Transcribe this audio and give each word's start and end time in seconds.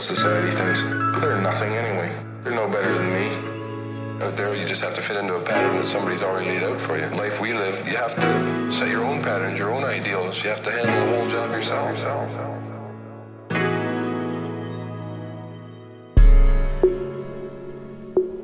what 0.00 0.16
society 0.16 0.56
thinks. 0.56 0.80
They're 1.20 1.42
nothing 1.42 1.74
anyway. 1.74 2.10
They're 2.42 2.54
no 2.54 2.68
better 2.68 2.90
than 2.94 3.12
me. 3.12 4.24
Out 4.24 4.34
there, 4.34 4.54
you 4.54 4.66
just 4.66 4.80
have 4.80 4.94
to 4.94 5.02
fit 5.02 5.16
into 5.16 5.34
a 5.34 5.44
pattern 5.44 5.76
that 5.76 5.88
somebody's 5.88 6.22
already 6.22 6.48
laid 6.48 6.62
out 6.62 6.80
for 6.80 6.98
you. 6.98 7.04
Life 7.16 7.38
we 7.38 7.52
live, 7.52 7.86
you 7.86 7.96
have 7.96 8.14
to 8.14 8.72
set 8.72 8.88
your 8.88 9.04
own 9.04 9.22
patterns, 9.22 9.58
your 9.58 9.70
own 9.70 9.84
ideals. 9.84 10.42
You 10.42 10.48
have 10.48 10.62
to 10.62 10.70
handle 10.70 11.06
the 11.06 11.18
whole 11.18 11.28
job 11.28 11.50
yourself. 11.50 11.90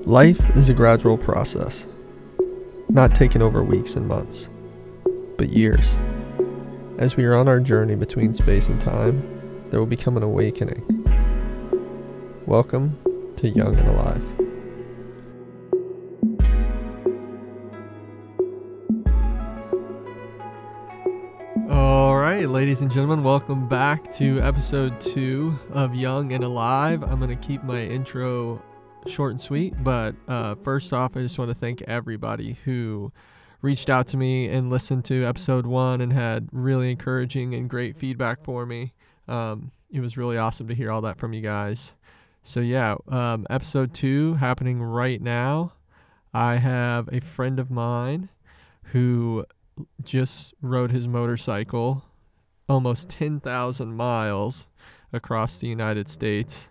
Life 0.07 0.57
is 0.57 0.69
a 0.69 0.75
gradual 0.75 1.17
process, 1.17 1.87
not 2.91 3.15
taken 3.15 3.41
over 3.41 3.65
weeks 3.65 3.97
and 3.97 4.07
months, 4.07 4.51
but 5.39 5.49
years. 5.49 5.97
As 6.99 7.17
we 7.17 7.25
are 7.25 7.35
on 7.35 7.49
our 7.49 7.61
journey 7.61 7.97
between 7.97 8.35
space 8.35 8.69
and 8.69 8.79
time, 8.79 9.23
there 9.71 9.81
will 9.81 9.87
become 9.87 10.17
an 10.17 10.23
awakening. 10.23 10.96
Welcome 12.47 12.97
to 13.39 13.49
Young 13.49 13.75
and 13.75 13.89
Alive. 13.89 14.23
All 21.69 22.17
right, 22.17 22.49
ladies 22.49 22.83
and 22.83 22.91
gentlemen, 22.93 23.25
welcome 23.25 23.69
back 23.69 24.15
to 24.15 24.41
episode 24.43 25.01
two 25.01 25.59
of 25.73 25.97
Young 25.97 26.31
and 26.31 26.45
Alive. 26.45 27.03
I'm 27.03 27.19
going 27.19 27.37
to 27.37 27.47
keep 27.47 27.65
my 27.65 27.83
intro 27.83 28.63
short 29.09 29.33
and 29.33 29.41
sweet, 29.41 29.75
but 29.83 30.15
uh, 30.29 30.55
first 30.55 30.93
off, 30.93 31.17
I 31.17 31.23
just 31.23 31.41
want 31.41 31.51
to 31.51 31.57
thank 31.57 31.83
everybody 31.83 32.59
who 32.65 33.13
reached 33.61 33.91
out 33.91 34.07
to 34.09 34.17
me 34.17 34.47
and 34.47 34.71
listened 34.71 35.05
to 35.07 35.25
episode 35.25 35.67
one 35.67 36.01
and 36.01 36.13
had 36.13 36.49
really 36.53 36.93
encouraging 36.93 37.57
and 37.57 37.69
great 37.69 37.97
feedback 37.97 38.45
for 38.45 38.65
me. 38.65 38.95
Um, 39.27 39.73
it 39.91 39.99
was 39.99 40.17
really 40.17 40.39
awesome 40.39 40.69
to 40.69 40.77
hear 40.77 40.93
all 40.93 41.01
that 41.01 41.19
from 41.19 41.33
you 41.33 41.41
guys. 41.41 41.93
So, 42.47 42.61
yeah, 42.61 42.95
um, 43.09 43.45
episode 43.51 43.93
two 43.93 44.35
happening 44.35 44.81
right 44.81 45.21
now. 45.21 45.73
I 46.33 46.59
have 46.59 47.09
a 47.11 47.21
friend 47.21 47.59
of 47.59 47.73
mine 47.73 48.29
who 48.93 49.45
just 50.05 50.55
rode 50.63 50.93
his 50.93 51.09
motorcycle 51.09 52.05
almost 52.69 53.09
10,000 53.09 53.93
miles 53.93 54.69
across 55.13 55.59
the 55.59 55.67
United 55.67 56.09
States. 56.09 56.69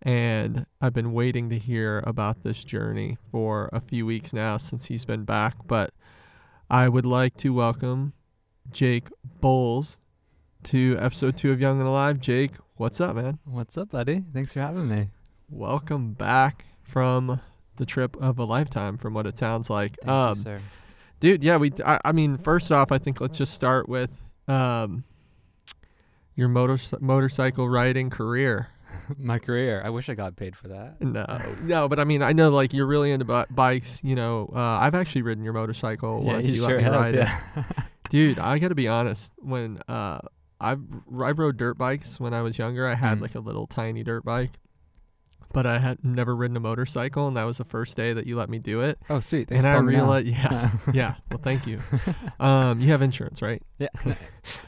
And 0.00 0.64
I've 0.80 0.94
been 0.94 1.12
waiting 1.12 1.50
to 1.50 1.58
hear 1.58 2.02
about 2.06 2.42
this 2.42 2.64
journey 2.64 3.18
for 3.30 3.68
a 3.70 3.82
few 3.82 4.06
weeks 4.06 4.32
now 4.32 4.56
since 4.56 4.86
he's 4.86 5.04
been 5.04 5.24
back. 5.24 5.56
But 5.66 5.92
I 6.70 6.88
would 6.88 7.06
like 7.06 7.36
to 7.38 7.52
welcome 7.52 8.14
Jake 8.72 9.08
Bowles 9.42 9.98
to 10.64 10.96
episode 10.98 11.36
two 11.36 11.52
of 11.52 11.60
Young 11.60 11.80
and 11.80 11.88
Alive. 11.88 12.18
Jake, 12.18 12.52
what's 12.76 12.98
up, 12.98 13.14
man? 13.14 13.40
What's 13.44 13.76
up, 13.76 13.90
buddy? 13.90 14.24
Thanks 14.32 14.54
for 14.54 14.60
having 14.60 14.88
me. 14.88 15.10
Welcome 15.50 16.12
back 16.12 16.66
from 16.82 17.40
the 17.76 17.86
trip 17.86 18.16
of 18.20 18.38
a 18.38 18.44
lifetime, 18.44 18.98
from 18.98 19.14
what 19.14 19.26
it 19.26 19.38
sounds 19.38 19.70
like. 19.70 19.96
Thank 19.98 20.08
um, 20.10 20.36
you, 20.36 20.42
sir. 20.42 20.60
dude 21.20 21.42
yeah 21.42 21.56
we 21.56 21.72
I, 21.84 21.98
I 22.04 22.12
mean 22.12 22.36
first 22.38 22.70
off 22.70 22.92
i 22.92 22.98
think 22.98 23.20
let's 23.20 23.38
just 23.38 23.52
start 23.54 23.88
with 23.88 24.10
um 24.46 25.04
your 26.36 26.48
motor 26.48 26.78
motorcycle 27.00 27.68
riding 27.68 28.10
career 28.10 28.68
My 29.18 29.38
career. 29.38 29.82
I 29.84 29.90
wish 29.90 30.08
I 30.08 30.14
got 30.14 30.34
paid 30.36 30.56
for 30.56 30.68
that. 30.68 31.00
no 31.00 31.26
no 31.62 31.88
but 31.88 31.98
i 31.98 32.04
mean 32.04 32.22
i 32.22 32.32
know 32.32 32.48
like 32.50 32.72
you're 32.72 32.86
really 32.86 33.10
into 33.12 33.24
bi- 33.26 33.46
bikes 33.50 34.02
you 34.02 34.14
know 34.14 34.50
uh, 34.54 34.58
i've 34.58 34.94
actually 34.94 35.22
ridden 35.22 35.44
your 35.44 35.52
motorcycle 35.52 36.22
yeah, 36.24 36.32
once 36.34 36.48
you, 36.48 36.54
you 36.54 36.60
sure 36.66 36.68
let 36.68 36.76
me 36.78 36.82
have. 36.84 36.94
ride 36.94 37.14
it 37.14 37.28
dude 38.10 38.38
i 38.38 38.58
gotta 38.58 38.74
be 38.74 38.88
honest 38.88 39.32
when 39.38 39.78
uh 39.88 40.20
I've, 40.60 40.80
i 41.12 41.30
rode 41.32 41.56
dirt 41.58 41.76
bikes 41.78 42.18
when 42.18 42.32
i 42.34 42.42
was 42.42 42.58
younger 42.58 42.86
i 42.86 42.94
had 42.94 43.18
Mhm. 43.18 43.22
like 43.22 43.34
a 43.34 43.40
little 43.40 43.66
tiny 43.66 44.02
dirt 44.02 44.24
bike 44.24 44.52
but 45.52 45.66
i 45.66 45.78
had 45.78 46.02
never 46.04 46.34
ridden 46.36 46.56
a 46.56 46.60
motorcycle 46.60 47.26
and 47.28 47.36
that 47.36 47.44
was 47.44 47.58
the 47.58 47.64
first 47.64 47.96
day 47.96 48.12
that 48.12 48.26
you 48.26 48.36
let 48.36 48.48
me 48.48 48.58
do 48.58 48.80
it 48.80 48.98
oh, 49.10 49.20
sweet. 49.20 49.48
Thanks 49.48 49.62
and 49.64 49.64
for 49.64 49.68
i 49.68 49.72
telling 49.72 49.86
me 49.86 49.92
now. 49.94 49.98
realized 50.00 50.26
yeah 50.26 50.70
yeah 50.92 51.14
well 51.30 51.40
thank 51.42 51.66
you 51.66 51.80
um 52.40 52.80
you 52.80 52.88
have 52.90 53.02
insurance 53.02 53.40
right 53.42 53.62
yeah. 53.78 53.88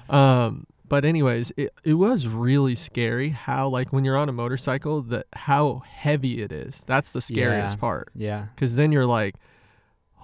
Um, 0.09 0.67
but 0.89 1.05
anyways, 1.05 1.53
it, 1.57 1.73
it 1.85 1.95
was 1.95 2.27
really 2.27 2.75
scary 2.75 3.29
how 3.29 3.69
like 3.69 3.93
when 3.93 4.05
you're 4.05 4.17
on 4.17 4.29
a 4.29 4.33
motorcycle 4.33 5.03
that 5.03 5.27
how 5.35 5.83
heavy 5.89 6.43
it 6.43 6.51
is. 6.51 6.83
That's 6.85 7.13
the 7.13 7.21
scariest 7.23 7.75
Yeah. 7.77 7.81
part. 7.81 8.09
yeah. 8.15 8.47
Cause 8.57 8.75
then 8.75 8.91
you're 8.91 9.07
like, 9.07 9.37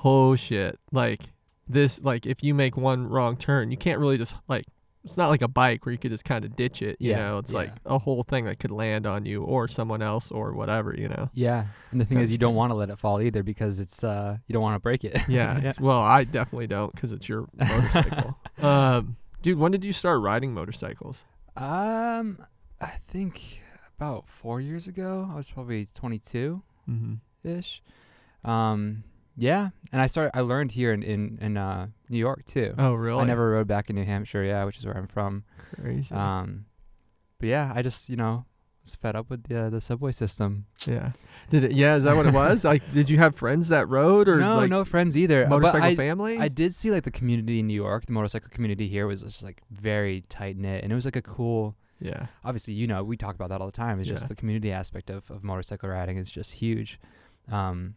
oh 0.05 0.35
shit, 0.35 0.79
like 0.91 1.21
this 1.69 2.01
like 2.03 2.27
if 2.27 2.43
you 2.43 2.53
make 2.53 2.77
one 2.77 3.07
wrong 3.09 3.37
turn, 3.37 3.71
you 3.71 3.77
can't 3.77 4.01
really 4.01 4.19
just 4.19 4.35
like 4.49 4.65
it's 5.07 5.17
not 5.17 5.29
like 5.29 5.41
a 5.43 5.49
bike 5.49 5.87
where 5.87 5.93
you 5.93 5.99
could 5.99 6.11
just 6.11 6.25
kind 6.27 6.45
of 6.45 6.55
ditch 6.57 6.83
it. 6.83 6.97
You 7.01 7.13
Yeah, 7.13 7.17
know, 7.29 7.39
it's 7.39 7.53
yeah. 7.53 7.59
like 7.59 7.71
a 7.87 7.99
whole 7.99 8.23
thing 8.23 8.45
that 8.45 8.59
could 8.59 8.71
land 8.71 9.07
on 9.07 9.25
you 9.25 9.43
or 9.43 9.67
someone 9.69 10.03
else 10.03 10.31
or 10.31 10.53
whatever. 10.53 10.95
You 10.95 11.09
know. 11.09 11.31
Yeah. 11.33 11.67
And 11.93 12.01
the 12.01 12.05
thing 12.05 12.19
That's 12.19 12.27
is, 12.27 12.33
you 12.33 12.39
don't 12.39 12.55
want 12.55 12.71
to 12.71 12.75
let 12.75 12.91
it 12.91 12.99
fall 12.99 13.21
either 13.23 13.43
because 13.43 13.81
it's 13.81 14.05
uh 14.05 14.37
you 14.47 14.53
don't 14.53 14.63
want 14.63 14.75
to 14.77 14.81
break 14.81 15.05
it. 15.05 15.17
Yeah. 15.29 15.59
yeah. 15.63 15.73
Well, 15.81 16.01
I 16.01 16.25
definitely 16.25 16.67
don't 16.67 16.93
because 16.95 17.13
it's 17.13 17.29
your 17.29 17.49
motorcycle. 17.57 18.39
um, 18.61 19.17
dude, 19.43 19.59
when 19.59 19.73
did 19.73 19.85
you 19.85 19.93
start 19.93 20.21
riding 20.21 20.53
motorcycles? 20.53 21.25
Um, 21.57 22.45
I 22.81 22.91
think 23.09 23.61
about 23.99 24.29
four 24.29 24.61
years 24.61 24.87
ago. 24.89 25.27
I 25.33 25.37
was 25.37 25.49
probably 25.49 25.87
22 25.95 26.63
Mm-hmm. 26.89 27.15
ish. 27.49 27.83
Um, 28.45 29.05
yeah. 29.37 29.71
And 29.93 30.01
I 30.01 30.07
started. 30.07 30.37
I 30.37 30.41
learned 30.41 30.73
here 30.73 30.93
in 30.93 31.03
in, 31.03 31.39
in 31.41 31.57
uh 31.57 31.89
New 32.09 32.19
York 32.19 32.45
too. 32.47 32.75
Oh, 32.79 32.95
really? 32.95 33.23
I 33.23 33.25
never 33.27 33.51
rode 33.51 33.67
back 33.67 33.91
in 33.91 33.97
New 33.97 34.05
Hampshire. 34.05 34.43
Yeah, 34.45 34.65
which 34.65 34.79
is 34.79 34.87
where 34.87 34.97
I'm 34.97 35.09
from. 35.09 35.45
Crazy. 35.81 36.15
Um, 36.15 36.67
but 37.39 37.49
yeah, 37.49 37.73
I 37.75 37.83
just 37.83 38.09
you 38.09 38.17
know 38.17 38.45
was 38.83 38.95
fed 38.95 39.17
up 39.17 39.29
with 39.31 39.45
the 39.45 39.69
the 39.71 39.81
subway 39.81 40.13
system. 40.13 40.67
Yeah. 40.87 41.11
Did 41.51 41.65
it? 41.65 41.73
Yeah. 41.73 41.97
Is 41.97 42.05
that 42.05 42.17
what 42.17 42.27
it 42.27 42.33
was? 42.35 42.65
like, 42.65 42.83
did 42.95 43.09
you 43.11 43.19
have 43.19 43.35
friends 43.37 43.69
that 43.69 43.89
rode, 43.89 44.29
or 44.29 44.39
no, 44.39 44.57
like 44.57 44.71
no 44.71 44.85
friends 44.85 45.17
either. 45.17 45.45
Uh, 45.47 45.49
motorcycle 45.49 45.89
I, 45.89 45.97
family? 45.97 46.39
I 46.39 46.49
did 46.49 46.75
see 46.75 46.91
like 46.91 47.03
the 47.05 47.11
community 47.11 47.59
in 47.61 47.67
New 47.67 47.75
York, 47.75 48.07
the 48.07 48.13
motorcycle 48.13 48.49
community 48.51 48.89
here 48.89 49.07
was 49.07 49.23
just 49.23 49.43
like 49.43 49.63
very 49.71 50.23
tight 50.29 50.57
knit, 50.57 50.83
and 50.85 50.93
it 50.93 50.95
was 50.95 51.05
like 51.05 51.17
a 51.17 51.23
cool. 51.23 51.77
yeah. 52.01 52.27
Obviously, 52.45 52.75
you 52.75 52.87
know, 52.87 53.03
we 53.03 53.17
talk 53.17 53.35
about 53.35 53.49
that 53.49 53.61
all 53.61 53.67
the 53.67 53.73
time. 53.73 53.99
It's 54.01 54.09
Yeah. 54.09 54.15
just 54.15 54.29
the 54.29 54.35
community 54.37 54.71
aspect 54.71 55.11
of, 55.11 55.31
of 55.31 55.43
motorcycle 55.43 55.89
riding 55.89 56.17
is 56.19 56.31
just 56.31 56.53
huge. 56.55 57.01
Um, 57.51 57.95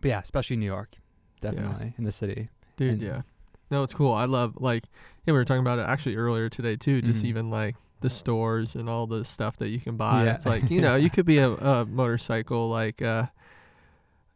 but 0.00 0.08
yeah, 0.08 0.20
especially 0.20 0.56
New 0.56 0.66
York, 0.66 0.96
definitely 1.40 1.94
in 1.98 2.04
the 2.04 2.12
city. 2.12 2.48
Dude. 2.76 2.92
and- 2.94 3.02
yeah. 3.02 3.22
No, 3.70 3.82
it's 3.82 3.94
cool. 3.94 4.12
I 4.12 4.26
love 4.26 4.54
like 4.60 4.84
yeah. 5.24 5.32
We 5.32 5.38
were 5.38 5.44
talking 5.44 5.60
about 5.62 5.78
it 5.78 5.86
actually 5.88 6.16
earlier 6.16 6.48
today 6.48 6.76
too. 6.76 7.00
Just 7.00 7.22
Mhm. 7.22 7.26
even 7.28 7.50
like 7.50 7.76
the 8.00 8.10
stores 8.10 8.74
and 8.74 8.88
all 8.90 9.06
the 9.06 9.24
stuff 9.24 9.56
that 9.58 9.68
you 9.68 9.80
can 9.80 9.96
buy. 9.96 10.24
Yeah. 10.24 10.34
It's 10.34 10.44
like 10.46 10.70
you 10.70 10.80
know 10.82 10.96
you 10.96 11.08
could 11.08 11.24
be 11.26 11.38
a, 11.38 11.50
a 11.52 11.86
motorcycle 11.86 12.68
like 12.68 13.00
uh, 13.00 13.26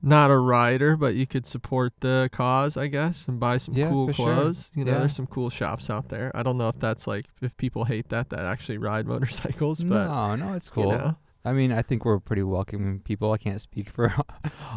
not 0.03 0.31
a 0.31 0.37
rider, 0.39 0.97
but 0.97 1.15
you 1.15 1.27
could 1.27 1.47
support 1.47 1.93
the 2.01 2.29
cause, 2.33 2.77
I 2.77 2.87
guess, 2.87 3.27
and 3.29 3.41
buy 3.41 3.57
some 3.59 3.75
Yeah, 3.75 3.89
cool 3.89 4.07
for 4.09 4.13
sure. 4.13 4.35
clothes. 4.35 4.71
You 4.75 4.85
know, 4.85 4.93
Yeah. 4.93 4.99
there's 5.01 5.17
some 5.17 5.27
cool 5.27 5.51
shops 5.51 5.91
out 5.91 6.09
there. 6.11 6.31
I 6.35 6.43
don't 6.43 6.59
know 6.59 6.69
if 6.69 6.79
that's 6.79 7.07
like 7.07 7.27
if 7.43 7.57
people 7.57 7.85
hate 7.85 8.09
that 8.11 8.31
that 8.31 8.41
actually 8.45 8.79
ride 8.79 9.07
motorcycles, 9.15 9.83
but 9.83 10.07
no, 10.07 10.37
no, 10.37 10.53
it's 10.55 10.69
cool. 10.69 10.93
you 10.93 10.99
know. 10.99 11.17
I 11.47 11.53
mean, 11.53 11.71
I 11.73 11.83
think 11.83 12.05
we're 12.05 12.19
pretty 12.19 12.43
welcoming 12.43 13.01
people. 13.01 13.33
I 13.33 13.39
can't 13.39 13.61
speak 13.61 13.89
for 13.97 14.13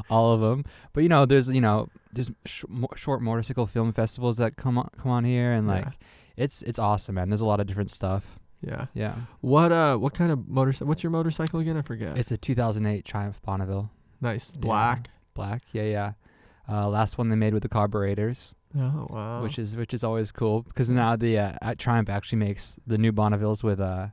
all 0.09 0.33
of 0.33 0.41
them, 0.41 0.63
but 0.93 1.01
you 1.03 1.09
know, 1.09 1.25
there's 1.25 1.49
you 1.49 1.61
know, 1.61 1.87
there's 2.13 2.29
sh- 2.45 2.65
short 2.95 3.21
motorcycle 3.21 3.65
film 3.67 3.91
festivals 3.93 4.37
that 4.37 4.55
come 4.55 4.77
on 4.77 4.89
come 5.01 5.11
on 5.11 5.23
here, 5.25 5.51
and 5.51 5.67
Yeah. 5.67 5.73
like, 5.73 5.87
it's 6.37 6.61
it's 6.61 6.79
awesome, 6.79 7.15
man. 7.15 7.29
There's 7.29 7.41
a 7.41 7.45
lot 7.45 7.59
of 7.59 7.67
different 7.67 7.91
stuff. 7.91 8.23
Yeah. 8.61 8.87
Yeah, 8.93 9.15
What 9.41 9.71
uh 9.71 9.95
what 9.97 10.13
kind 10.13 10.31
of 10.33 10.47
motorcycle 10.49 10.87
what's 10.87 11.01
your 11.01 11.11
motorcycle 11.11 11.59
again? 11.61 11.77
I 11.77 11.81
forget. 11.81 12.17
it's 12.17 12.29
a 12.31 12.37
2008 12.37 13.05
Triumph 13.05 13.41
Bonneville, 13.41 13.89
nice. 14.21 14.51
Yeah. 14.53 14.59
Black. 14.59 15.09
black. 15.33 15.63
Yeah, 15.71 15.83
yeah. 15.83 16.11
Uh, 16.71 16.87
last 16.89 17.17
one 17.17 17.29
they 17.29 17.35
made 17.37 17.53
with 17.53 17.63
the 17.63 17.69
carburetors, 17.69 18.53
Oh 18.77 19.07
wow. 19.09 19.41
which 19.41 19.57
is 19.57 19.75
which 19.77 19.93
is 19.93 20.03
always 20.03 20.31
cool 20.31 20.61
because 20.63 20.89
now 20.89 21.15
the 21.15 21.39
uh, 21.39 21.53
at 21.61 21.79
Triumph 21.79 22.09
actually 22.09 22.37
makes 22.39 22.75
the 22.85 22.97
new 22.97 23.11
Bonnevilles 23.13 23.63
with 23.63 23.79
uh, 23.79 24.07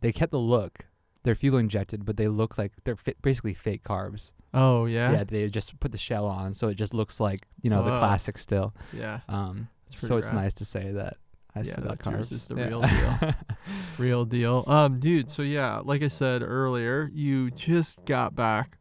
they 0.00 0.12
kept 0.12 0.30
the 0.32 0.38
look. 0.38 0.86
They're 1.24 1.34
fuel 1.34 1.58
injected, 1.58 2.04
but 2.04 2.16
they 2.16 2.28
look 2.28 2.56
like 2.58 2.72
they're 2.84 2.96
fi- 2.96 3.14
basically 3.22 3.54
fake 3.54 3.82
carbs. 3.84 4.32
Oh 4.54 4.86
yeah. 4.86 5.12
yeah 5.12 5.24
they 5.24 5.48
just 5.50 5.78
put 5.78 5.92
the 5.92 5.98
shell 5.98 6.24
on 6.24 6.54
so 6.54 6.68
it 6.68 6.74
just 6.76 6.94
looks 6.94 7.20
like 7.20 7.46
you 7.60 7.68
know 7.68 7.82
Whoa. 7.82 7.90
the 7.90 7.98
classic 7.98 8.38
still 8.38 8.74
Yeah. 8.94 9.20
um 9.28 9.68
so 9.94 10.08
pretty 10.08 10.18
it's 10.26 10.32
nice 10.32 10.54
to 10.54 10.64
say 10.64 10.90
that 10.92 11.18
i 11.54 11.58
Yeah, 11.60 11.64
still 11.72 11.84
got 11.84 12.06
yours 12.06 12.28
carbs 12.30 12.32
is 12.32 12.46
the 12.46 12.54
Yeah. 12.56 12.66
real 12.68 12.80
deal. 12.80 13.34
Real 13.98 14.24
deal. 14.24 14.64
Um, 14.66 15.00
dude, 15.00 15.30
so 15.30 15.42
yeah, 15.42 15.80
like 15.84 16.02
I 16.02 16.08
said 16.08 16.40
earlier, 16.42 17.10
you 17.12 17.50
just 17.50 18.02
got 18.06 18.34
back 18.34 18.78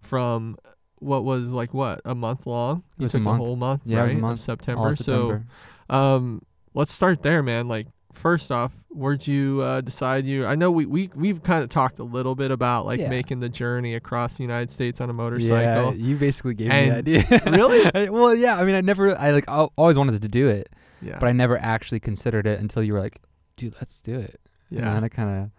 from 0.00 0.56
what 1.00 1.24
was 1.24 1.48
like 1.48 1.74
what, 1.74 2.00
a 2.06 2.14
month 2.14 2.46
long? 2.46 2.82
It 2.98 3.02
was 3.02 3.14
a 3.14 3.18
month. 3.18 3.38
whole 3.38 3.56
month, 3.56 3.82
Yeah, 3.84 4.00
it 4.00 4.02
was 4.04 4.12
a 4.12 4.14
right, 4.14 4.18
of 4.18 4.22
month. 4.22 4.40
September. 4.40 4.80
all 4.86 4.92
september 4.94 5.44
So 5.88 5.94
um 5.94 6.42
let's 6.72 6.92
start 6.94 7.22
there, 7.22 7.42
man. 7.42 7.68
Like 7.68 7.88
first 8.20 8.50
off, 8.50 8.72
where'd 8.88 9.26
you 9.26 9.60
uh, 9.62 9.80
decide 9.80 10.24
you? 10.26 10.46
I 10.46 10.54
know 10.54 10.70
we 10.70 10.86
we 10.86 11.10
we've 11.14 11.42
kind 11.42 11.62
of 11.64 11.70
talked 11.70 11.98
a 11.98 12.04
little 12.04 12.34
bit 12.34 12.50
about 12.50 12.86
like 12.86 13.00
Yeah. 13.00 13.08
making 13.08 13.40
the 13.40 13.48
journey 13.48 13.94
across 13.94 14.36
the 14.36 14.42
United 14.42 14.70
States 14.70 15.00
on 15.00 15.10
a 15.10 15.12
motorcycle. 15.12 15.56
Yeah, 15.56 15.90
you 15.92 16.16
basically 16.16 16.54
gave 16.54 16.70
And- 16.70 17.04
me 17.06 17.18
the 17.18 17.18
idea. 17.36 17.42
Really? 17.56 17.90
I- 17.94 18.10
well, 18.10 18.34
yeah. 18.34 18.56
I 18.56 18.64
mean, 18.64 18.74
I 18.74 18.80
never, 18.80 19.16
I 19.18 19.30
like, 19.30 19.48
I 19.48 19.66
always 19.76 19.98
wanted 19.98 20.20
to 20.22 20.28
do 20.28 20.48
it, 20.48 20.68
Yeah, 21.02 21.18
but 21.18 21.28
I 21.28 21.32
never 21.32 21.58
actually 21.58 22.00
considered 22.00 22.46
it 22.46 22.60
until 22.60 22.82
you 22.82 22.92
were 22.92 23.00
like, 23.00 23.20
"Dude, 23.56 23.74
let's 23.80 24.00
do 24.00 24.18
it." 24.18 24.40
And 24.70 24.78
yeah, 24.80 24.94
then 24.94 25.04
I 25.04 25.08
kind 25.08 25.30
of 25.44 25.50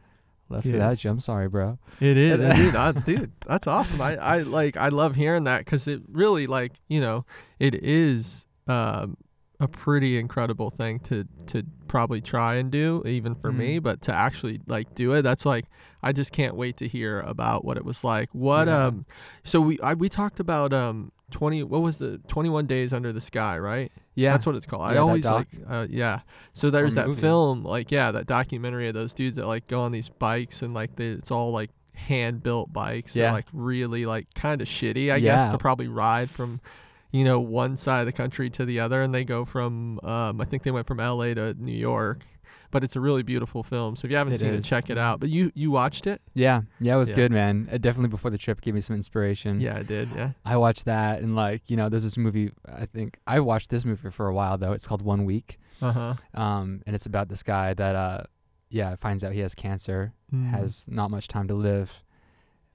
Left 0.50 0.66
Yeah. 0.66 0.94
you. 0.98 1.10
I'm 1.10 1.22
sorry, 1.22 1.48
bro. 1.48 1.80
It 2.02 2.18
is, 2.18 2.38
dude. 2.58 2.76
I, 2.76 2.92
dude, 2.92 3.32
that's 3.48 3.68
awesome. 3.68 4.02
I, 4.02 4.18
I 4.18 4.40
like, 4.40 4.76
I 4.76 4.90
love 4.90 5.16
hearing 5.16 5.46
that 5.46 5.60
because 5.60 5.88
it 5.88 6.02
really, 6.12 6.46
like, 6.46 6.74
you 6.90 7.00
know, 7.00 7.26
it 7.58 7.74
is 7.74 8.46
um, 8.68 9.16
a 9.62 9.68
pretty 9.68 10.18
incredible 10.18 10.70
thing 10.70 11.00
to 11.00 11.26
to 11.48 11.64
probably 11.88 12.20
try 12.22 12.56
and 12.56 12.72
do, 12.72 13.04
even 13.06 13.36
for 13.36 13.52
me. 13.52 13.80
Mhm. 13.80 13.84
But 13.84 14.02
to 14.04 14.14
actually 14.14 14.60
like 14.68 14.94
do 14.96 15.14
it, 15.14 15.22
that's 15.22 15.46
like, 15.46 15.66
I 16.02 16.12
just 16.12 16.32
can't 16.32 16.56
wait 16.56 16.78
to 16.78 16.88
hear 16.88 17.20
about 17.22 17.64
what 17.64 17.78
it 17.78 17.86
was 17.86 18.04
like. 18.04 18.30
What 18.34 18.68
Yeah. 18.68 18.88
um, 18.88 19.06
so 19.44 19.62
we 19.62 19.80
I, 19.82 19.94
we 19.94 20.10
talked 20.10 20.40
about 20.40 20.74
um. 20.74 21.12
20 21.32 21.64
what 21.64 21.82
was 21.82 21.98
the 21.98 22.18
21 22.28 22.66
days 22.68 22.92
under 22.92 23.14
the 23.14 23.22
sky 23.22 23.58
right 23.58 23.90
Yeah. 24.16 24.34
that's 24.34 24.46
what 24.46 24.54
it's 24.58 24.66
called. 24.66 24.92
Yeah, 24.92 24.98
I 24.98 25.00
always 25.00 25.24
doc. 25.24 25.48
like, 25.54 25.66
uh, 25.66 25.88
yeah. 25.90 26.20
So 26.52 26.70
there's 26.70 26.96
that 26.96 27.08
movie. 27.08 27.22
film, 27.22 27.64
like, 27.64 27.90
yeah, 27.90 28.12
that 28.12 28.28
documentary 28.28 28.90
of 28.90 28.96
those 28.96 29.14
dudes 29.14 29.38
that 29.38 29.48
like 29.48 29.66
go 29.68 29.80
on 29.80 29.94
these 29.94 30.10
bikes 30.10 30.62
and 30.62 30.74
like 30.74 30.98
they, 30.98 31.06
it's 31.08 31.32
all 31.32 31.52
like 31.54 31.70
hand 31.94 32.44
built 32.44 32.74
bikes. 32.74 33.16
Yeah. 33.16 33.32
like 33.32 33.46
really 33.54 34.06
like 34.06 34.28
kind 34.36 34.62
of 34.62 34.68
shitty, 34.68 35.10
I 35.10 35.22
guess, 35.22 35.50
to 35.54 35.58
probably 35.58 35.88
ride 35.88 36.30
from, 36.30 36.60
you 37.12 37.24
know, 37.24 37.40
one 37.40 37.78
side 37.78 38.02
of 38.02 38.06
the 38.06 38.12
country 38.12 38.50
to 38.52 38.66
the 38.66 38.80
other. 38.80 39.02
And 39.02 39.14
they 39.14 39.24
go 39.24 39.46
from, 39.46 40.00
um, 40.04 40.40
I 40.42 40.46
think 40.46 40.64
they 40.64 40.72
went 40.72 40.88
from 40.88 41.00
L.A. 41.00 41.34
to 41.36 41.54
New 41.56 41.72
York. 41.78 42.26
But 42.72 42.86
it's 42.86 42.96
a 42.96 43.02
really 43.02 43.22
beautiful 43.22 43.64
film. 43.64 43.98
So 43.98 44.06
if 44.06 44.12
you 44.12 44.18
haven't 44.18 44.32
It 44.34 44.40
seen 44.40 44.54
it, 44.54 44.64
check 44.64 44.90
it 44.90 44.98
out. 44.98 45.20
But 45.20 45.28
you 45.30 45.52
you 45.54 45.72
watched 45.72 46.08
it? 46.08 46.22
Yeah. 46.34 46.62
Yeah, 46.80 46.96
it 46.96 46.98
was 46.98 47.10
Yeah. 47.10 47.16
good, 47.18 47.32
man. 47.34 47.68
It 47.70 47.82
definitely 47.82 48.08
before 48.08 48.32
the 48.32 48.38
trip 48.38 48.62
gave 48.62 48.74
me 48.74 48.80
some 48.80 48.96
inspiration. 48.96 49.60
Yeah, 49.60 49.78
I 49.78 49.84
did. 49.84 50.08
Yeah. 50.16 50.32
I 50.46 50.56
watched 50.56 50.86
that 50.86 51.22
and 51.22 51.36
like, 51.36 51.70
you 51.70 51.76
know, 51.76 51.90
there's 51.90 52.06
this 52.06 52.16
movie 52.16 52.52
I 52.66 52.86
think 52.86 53.20
I 53.28 53.42
watched 53.42 53.72
this 53.72 53.84
movie 53.84 54.10
for 54.10 54.26
a 54.28 54.34
while 54.34 54.58
though. 54.58 54.72
It's 54.72 54.88
called 54.88 55.02
One 55.02 55.26
Week. 55.26 55.60
Uh 55.82 55.92
huh. 55.92 56.14
Um, 56.34 56.82
and 56.88 56.96
it's 56.96 57.06
about 57.06 57.28
this 57.28 57.44
guy 57.44 57.74
that 57.74 57.96
uh 57.96 58.24
yeah, 58.70 58.96
finds 59.02 59.26
out 59.26 59.34
he 59.34 59.42
has 59.42 59.54
cancer, 59.54 60.14
has 60.52 60.86
not 60.88 61.12
much 61.12 61.28
time 61.28 61.50
to 61.50 61.54
live, 61.54 61.90
Mm. 61.92 62.11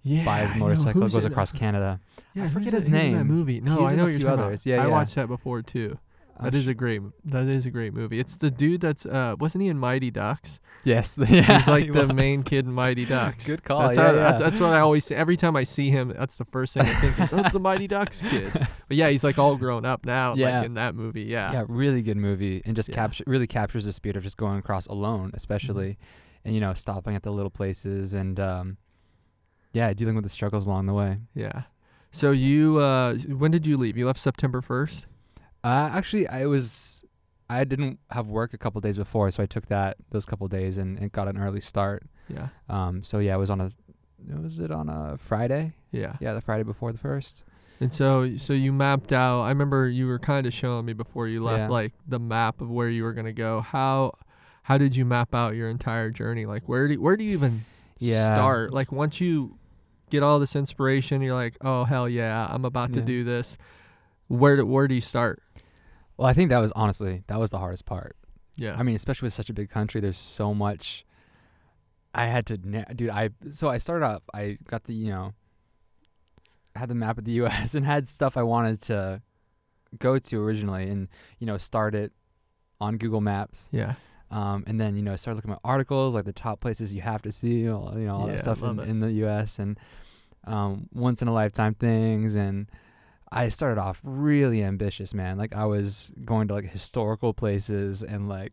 Yeah, 0.06 0.24
buys 0.24 0.50
a 0.52 0.56
motorcycle, 0.56 1.00
goes 1.08 1.24
across 1.24 1.52
Canada. 1.52 2.00
Yeah, 2.34 2.44
I 2.44 2.48
forget 2.48 2.72
his 2.72 2.84
in 2.84 2.92
that 2.92 2.98
name. 3.02 3.26
movie. 3.26 3.60
No, 3.60 3.80
He's 3.80 3.90
I 3.92 3.94
know 3.96 4.04
what 4.04 4.12
you're 4.14 4.30
others. 4.30 4.64
about. 4.64 4.66
Yeah, 4.66 4.82
I 4.82 4.86
yeah. 4.86 4.92
watched 4.92 5.14
that 5.16 5.26
before 5.28 5.62
too. 5.62 5.98
That 6.38 6.54
is 6.54 6.68
a 6.68 6.74
great. 6.74 7.00
That 7.24 7.44
is 7.48 7.64
a 7.64 7.70
great 7.70 7.94
movie. 7.94 8.20
It's 8.20 8.36
the 8.36 8.50
dude 8.50 8.82
that's 8.82 9.06
uh, 9.06 9.36
wasn't 9.40 9.62
he 9.62 9.68
in 9.70 9.78
Mighty 9.78 10.10
Ducks? 10.10 10.60
Yes. 10.84 11.18
yeah, 11.18 11.26
He's 11.58 11.66
like 11.66 11.84
he 11.86 11.90
the 11.90 12.06
was. 12.06 12.12
main 12.14 12.42
kid 12.42 12.66
in 12.66 12.72
Mighty 12.74 13.06
Ducks. 13.06 13.42
Good 13.46 13.64
call. 13.64 13.80
That's, 13.80 13.96
yeah, 13.96 14.02
how, 14.02 14.08
yeah. 14.12 14.18
That's, 14.20 14.40
that's 14.42 14.60
what 14.60 14.74
I 14.74 14.80
always 14.80 15.06
say. 15.06 15.14
Every 15.14 15.38
time 15.38 15.56
I 15.56 15.64
see 15.64 15.88
him, 15.88 16.12
that's 16.14 16.36
the 16.36 16.44
first 16.44 16.74
thing 16.74 16.82
I 16.82 16.94
think 17.00 17.18
is, 17.18 17.32
oh, 17.32 17.42
the 17.50 17.58
Mighty 17.58 17.88
Ducks 17.88 18.20
kid. 18.20 18.52
But 18.88 18.96
yeah, 18.98 19.08
he's 19.08 19.24
like 19.24 19.38
all 19.38 19.56
grown 19.56 19.84
up 19.86 20.04
now, 20.04 20.34
Yeah. 20.36 20.58
like 20.58 20.66
in 20.66 20.74
that 20.74 20.94
movie. 20.94 21.22
Yeah. 21.22 21.52
yeah, 21.52 21.64
really 21.68 22.02
good 22.02 22.18
movie 22.18 22.60
and 22.66 22.76
just 22.76 22.90
Yeah. 22.90 22.94
capture 22.96 23.24
really 23.26 23.46
captures 23.48 23.86
the 23.86 23.92
spirit 23.92 24.16
of 24.18 24.22
just 24.22 24.36
going 24.36 24.58
across 24.58 24.86
alone, 24.86 25.30
especially, 25.34 25.92
Mm-hmm. 25.92 26.02
and 26.44 26.54
you 26.54 26.60
know 26.60 26.74
stopping 26.74 27.16
at 27.16 27.22
the 27.22 27.32
little 27.32 27.50
places 27.50 28.12
and 28.12 28.38
um, 28.38 28.76
yeah, 29.78 29.92
dealing 29.92 30.14
with 30.16 30.24
the 30.24 30.30
struggles 30.38 30.66
along 30.66 30.86
the 30.86 30.94
way. 31.02 31.18
Yeah. 31.34 31.62
So 32.10 32.30
you, 32.30 32.78
uh, 32.78 33.14
when 33.42 33.50
did 33.50 33.66
you 33.66 33.76
leave? 33.76 33.96
You 33.98 34.06
left 34.06 34.20
September 34.20 34.60
first. 34.62 35.06
Uh, 35.62 35.90
actually, 35.98 36.26
I 36.28 36.46
was 36.46 37.04
I 37.50 37.64
didn't 37.64 37.98
have 38.10 38.26
work 38.28 38.54
a 38.54 38.58
couple 38.58 38.80
days 38.80 38.96
before, 38.96 39.30
so 39.30 39.42
I 39.42 39.46
took 39.46 39.66
that 39.66 39.96
those 40.10 40.24
couple 40.24 40.46
days 40.48 40.78
and, 40.78 40.98
and 40.98 41.12
got 41.12 41.28
an 41.28 41.36
early 41.38 41.60
start. 41.60 42.00
Yeah. 42.28 42.48
Um, 42.68 43.02
so 43.04 43.18
yeah, 43.18 43.34
it 43.34 43.38
was 43.38 43.50
on 43.50 43.60
a 43.60 43.70
was 44.42 44.58
it 44.58 44.70
on 44.70 44.88
a 44.88 45.16
Friday? 45.18 45.74
Yeah. 45.92 46.16
Yeah, 46.20 46.32
the 46.32 46.40
Friday 46.40 46.62
before 46.64 46.90
the 46.92 46.98
first. 46.98 47.44
And 47.80 47.92
so, 47.92 48.36
so 48.38 48.52
you 48.54 48.72
mapped 48.72 49.12
out. 49.12 49.42
I 49.42 49.50
remember 49.50 49.86
you 49.88 50.06
were 50.06 50.18
kind 50.18 50.46
of 50.46 50.54
showing 50.54 50.86
me 50.86 50.94
before 50.94 51.28
you 51.28 51.44
left, 51.44 51.58
Yeah. 51.58 51.68
like 51.68 51.92
the 52.08 52.18
map 52.18 52.62
of 52.62 52.70
where 52.70 52.88
you 52.88 53.04
were 53.04 53.12
gonna 53.12 53.34
go. 53.34 53.60
How, 53.60 54.12
how 54.62 54.78
did 54.78 54.96
you 54.96 55.04
map 55.04 55.34
out 55.34 55.54
your 55.54 55.68
entire 55.68 56.10
journey? 56.10 56.46
Like, 56.46 56.66
where 56.68 56.88
do 56.88 56.98
where 57.00 57.16
do 57.18 57.24
you 57.24 57.32
even 57.34 57.64
Yeah. 57.98 58.34
start? 58.34 58.72
Like, 58.72 58.90
once 58.90 59.20
you 59.20 59.58
get 60.10 60.22
all 60.22 60.38
this 60.38 60.56
inspiration, 60.56 61.22
you're 61.22 61.34
like, 61.34 61.56
oh 61.60 61.84
hell 61.84 62.08
yeah, 62.08 62.46
I'm 62.50 62.64
about 62.64 62.92
to 62.94 63.00
do 63.00 63.24
this. 63.24 63.56
Where 64.28 64.56
do, 64.56 64.66
where 64.66 64.88
do 64.88 64.94
you 64.94 65.00
start? 65.00 65.42
Well, 66.16 66.26
I 66.26 66.32
think 66.32 66.50
that 66.50 66.58
was 66.58 66.72
honestly 66.72 67.22
that 67.26 67.38
was 67.38 67.50
the 67.50 67.58
hardest 67.58 67.84
part. 67.86 68.16
Yeah. 68.56 68.74
I 68.78 68.82
mean, 68.82 68.96
especially 68.96 69.26
with 69.26 69.34
such 69.34 69.50
a 69.50 69.52
big 69.52 69.68
country, 69.70 70.00
there's 70.00 70.16
so 70.16 70.54
much. 70.54 71.04
I 72.14 72.26
had 72.26 72.46
to, 72.46 72.56
dude. 72.56 73.10
I 73.10 73.30
so 73.52 73.68
I 73.68 73.76
started 73.78 74.06
off. 74.06 74.22
I 74.32 74.58
got 74.66 74.84
the 74.84 74.94
you 74.94 75.10
know. 75.10 75.34
Had 76.74 76.88
the 76.88 76.94
map 76.94 77.18
of 77.18 77.24
the 77.24 77.32
U.S. 77.42 77.74
and 77.74 77.84
had 77.86 78.08
stuff 78.08 78.36
I 78.36 78.42
wanted 78.42 78.80
to 78.82 79.22
go 79.98 80.18
to 80.18 80.42
originally, 80.42 80.88
and 80.88 81.08
you 81.38 81.46
know 81.46 81.58
start 81.58 81.94
it 81.94 82.12
on 82.80 82.96
Google 82.96 83.20
Maps. 83.20 83.68
yeah. 83.72 83.94
Um, 84.30 84.64
and 84.66 84.80
then 84.80 84.96
you 84.96 85.02
know 85.02 85.14
start 85.16 85.36
looking 85.36 85.52
at 85.52 85.60
articles 85.62 86.14
like 86.14 86.24
the 86.24 86.32
top 86.32 86.60
places 86.60 86.94
you 86.94 87.00
have 87.02 87.22
to 87.22 87.32
see, 87.32 87.60
you 87.60 87.70
know, 87.70 87.92
you 87.96 88.06
know 88.06 88.16
all 88.16 88.26
Yeah, 88.26 88.32
that 88.32 88.40
stuff 88.40 88.62
in, 88.62 88.80
in 88.80 89.00
the 89.00 89.12
U.S. 89.12 89.58
and 89.58 89.78
um, 90.44 90.88
once 90.92 91.22
in 91.22 91.28
a 91.28 91.32
lifetime 91.32 91.74
things. 91.74 92.34
And 92.34 92.68
I 93.30 93.48
started 93.48 93.80
off 93.80 94.00
really 94.02 94.62
ambitious, 94.62 95.14
man. 95.14 95.38
Like 95.38 95.54
I 95.54 95.64
was 95.64 96.12
going 96.24 96.48
to 96.48 96.54
like 96.54 96.66
historical 96.66 97.34
places 97.34 98.02
and 98.02 98.28
like 98.28 98.52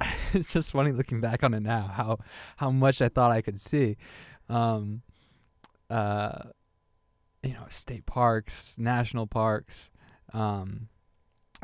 it's 0.32 0.48
just 0.52 0.72
funny 0.72 0.92
looking 0.92 1.20
back 1.20 1.42
on 1.42 1.54
it 1.54 1.60
now 1.60 1.82
how 1.92 2.18
how 2.56 2.70
much 2.70 3.02
I 3.02 3.08
thought 3.08 3.30
I 3.32 3.42
could 3.42 3.60
see. 3.60 3.96
Um, 4.48 5.02
uh, 5.90 6.50
you 7.42 7.52
know, 7.52 7.64
state 7.68 8.06
parks, 8.06 8.76
national 8.78 9.26
parks. 9.26 9.90
Um, 10.32 10.88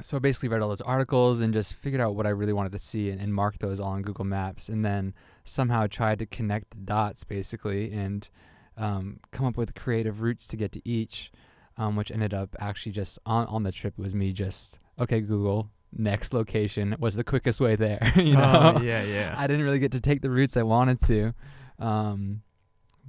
so 0.02 0.16
I 0.16 0.20
basically 0.20 0.48
read 0.48 0.60
all 0.60 0.68
those 0.68 0.80
articles 0.80 1.40
and 1.40 1.52
just 1.52 1.74
figured 1.74 2.00
out 2.00 2.16
what 2.16 2.26
I 2.26 2.30
really 2.30 2.52
wanted 2.52 2.72
to 2.72 2.78
see 2.78 3.10
and, 3.10 3.20
and 3.20 3.32
marked 3.32 3.60
those 3.60 3.78
all 3.78 3.92
on 3.92 4.02
Google 4.02 4.24
Maps 4.24 4.68
and 4.68 4.84
then 4.84 5.14
somehow 5.44 5.86
tried 5.86 6.18
to 6.18 6.26
connect 6.26 6.70
the 6.70 6.78
dots 6.78 7.22
basically 7.24 7.92
and 7.92 8.28
um, 8.76 9.20
come 9.30 9.46
up 9.46 9.56
with 9.56 9.74
creative 9.74 10.20
routes 10.20 10.46
to 10.48 10.56
get 10.56 10.72
to 10.72 10.88
each, 10.88 11.30
um, 11.76 11.94
which 11.94 12.10
ended 12.10 12.34
up 12.34 12.56
actually 12.58 12.92
just 12.92 13.18
on, 13.24 13.46
on 13.46 13.62
the 13.62 13.70
trip 13.70 13.96
was 13.96 14.14
me 14.14 14.32
just, 14.32 14.80
okay, 14.98 15.20
Google, 15.20 15.70
next 15.96 16.34
location 16.34 16.96
was 16.98 17.14
the 17.14 17.24
quickest 17.24 17.60
way 17.60 17.76
there. 17.76 18.12
you 18.16 18.34
know? 18.34 18.74
Oh, 18.76 18.82
yeah, 18.82 19.04
yeah. 19.04 19.34
I 19.36 19.46
didn't 19.46 19.64
really 19.64 19.78
get 19.78 19.92
to 19.92 20.00
take 20.00 20.22
the 20.22 20.30
routes 20.30 20.56
I 20.56 20.64
wanted 20.64 21.00
to. 21.02 21.34
Um, 21.78 22.42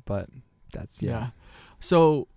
but 0.05 0.29
that's, 0.71 1.01
yeah. 1.01 1.11
yeah. 1.11 1.29
So, 1.79 2.27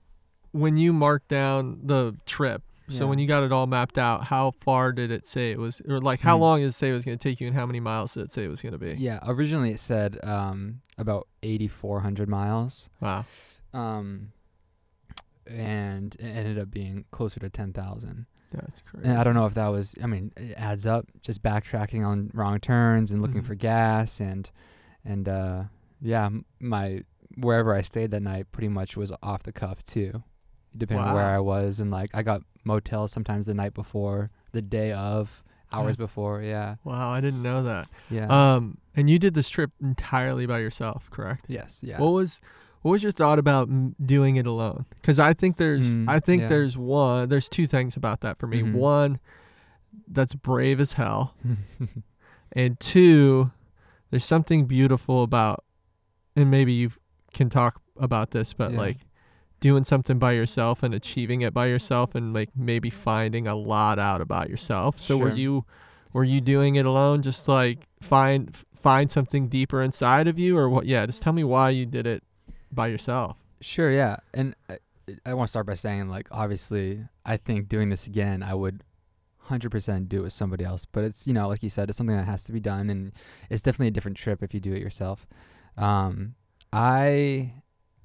when 0.53 0.79
you 0.79 0.95
marked 0.95 1.29
down 1.29 1.81
the 1.85 2.17
trip, 2.25 2.63
so 2.89 3.07
when 3.07 3.19
you 3.19 3.27
got 3.27 3.43
it 3.43 3.53
all 3.53 3.67
mapped 3.67 3.99
out, 3.99 4.25
how 4.25 4.53
far 4.61 4.93
did 4.93 5.11
it 5.11 5.27
say 5.27 5.51
it 5.53 5.59
was, 5.59 5.81
or 5.89 6.01
like 6.01 6.21
how 6.21 6.37
Hmm. 6.37 6.43
long 6.43 6.61
did 6.61 6.67
it 6.69 6.73
say 6.73 6.91
it 6.91 6.93
was 6.93 7.05
going 7.05 7.19
to 7.19 7.23
take 7.23 7.41
you, 7.41 7.47
and 7.47 7.57
how 7.57 7.67
many 7.67 7.81
miles 7.81 8.15
did 8.15 8.25
it 8.25 8.33
say 8.33 8.45
it 8.45 8.49
was 8.49 8.63
going 8.63 8.73
to 8.73 8.79
be? 8.79 8.95
Yeah, 8.99 9.19
originally 9.27 9.71
it 9.73 9.81
said 9.81 10.19
um, 10.25 10.81
about 10.97 11.29
8,400 11.43 12.29
miles, 12.29 12.89
Wow. 13.01 13.25
um, 13.73 14.33
and 15.47 16.15
it 16.17 16.25
ended 16.25 16.59
up 16.59 16.71
being 16.71 17.05
closer 17.11 17.41
to 17.41 17.49
10,000. 17.49 18.27
That's 18.51 18.83
crazy. 18.83 19.09
And 19.09 19.19
I 19.19 19.25
don't 19.25 19.35
know 19.35 19.47
if 19.47 19.55
that 19.55 19.69
was, 19.69 19.95
I 20.03 20.07
mean, 20.07 20.33
it 20.37 20.55
adds 20.57 20.87
up, 20.87 21.07
just 21.23 21.43
backtracking 21.43 22.07
on 22.07 22.31
wrong 22.35 22.59
turns 22.61 23.11
and 23.11 23.21
looking 23.23 23.43
Mhm. 23.43 23.47
for 23.47 23.55
gas 23.55 24.21
and, 24.21 24.51
and 25.05 25.29
uh, 25.29 25.65
yeah, 26.01 26.29
my 26.61 27.03
wherever 27.37 27.75
I 27.75 27.83
stayed 27.83 28.11
that 28.13 28.23
night 28.23 28.51
pretty 28.53 28.69
much 28.69 28.97
was 28.97 29.13
off 29.23 29.43
the 29.43 29.53
cuff 29.53 29.85
too, 29.85 30.23
depending 30.77 31.05
on 31.07 31.15
where 31.15 31.25
I 31.25 31.39
was. 31.41 31.81
And 31.81 31.91
like 31.91 32.11
I 32.15 32.23
got 32.23 32.43
motels 32.65 33.13
sometimes 33.13 33.47
the 33.47 33.55
night 33.55 33.75
before, 33.75 34.31
the 34.53 34.63
day 34.63 34.93
of, 34.93 35.43
hours 35.73 35.97
That's- 35.97 36.07
before. 36.09 36.43
Yeah, 36.43 36.77
Wow, 36.85 37.11
I 37.11 37.21
didn't 37.21 37.43
know 37.43 37.63
that. 37.65 37.89
yeah. 38.11 38.27
Um, 38.29 38.79
and 38.97 39.09
you 39.11 39.19
did 39.19 39.35
this 39.35 39.49
trip 39.51 39.71
entirely 39.81 40.47
by 40.47 40.59
yourself, 40.61 41.09
correct? 41.11 41.45
yes, 41.49 41.83
yeah. 41.85 42.01
What 42.01 42.11
was 42.13 42.41
what 42.83 42.93
was 42.93 43.03
your 43.03 43.11
thought 43.13 43.39
about 43.41 43.69
m- 43.69 43.97
doing 44.05 44.37
it 44.37 44.47
alone? 44.47 44.87
Because 45.01 45.19
I 45.19 45.35
think 45.35 45.57
there's 45.57 45.97
Mm, 45.97 46.09
I 46.09 46.21
think 46.21 46.43
yeah. 46.43 46.49
there's 46.49 46.77
one 46.77 47.29
there's 47.29 47.49
two 47.49 47.67
things 47.67 47.97
about 47.97 48.21
that 48.21 48.39
for 48.39 48.47
me. 48.47 48.63
Mhm. 48.63 48.73
One, 48.75 49.19
that's 50.07 50.35
brave 50.35 50.81
as 50.81 50.93
hell, 50.95 51.35
and 52.53 52.79
two, 52.81 53.51
there's 54.11 54.25
something 54.25 54.67
beautiful 54.67 55.23
about, 55.23 55.65
and 56.37 56.51
maybe 56.51 56.73
you 56.73 56.91
can 57.35 57.51
talk 57.51 57.81
about 57.97 58.31
this, 58.31 58.53
but 58.53 58.73
Yeah. 58.73 58.79
like 58.79 58.97
doing 59.61 59.85
something 59.85 60.19
by 60.19 60.33
yourself 60.33 60.83
and 60.83 60.95
achieving 60.95 61.43
it 61.43 61.53
by 61.53 61.67
yourself, 61.67 62.15
and 62.15 62.33
like 62.33 62.51
maybe 62.57 62.91
finding 62.91 63.47
a 63.47 63.55
lot 63.55 63.99
out 63.99 64.21
about 64.21 64.51
yourself. 64.51 64.99
So 65.01 65.17
were 65.17 65.35
you 65.35 65.65
were 66.13 66.25
you 66.25 66.41
doing 66.41 66.77
it 66.77 66.87
alone, 66.87 67.23
just 67.23 67.49
like 67.49 67.87
find 68.01 68.55
find 68.81 69.11
something 69.11 69.49
deeper 69.49 69.83
inside 69.83 70.29
of 70.29 70.39
you, 70.39 70.57
or 70.57 70.69
what? 70.69 70.87
Yeah, 70.87 71.07
just 71.07 71.23
tell 71.23 71.33
me 71.33 71.45
why 71.45 71.71
you 71.71 71.87
did 71.87 72.07
it 72.07 72.23
by 72.73 72.89
yourself. 72.89 73.37
Sure, 73.61 73.91
yeah. 73.91 74.17
And 74.33 74.55
I, 74.69 74.79
I 75.27 75.35
want 75.35 75.49
to 75.49 75.51
start 75.51 75.67
by 75.67 75.75
saying, 75.75 76.09
like, 76.09 76.29
obviously, 76.31 77.05
I 77.25 77.37
think 77.37 77.69
doing 77.69 77.91
this 77.91 78.07
again, 78.07 78.43
I 78.43 78.55
would 78.55 78.85
100% 79.49 80.09
do 80.09 80.19
it 80.19 80.23
with 80.23 80.33
somebody 80.33 80.65
else. 80.65 80.85
But 80.85 81.05
it's, 81.05 81.27
you 81.27 81.33
know, 81.33 81.49
like 81.49 81.63
you 81.63 81.71
said, 81.71 81.89
it's 81.89 81.99
something 81.99 82.17
that 82.17 82.27
has 82.27 82.45
to 82.45 82.53
be 82.53 82.61
done. 82.61 82.91
And 82.91 83.13
it's 83.51 83.63
definitely 83.63 83.89
a 83.89 83.93
different 83.93 84.17
trip 84.17 84.43
if 84.43 84.55
you 84.55 84.61
do 84.61 84.73
it 84.73 84.81
yourself. 84.81 85.27
Um, 85.77 86.35
I 86.73 87.53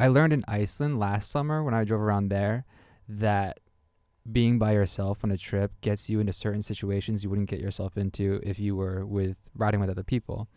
I 0.03 0.07
learned 0.09 0.33
in 0.33 0.43
Iceland 0.49 0.99
last 0.99 1.31
summer 1.31 1.63
when 1.63 1.73
I 1.73 1.85
drove 1.85 2.01
around 2.01 2.27
there 2.27 2.65
that 3.07 3.61
being 4.29 4.59
by 4.59 4.73
yourself 4.73 5.19
on 5.23 5.31
a 5.31 5.37
trip 5.37 5.71
gets 5.79 6.09
you 6.09 6.19
into 6.19 6.33
certain 6.33 6.61
situations 6.61 7.23
you 7.23 7.29
wouldn't 7.29 7.49
get 7.49 7.61
yourself 7.61 7.95
into 7.97 8.41
if 8.43 8.59
you 8.59 8.75
were 8.75 9.05
with 9.05 9.37
riding 9.55 9.79
with 9.79 9.89
other 9.89 10.03
people 10.03 10.47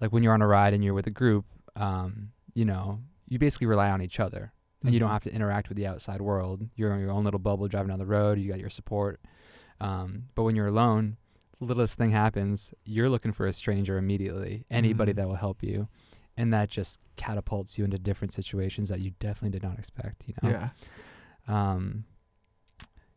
like 0.00 0.12
when 0.12 0.22
you're 0.22 0.34
on 0.34 0.42
a 0.42 0.46
ride 0.46 0.74
and 0.74 0.82
you're 0.84 0.92
with 0.94 1.06
a 1.06 1.10
group, 1.10 1.44
um, 1.76 2.32
you 2.52 2.64
know, 2.66 2.98
you 3.28 3.38
basically 3.38 3.66
rely 3.66 3.88
on 3.90 4.02
each 4.02 4.18
other 4.20 4.52
and 4.84 4.92
you 4.92 4.98
don't 5.00 5.08
Mhm. 5.08 5.12
have 5.12 5.22
to 5.24 5.32
interact 5.34 5.68
with 5.70 5.76
the 5.76 5.86
outside 5.86 6.20
world. 6.20 6.68
You're 6.74 6.92
in 6.94 7.00
your 7.00 7.12
own 7.12 7.24
little 7.24 7.38
bubble 7.40 7.66
driving 7.68 7.88
down 7.88 7.98
the 7.98 8.06
road. 8.06 8.38
You 8.38 8.48
got 8.50 8.58
your 8.60 8.70
support. 8.70 9.20
Um, 9.80 10.24
but 10.34 10.42
when 10.42 10.54
you're 10.56 10.66
alone, 10.66 11.16
the 11.60 11.66
littlest 11.66 11.96
thing 11.96 12.10
happens, 12.10 12.74
you're 12.84 13.08
looking 13.08 13.32
for 13.32 13.46
a 13.46 13.52
stranger 13.54 13.96
immediately, 13.98 14.64
anybody 14.70 15.12
Mhm. 15.12 15.16
that 15.16 15.28
will 15.28 15.36
help 15.36 15.62
you, 15.62 15.88
and 16.40 16.54
that 16.54 16.70
just 16.70 17.00
catapults 17.16 17.76
you 17.76 17.84
into 17.84 17.98
different 17.98 18.32
situations 18.32 18.88
that 18.88 19.00
you 19.00 19.12
definitely 19.20 19.50
did 19.50 19.62
not 19.62 19.78
expect. 19.78 20.24
You 20.26 20.34
know. 20.42 20.48
Yeah. 20.48 20.68
Um, 21.46 22.04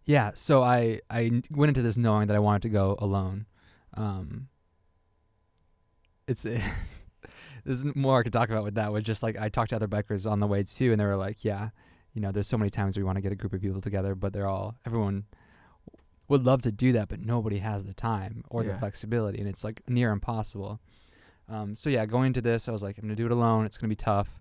yeah. 0.03 0.31
So 0.35 0.61
i 0.61 0.99
i 1.09 1.41
went 1.49 1.69
into 1.69 1.81
this 1.81 1.97
knowing 1.97 2.27
that 2.27 2.35
I 2.35 2.39
wanted 2.39 2.63
to 2.63 2.69
go 2.69 2.97
alone. 2.99 3.45
Um, 3.93 4.49
it's 6.27 6.43
there's 7.63 7.85
more 7.95 8.19
I 8.19 8.23
could 8.23 8.33
talk 8.33 8.49
about 8.49 8.65
with 8.65 8.75
that. 8.75 8.91
Was 8.91 9.05
just 9.05 9.23
like 9.23 9.39
I 9.39 9.47
talked 9.47 9.69
to 9.69 9.77
other 9.77 9.87
bikers 9.87 10.29
on 10.29 10.41
the 10.41 10.47
way 10.47 10.63
too, 10.63 10.91
and 10.91 10.99
they 10.99 11.05
were 11.05 11.15
like, 11.15 11.45
yeah, 11.45 11.69
you 12.13 12.21
know, 12.21 12.33
there's 12.33 12.47
so 12.47 12.57
many 12.57 12.69
times 12.69 12.97
we 12.97 13.03
want 13.03 13.15
to 13.15 13.21
get 13.21 13.31
a 13.31 13.35
group 13.37 13.53
of 13.53 13.61
people 13.61 13.79
together, 13.79 14.15
but 14.15 14.33
they're 14.33 14.47
all 14.47 14.75
everyone 14.85 15.23
would 16.27 16.43
love 16.43 16.61
to 16.63 16.73
do 16.73 16.91
that, 16.91 17.07
but 17.07 17.21
nobody 17.21 17.59
has 17.59 17.85
the 17.85 17.93
time 17.93 18.43
or 18.49 18.63
the 18.63 18.77
flexibility, 18.79 19.39
and 19.39 19.47
it's 19.47 19.63
like 19.63 19.81
near 19.87 20.11
impossible. 20.11 20.81
Um, 21.49 21.75
so 21.75 21.89
yeah, 21.89 22.05
going 22.05 22.27
into 22.27 22.41
this, 22.41 22.67
I 22.67 22.71
was 22.71 22.83
like, 22.83 22.97
I'm 22.97 23.03
gonna 23.03 23.15
do 23.15 23.25
it 23.25 23.31
alone. 23.31 23.65
It's 23.65 23.77
gonna 23.77 23.89
be 23.89 23.95
tough, 23.95 24.39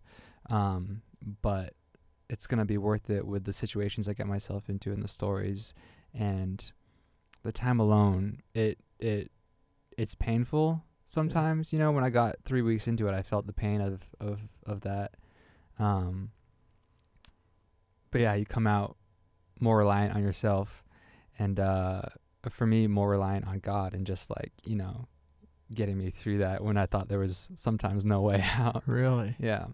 um, 0.50 1.02
but 1.42 1.74
it's 2.28 2.46
gonna 2.46 2.64
be 2.64 2.78
worth 2.78 3.10
it 3.10 3.26
with 3.26 3.44
the 3.44 3.52
situations 3.52 4.08
I 4.08 4.14
get 4.14 4.26
myself 4.26 4.68
into 4.68 4.92
and 4.92 5.02
the 5.02 5.08
stories, 5.08 5.74
and 6.14 6.72
the 7.42 7.52
time 7.52 7.80
alone. 7.80 8.42
It 8.54 8.78
it 8.98 9.30
it's 9.98 10.14
painful 10.14 10.84
sometimes. 11.04 11.72
You 11.72 11.78
know, 11.78 11.92
when 11.92 12.04
I 12.04 12.10
got 12.10 12.36
three 12.44 12.62
weeks 12.62 12.86
into 12.86 13.08
it, 13.08 13.14
I 13.14 13.22
felt 13.22 13.46
the 13.46 13.52
pain 13.52 13.80
of 13.80 14.02
of 14.20 14.40
of 14.66 14.82
that. 14.82 15.16
Um, 15.78 16.30
but 18.10 18.20
yeah, 18.20 18.34
you 18.34 18.46
come 18.46 18.66
out 18.66 18.96
more 19.58 19.78
reliant 19.78 20.14
on 20.14 20.22
yourself, 20.22 20.84
and 21.38 21.58
uh, 21.58 22.02
for 22.50 22.66
me, 22.66 22.86
more 22.86 23.08
reliant 23.08 23.46
on 23.46 23.58
God, 23.58 23.94
and 23.94 24.06
just 24.06 24.30
like 24.30 24.52
you 24.64 24.76
know, 24.76 25.06
getting 25.74 25.98
me 25.98 26.10
through 26.10 26.38
that 26.38 26.62
when 26.62 26.76
I 26.76 26.86
thought 26.86 27.08
there 27.08 27.18
was 27.18 27.48
sometimes 27.56 28.04
no 28.04 28.20
way 28.20 28.42
out. 28.56 28.82
Really. 28.86 29.36
Yeah. 29.38 29.66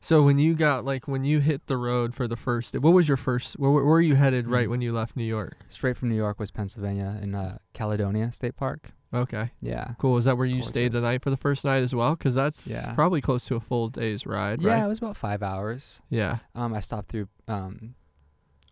So 0.00 0.22
when 0.24 0.38
you 0.38 0.54
got 0.54 0.84
like 0.84 1.06
when 1.06 1.22
you 1.24 1.38
hit 1.38 1.66
the 1.66 1.76
road 1.76 2.14
for 2.14 2.26
the 2.26 2.36
first, 2.36 2.74
what 2.78 2.92
was 2.92 3.06
your 3.06 3.16
first? 3.16 3.54
Where, 3.58 3.70
where 3.70 3.84
were 3.84 4.00
you 4.00 4.16
headed 4.16 4.48
right 4.48 4.66
Mm. 4.66 4.70
when 4.70 4.80
you 4.80 4.92
left 4.92 5.16
New 5.16 5.22
York? 5.24 5.56
Straight 5.68 5.96
from 5.96 6.08
New 6.08 6.16
York 6.16 6.40
was 6.40 6.50
Pennsylvania 6.50 7.18
in 7.22 7.34
uh, 7.36 7.58
Caledonia 7.72 8.32
State 8.32 8.56
Park. 8.56 8.90
Okay, 9.14 9.50
Yeah. 9.60 9.92
cool. 9.98 10.16
Is 10.16 10.24
that 10.24 10.38
where 10.38 10.46
It's 10.46 10.54
you 10.56 10.62
stayed 10.62 10.92
the 10.92 11.00
night 11.02 11.22
for 11.22 11.28
the 11.30 11.36
first 11.36 11.64
night 11.66 11.82
as 11.82 11.94
well? 11.94 12.16
Because 12.16 12.34
that's 12.34 12.66
Yeah. 12.66 12.94
probably 12.94 13.20
close 13.20 13.44
to 13.44 13.56
a 13.56 13.60
full 13.60 13.88
day's 13.90 14.26
ride, 14.26 14.62
Yeah, 14.62 14.72
right? 14.72 14.84
it 14.84 14.88
was 14.88 14.98
about 14.98 15.18
five 15.18 15.42
hours. 15.42 16.00
Yeah. 16.08 16.38
Um, 16.54 16.72
I 16.72 16.80
stopped 16.80 17.10
through 17.12 17.28
um, 17.46 17.94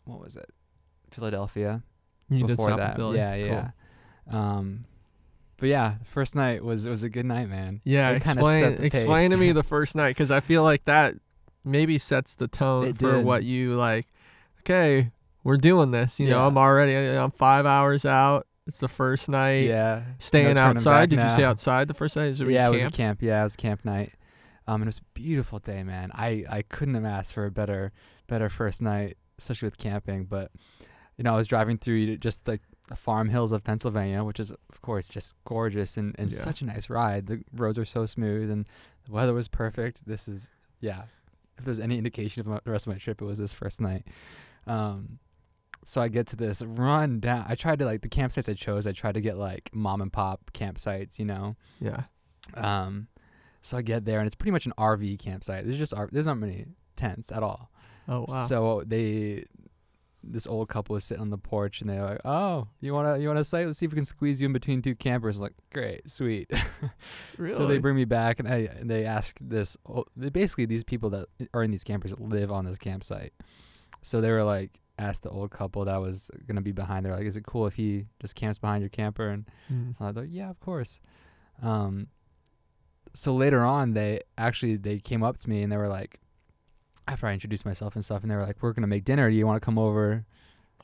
what 0.04 0.18
was 0.18 0.36
it? 0.36 0.48
Philadelphia. 1.10 1.82
You 2.28 2.38
did 2.46 2.56
before 2.56 2.74
that. 2.76 2.96
Philly. 2.96 3.18
Yeah, 3.18 3.36
Cool. 3.36 3.46
yeah. 3.46 3.70
Um, 4.30 4.80
but 5.60 5.68
yeah, 5.68 5.94
first 6.04 6.34
night 6.34 6.64
was 6.64 6.86
it 6.86 6.90
was 6.90 7.04
a 7.04 7.08
good 7.08 7.26
night, 7.26 7.48
man. 7.48 7.80
Yeah, 7.84 8.10
It 8.10 8.16
explain 8.16 8.64
set 8.64 8.78
the 8.78 8.86
explain 8.86 9.30
to 9.30 9.36
me 9.36 9.52
the 9.60 9.62
first 9.62 9.94
night 9.94 10.10
because 10.10 10.30
I 10.30 10.40
feel 10.40 10.62
like 10.62 10.86
that 10.86 11.14
maybe 11.64 11.98
sets 11.98 12.34
the 12.34 12.48
tone 12.48 12.86
It 12.88 12.98
for 12.98 13.16
did. 13.16 13.24
what 13.24 13.44
you 13.44 13.74
like. 13.74 14.06
Okay, 14.60 15.10
we're 15.44 15.56
doing 15.58 15.90
this. 15.90 16.18
You 16.18 16.30
know, 16.30 16.46
I'm 16.46 16.58
already 16.58 16.96
I'm 16.96 17.30
five 17.30 17.66
hours 17.66 18.04
out. 18.04 18.46
It's 18.66 18.78
the 18.78 18.88
first 18.88 19.28
night. 19.28 19.66
Yeah. 19.66 20.02
Staying 20.18 20.54
No 20.54 20.60
outside. 20.60 21.10
Did 21.10 21.22
you 21.22 21.28
stay 21.28 21.44
outside 21.44 21.88
the 21.88 21.94
first 21.94 22.16
night? 22.16 22.26
Is 22.26 22.40
it 22.40 22.48
yeah, 22.50 22.68
it 22.68 22.72
was 22.72 22.84
a 22.84 22.90
camp? 22.90 23.20
Yeah, 23.22 23.40
it 23.40 23.44
was 23.44 23.56
camp 23.56 23.84
night. 23.84 24.14
Um, 24.66 24.76
and 24.76 24.84
it 24.84 24.86
was 24.86 24.98
a 24.98 25.18
beautiful 25.18 25.58
day, 25.58 25.82
man. 25.82 26.10
I, 26.14 26.44
I 26.48 26.62
couldn't 26.62 26.94
have 26.94 27.04
asked 27.04 27.34
for 27.34 27.46
a 27.46 27.50
better 27.50 27.90
better 28.28 28.48
first 28.48 28.80
night, 28.80 29.16
especially 29.38 29.66
with 29.66 29.78
camping. 29.78 30.24
But 30.24 30.52
you 31.16 31.24
know, 31.24 31.34
I 31.34 31.36
was 31.36 31.48
driving 31.48 31.78
through 31.78 32.18
just 32.18 32.46
like 32.46 32.60
the 32.90 32.96
farm 32.96 33.30
hills 33.30 33.52
of 33.52 33.64
Pennsylvania, 33.64 34.22
which 34.24 34.38
is 34.38 34.50
of 34.50 34.82
course 34.82 35.08
just 35.08 35.34
gorgeous 35.44 35.96
and, 35.96 36.14
and 36.18 36.30
Yeah. 36.30 36.36
such 36.38 36.60
a 36.60 36.66
nice 36.66 36.90
ride. 36.90 37.26
The 37.28 37.42
roads 37.54 37.78
are 37.78 37.84
so 37.86 38.04
smooth 38.04 38.50
and 38.50 38.66
the 39.06 39.12
weather 39.12 39.32
was 39.32 39.48
perfect. 39.48 40.06
This 40.06 40.28
is 40.28 40.50
yeah. 40.80 41.04
If 41.56 41.64
there's 41.64 41.78
any 41.80 41.96
indication 41.98 42.40
of 42.40 42.46
my, 42.46 42.58
the 42.64 42.70
rest 42.70 42.86
of 42.86 42.92
my 42.92 42.98
trip, 42.98 43.22
it 43.22 43.24
was 43.24 43.38
this 43.38 43.52
first 43.52 43.80
night. 43.80 44.06
Um, 44.66 45.18
so 45.84 46.00
I 46.02 46.08
get 46.08 46.26
to 46.28 46.36
this 46.36 46.62
run 46.62 47.20
down. 47.20 47.46
I 47.48 47.54
tried 47.54 47.78
to 47.78 47.84
like 47.86 48.02
the 48.02 48.08
campsites 48.08 48.48
I 48.50 48.54
chose. 48.54 48.86
I 48.86 48.92
tried 48.92 49.14
to 49.14 49.20
get 49.20 49.36
like 49.38 49.70
mom 49.72 50.02
and 50.02 50.12
pop 50.12 50.50
campsites, 50.52 51.18
you 51.18 51.24
know. 51.24 51.56
Yeah. 51.80 52.02
Um, 52.54 53.08
so 53.62 53.76
I 53.76 53.82
get 53.82 54.04
there 54.04 54.18
and 54.18 54.26
it's 54.26 54.34
pretty 54.34 54.50
much 54.52 54.66
an 54.66 54.72
RV 54.78 55.18
campsite. 55.20 55.64
There's 55.64 55.78
just 55.78 55.94
there's 56.12 56.26
not 56.26 56.38
many 56.38 56.66
tents 56.96 57.30
at 57.30 57.42
all. 57.42 57.70
Oh 58.08 58.24
wow. 58.28 58.46
So 58.46 58.82
they, 58.86 59.44
this 60.22 60.46
old 60.46 60.68
couple 60.68 60.94
was 60.94 61.04
sitting 61.04 61.22
on 61.22 61.30
the 61.30 61.38
porch 61.38 61.80
and 61.80 61.88
they're 61.88 62.02
like, 62.04 62.20
"Oh, 62.24 62.68
you 62.80 62.92
wanna 62.92 63.18
you 63.18 63.28
wanna 63.28 63.42
site? 63.44 63.66
Let's 63.66 63.78
see 63.78 63.86
if 63.86 63.92
we 63.92 63.96
can 63.96 64.04
squeeze 64.04 64.40
you 64.40 64.46
in 64.46 64.52
between 64.52 64.82
two 64.82 64.94
campers." 64.94 65.36
I'm 65.38 65.44
like, 65.44 65.54
great, 65.72 66.10
sweet. 66.10 66.50
really? 67.38 67.54
So 67.56 67.66
they 67.66 67.78
bring 67.78 67.96
me 67.96 68.04
back 68.04 68.38
and, 68.38 68.48
I, 68.48 68.68
and 68.78 68.90
they 68.90 69.04
ask 69.04 69.38
this. 69.40 69.76
Basically, 70.32 70.66
these 70.66 70.84
people 70.84 71.10
that 71.10 71.26
are 71.54 71.62
in 71.62 71.70
these 71.70 71.84
campers 71.84 72.14
live 72.18 72.50
on 72.52 72.64
this 72.64 72.78
campsite. 72.78 73.32
So 74.02 74.20
they 74.20 74.30
were 74.30 74.44
like, 74.44 74.80
asked 74.98 75.22
the 75.22 75.30
old 75.30 75.50
couple 75.50 75.84
that 75.86 75.96
was 75.96 76.30
gonna 76.46 76.60
be 76.60 76.72
behind. 76.72 77.06
They're 77.06 77.16
like, 77.16 77.26
"Is 77.26 77.36
it 77.36 77.46
cool 77.46 77.66
if 77.66 77.74
he 77.74 78.06
just 78.20 78.34
camps 78.34 78.58
behind 78.58 78.82
your 78.82 78.90
camper?" 78.90 79.28
And 79.30 79.46
Mm. 79.72 79.94
I 80.00 80.12
thought, 80.12 80.28
yeah, 80.28 80.50
of 80.50 80.60
course. 80.60 81.00
Um, 81.62 82.08
so 83.14 83.34
later 83.34 83.64
on, 83.64 83.92
they 83.94 84.20
actually 84.38 84.76
they 84.76 84.98
came 84.98 85.22
up 85.22 85.38
to 85.38 85.48
me 85.48 85.62
and 85.62 85.72
they 85.72 85.76
were 85.76 85.88
like, 85.88 86.20
after 87.10 87.26
I 87.26 87.32
introduced 87.32 87.64
myself 87.66 87.94
and 87.94 88.04
stuff, 88.04 88.22
and 88.22 88.30
they 88.30 88.36
were 88.36 88.44
like, 88.46 88.56
"We're 88.62 88.72
gonna 88.72 88.86
make 88.86 89.04
dinner. 89.04 89.28
Do 89.30 89.36
you 89.36 89.46
want 89.46 89.60
to 89.60 89.64
come 89.64 89.78
over 89.78 90.24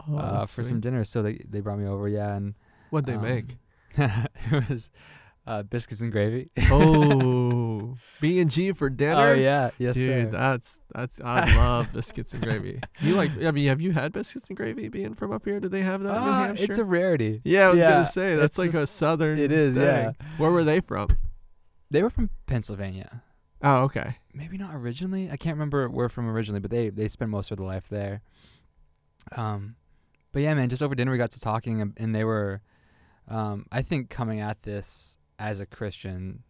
Oh, 0.08 0.16
uh, 0.18 0.46
for 0.46 0.62
some 0.62 0.80
dinner?" 0.80 1.04
So 1.04 1.22
they 1.22 1.40
they 1.48 1.60
brought 1.60 1.78
me 1.78 1.86
over, 1.86 2.08
yeah, 2.08 2.34
and 2.34 2.54
What'd 2.90 3.06
they 3.06 3.14
um, 3.14 3.22
make? 3.22 3.56
it 3.96 4.68
was 4.68 4.90
uh, 5.46 5.62
biscuits 5.62 6.00
and 6.00 6.10
gravy. 6.12 6.50
Oh, 6.70 7.96
B 8.20 8.40
and 8.40 8.50
G 8.50 8.72
for 8.72 8.90
dinner. 8.90 9.20
oh 9.28 9.34
yeah, 9.34 9.70
yes 9.78 9.94
Dude, 9.94 10.26
sir. 10.26 10.30
that's 10.30 10.80
that's 10.94 11.20
I 11.20 11.54
love 11.56 11.92
biscuits 11.92 12.32
and 12.34 12.42
gravy. 12.42 12.80
You 13.00 13.14
like? 13.14 13.30
I 13.42 13.50
mean, 13.52 13.68
have 13.68 13.80
you 13.80 13.92
had 13.92 14.12
biscuits 14.12 14.48
and 14.48 14.56
gravy? 14.56 14.88
Being 14.88 15.14
from 15.14 15.32
up 15.32 15.44
here, 15.44 15.60
do 15.60 15.68
they 15.68 15.82
have 15.82 16.02
that 16.02 16.16
in 16.16 16.24
New 16.24 16.30
Hampshire? 16.32 16.64
it's 16.64 16.78
a 16.78 16.84
rarity. 16.84 17.40
yeah, 17.44 17.66
I 17.66 17.70
was 17.70 17.78
yeah, 17.80 17.90
gonna 17.90 18.06
say 18.06 18.36
that's 18.36 18.58
like 18.58 18.74
a 18.74 18.86
southern. 18.86 19.38
it 19.38 19.52
is, 19.52 19.76
thing. 19.76 19.84
yeah. 19.84 20.12
Where 20.38 20.50
were 20.50 20.64
they 20.64 20.80
from? 20.80 21.08
They 21.90 22.02
were 22.02 22.10
from 22.10 22.30
Pennsylvania. 22.46 23.22
Oh, 23.62 23.84
okay. 23.84 24.18
maybe 24.34 24.58
not 24.58 24.74
originally. 24.74 25.30
I 25.30 25.36
can't 25.36 25.54
remember 25.56 25.88
where 25.88 26.08
from 26.08 26.28
originally, 26.28 26.60
but 26.60 26.70
they 26.70 26.90
they 26.90 27.08
spent 27.08 27.30
most 27.30 27.50
of 27.50 27.58
their 27.58 27.66
life 27.66 27.88
there. 27.88 28.22
Um, 29.32 29.76
but 30.32 30.42
yeah, 30.42 30.54
man, 30.54 30.68
just 30.68 30.82
over 30.82 30.94
dinner 30.94 31.10
we 31.10 31.18
got 31.18 31.30
to 31.32 31.40
talking, 31.40 31.80
and, 31.80 31.94
and 31.96 32.14
they 32.14 32.24
were, 32.24 32.60
um, 33.28 33.66
I 33.72 33.82
think 33.82 34.10
coming 34.10 34.40
at 34.40 34.62
this 34.62 35.16
as 35.38 35.60
a 35.60 35.66
Christian, 35.66 36.42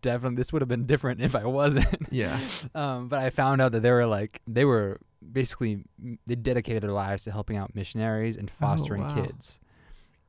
definitely 0.00 0.36
this 0.36 0.52
would 0.52 0.62
have 0.62 0.68
been 0.68 0.86
different 0.86 1.20
if 1.20 1.34
I 1.34 1.44
wasn't. 1.44 2.06
Yeah. 2.10 2.38
um, 2.74 3.08
but 3.08 3.20
I 3.20 3.30
found 3.30 3.60
out 3.60 3.72
that 3.72 3.80
they 3.80 3.90
were 3.90 4.06
like 4.06 4.40
they 4.46 4.64
were 4.64 5.00
basically 5.32 5.84
they 6.26 6.36
dedicated 6.36 6.82
their 6.82 6.92
lives 6.92 7.24
to 7.24 7.32
helping 7.32 7.56
out 7.56 7.74
missionaries 7.74 8.36
and 8.36 8.50
fostering 8.50 9.02
wow. 9.02 9.14
kids. 9.14 9.58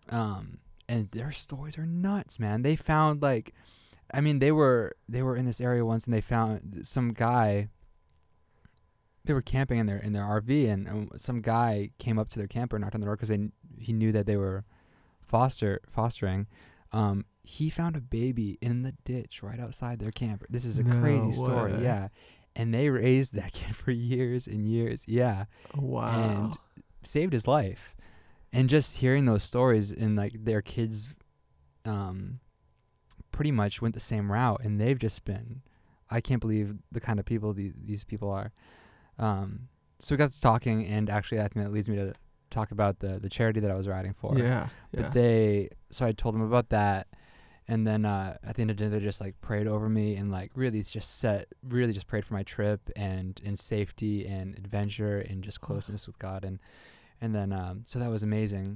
Um, 0.10 0.60
and 0.88 1.12
their 1.12 1.32
stories 1.32 1.78
are 1.78 1.86
nuts, 1.86 2.40
man. 2.40 2.64
They 2.64 2.76
found 2.76 3.22
like, 3.22 3.54
I 4.14 4.22
mean, 4.22 4.40
they 4.40 4.52
were 4.52 4.96
they 5.08 5.22
were 5.22 5.36
in 5.36 5.46
this 5.46 5.62
area 5.62 5.86
once, 5.86 6.06
and 6.06 6.14
they 6.14 6.22
found 6.22 6.82
some 6.84 7.14
guy. 7.14 7.70
They 9.26 9.34
were 9.34 9.42
camping 9.42 9.78
in 9.80 9.86
their 9.86 9.98
in 9.98 10.14
their 10.14 10.24
RV, 10.24 10.70
and, 10.70 10.88
um, 10.88 11.10
some 11.18 11.42
guy 11.42 11.92
came 12.00 12.18
up 12.18 12.30
to 12.30 12.40
their 12.40 12.48
camper, 12.48 12.80
knocked 12.80 12.96
on 12.96 13.02
the 13.02 13.06
door 13.06 13.16
because 13.16 13.30
they 13.30 13.50
he 13.78 13.94
knew 13.94 14.12
that 14.12 14.26
they 14.26 14.38
were 14.38 14.64
foster 15.22 15.82
fostering. 15.90 16.48
Um, 16.92 17.26
he 17.44 17.70
found 17.70 17.96
a 17.96 18.02
baby 18.02 18.58
in 18.62 18.82
the 18.82 18.94
ditch 19.06 19.44
right 19.44 19.60
outside 19.60 20.00
their 20.00 20.12
camper. 20.12 20.48
This 20.50 20.66
is 20.66 20.80
a 20.80 20.84
crazy 20.84 21.28
No 21.28 21.34
story, 21.34 21.74
way. 21.74 21.84
yeah. 21.84 22.08
And 22.56 22.74
they 22.74 22.90
raised 22.90 23.36
that 23.36 23.54
kid 23.54 23.76
for 23.76 23.92
years 23.92 24.48
and 24.48 24.68
years, 24.68 25.06
yeah 25.08 25.46
Wow. 25.76 26.08
and 26.48 26.58
saved 27.04 27.34
his 27.34 27.48
life. 27.48 27.96
And 28.52 28.68
just 28.70 28.98
hearing 28.98 29.26
those 29.26 29.44
stories 29.44 29.92
and 29.92 30.16
like 30.16 30.44
their 30.44 30.62
kids 30.64 31.10
um 31.86 32.40
pretty 33.40 33.52
much 33.54 33.82
went 33.82 33.94
the 33.94 34.02
same 34.14 34.30
route 34.38 34.60
and 34.66 34.82
they've 34.82 35.00
just 35.00 35.24
been 35.24 35.62
I 36.12 36.20
can't 36.28 36.42
believe 36.42 36.68
the 36.92 37.00
kind 37.00 37.20
of 37.22 37.26
people 37.26 37.54
the, 37.54 37.72
these 37.90 38.04
people 38.04 38.30
are. 38.40 38.52
Um 39.18 39.70
so 40.00 40.14
we 40.14 40.18
got 40.18 40.32
to 40.32 40.42
talking 40.42 40.86
and 40.86 41.10
actually 41.10 41.40
I 41.40 41.48
think 41.48 41.64
that 41.66 41.72
leads 41.72 41.90
me 41.90 41.96
to 42.04 42.14
talk 42.50 42.72
about 42.72 43.00
the 43.00 43.18
the 43.20 43.30
charity 43.30 43.60
that 43.62 43.72
I 43.72 43.76
was 43.76 43.88
riding 43.88 44.14
for. 44.22 44.38
yeah. 44.38 44.68
But 44.94 45.06
Yeah. 45.06 45.12
they 45.20 45.70
so 45.90 46.06
I 46.06 46.12
told 46.12 46.36
them 46.36 46.42
about 46.42 46.68
that 46.70 47.08
and 47.72 47.86
then 47.88 48.04
uh, 48.04 48.36
at 48.44 48.56
the 48.56 48.62
end 48.64 48.72
of 48.72 48.78
dinner 48.78 48.90
they 49.00 49.00
just 49.12 49.22
like 49.22 49.36
prayed 49.40 49.68
over 49.68 49.88
me 49.88 50.16
and 50.20 50.28
like 50.32 50.52
really 50.56 50.82
just 50.84 51.20
set 51.20 51.48
really 51.64 51.94
just 51.94 52.08
prayed 52.08 52.26
for 52.26 52.34
my 52.34 52.44
trip 52.44 52.82
and 52.98 53.40
and 53.46 53.58
safety 53.58 54.16
and 54.36 54.48
adventure 54.58 55.20
and 55.30 55.44
just 55.46 55.62
closeness 55.62 56.08
with 56.08 56.18
God 56.20 56.44
and 56.44 56.60
and 57.22 57.34
then 57.38 57.54
um 57.54 57.84
so 57.86 58.00
that 58.00 58.10
was 58.10 58.24
amazing. 58.24 58.68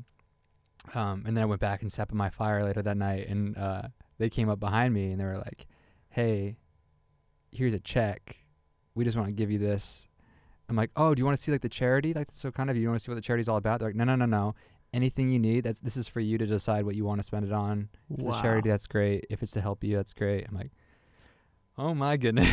Um 0.94 1.24
and 1.26 1.36
then 1.36 1.42
I 1.44 1.48
went 1.48 1.62
back 1.70 1.82
and 1.82 1.92
sat 1.92 2.08
by 2.10 2.16
my 2.16 2.30
fire 2.30 2.64
later 2.64 2.82
that 2.84 2.98
night 2.98 3.28
and 3.28 3.58
uh 3.58 3.88
they 4.18 4.30
came 4.30 4.50
up 4.50 4.60
behind 4.60 4.94
me 4.94 5.12
and 5.12 5.20
they 5.20 5.26
were 5.26 5.38
like, 5.38 5.68
Hey, 6.10 6.58
here's 7.52 7.74
a 7.74 7.80
check. 7.80 8.38
We 8.96 9.04
just 9.04 9.18
want 9.18 9.28
to 9.28 9.34
give 9.34 9.50
you 9.52 9.58
this. 9.60 10.08
I'm 10.70 10.76
like, 10.76 10.92
oh, 10.96 11.14
do 11.14 11.20
you 11.20 11.26
want 11.26 11.38
to 11.38 11.44
see 11.44 11.52
like 11.52 11.62
the 11.62 11.70
charity? 11.70 12.14
Like, 12.14 12.30
so 12.32 12.52
kind 12.52 12.70
of 12.70 12.78
you 12.78 12.88
want 12.88 13.00
to 13.00 13.04
see 13.04 13.12
what 13.12 13.16
the 13.16 13.22
charity's 13.22 13.50
all 13.50 13.58
about? 13.58 13.80
They're 13.80 13.90
like, 13.90 13.96
no, 13.96 14.04
no, 14.06 14.16
no, 14.16 14.26
no. 14.26 14.56
Anything 14.94 15.30
you 15.32 15.40
need, 15.40 15.64
that's 15.64 15.80
this 15.80 15.98
is 15.98 16.08
for 16.08 16.20
you 16.20 16.38
to 16.38 16.46
decide 16.46 16.86
what 16.86 16.96
you 16.96 17.04
want 17.04 17.20
to 17.20 17.24
spend 17.24 17.46
it 17.46 17.52
on. 17.52 17.90
If 18.12 18.20
it's 18.20 18.28
Wow. 18.28 18.40
a 18.40 18.42
charity, 18.42 18.70
that's 18.70 18.86
great. 18.88 19.26
If 19.30 19.42
it's 19.42 19.52
to 19.54 19.62
help 19.62 19.84
you, 19.84 19.96
that's 19.96 20.14
great. 20.14 20.46
I'm 20.48 20.56
like, 20.56 20.72
oh 21.78 21.94
my 21.96 22.16
goodness. 22.18 22.48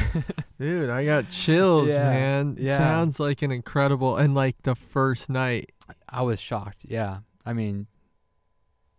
Dude, 0.59 0.89
I 0.91 1.05
got 1.05 1.29
chills, 1.29 1.89
Yeah, 1.91 1.97
man. 1.97 2.57
yeah. 2.59 2.79
Sounds 2.79 3.21
like 3.21 3.43
an 3.43 3.53
incredible 3.53 4.17
and 4.17 4.35
like 4.35 4.57
the 4.63 4.75
first 4.75 5.29
night. 5.29 5.73
I 6.09 6.23
was 6.23 6.41
shocked. 6.41 6.87
Yeah. 6.89 7.19
I 7.45 7.53
mean, 7.53 7.87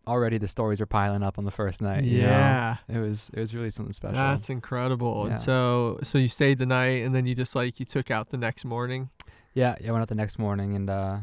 already 0.07 0.37
the 0.37 0.47
stories 0.47 0.79
were 0.79 0.85
piling 0.85 1.23
up 1.23 1.37
on 1.37 1.45
the 1.45 1.51
first 1.51 1.81
night. 1.81 2.03
you 2.03 2.21
know? 2.21 2.27
yeah. 2.27 2.77
It 2.89 2.97
was 2.97 3.29
it 3.33 3.39
was 3.39 3.53
really 3.55 3.69
something 3.69 3.93
special. 3.93 4.15
That's 4.15 4.49
incredible. 4.49 5.25
Yeah. 5.27 5.33
And 5.33 5.41
so 5.41 5.99
so 6.03 6.17
you 6.17 6.27
stayed 6.27 6.57
the 6.57 6.65
night 6.65 7.03
and 7.05 7.13
then 7.13 7.25
you 7.25 7.35
just 7.35 7.55
like 7.55 7.79
you 7.79 7.85
took 7.85 8.09
out 8.11 8.29
the 8.29 8.37
next 8.37 8.65
morning. 8.65 9.09
yeah, 9.53 9.75
yeah, 9.81 9.89
I 9.89 9.91
went 9.91 10.01
out 10.01 10.07
the 10.09 10.15
next 10.15 10.39
morning 10.39 10.75
and 10.75 10.89
uh 10.89 11.17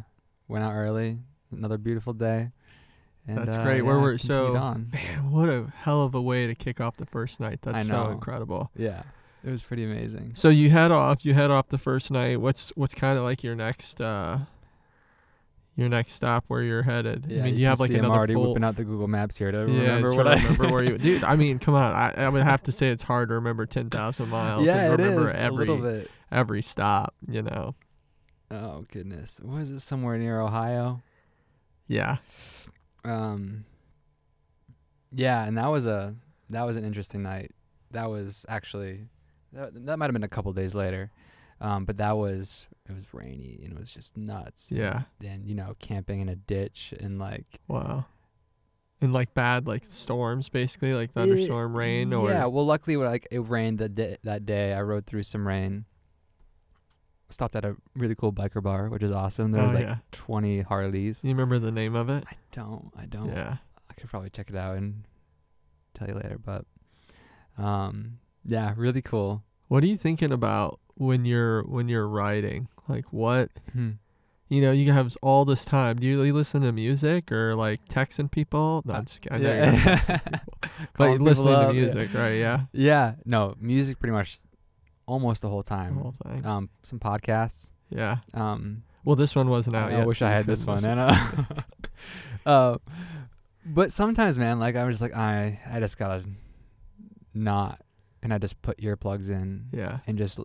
went 0.49 0.65
out 0.65 0.73
early. 0.73 1.19
Another 1.51 1.79
beautiful 1.79 2.13
day. 2.13 2.51
And, 3.27 3.37
That's 3.37 3.57
uh, 3.57 3.63
great. 3.63 3.83
Where 3.83 3.97
yeah, 3.97 4.01
were- 4.03 4.17
continued 4.17 4.53
so- 4.53 4.57
on. 4.57 4.91
Man, 4.93 5.31
what 5.31 5.49
a 5.51 5.67
hell 5.83 6.03
of 6.05 6.15
a 6.15 6.23
way 6.23 6.47
to 6.47 6.55
kick 6.55 6.81
off 6.81 6.97
the 6.97 7.05
first 7.07 7.41
night. 7.41 7.61
That's 7.63 7.87
so 7.89 8.09
incredible. 8.11 8.71
Yeah. 8.77 9.03
It 9.45 9.51
was 9.51 9.63
pretty 9.63 9.85
amazing. 9.85 10.33
So 10.35 10.49
you 10.49 10.71
head 10.71 10.91
off, 10.91 11.25
you 11.25 11.33
head 11.35 11.51
off 11.51 11.69
the 11.69 11.79
first 11.79 12.11
night. 12.11 12.41
What's 12.41 12.71
what's 12.71 12.95
kind 12.95 13.19
of 13.19 13.25
like 13.25 13.43
your 13.43 13.55
next 13.55 14.01
uh 14.01 14.41
your 15.79 15.89
next 15.89 16.15
stop 16.15 16.45
where 16.49 16.61
you're 16.61 16.83
headed? 16.83 17.27
Yeah, 17.29 17.39
I 17.39 17.45
mean, 17.45 17.55
you, 17.55 17.61
you, 17.61 17.67
have 17.67 17.79
like 17.79 17.93
see 17.93 17.99
I'm 17.99 18.11
already 18.11 18.35
full 18.35 18.49
whipping 18.49 18.65
out 18.65 18.75
the 18.75 18.83
Google 18.83 19.07
Maps 19.07 19.39
here 19.39 19.53
to 19.53 19.59
yeah, 19.59 19.95
remember 19.95 20.13
what 20.13 20.27
I 20.27 20.35
remember 20.35 20.73
where 20.73 20.83
you 20.83 20.99
dude. 20.99 21.23
I 21.23 21.37
mean, 21.37 21.61
come 21.61 21.75
on. 21.75 21.95
I, 21.95 22.25
I 22.25 22.29
would 22.29 22.43
have 22.43 22.65
to 22.65 22.73
say 22.73 22.89
it's 22.89 23.05
hard 23.05 23.29
to 23.29 23.37
remember 23.37 23.65
ten 23.65 23.89
thousand 23.89 24.29
miles 24.29 24.67
yeah, 24.67 24.91
and 24.91 24.99
remember 24.99 25.31
is 25.31 25.37
every 25.37 25.69
a 25.69 25.73
little 25.73 25.79
bit. 25.79 26.11
every 26.33 26.63
stop. 26.63 27.15
You 27.29 27.43
know. 27.43 27.77
Oh 28.51 28.87
goodness, 28.91 29.41
was 29.41 29.71
it 29.71 29.79
somewhere 29.79 30.19
near 30.19 30.41
Ohio? 30.41 31.01
Yeah. 31.87 32.17
Um. 33.05 33.65
Yeah, 35.13 35.45
and 35.45 35.57
that 35.59 35.69
was 35.69 35.87
a 35.87 36.17
that 36.49 36.65
was 36.65 36.77
an 36.77 36.85
interesting 36.85 37.23
night. 37.23 37.53
That 37.93 38.11
was 38.11 38.45
actually 38.49 39.07
that, 39.53 39.87
that 39.87 39.97
might 39.97 40.07
have 40.07 40.13
been 40.13 40.25
a 40.25 40.29
couple 40.29 40.53
days 40.53 40.75
later, 40.75 41.13
um, 41.61 41.85
but 41.85 41.97
that 41.99 42.17
was 42.17 42.69
it 42.89 42.93
was 42.95 43.05
rainy 43.13 43.61
and 43.63 43.73
it 43.73 43.79
was 43.79 43.91
just 43.91 44.17
nuts. 44.17 44.71
Yeah. 44.73 45.03
and 45.25 45.47
you 45.47 45.55
know 45.55 45.75
camping 45.79 46.21
in 46.21 46.29
a 46.29 46.37
ditch 46.37 46.95
and 46.99 47.19
like 47.19 47.61
Wow. 47.69 48.07
And 49.01 49.13
like 49.13 49.33
bad 49.33 49.67
like 49.69 49.85
storms, 49.89 50.49
basically 50.49 50.93
like 50.93 51.13
thunderstorm 51.13 51.77
rain, 51.77 52.13
or 52.13 52.31
yeah. 52.31 52.47
Well, 52.47 52.67
luckily, 52.67 52.97
like 52.97 53.29
it 53.31 53.39
rained 53.39 53.79
that 53.79 53.95
day. 53.95 54.17
That 54.25 54.45
day, 54.45 54.73
I 54.75 54.83
rode 54.83 55.07
through 55.07 55.23
some 55.23 55.47
rain. 55.47 55.85
Stopped 57.31 57.55
at 57.55 57.65
a 57.65 57.77
really 57.95 58.15
cool 58.17 58.33
biker 58.33 58.61
bar, 58.61 58.89
which 58.89 59.03
is 59.05 59.13
awesome. 59.13 59.53
There 59.53 59.63
was 59.63 59.73
Oh, 59.73 59.77
like 59.77 59.87
yeah. 59.87 59.97
20 60.13 60.63
Harleys. 60.63 61.21
you 61.23 61.29
remember 61.31 61.59
the 61.61 61.71
name 61.71 61.95
of 61.95 62.09
it? 62.09 62.25
I 62.29 62.35
don't. 62.53 62.91
I 62.97 63.05
don't. 63.05 63.29
Yeah. 63.29 63.59
I 63.89 63.95
could 63.95 64.09
probably 64.11 64.31
check 64.31 64.49
it 64.51 64.57
out 64.57 64.77
and 64.79 65.05
tell 65.95 66.09
you 66.09 66.15
later. 66.15 66.39
But 66.45 66.65
um, 67.57 68.19
yeah, 68.47 68.73
really 68.77 69.03
cool. 69.03 69.45
What 69.69 69.85
are 69.85 69.87
you 69.87 69.97
thinking 69.99 70.33
about 70.33 70.81
when 70.99 71.25
you're 71.25 71.63
when 71.65 71.89
you're 71.89 72.07
riding? 72.09 72.69
Like 72.89 73.07
what 73.13 73.51
Hmm. 73.73 73.91
you 74.49 74.61
know, 74.63 74.73
you 74.73 74.93
have 74.93 75.17
all 75.23 75.45
this 75.45 75.65
time. 75.65 75.97
Do 75.99 76.07
you 76.07 76.17
really 76.17 76.33
listen 76.33 76.63
to 76.63 76.73
music 76.73 77.31
or 77.33 77.55
like 77.55 77.85
texting 77.89 78.31
people? 78.31 78.83
No, 78.85 78.95
I'm 78.95 79.05
just 79.07 79.21
kidding. 79.23 79.39
I 79.39 79.49
know 79.49 79.55
you're 79.55 79.67
not 79.73 79.79
texting 79.81 80.23
people. 80.25 80.55
But 80.97 81.05
you're 81.11 81.19
listening 81.19 81.53
to 81.55 81.59
up, 81.59 81.75
yeah. 81.75 81.81
music, 81.81 82.15
right? 82.15 82.35
Yeah. 82.35 82.61
Yeah. 82.73 83.15
No, 83.25 83.55
music 83.61 83.99
pretty 83.99 84.13
much 84.13 84.39
almost 85.07 85.43
the 85.43 85.49
whole 85.49 85.63
The 85.63 85.69
time. 85.71 85.97
whole 85.97 86.15
thing. 86.25 86.45
Um, 86.47 86.69
some 86.83 86.99
podcasts. 86.99 87.73
Yeah. 87.91 88.19
Um, 88.35 88.83
Well, 89.05 89.17
this 89.17 89.35
one 89.37 89.49
wasn't 89.49 89.77
out 89.77 89.91
I 89.93 89.99
yet. 89.99 90.07
wish 90.07 90.19
so 90.19 90.27
I 90.27 90.31
had 90.31 90.47
this 90.47 90.65
one. 90.67 90.85
I 90.85 90.95
know. 90.95 91.45
uh, 92.47 92.79
but 93.65 93.91
sometimes, 93.93 94.39
man, 94.39 94.59
like 94.59 94.77
I 94.77 94.85
was 94.85 94.95
just 94.95 95.03
like 95.03 95.15
I, 95.17 95.61
I 95.71 95.79
just 95.81 95.99
gotta 95.99 96.25
not, 97.35 97.81
and 98.23 98.33
I 98.33 98.39
just 98.39 98.61
put 98.63 98.79
earplugs 98.79 99.29
in 99.31 99.67
Yeah. 99.73 99.99
and 100.07 100.19
just 100.19 100.41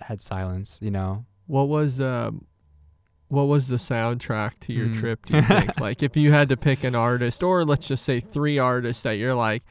had 0.00 0.20
silence. 0.20 0.78
You 0.80 0.90
know. 0.90 1.24
What 1.46 1.68
was 1.68 2.00
um 2.00 2.46
what 3.28 3.44
was 3.44 3.68
the 3.68 3.76
soundtrack 3.76 4.60
to 4.60 4.72
your 4.72 4.88
Hmm. 4.88 5.00
trip, 5.00 5.26
do 5.26 5.36
you 5.36 5.42
think? 5.42 5.80
like 5.80 6.02
if 6.02 6.16
you 6.16 6.32
had 6.32 6.48
to 6.50 6.56
pick 6.56 6.84
an 6.84 6.94
artist 6.94 7.42
or 7.42 7.64
let's 7.64 7.86
just 7.86 8.04
say 8.04 8.20
three 8.20 8.58
artists 8.58 9.02
that 9.04 9.12
you're 9.12 9.34
like, 9.34 9.62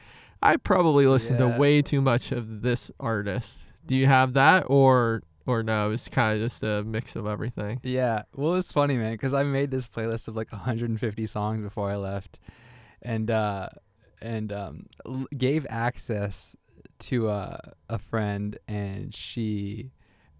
I 0.42 0.56
probably 0.56 1.06
listened 1.06 1.38
Yeah. 1.38 1.52
to 1.52 1.58
way 1.58 1.80
too 1.82 2.00
much 2.00 2.32
of 2.32 2.62
this 2.62 2.90
artist. 2.98 3.62
Do 3.86 3.94
you 3.96 4.06
have 4.06 4.32
that 4.34 4.64
or 4.68 5.22
or 5.46 5.62
no, 5.64 5.90
it's 5.90 6.08
kind 6.08 6.36
of 6.40 6.44
just 6.48 6.62
a 6.62 6.84
mix 6.84 7.16
of 7.16 7.26
everything. 7.26 7.80
Yeah. 7.82 8.22
Well, 8.36 8.54
it's 8.54 8.70
funny, 8.70 8.96
man, 8.96 9.12
because 9.12 9.34
I 9.34 9.42
made 9.42 9.72
this 9.72 9.88
playlist 9.88 10.28
of 10.28 10.36
like 10.36 10.52
150 10.52 11.26
songs 11.26 11.62
before 11.62 11.90
I 11.90 11.96
left, 11.96 12.38
and 13.00 13.28
uh, 13.28 13.68
and 14.20 14.52
um, 14.52 14.86
l- 15.04 15.26
gave 15.36 15.66
access 15.68 16.54
to 17.02 17.28
uh, 17.28 17.56
a 17.88 17.98
friend, 17.98 18.58
and 18.68 19.14
she 19.14 19.90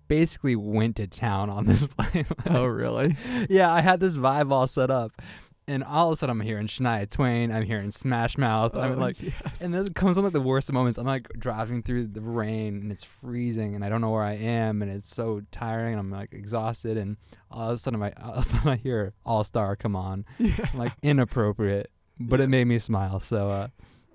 basically 0.09 0.57
went 0.57 0.96
to 0.96 1.07
town 1.07 1.48
on 1.51 1.66
this 1.66 1.87
playlist. 1.98 2.33
Oh, 2.55 2.64
really? 2.66 3.16
yeah, 3.48 3.72
I 3.72 3.81
had 3.81 4.01
this 4.01 4.16
vibe 4.16 4.51
all 4.53 4.66
set 4.66 4.90
up, 4.90 5.12
and 5.68 5.83
all 5.85 6.09
of 6.09 6.12
a 6.14 6.16
sudden 6.16 6.38
I'm 6.38 6.44
hearing 6.46 6.66
Shania 6.66 7.09
Twain, 7.09 7.51
I'm 7.53 7.62
hearing 7.62 7.90
Smash 7.90 8.37
Mouth, 8.37 8.75
I'm 8.75 8.92
Oh, 8.92 8.96
like, 8.96 9.20
yes. 9.22 9.33
and 9.61 9.72
this 9.72 9.88
comes 9.90 10.18
on 10.18 10.25
like 10.25 10.33
the 10.33 10.40
worst 10.40 10.68
of 10.68 10.75
moments. 10.75 10.98
I'm 10.98 11.07
like 11.07 11.29
driving 11.38 11.83
through 11.83 12.09
the 12.09 12.20
rain 12.20 12.81
and 12.83 12.90
it's 12.92 13.05
freezing 13.05 13.75
and 13.75 13.85
I 13.85 13.88
don't 13.88 14.01
know 14.01 14.11
where 14.11 14.25
I 14.25 14.33
am 14.35 14.83
and 14.83 14.90
it's 14.90 15.09
so 15.14 15.40
tiring 15.53 15.92
and 15.94 16.01
I'm 16.01 16.11
like 16.11 16.33
exhausted 16.33 16.96
and 16.96 17.16
all 17.51 17.70
of 17.70 17.75
a 17.77 17.79
sudden 17.79 18.03
I 18.03 18.11
all 18.22 18.33
of 18.33 18.38
a 18.38 18.42
sudden 18.48 18.68
I 18.68 18.77
hear 18.77 19.14
All 19.25 19.44
Star 19.44 19.77
come 19.77 19.94
on. 19.94 20.25
yeah. 20.38 20.53
I'm 20.72 20.79
like 20.81 20.92
inappropriate, 21.03 21.90
but 22.18 22.40
Yeah. 22.40 22.44
it 22.44 22.48
made 22.48 22.64
me 22.64 22.79
smile. 22.81 23.20
So 23.20 23.48
uh, 23.51 23.68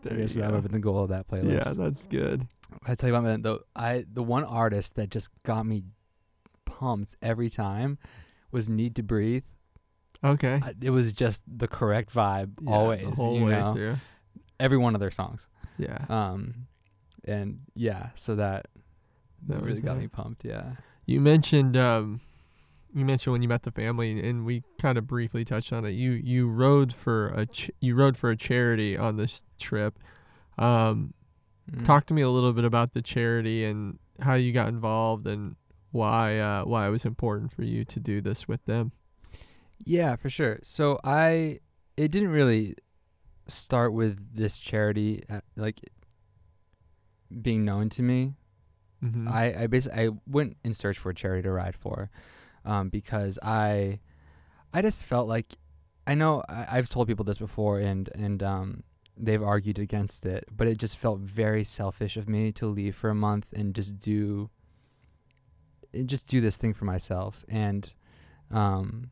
I 0.09 0.15
guess 0.15 0.33
that 0.35 0.45
would 0.45 0.53
have 0.55 0.63
been 0.63 0.71
the 0.73 0.79
goal 0.79 1.03
of 1.03 1.09
that 1.09 1.27
playlist. 1.27 1.65
Yeah, 1.65 1.73
that's 1.73 2.05
good. 2.07 2.47
I 2.85 2.95
tell 2.95 3.07
you 3.09 3.13
what, 3.13 3.23
man, 3.23 3.41
the 3.41 3.59
I 3.75 4.05
the 4.11 4.23
one 4.23 4.43
artist 4.43 4.95
that 4.95 5.09
just 5.09 5.29
got 5.43 5.65
me 5.65 5.83
pumped 6.65 7.15
every 7.21 7.49
time 7.49 7.97
was 8.51 8.69
Need 8.69 8.95
to 8.95 9.03
Breathe. 9.03 9.43
Okay. 10.23 10.59
I- 10.63 10.73
It 10.81 10.89
was 10.91 11.13
just 11.13 11.43
the 11.47 11.67
correct 11.67 12.13
vibe 12.13 12.51
Yeah, 12.61 12.71
always. 12.71 13.03
the 13.03 13.15
whole 13.15 13.37
you 13.39 13.45
way 13.45 13.51
know, 13.51 13.73
through. 13.73 13.95
every 14.59 14.77
one 14.77 14.93
of 14.95 14.99
their 15.01 15.11
songs. 15.11 15.47
Yeah. 15.77 16.05
Um, 16.09 16.67
and 17.25 17.59
yeah, 17.75 18.09
so 18.15 18.35
that 18.35 18.67
That 19.47 19.59
that 19.59 19.63
really 19.65 19.81
got 19.81 19.97
it. 19.97 19.99
me 20.01 20.07
pumped. 20.07 20.43
Yeah. 20.45 20.71
You 21.05 21.21
mentioned 21.21 21.77
um 21.77 22.21
you 22.93 23.05
mentioned 23.05 23.33
when 23.33 23.41
you 23.41 23.47
met 23.49 23.63
the 23.63 23.71
family 23.71 24.19
and 24.27 24.45
we 24.45 24.63
kind 24.79 24.97
of 24.97 25.05
briefly 25.07 25.43
touched 25.45 25.71
on 25.73 25.85
it. 25.85 25.91
You 25.91 26.11
you 26.11 26.47
rode 26.49 26.93
for 26.93 27.29
a 27.29 27.45
ch- 27.45 27.71
you 27.79 27.95
rode 27.95 28.17
for 28.17 28.29
a 28.29 28.37
charity 28.37 28.97
on 28.97 29.17
this 29.17 29.43
trip. 29.59 29.97
Um 30.57 31.13
Mm. 31.69 31.83
talk 31.83 32.05
to 32.05 32.13
me 32.13 32.21
a 32.21 32.29
little 32.29 32.53
bit 32.53 32.63
about 32.63 32.93
the 32.93 33.01
charity 33.01 33.65
and 33.65 33.99
how 34.21 34.35
you 34.35 34.53
got 34.53 34.69
involved 34.69 35.27
and 35.27 35.57
why 35.91 36.39
uh 36.39 36.63
why 36.63 36.87
it 36.87 36.91
was 36.91 37.03
important 37.03 37.51
for 37.51 37.63
you 37.63 37.83
to 37.83 37.99
do 37.99 38.21
this 38.21 38.47
with 38.47 38.63
them. 38.65 38.93
Yeah, 39.83 40.15
for 40.15 40.29
sure. 40.29 40.59
So 40.63 40.97
I, 41.03 41.59
it 41.97 42.09
didn't 42.09 42.29
really 42.29 42.75
start 43.47 43.91
with 43.93 44.33
this 44.33 44.57
charity 44.57 45.23
uh, 45.29 45.41
like 45.57 45.81
being 47.41 47.65
known 47.65 47.89
to 47.89 48.01
me. 48.01 48.33
Mm-hmm. 49.03 49.27
I 49.27 49.63
I 49.63 49.67
basically 49.67 50.05
I 50.05 50.09
went 50.25 50.57
in 50.63 50.73
search 50.73 50.97
for 50.97 51.09
a 51.09 51.13
charity 51.15 51.43
to 51.43 51.51
ride 51.51 51.75
for, 51.75 52.09
um, 52.67 52.89
because 52.89 53.39
I, 53.41 53.99
I 54.73 54.83
just 54.83 55.05
felt 55.05 55.27
like, 55.27 55.57
I 56.05 56.13
know 56.13 56.43
I, 56.47 56.67
I've 56.73 56.89
told 56.89 57.07
people 57.07 57.25
this 57.25 57.39
before 57.39 57.79
and 57.79 58.09
and 58.13 58.41
um 58.43 58.83
they've 59.19 59.41
argued 59.41 59.79
against 59.79 60.25
it, 60.25 60.45
but 60.55 60.67
it 60.67 60.77
just 60.77 60.95
felt 60.97 61.19
very 61.21 61.63
selfish 61.63 62.17
of 62.17 62.29
me 62.29 62.51
to 62.51 62.67
leave 62.67 62.95
for 62.95 63.09
a 63.09 63.15
month 63.15 63.47
and 63.53 63.73
just 63.73 63.97
do. 63.97 64.51
and 65.93 66.07
Just 66.07 66.27
do 66.27 66.39
this 66.41 66.57
thing 66.57 66.73
for 66.75 66.85
myself, 66.85 67.43
and, 67.49 67.91
um. 68.51 69.11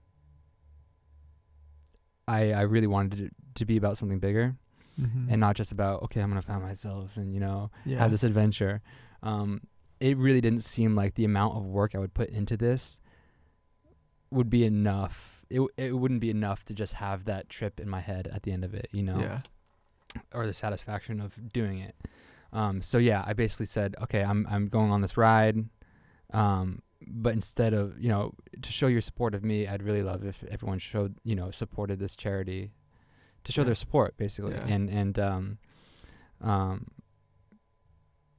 I 2.27 2.53
I 2.53 2.61
really 2.61 2.87
wanted 2.87 3.19
it 3.19 3.33
to 3.55 3.65
be 3.65 3.77
about 3.77 3.97
something 3.97 4.19
bigger 4.19 4.55
mm-hmm. 4.99 5.29
and 5.29 5.39
not 5.39 5.55
just 5.55 5.71
about 5.71 6.01
okay 6.03 6.21
I'm 6.21 6.29
gonna 6.29 6.41
find 6.41 6.63
myself 6.63 7.17
and 7.17 7.33
you 7.33 7.39
know 7.39 7.69
yeah. 7.85 7.99
have 7.99 8.11
this 8.11 8.23
adventure. 8.23 8.81
Um, 9.21 9.61
it 9.99 10.17
really 10.17 10.41
didn't 10.41 10.63
seem 10.63 10.95
like 10.95 11.13
the 11.15 11.25
amount 11.25 11.55
of 11.55 11.65
work 11.65 11.93
I 11.95 11.99
would 11.99 12.13
put 12.13 12.29
into 12.29 12.57
this 12.57 12.99
would 14.35 14.49
be 14.49 14.63
enough. 14.65 15.43
It 15.49 15.61
it 15.77 15.91
wouldn't 15.97 16.19
be 16.21 16.29
enough 16.29 16.63
to 16.65 16.73
just 16.73 16.93
have 16.93 17.25
that 17.25 17.49
trip 17.49 17.79
in 17.79 17.89
my 17.89 18.01
head 18.01 18.27
at 18.27 18.43
the 18.43 18.51
end 18.51 18.63
of 18.63 18.73
it, 18.73 18.87
you 18.91 19.03
know, 19.03 19.19
Yeah. 19.19 19.39
or 20.33 20.45
the 20.47 20.53
satisfaction 20.53 21.19
of 21.21 21.51
doing 21.51 21.79
it. 21.79 21.95
Um, 22.53 22.81
so 22.81 22.97
yeah, 22.97 23.23
I 23.27 23.33
basically 23.33 23.65
said, 23.67 23.95
okay, 24.03 24.23
I'm 24.23 24.45
I'm 24.49 24.67
going 24.67 24.91
on 24.91 25.01
this 25.01 25.17
ride, 25.17 25.57
um, 26.33 26.81
but 27.07 27.33
instead 27.33 27.73
of 27.73 27.99
you 27.99 28.09
know 28.09 28.33
to 28.61 28.71
show 28.71 28.87
your 28.87 29.01
support 29.01 29.35
of 29.35 29.43
me, 29.43 29.67
I'd 29.67 29.83
really 29.83 30.03
love 30.03 30.23
if 30.25 30.43
everyone 30.45 30.79
showed 30.79 31.15
you 31.23 31.35
know 31.35 31.51
supported 31.51 31.99
this 31.99 32.15
charity, 32.15 32.71
to 33.43 33.51
show 33.51 33.61
Yeah. 33.61 33.65
their 33.65 33.75
support 33.75 34.17
basically, 34.17 34.53
Yeah. 34.55 34.65
and 34.67 34.89
and 34.89 35.19
um, 35.19 35.57
um, 36.41 36.87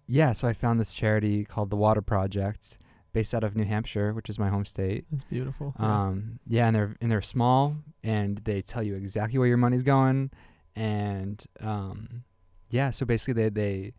yeah, 0.09 0.32
so 0.32 0.46
I 0.48 0.52
found 0.52 0.78
this 0.80 0.94
charity 0.94 1.44
called 1.44 1.70
the 1.70 1.76
Water 1.76 2.02
Project, 2.02 2.78
based 3.16 3.33
out 3.33 3.42
of 3.42 3.57
New 3.57 3.64
Hampshire, 3.64 4.12
which 4.12 4.29
is 4.29 4.38
my 4.38 4.50
home 4.50 4.66
state. 4.66 5.07
It's 5.11 5.24
beautiful. 5.24 5.74
Yeah. 5.81 5.87
Um, 6.07 6.38
yeah, 6.46 6.66
and 6.66 6.76
they're 6.76 6.94
and 7.00 7.11
they're 7.11 7.22
small, 7.22 7.76
and 8.05 8.37
they 8.48 8.61
tell 8.61 8.83
you 8.83 8.94
exactly 8.94 9.38
where 9.38 9.48
your 9.48 9.57
money's 9.66 9.83
going, 9.83 10.31
and 10.76 11.42
um, 11.61 12.24
yeah, 12.68 12.90
so 12.90 13.07
basically 13.07 13.33
they 13.35 13.48
they 13.48 13.92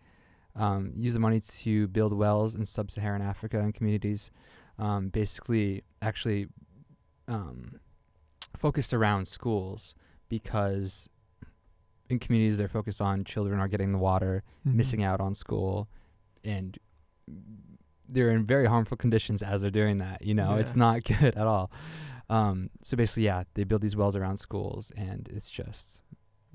um, 0.56 0.92
use 0.96 1.14
the 1.16 1.20
money 1.20 1.40
to 1.40 1.88
build 1.88 2.14
wells 2.14 2.54
in 2.56 2.64
sub-Saharan 2.66 3.22
Africa 3.24 3.60
and 3.60 3.74
communities, 3.74 4.30
um, 4.78 5.10
basically 5.10 5.84
actually 6.02 6.48
um, 7.28 7.80
focused 8.56 8.94
around 8.94 9.28
schools 9.28 9.96
because 10.30 11.10
in 12.10 12.20
communities 12.20 12.58
they're 12.60 12.68
focused 12.80 13.02
on 13.02 13.24
children 13.24 13.60
are 13.60 13.68
getting 13.68 13.92
the 13.92 13.98
water, 13.98 14.44
Mhm. 14.66 14.76
missing 14.76 15.04
out 15.04 15.20
on 15.20 15.34
school, 15.36 15.88
and 16.44 16.78
they're 18.10 18.30
in 18.32 18.46
very 18.46 18.66
harmful 18.68 18.98
conditions 18.98 19.42
as 19.42 19.62
they're 19.62 19.72
doing 19.72 19.98
that. 20.00 20.24
You 20.24 20.34
know, 20.34 20.56
it's 20.56 20.76
not 20.76 21.04
good 21.12 21.36
at 21.36 21.48
all. 21.48 21.72
Um, 22.30 22.70
so 22.82 22.98
basically, 22.98 23.24
yeah, 23.24 23.44
they 23.54 23.64
build 23.64 23.82
these 23.82 23.96
wells 23.96 24.16
around 24.16 24.38
schools, 24.38 24.92
and 24.98 25.30
it's 25.34 25.50
just 25.50 26.02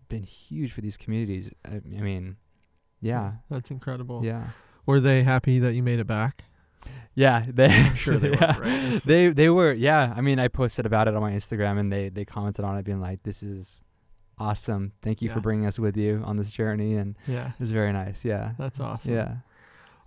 been 0.09 0.23
huge 0.25 0.73
for 0.73 0.81
these 0.83 0.97
communities. 0.97 1.51
I, 1.65 1.77
I 1.77 2.01
mean, 2.03 2.37
yeah, 3.01 3.33
That's 3.51 3.71
incredible. 3.71 4.25
yeah, 4.25 4.49
Were 4.87 5.01
they 5.01 5.23
happy 5.23 5.59
that 5.61 5.73
you 5.75 5.83
made 5.83 5.99
it 5.99 6.07
back? 6.07 6.45
yeah. 7.15 7.47
They, 7.55 7.67
I'm 7.67 7.95
sure 7.95 8.19
they 8.19 8.31
were, 8.37 8.37
yeah. 8.37 8.59
right? 8.59 9.03
They 9.07 9.29
they 9.31 9.49
were, 9.49 9.73
yeah. 9.73 10.13
I 10.17 10.21
mean, 10.21 10.39
I 10.39 10.49
posted 10.49 10.85
about 10.87 11.09
it 11.09 11.15
on 11.15 11.23
my 11.23 11.33
Instagram, 11.33 11.79
and 11.79 11.91
they 11.93 12.09
they 12.11 12.25
commented 12.25 12.65
on 12.65 12.77
it, 12.77 12.85
being 12.85 13.01
like, 13.01 13.23
"This 13.23 13.43
is 13.43 13.81
awesome. 14.39 14.93
Thank 15.03 15.23
you 15.23 15.29
Yeah. 15.29 15.35
for 15.35 15.41
bringing 15.41 15.67
us 15.67 15.79
with 15.79 15.97
you 15.97 16.23
on 16.25 16.37
this 16.37 16.51
journey," 16.51 16.97
and 16.97 17.17
Yeah. 17.27 17.49
it 17.49 17.61
was 17.61 17.71
very 17.73 17.93
nice. 17.93 18.25
Yeah, 18.25 18.53
That's 18.59 18.79
awesome. 18.81 19.13
yeah. 19.15 19.37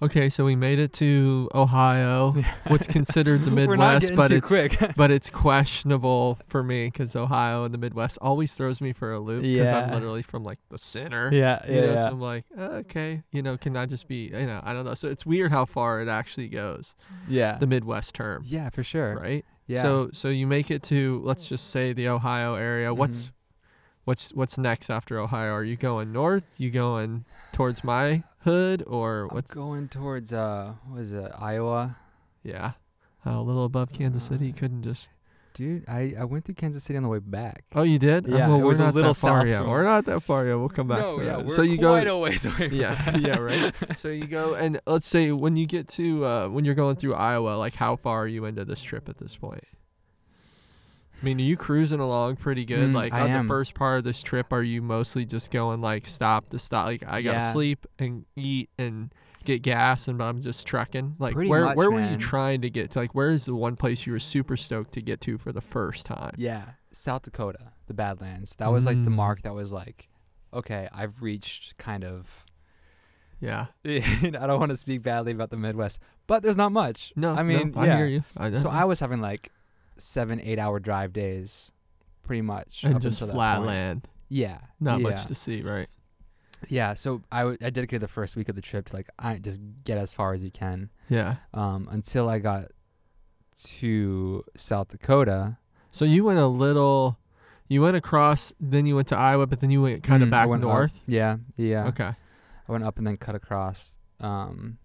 Okay, 0.02 0.30
so 0.30 0.44
we 0.44 0.58
made 0.58 0.78
it 0.78 0.92
to 0.94 1.50
Ohio, 1.56 2.32
what's 2.68 2.86
considered 2.86 3.46
the 3.46 3.52
Midwest, 3.60 4.14
but 4.16 4.30
it's 4.30 4.50
but 4.98 5.10
it's 5.10 5.30
questionable 5.30 6.38
for 6.48 6.62
me 6.64 6.88
because 6.88 7.16
Ohio 7.16 7.64
and 7.64 7.74
the 7.74 7.78
Midwest 7.78 8.18
always 8.22 8.54
throws 8.56 8.82
me 8.82 8.92
for 8.92 9.14
a 9.14 9.20
loop 9.20 9.44
because 9.44 9.72
I'm 9.72 9.92
literally 9.92 10.22
from 10.22 10.44
like 10.44 10.60
the 10.70 10.78
center. 10.78 11.30
yeah, 11.32 11.66
You 11.68 11.76
yeah, 11.76 11.82
know, 11.82 11.88
yeah. 11.94 11.96
so 12.04 12.08
I'm 12.10 12.20
like, 12.22 12.44
uh, 12.58 12.62
okay, 12.84 13.24
you 13.32 13.42
know, 13.42 13.58
can 13.58 13.78
I 13.78 13.86
just 13.86 14.08
be, 14.10 14.26
you 14.34 14.46
know, 14.46 14.60
I 14.64 14.74
don't 14.74 14.84
know. 14.84 14.96
So 14.96 15.08
it's 15.08 15.26
weird 15.26 15.52
how 15.54 15.64
far 15.66 16.02
it 16.02 16.10
actually 16.10 16.50
goes, 16.50 16.94
yeah. 17.30 17.58
the 17.58 17.68
Midwest 17.68 18.16
term, 18.16 18.44
yeah, 18.46 18.70
for 18.70 18.84
sure. 18.84 19.16
right? 19.16 19.46
Yeah. 19.68 19.82
So 19.82 20.10
so 20.12 20.28
you 20.28 20.46
make 20.46 20.70
it 20.72 20.84
to 20.84 21.22
let's 21.24 21.48
just 21.48 21.72
say 21.72 21.94
the 21.94 22.10
Ohio 22.10 22.56
area. 22.56 22.94
What's 22.94 23.28
Mhm. 23.28 23.32
what's 24.04 24.30
what's 24.34 24.58
next 24.58 24.90
after 24.92 25.18
Ohio? 25.20 25.54
Are 25.54 25.64
you 25.64 25.78
going 25.78 26.12
north? 26.12 26.46
You 26.58 26.70
going 26.70 27.26
towards 27.54 27.84
my 27.84 28.24
hood 28.46 28.84
or 28.88 29.24
I'm 29.30 29.36
what's 29.36 29.52
going 29.52 29.90
towards 29.90 30.32
uh, 30.34 30.74
what 30.88 31.02
is 31.02 31.12
it, 31.12 31.32
Iowa? 31.38 31.98
yeah, 32.44 32.72
a 33.26 33.42
little 33.42 33.66
above 33.66 33.92
Kansas 33.92 34.24
City? 34.24 34.48
You 34.48 34.54
Uh, 34.54 34.58
couldn't 34.60 34.84
just. 34.84 35.10
Dude, 35.54 35.86
I, 35.88 36.14
I 36.20 36.26
went 36.26 36.44
through 36.44 36.56
Kansas 36.56 36.84
City 36.84 36.98
on 36.98 37.04
the 37.04 37.08
way 37.10 37.20
back. 37.20 37.64
Oh, 37.74 37.84
you 37.84 37.98
did? 37.98 38.28
Oh, 38.30 38.36
Yeah, 38.38 38.50
well, 38.50 38.60
we're 38.60 38.66
was 38.66 38.80
a 38.80 38.84
not 38.88 38.94
little 38.96 39.14
that 39.14 39.20
far 39.22 39.40
south 39.40 39.48
yet. 39.48 39.62
from- 39.62 39.70
We're 39.70 39.84
not 39.86 40.04
that 40.04 40.20
far 40.22 40.46
yet. 40.46 40.56
We'll 40.56 40.68
come 40.68 40.90
back. 40.90 41.00
no, 41.00 41.18
to 41.20 41.24
yeah, 41.26 41.38
that. 41.38 41.46
we're 41.46 41.56
so 41.56 41.62
you 41.62 41.78
quite 41.78 42.04
go. 42.04 42.18
a 42.18 42.20
ways 42.20 42.46
away 42.46 42.68
from 42.70 42.74
Yeah, 42.78 43.12
that. 43.12 43.22
yeah, 43.28 43.38
right. 43.38 43.74
So 43.98 44.10
you 44.10 44.28
go 44.28 44.54
and 44.56 44.82
let's 44.86 45.08
say 45.08 45.32
when 45.32 45.56
you 45.56 45.66
get 45.66 45.88
to 45.90 46.26
uh, 46.26 46.48
when 46.50 46.66
you're 46.66 46.76
going 46.76 46.98
through 46.98 47.14
Iowa, 47.16 47.56
like 47.56 47.76
how 47.76 47.96
far 47.96 48.24
are 48.24 48.28
you 48.28 48.44
into 48.44 48.66
this 48.66 48.82
trip 48.84 49.08
at 49.08 49.18
this 49.18 49.38
point? 49.38 49.64
I 51.22 51.26
mean, 51.26 51.40
are 51.40 51.44
you 51.44 51.58
cruising 51.58 52.00
along 52.00 52.36
pretty 52.38 52.66
good? 52.66 52.90
Mm, 52.90 52.94
like 52.94 53.14
I 53.14 53.22
on 53.22 53.32
am. 53.32 53.48
the 53.48 53.48
first 53.48 53.74
part 53.74 53.98
of 54.00 54.04
this 54.04 54.22
trip, 54.22 54.52
are 54.54 54.62
you 54.62 54.82
mostly 54.82 55.26
just 55.26 55.50
going 55.50 55.82
like 55.82 56.06
stop 56.08 56.50
to 56.50 56.60
stop? 56.60 56.88
Like 56.88 57.04
I 57.08 57.22
gotta 57.22 57.38
Yeah. 57.40 57.52
sleep 57.54 57.86
and 57.98 58.26
eat 58.36 58.70
and 58.78 59.14
get 59.44 59.62
gas, 59.62 60.08
and 60.08 60.22
I'm 60.22 60.42
just 60.42 60.68
trekking. 60.68 61.16
Like 61.18 61.34
Pretty 61.34 61.50
where 61.50 61.66
much, 61.66 61.78
where 61.78 61.90
were 61.90 62.02
you 62.02 62.18
trying 62.18 62.62
to 62.62 62.70
get 62.70 62.92
to? 62.92 63.00
Like 63.00 63.16
where 63.16 63.30
is 63.30 63.46
the 63.46 63.56
one 63.56 63.76
place 63.76 64.06
you 64.06 64.14
were 64.14 64.20
super 64.20 64.58
stoked 64.58 64.94
to 64.94 65.02
get 65.02 65.22
to 65.22 65.38
for 65.38 65.52
the 65.52 65.62
first 65.62 66.06
time? 66.06 66.36
Yeah, 66.38 66.72
South 66.92 67.24
Dakota, 67.24 67.72
the 67.88 67.94
Badlands. 67.94 68.56
That 68.58 68.72
was 68.72 68.86
like 68.86 69.04
the 69.04 69.10
Mm. 69.10 69.16
mark 69.16 69.42
that 69.44 69.54
was 69.56 69.72
like, 69.72 70.10
okay, 70.54 70.90
I've 70.94 71.22
reached 71.22 71.78
kind 71.78 72.04
of. 72.04 72.46
Yeah. 73.40 73.68
I 73.86 74.30
don't 74.32 74.60
want 74.60 74.72
to 74.72 74.78
speak 74.78 75.02
badly 75.02 75.32
about 75.32 75.50
the 75.50 75.58
Midwest, 75.58 76.00
but 76.28 76.42
there's 76.44 76.58
not 76.58 76.72
much. 76.72 77.14
No, 77.16 77.34
I 77.34 77.44
mean, 77.44 77.72
no, 77.76 77.82
I 77.82 77.86
yeah. 77.86 77.98
hear 77.98 78.06
you. 78.08 78.24
I 78.38 78.52
So. 78.54 78.70
I 78.70 78.86
was 78.86 79.00
having 79.00 79.22
like 79.22 79.52
seven, 79.98 80.40
eight 80.42 80.60
hour 80.60 80.80
drive 80.80 81.14
days, 81.14 81.72
pretty 82.24 82.42
much. 82.42 82.84
and 82.84 83.00
just 83.02 83.20
flat 83.20 83.62
land, 83.64 84.08
Yeah, 84.30 84.60
not 84.80 85.00
yeah. 85.02 85.10
much 85.10 85.26
to 85.28 85.36
see, 85.36 85.62
right? 85.62 85.88
Yeah, 86.70 86.94
so 86.96 87.22
I, 87.32 87.40
w- 87.40 87.58
I 87.62 87.70
dedicated 87.70 88.02
the 88.02 88.08
first 88.08 88.36
week 88.36 88.50
of 88.50 88.56
the 88.56 88.62
trip 88.62 88.88
to 88.88 88.96
like 88.96 89.08
I 89.20 89.38
just 89.38 89.62
get 89.84 89.98
as 89.98 90.14
far 90.14 90.34
as 90.34 90.44
you 90.44 90.52
can. 90.52 90.90
Yeah. 91.10 91.36
Um, 91.54 91.88
until 91.92 92.28
I 92.30 92.40
got 92.40 92.66
to 93.74 94.44
South 94.56 94.90
Dakota. 94.90 95.58
So 95.92 96.06
you 96.06 96.24
went 96.24 96.40
a 96.40 96.48
little, 96.48 97.20
you 97.68 97.82
went 97.82 97.96
across, 97.98 98.54
then 98.60 98.86
you 98.86 98.96
went 98.96 99.08
to 99.10 99.18
Iowa, 99.18 99.48
but 99.48 99.60
then 99.60 99.70
you 99.72 99.82
went 99.82 100.04
kind 100.04 100.24
of 100.24 100.28
Mm, 100.28 100.32
back 100.32 100.50
went 100.50 100.64
up. 100.64 100.70
north. 100.70 101.02
Yeah, 101.08 101.38
yeah. 101.58 101.86
Okay. 101.88 102.12
I 102.68 102.72
went 102.72 102.84
up 102.84 102.98
and 102.98 103.06
then 103.06 103.18
cut 103.18 103.36
across. 103.36 103.96
Um, 104.20 104.78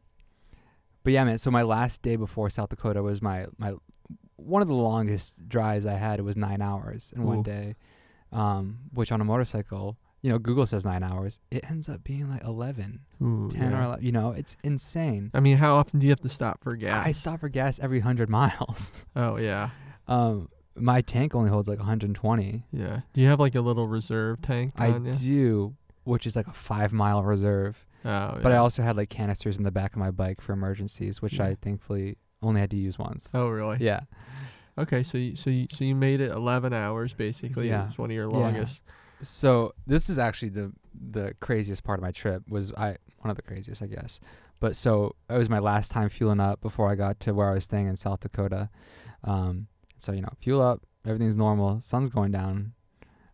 but 1.02 1.12
yeah, 1.12 1.24
man. 1.24 1.38
So 1.38 1.50
my 1.50 1.62
last 1.62 2.02
day 2.02 2.16
before 2.16 2.50
South 2.50 2.68
Dakota 2.68 3.02
was 3.02 3.22
my 3.22 3.46
my 3.58 3.72
one 4.40 4.62
of 4.62 4.68
the 4.68 4.74
longest 4.74 5.48
drives 5.48 5.86
I 5.86 5.94
had. 5.94 6.20
Was 6.20 6.36
nine 6.36 6.60
hours 6.62 7.12
in 7.14 7.22
Ooh. 7.22 7.26
one 7.26 7.42
day, 7.42 7.76
um, 8.32 8.78
which 8.92 9.12
on 9.12 9.20
a 9.20 9.24
motorcycle, 9.24 9.96
you 10.22 10.30
know, 10.30 10.38
Google 10.38 10.66
says 10.66 10.84
nine 10.84 11.02
hours. 11.02 11.40
It 11.50 11.64
ends 11.70 11.88
up 11.88 12.04
being 12.04 12.28
like 12.28 12.44
11, 12.44 13.00
Ooh, 13.22 13.48
10 13.50 13.72
or 13.74 13.82
11. 13.82 14.04
You 14.04 14.12
know, 14.12 14.32
it's 14.32 14.56
insane. 14.62 15.30
I 15.34 15.40
mean, 15.40 15.56
how 15.56 15.74
often 15.76 15.98
do 15.98 16.06
you 16.06 16.10
have 16.10 16.20
to 16.20 16.28
stop 16.28 16.62
for 16.62 16.76
gas? 16.76 17.06
I 17.06 17.12
stop 17.12 17.40
for 17.40 17.48
gas 17.48 17.78
every 17.80 18.00
hundred 18.00 18.28
miles. 18.38 18.92
Oh 19.16 19.36
yeah, 19.36 19.70
um, 20.08 20.48
my 20.76 21.00
tank 21.00 21.34
only 21.34 21.50
holds 21.50 21.68
like 21.68 21.78
120. 21.78 22.64
yeah. 22.72 23.00
Do 23.12 23.20
you 23.20 23.28
have 23.28 23.40
like 23.40 23.54
a 23.54 23.60
little 23.60 23.86
reserve 23.88 24.40
tank 24.42 24.74
I 24.76 24.88
on 24.90 25.04
you? 25.06 25.12
do, 25.14 25.74
which 26.04 26.26
is 26.26 26.36
like 26.36 26.46
a 26.46 26.52
five 26.52 26.92
mile 26.92 27.22
reserve. 27.22 27.84
Oh, 28.02 28.38
But 28.42 28.50
I 28.52 28.56
also 28.56 28.82
had 28.82 28.96
like 28.96 29.10
canisters 29.10 29.58
in 29.58 29.64
the 29.64 29.70
back 29.70 29.92
of 29.92 29.98
my 29.98 30.10
bike 30.10 30.40
for 30.40 30.54
emergencies, 30.54 31.20
which 31.20 31.34
Yeah. 31.34 31.46
I 31.48 31.54
thankfully 31.60 32.16
only 32.42 32.60
had 32.60 32.70
to 32.70 32.76
use 32.76 32.98
once. 32.98 33.28
Oh 33.34 33.48
really? 33.48 33.78
Yeah. 33.80 34.00
Okay, 34.78 35.02
so 35.02 35.18
you, 35.18 35.36
so 35.36 35.50
you, 35.50 35.66
so 35.70 35.84
you 35.84 35.94
made 35.94 36.20
it 36.20 36.30
11 36.32 36.72
hours 36.72 37.12
basically. 37.12 37.66
It 37.66 37.70
Yeah. 37.70 37.86
was 37.88 37.98
one 37.98 38.10
of 38.10 38.14
your 38.14 38.30
Yeah. 38.30 38.36
longest. 38.38 38.82
So 39.22 39.74
this 39.86 40.08
is 40.08 40.18
actually 40.18 40.50
the 40.50 40.72
the 41.12 41.34
craziest 41.40 41.84
part 41.84 41.98
of 41.98 42.02
my 42.02 42.10
trip 42.12 42.42
was 42.48 42.72
I 42.72 42.96
one 43.18 43.30
of 43.30 43.36
the 43.36 43.42
craziest 43.42 43.82
I 43.82 43.86
guess. 43.86 44.20
But 44.60 44.76
so 44.76 45.14
it 45.28 45.36
was 45.38 45.48
my 45.48 45.58
last 45.58 45.90
time 45.90 46.08
fueling 46.08 46.40
up 46.40 46.60
before 46.60 46.90
I 46.90 46.94
got 46.94 47.20
to 47.20 47.32
where 47.32 47.50
I 47.50 47.54
was 47.54 47.64
staying 47.64 47.86
in 47.86 47.96
South 47.96 48.20
Dakota. 48.20 48.68
Um, 49.24 49.68
so 49.98 50.12
you 50.12 50.20
know, 50.22 50.32
fuel 50.40 50.62
up, 50.62 50.82
everything's 51.04 51.36
normal, 51.36 51.80
sun's 51.80 52.08
going 52.10 52.30
down. 52.32 52.72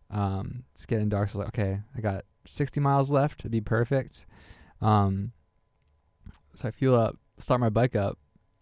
Um, 0.09 0.63
it's 0.73 0.85
getting 0.85 1.09
dark, 1.09 1.29
so 1.29 1.35
I 1.35 1.37
was 1.39 1.45
like, 1.47 1.59
okay, 1.59 1.81
I 1.97 2.01
got 2.01 2.23
60 2.45 2.79
miles 2.79 3.11
left 3.11 3.39
to 3.41 3.49
be 3.49 3.59
perfect. 3.59 4.25
Um, 4.81 5.33
so 6.55 6.67
I 6.69 6.71
fuel 6.71 6.95
up, 6.95 7.17
start 7.39 7.59
my 7.59 7.69
bike 7.69 7.95
up, 7.95 8.17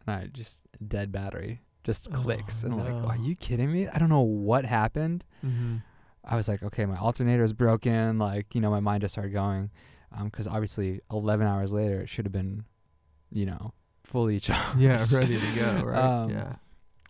and 0.05 0.15
I 0.15 0.27
just 0.27 0.67
dead 0.87 1.11
battery 1.11 1.61
just 1.83 2.11
clicks, 2.13 2.63
Oh, 2.63 2.67
and 2.71 2.81
I'm 2.81 2.93
like, 3.03 3.09
are 3.11 3.17
you 3.21 3.35
kidding 3.35 3.71
me? 3.71 3.87
I 3.87 3.99
don't 3.99 4.09
know 4.09 4.21
what 4.21 4.65
happened. 4.65 5.23
Mm-hmm. 5.45 5.75
I 6.23 6.35
was 6.35 6.47
like, 6.47 6.63
okay, 6.63 6.85
my 6.85 6.97
alternator 6.97 7.43
is 7.43 7.53
broken. 7.53 8.17
Like, 8.17 8.55
you 8.55 8.61
know, 8.61 8.71
my 8.71 8.79
mind 8.79 9.01
just 9.01 9.13
started 9.13 9.31
going. 9.33 9.69
Um, 10.11 10.31
'cause 10.31 10.47
obviously 10.47 11.01
11 11.11 11.45
hours 11.45 11.71
later, 11.71 12.01
it 12.01 12.09
should 12.09 12.25
have 12.25 12.31
been, 12.31 12.65
you 13.31 13.45
know, 13.45 13.73
fully 14.03 14.39
charged. 14.39 14.79
Yeah, 14.79 15.05
ready 15.11 15.39
to 15.39 15.55
go. 15.55 15.83
Right. 15.85 15.99
Um, 16.03 16.29
yeah. 16.31 16.55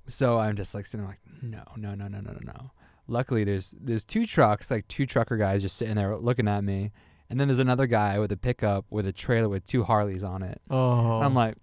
So 0.07 0.39
I'm 0.39 0.55
just 0.57 0.75
like 0.75 0.85
sitting 0.85 1.05
there 1.05 1.17
like, 1.23 1.41
no, 1.43 1.63
no, 1.77 1.95
no, 1.95 2.07
no, 2.09 2.19
no, 2.19 2.31
no, 2.33 2.39
no. 2.43 2.71
Luckily, 3.07 3.43
there's 3.45 3.73
there's 3.79 4.03
two 4.03 4.25
trucks, 4.25 4.69
like 4.69 4.87
two 4.87 5.05
trucker 5.05 5.37
guys, 5.37 5.61
just 5.61 5.77
sitting 5.77 5.95
there 5.95 6.17
looking 6.17 6.47
at 6.47 6.63
me, 6.63 6.91
and 7.29 7.39
then 7.39 7.47
there's 7.47 7.59
another 7.59 7.87
guy 7.87 8.17
with 8.19 8.31
a 8.31 8.37
pickup 8.37 8.85
with 8.89 9.05
a 9.07 9.13
trailer 9.13 9.47
with 9.47 9.63
two 9.65 9.83
Harleys 9.83 10.23
on 10.23 10.41
it. 10.43 10.59
Oh. 10.69 11.21
I'm 11.21 11.33
like, 11.35 11.55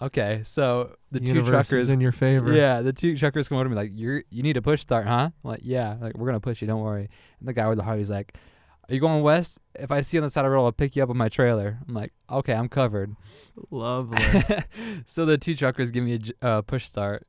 okay, 0.00 0.42
so 0.44 0.96
the 1.10 1.20
two 1.20 1.34
universe 1.34 1.46
is 1.46 1.68
truckers 1.68 1.92
in 1.92 2.00
your 2.00 2.12
favor. 2.12 2.52
Yeah, 2.52 2.82
the 2.82 2.92
two 2.92 3.16
truckers 3.16 3.48
come 3.48 3.56
over 3.56 3.64
to 3.64 3.70
me 3.70 3.76
like, 3.76 3.92
"You're 3.94 4.24
you 4.30 4.42
need 4.42 4.56
a 4.56 4.62
push 4.62 4.80
start, 4.80 5.06
huh?" 5.06 5.30
I'm 5.32 5.50
like, 5.50 5.60
"Yeah." 5.62 5.96
Like, 6.00 6.16
we're 6.16 6.26
gonna 6.26 6.40
push 6.40 6.60
you. 6.60 6.68
Don't 6.68 6.82
worry. 6.82 7.08
And 7.40 7.48
the 7.48 7.52
guy 7.52 7.68
with 7.68 7.78
the 7.78 7.84
Harley's 7.84 8.10
like, 8.10 8.34
"Are 8.88 8.94
you 8.94 9.00
going 9.00 9.22
west? 9.22 9.58
If 9.74 9.90
I 9.90 10.00
see 10.00 10.16
you 10.16 10.22
on 10.22 10.26
the 10.26 10.30
side 10.30 10.44
of 10.44 10.50
the 10.50 10.54
road, 10.54 10.64
I'll 10.64 10.72
pick 10.72 10.96
you 10.96 11.02
up 11.02 11.10
on 11.10 11.16
my 11.16 11.28
trailer." 11.28 11.78
I'm 11.88 11.94
like, 11.94 12.12
"Okay, 12.30 12.54
I'm 12.54 12.68
covered." 12.68 13.14
Lovely. 13.70 14.22
so 15.06 15.24
the 15.24 15.38
two 15.38 15.54
truckers 15.54 15.90
give 15.90 16.04
me 16.04 16.20
a 16.42 16.46
uh, 16.46 16.62
push 16.62 16.86
start, 16.86 17.26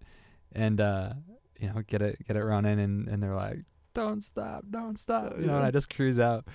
and 0.53 0.81
uh, 0.81 1.13
you 1.59 1.67
know, 1.67 1.81
get 1.87 2.01
it 2.01 2.25
get 2.27 2.37
it 2.37 2.43
running, 2.43 2.79
and 2.79 3.07
and 3.07 3.21
they're 3.21 3.35
like, 3.35 3.59
"Don't 3.93 4.23
stop, 4.23 4.65
don't 4.69 4.99
stop," 4.99 5.39
you 5.39 5.45
know, 5.47 5.57
and 5.57 5.65
I 5.65 5.71
just 5.71 5.89
cruise 5.93 6.19
out. 6.19 6.45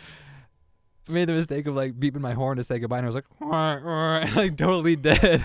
Made 1.09 1.29
the 1.29 1.33
mistake 1.33 1.67
of 1.67 1.75
like 1.75 1.99
beeping 1.99 2.21
my 2.21 2.33
horn 2.33 2.57
to 2.59 2.63
say 2.63 2.79
goodbye, 2.79 2.99
and 2.99 3.07
I 3.07 3.09
was 3.09 3.17
like, 3.17 3.25
like 4.37 4.57
totally 4.57 4.95
dead, 4.97 5.43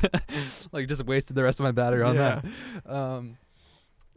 like 0.71 0.87
just 0.87 1.05
wasted 1.05 1.35
the 1.35 1.43
rest 1.43 1.59
of 1.59 1.63
my 1.63 1.71
battery 1.71 2.03
on 2.03 2.15
Yeah. 2.15 2.41
that. 2.85 2.91
Um, 2.93 3.37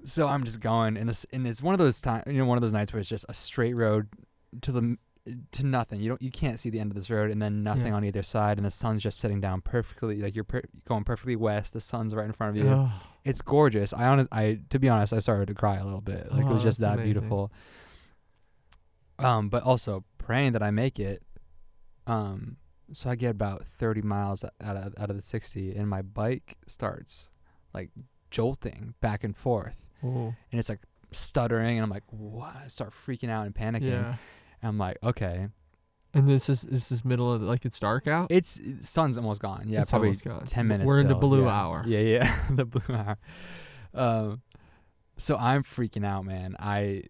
so 0.05 0.27
I'm 0.29 0.45
just 0.45 0.61
going, 0.61 0.97
and 0.99 1.09
this, 1.09 1.25
and 1.33 1.47
it's 1.47 1.63
one 1.63 1.75
of 1.75 1.79
those 1.79 2.01
times, 2.01 2.25
you 2.27 2.35
know, 2.35 2.45
one 2.45 2.59
of 2.59 2.63
those 2.63 2.73
nights 2.75 2.93
where 2.93 3.01
it's 3.01 3.09
just 3.09 3.25
a 3.29 3.35
straight 3.35 3.75
road 3.75 4.09
to 4.63 4.71
the 4.73 4.99
to 5.53 5.65
nothing. 5.67 6.01
You 6.01 6.09
don't 6.11 6.23
you 6.23 6.31
can't 6.31 6.59
see 6.59 6.71
the 6.71 6.81
end 6.81 6.91
of 6.91 6.97
this 6.97 7.09
road 7.11 7.31
and 7.31 7.41
then 7.41 7.63
nothing 7.63 7.87
Yeah. 7.89 7.95
on 7.95 8.05
either 8.05 8.23
side 8.23 8.57
and 8.59 8.65
the 8.67 8.71
sun's 8.71 9.03
just 9.03 9.19
sitting 9.21 9.41
down 9.41 9.61
perfectly 9.61 10.17
like 10.21 10.35
you're 10.35 10.45
per- 10.45 10.63
going 10.89 11.05
perfectly 11.05 11.37
west, 11.37 11.73
the 11.75 11.81
sun's 11.81 12.15
right 12.15 12.25
in 12.27 12.33
front 12.33 12.57
of 12.59 12.65
you. 12.65 12.89
It's 13.25 13.41
gorgeous. 13.43 13.93
I 13.93 14.07
honest 14.07 14.29
I 14.33 14.61
to 14.71 14.79
be 14.79 14.89
honest, 14.89 15.13
I 15.13 15.19
started 15.21 15.49
to 15.49 15.55
cry 15.55 15.77
a 15.77 15.85
little 15.85 16.01
bit. 16.01 16.31
Like 16.33 16.43
it 16.47 16.49
Oh, 16.49 16.55
was 16.55 16.63
just 16.63 16.81
that 16.81 16.95
amazing. 16.95 17.13
beautiful. 17.13 17.53
Um 19.19 19.49
but 19.51 19.63
also 19.63 20.05
praying 20.19 20.53
that 20.53 20.63
I 20.63 20.71
make 20.71 20.99
it. 20.99 21.23
Um 22.07 22.57
so 22.93 23.09
I 23.09 23.15
get 23.15 23.31
about 23.31 23.65
30 23.67 24.03
miles 24.03 24.45
out 24.45 24.77
of 24.77 24.95
out 24.99 25.11
of 25.11 25.17
the 25.17 25.23
60 25.23 25.75
and 25.77 25.89
my 25.89 26.03
bike 26.03 26.57
starts 26.67 27.31
like 27.73 27.91
jolting 28.31 28.95
back 29.01 29.23
and 29.23 29.37
forth 29.37 29.77
Ooh. 30.05 30.35
and 30.51 30.59
it's 30.59 30.69
like 30.69 30.81
stuttering 31.13 31.77
and 31.79 31.85
I'm 31.85 31.91
like 31.91 32.03
what 32.09 32.55
I 32.57 32.69
start 32.69 32.93
freaking 33.07 33.31
out 33.31 33.47
and 33.47 33.55
panicking 33.55 33.91
Yeah. 33.93 34.17
and 34.63 34.69
I'm 34.69 34.79
like 34.79 34.99
okay 35.05 35.49
And 36.15 36.29
this 36.29 36.49
is 36.49 36.63
this 36.63 36.91
is 36.91 37.05
middle 37.05 37.33
of 37.33 37.43
like 37.43 37.65
it's 37.65 37.79
dark 37.79 38.09
out. 38.09 38.27
it's 38.31 38.61
sun's 38.81 39.17
almost 39.19 39.41
gone 39.41 39.67
yeah 39.69 39.83
It's 39.83 39.91
probably 39.91 40.13
gone. 40.15 40.45
10 40.45 40.67
minutes 40.67 40.89
We're 40.89 40.99
in 41.01 41.07
the 41.09 41.15
blue 41.15 41.45
yeah. 41.45 41.61
hour. 41.61 41.85
yeah 41.87 41.99
yeah 42.01 42.37
the 42.51 42.65
blue 42.65 42.95
hour 42.95 43.19
um 43.95 44.43
so 45.17 45.37
I'm 45.37 45.63
freaking 45.63 46.05
out 46.05 46.25
man 46.25 46.57
I 46.59 47.05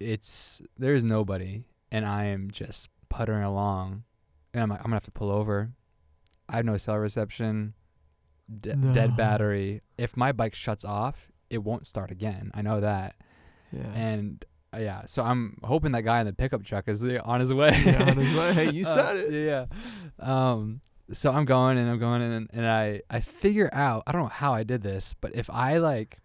it's 0.00 0.62
there's 0.78 1.04
nobody 1.04 1.64
and 1.92 2.06
I 2.06 2.26
am 2.26 2.50
just 2.50 2.88
puttering 3.10 3.42
along 3.44 4.04
and 4.58 4.64
I'm 4.64 4.68
like 4.70 4.80
I'm 4.80 4.84
gonna 4.84 4.96
have 4.96 5.04
to 5.04 5.10
pull 5.10 5.30
over 5.30 5.70
I 6.48 6.56
have 6.56 6.64
no 6.64 6.76
cell 6.76 6.96
reception 6.98 7.74
de- 8.60 8.76
No. 8.76 8.92
dead 8.92 9.16
battery 9.16 9.82
if 9.96 10.16
my 10.16 10.32
bike 10.32 10.54
shuts 10.54 10.84
off 10.84 11.28
it 11.50 11.58
won't 11.58 11.86
start 11.86 12.10
again 12.10 12.50
I 12.54 12.62
know 12.62 12.80
that 12.80 13.16
Yeah. 13.72 13.92
and 13.94 14.44
uh, 14.74 14.78
yeah, 14.80 15.02
so 15.06 15.22
I'm 15.22 15.56
hoping 15.64 15.92
that 15.92 16.02
guy 16.02 16.20
in 16.20 16.26
the 16.26 16.32
pickup 16.34 16.62
truck 16.62 16.88
is 16.88 17.02
uh, 17.02 17.22
on 17.24 17.40
his 17.40 17.54
way. 17.54 17.70
Yeah, 17.86 18.02
on 18.10 18.18
his 18.18 18.36
way. 18.36 18.52
Hey, 18.66 18.70
you 18.70 18.84
Uh, 18.84 18.94
said 18.94 19.16
it. 19.16 19.46
Yeah. 19.46 19.64
Um. 20.20 20.82
So 21.10 21.32
I'm 21.32 21.46
going 21.46 21.78
and 21.78 21.88
I'm 21.88 21.98
going 21.98 22.20
and 22.20 22.50
and 22.52 22.66
I 22.68 23.00
I 23.08 23.20
figure 23.20 23.70
out 23.72 24.02
I 24.06 24.12
don't 24.12 24.20
know 24.20 24.28
how 24.28 24.52
I 24.52 24.64
did 24.64 24.82
this, 24.82 25.14
but 25.22 25.34
if 25.34 25.48
I 25.48 25.78
like. 25.78 26.18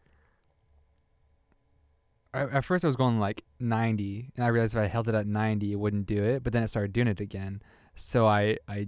I, 2.33 2.41
at 2.43 2.65
first 2.65 2.83
I 2.83 2.87
was 2.87 2.95
going 2.95 3.19
like 3.19 3.43
90, 3.59 4.31
and 4.35 4.43
I 4.43 4.47
realized 4.49 4.75
if 4.75 4.81
I 4.81 4.87
held 4.87 5.07
it 5.07 5.15
at 5.15 5.27
90, 5.27 5.71
it 5.71 5.75
wouldn't 5.75 6.07
do 6.07 6.23
it. 6.23 6.43
But 6.43 6.51
then 6.51 6.63
it 6.63 6.67
started 6.67 6.91
doing 6.91 7.07
it 7.07 7.19
again. 7.21 7.61
So 7.95 8.27
I 8.27 8.57
I 8.67 8.87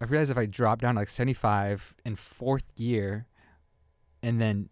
I 0.00 0.04
realized 0.06 0.30
if 0.30 0.38
I 0.38 0.46
drop 0.46 0.80
down 0.80 0.94
to 0.94 1.00
like 1.00 1.08
75 1.08 1.94
in 2.04 2.16
fourth 2.16 2.64
gear, 2.74 3.26
and 4.22 4.40
then, 4.40 4.68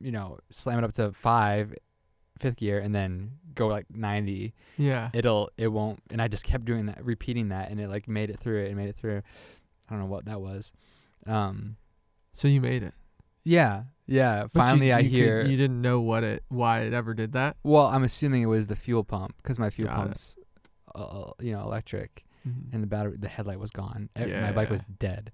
you 0.00 0.10
know, 0.10 0.38
slam 0.50 0.78
it 0.78 0.84
up 0.84 0.92
to 0.94 1.12
five, 1.12 1.72
fifth 2.38 2.56
gear, 2.56 2.78
and 2.80 2.94
then 2.94 3.32
go 3.54 3.68
like 3.68 3.86
90, 3.94 4.52
yeah. 4.76 5.10
it'll 5.14 5.50
it 5.56 5.68
won't. 5.68 6.02
And 6.10 6.20
I 6.20 6.28
just 6.28 6.44
kept 6.44 6.64
doing 6.64 6.86
that, 6.86 7.02
repeating 7.04 7.48
that, 7.50 7.70
and 7.70 7.80
it 7.80 7.88
like 7.88 8.08
made 8.08 8.28
it 8.30 8.38
through 8.40 8.64
it 8.64 8.68
and 8.68 8.76
made 8.76 8.88
it 8.88 8.96
through. 8.96 9.22
I 9.88 9.92
don't 9.94 10.00
know 10.00 10.06
what 10.10 10.24
that 10.26 10.40
was. 10.40 10.72
Um. 11.26 11.76
So 12.32 12.48
you 12.48 12.60
made 12.60 12.82
it. 12.82 12.94
Yeah. 13.44 13.84
Yeah. 14.06 14.46
But 14.52 14.60
you- 14.60 14.66
Finally, 14.66 14.92
I 14.92 14.98
you 15.00 15.10
could- 15.10 15.16
hear. 15.16 15.42
you 15.42 15.56
didn't 15.56 15.80
know 15.80 16.00
what 16.00 16.22
it 16.24 16.42
why 16.48 16.80
it 16.82 16.92
ever 16.92 17.14
did 17.14 17.32
that. 17.32 17.56
well, 17.62 17.86
I'm 17.86 18.02
assuming 18.04 18.42
it 18.42 18.46
was 18.46 18.66
the 18.66 18.76
fuel 18.76 19.04
pump 19.04 19.36
because 19.38 19.58
my 19.58 19.70
fuel 19.70 19.88
Got 19.88 19.96
pump's, 19.96 20.36
uh, 20.94 21.30
you 21.40 21.52
know, 21.52 21.62
electric. 21.62 22.24
Mhm. 22.48 22.72
and 22.72 22.82
the 22.82 22.86
battery 22.86 23.16
the 23.18 23.28
headlight 23.28 23.58
was 23.60 23.70
gone. 23.70 24.08
Yeah, 24.16 24.40
my 24.42 24.52
bike 24.52 24.70
was 24.70 24.82
dead. 24.98 25.32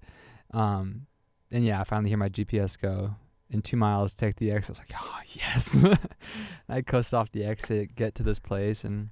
Um 0.51 1.07
and 1.51 1.63
yeah 1.65 1.79
i 1.79 1.83
finally 1.85 2.09
hear 2.09 2.17
my 2.17 2.29
gps 2.29 2.77
go. 2.79 3.15
In 3.49 3.61
two 3.61 3.77
miles 3.77 4.13
take 4.13 4.35
the 4.37 4.51
exit 4.51 4.69
i 4.69 4.71
was 4.71 4.79
like 4.79 4.93
oh 5.01 5.19
yes. 5.33 5.85
I 6.69 6.81
coast 6.81 7.13
off 7.13 7.31
the 7.31 7.45
exit 7.45 7.95
get 7.95 8.15
to 8.15 8.23
this 8.23 8.39
place 8.39 8.83
and 8.83 9.09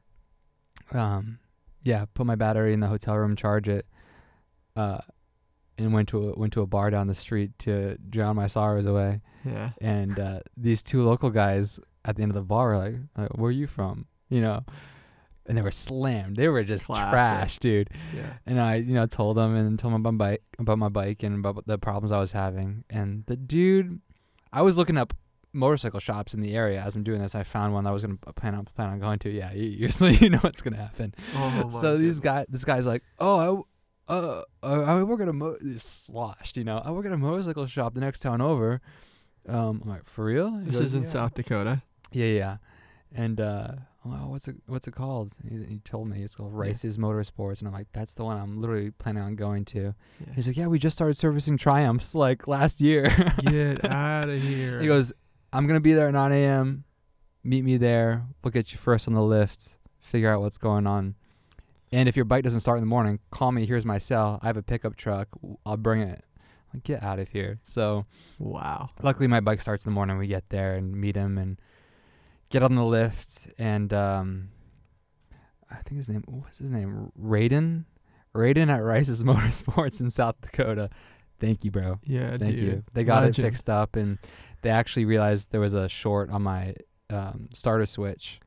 um 0.92 1.40
yeah 1.84 2.06
put 2.14 2.26
my 2.26 2.36
battery 2.36 2.74
in 2.74 2.80
the 2.82 2.88
hotel 2.88 3.16
room 3.16 3.36
charge 3.36 3.70
it 3.70 3.86
uh 4.76 5.00
and 5.78 5.94
went 5.94 6.08
to 6.10 6.30
a, 6.30 6.40
went 6.40 6.54
to 6.54 6.62
a 6.62 6.66
bar 6.66 6.90
down 6.90 7.08
the 7.08 7.16
street 7.16 7.52
to 7.60 7.98
drown 8.10 8.36
my 8.36 8.48
sorrows 8.48 8.86
away. 8.86 9.22
Yeah. 9.46 9.72
and 9.82 10.18
uh, 10.20 10.40
these 10.58 10.82
two 10.82 11.04
local 11.04 11.30
guys 11.30 11.80
at 12.06 12.16
the 12.16 12.24
end 12.24 12.32
of 12.32 12.36
the 12.36 12.42
bar 12.42 12.70
were 12.70 12.78
like, 12.78 12.96
like 13.18 13.38
"Where 13.38 13.50
are 13.50 13.52
you 13.52 13.68
from?" 13.68 14.06
You 14.30 14.40
know, 14.42 14.64
and 15.48 15.58
they 15.58 15.62
were 15.62 15.72
slammed. 15.72 16.36
They 16.38 16.48
were 16.48 16.64
just 16.64 16.86
Classic. 16.86 17.12
trash, 17.12 17.60
dude. 17.60 17.90
Yeah. 18.16 18.34
And 18.46 18.60
I, 18.60 18.76
you 18.76 18.94
know, 18.94 19.06
told 19.06 19.38
them 19.38 19.56
and 19.56 19.78
told 19.78 19.94
them 19.94 20.02
about 20.06 20.14
my 20.14 20.26
bike, 20.32 20.44
about 20.60 20.78
my 20.80 20.90
bike 20.90 21.24
and 21.24 21.46
about 21.46 21.66
the 21.68 21.78
problems 21.78 22.12
I 22.12 22.20
was 22.20 22.32
having. 22.32 22.84
And 22.90 23.24
the 23.28 23.36
dude, 23.36 24.00
I 24.52 24.62
was 24.62 24.78
looking 24.78 24.98
up 24.98 25.14
motorcycle 25.54 26.00
shops 26.02 26.34
in 26.34 26.42
the 26.42 26.54
area 26.56 26.82
as 26.82 26.96
I'm 26.96 27.04
doing 27.04 27.22
this. 27.22 27.34
I 27.36 27.44
found 27.44 27.74
one 27.74 27.84
that 27.86 27.92
I 27.92 27.94
was 27.94 28.02
gonna 28.04 28.18
plan 28.36 28.56
on 28.56 28.66
plan 28.66 28.90
on 28.90 29.00
going 29.00 29.20
to. 29.20 29.30
Yeah, 29.30 29.54
you, 29.54 29.64
you 29.70 29.88
so 29.90 30.08
you 30.08 30.30
know 30.30 30.40
what's 30.40 30.62
gonna 30.62 30.78
happen. 30.78 31.14
Oh 31.36 31.70
so 31.82 31.98
these 31.98 32.20
guy, 32.20 32.46
this 32.50 32.66
guy's 32.66 32.86
like, 32.86 33.04
oh, 33.20 33.66
I, 34.10 34.14
uh, 34.14 34.42
uh, 34.64 34.82
I 34.84 35.02
work 35.04 35.22
at 35.22 35.28
a 35.30 35.34
mo- 35.34 35.58
sloshed, 35.78 36.58
you 36.58 36.64
know, 36.64 36.82
I 36.84 36.92
work 36.92 37.06
at 37.06 37.12
a 37.12 37.18
motorcycle 37.18 37.66
shop 37.68 37.94
the 37.96 38.02
next 38.02 38.20
town 38.20 38.42
over. 38.42 38.82
Um, 39.48 39.82
I'm 39.84 39.90
like, 39.90 40.06
for 40.08 40.26
real? 40.26 40.58
He 40.58 40.66
This 40.66 40.76
goes, 40.80 40.82
is 40.88 40.96
in 40.96 41.04
"Yeah." 41.04 41.10
South 41.10 41.34
Dakota. 41.36 41.84
Yeah, 42.12 42.26
yeah. 42.28 42.58
And 43.14 43.40
uh, 43.40 43.72
I'm 44.06 44.12
like, 44.12 44.22
oh, 44.22 44.28
what's 44.28 44.48
it 44.48 44.56
what's 44.68 44.88
it 44.88 44.94
called? 44.94 45.34
He, 45.50 45.64
he 45.66 45.80
told 45.80 46.08
me 46.08 46.22
it's 46.22 46.36
called 46.36 46.54
Yeah. 46.54 46.60
Rice's 46.62 46.98
Motorsports, 46.98 47.60
and 47.60 47.68
I'm 47.68 47.74
like, 47.74 47.88
that's 47.92 48.14
the 48.14 48.24
one 48.24 48.38
I'm 48.38 48.62
literally 48.62 48.92
planning 48.92 49.24
on 49.24 49.36
going 49.36 49.66
to. 49.66 49.96
Yeah. 50.26 50.34
He's 50.36 50.48
like, 50.48 50.56
yeah, 50.58 50.68
we 50.68 50.78
just 50.80 50.96
started 50.96 51.16
servicing 51.16 51.58
Triumphs 51.58 52.14
like 52.16 52.48
last 52.48 52.80
year. 52.82 53.10
Get 53.40 53.84
out 53.84 54.30
of 54.30 54.42
here. 54.42 54.80
he 54.80 54.88
goes, 54.88 55.12
I'm 55.52 55.66
gonna 55.68 55.80
be 55.80 55.94
there 55.94 56.08
at 56.08 56.14
9 56.14 56.32
a.m. 56.32 56.84
Meet 57.44 57.64
me 57.64 57.78
there. 57.78 58.26
We'll 58.44 58.52
get 58.52 58.72
you 58.72 58.78
first 58.80 59.08
on 59.08 59.14
the 59.14 59.22
lift. 59.22 59.78
Figure 60.02 60.32
out 60.32 60.42
what's 60.42 60.58
going 60.58 60.88
on. 60.88 61.16
And 61.92 62.10
if 62.10 62.16
your 62.16 62.26
bike 62.26 62.44
doesn't 62.44 62.60
start 62.62 62.78
in 62.78 62.82
the 62.82 62.88
morning, 62.88 63.20
call 63.32 63.52
me. 63.52 63.66
Here's 63.66 63.86
my 63.86 63.98
cell. 64.00 64.40
I 64.42 64.48
have 64.48 64.58
a 64.58 64.64
pickup 64.64 64.96
truck. 64.98 65.28
I'll 65.66 65.78
bring 65.78 66.02
it. 66.02 66.24
Like, 66.74 66.84
get 66.84 67.04
out 67.04 67.20
of 67.20 67.30
here. 67.30 67.60
So 67.64 68.06
Wow. 68.40 68.90
luckily 69.04 69.28
my 69.28 69.40
bike 69.40 69.62
starts 69.62 69.86
in 69.86 69.92
the 69.92 69.94
morning. 69.94 70.18
We 70.18 70.28
get 70.28 70.50
there 70.50 70.74
and 70.76 70.96
meet 70.96 71.16
him 71.16 71.38
and 71.38 71.60
get 72.50 72.64
on 72.64 72.76
the 72.76 72.84
lift. 72.84 73.50
And 73.58 73.94
um, 73.94 74.50
I 75.70 75.76
think 75.84 75.98
his 75.98 76.10
name 76.10 76.24
what's 76.28 76.58
his 76.60 76.72
name? 76.72 77.12
Raiden. 77.22 77.86
Raiden 78.36 78.70
at 78.70 78.84
Rice's 78.84 79.24
Motorsports 79.30 80.02
in 80.02 80.10
South 80.10 80.36
Dakota. 80.42 80.90
Thank 81.40 81.64
you, 81.66 81.72
bro. 81.72 82.00
Yeah, 82.04 82.38
Thank 82.38 82.56
dude. 82.56 82.60
you. 82.60 82.84
They 82.94 83.04
got 83.04 83.24
Legend. 83.24 83.40
it 83.46 83.50
fixed 83.50 83.70
up, 83.70 83.96
and 83.96 84.18
they 84.62 84.70
actually 84.70 85.06
realized 85.06 85.52
there 85.52 85.60
was 85.60 85.74
a 85.74 85.90
short 85.90 86.30
on 86.30 86.42
my 86.44 86.76
um, 87.10 87.50
starter 87.54 87.86
switch 87.86 88.40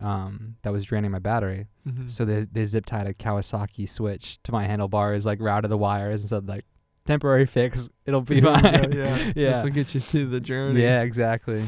um, 0.00 0.56
that 0.62 0.72
was 0.72 0.84
draining 0.84 1.10
my 1.10 1.18
battery. 1.18 1.66
Mhm. 1.86 2.10
So 2.10 2.24
they 2.24 2.46
they 2.50 2.64
zip 2.64 2.86
tied 2.86 3.06
a 3.06 3.12
Kawasaki 3.14 3.88
switch 3.88 4.38
to 4.44 4.52
my 4.52 4.64
handlebars, 4.64 5.26
like 5.26 5.40
routed 5.40 5.70
the 5.70 5.76
wires, 5.76 6.22
and 6.22 6.30
said 6.30 6.48
like 6.48 6.64
temporary 7.06 7.44
fix. 7.46 7.88
It'll 8.06 8.22
be 8.22 8.40
There 8.40 8.52
you 8.52 8.60
go, 8.62 8.68
fine. 8.70 8.92
yeah. 8.92 9.16
This 9.26 9.32
yeah. 9.36 9.62
will 9.62 9.70
get 9.70 9.94
you 9.94 10.00
through 10.00 10.26
the 10.26 10.40
journey. 10.40 10.82
Yeah, 10.82 11.02
exactly. 11.02 11.62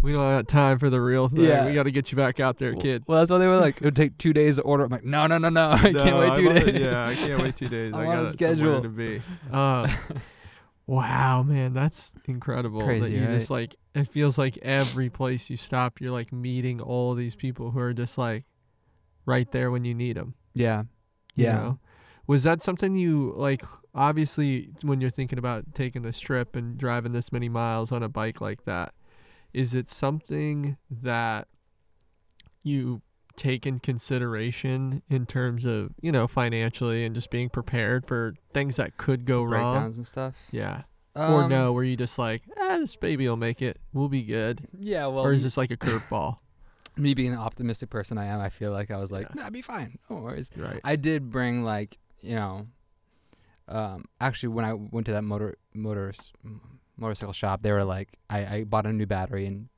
We 0.00 0.12
don't 0.12 0.30
have 0.30 0.46
time 0.46 0.78
for 0.78 0.90
the 0.90 1.00
real 1.00 1.28
thing. 1.28 1.40
Yeah. 1.40 1.66
We 1.66 1.74
got 1.74 1.82
to 1.84 1.90
get 1.90 2.12
you 2.12 2.16
back 2.16 2.38
out 2.40 2.58
there, 2.58 2.74
kid. 2.74 3.02
Well, 3.06 3.18
that's 3.18 3.30
why 3.30 3.38
they 3.38 3.46
were 3.48 3.58
like, 3.58 3.78
it 3.78 3.82
would 3.84 3.96
take 3.96 4.16
two 4.16 4.32
days 4.32 4.56
to 4.56 4.62
order. 4.62 4.84
I'm 4.84 4.90
like, 4.90 5.04
no, 5.04 5.26
no, 5.26 5.38
no, 5.38 5.48
no, 5.48 5.70
I 5.72 5.92
can't 5.92 5.94
wait 6.18 6.34
two 6.36 6.46
wanna- 6.46 6.64
days. 6.72 6.80
Yeah, 6.80 7.06
I 7.06 7.14
can't 7.16 7.42
wait 7.42 7.56
two 7.56 7.68
days. 7.78 7.92
I'm 7.94 8.08
I 8.08 8.16
on 8.16 8.22
a 8.22 8.26
schedule. 8.26 8.80
to 8.82 8.88
be. 8.88 9.22
Um, 9.52 9.90
wow, 10.86 11.42
man, 11.42 11.74
that's 11.74 12.12
incredible. 12.26 12.80
that 12.80 12.86
Crazy, 12.86 13.14
you 13.14 13.26
just 13.26 13.50
right? 13.50 13.60
like 13.60 13.76
it 13.94 14.04
feels 14.08 14.38
like 14.38 14.56
every 14.62 15.10
place 15.10 15.50
you 15.50 15.56
stop, 15.56 16.00
you're 16.00 16.12
like 16.12 16.32
meeting 16.32 16.80
all 16.80 17.14
these 17.14 17.34
people 17.34 17.70
who 17.72 17.80
are 17.80 17.92
just 17.92 18.16
like 18.18 18.44
right 19.26 19.50
there 19.52 19.70
when 19.70 19.84
you 19.84 19.94
need 19.94 20.16
them. 20.16 20.34
yeah, 20.54 20.84
yeah. 21.34 21.74
Was 22.26 22.42
that 22.42 22.62
something 22.62 22.94
you 22.94 23.32
like? 23.36 23.62
Obviously, 23.94 24.68
when 24.82 25.00
you're 25.00 25.10
thinking 25.10 25.38
about 25.38 25.74
taking 25.74 26.02
this 26.02 26.20
trip 26.20 26.54
and 26.54 26.76
driving 26.78 27.12
this 27.12 27.32
many 27.32 27.48
miles 27.48 27.90
on 27.90 28.02
a 28.02 28.08
bike 28.08 28.40
like 28.40 28.64
that, 28.66 28.92
is 29.52 29.74
it 29.74 29.88
something 29.88 30.76
that 30.90 31.48
you 32.62 33.02
take 33.36 33.66
in 33.66 33.78
consideration 33.78 35.00
in 35.08 35.24
terms 35.24 35.64
of 35.64 35.90
you 36.00 36.10
know 36.10 36.26
financially 36.26 37.04
and 37.04 37.14
just 37.14 37.30
being 37.30 37.48
prepared 37.48 38.06
for 38.06 38.34
things 38.52 38.76
that 38.76 38.96
could 38.96 39.24
go 39.24 39.42
wrong? 39.42 39.74
Breakdowns 39.74 39.96
and 39.96 40.06
stuff. 40.06 40.36
Yeah. 40.50 40.82
or 41.14 41.44
Um, 41.44 41.50
no, 41.50 41.72
where 41.72 41.84
you 41.84 41.96
just 41.96 42.18
like, 42.18 42.42
ah, 42.58 42.78
this 42.78 42.96
baby 42.96 43.28
will 43.28 43.36
make 43.36 43.62
it. 43.62 43.78
We'll 43.92 44.08
be 44.08 44.22
good. 44.22 44.68
Yeah, 44.78 45.06
well, 45.06 45.24
or 45.24 45.32
is 45.32 45.42
this 45.42 45.56
like 45.56 45.70
a 45.70 45.76
curveball? 45.76 46.38
me 46.96 47.14
being 47.14 47.30
the 47.30 47.38
optimistic 47.38 47.90
person 47.90 48.18
I 48.18 48.26
am, 48.26 48.40
I 48.40 48.48
feel 48.48 48.72
like 48.72 48.90
I 48.90 48.96
was 48.98 49.12
like, 49.12 49.28
Yeah. 49.34 49.42
nah, 49.44 49.50
be 49.50 49.62
fine. 49.62 49.98
No 50.10 50.16
worries. 50.16 50.50
right. 50.56 50.80
I 50.84 50.96
did 50.96 51.30
bring 51.30 51.62
like 51.64 51.96
you 52.20 52.34
know, 52.34 52.66
um, 53.68 54.04
actually 54.20 54.48
when 54.48 54.64
I 54.64 54.72
went 54.74 55.06
to 55.06 55.12
that 55.12 55.22
motor 55.22 55.56
motor 55.74 56.12
motorcycle 56.98 57.32
shop, 57.32 57.62
they 57.62 57.72
were 57.72 57.84
like, 57.84 58.08
I, 58.28 58.56
I 58.56 58.64
bought 58.64 58.86
a 58.86 58.92
new 58.92 59.06
battery 59.06 59.46
and 59.46 59.68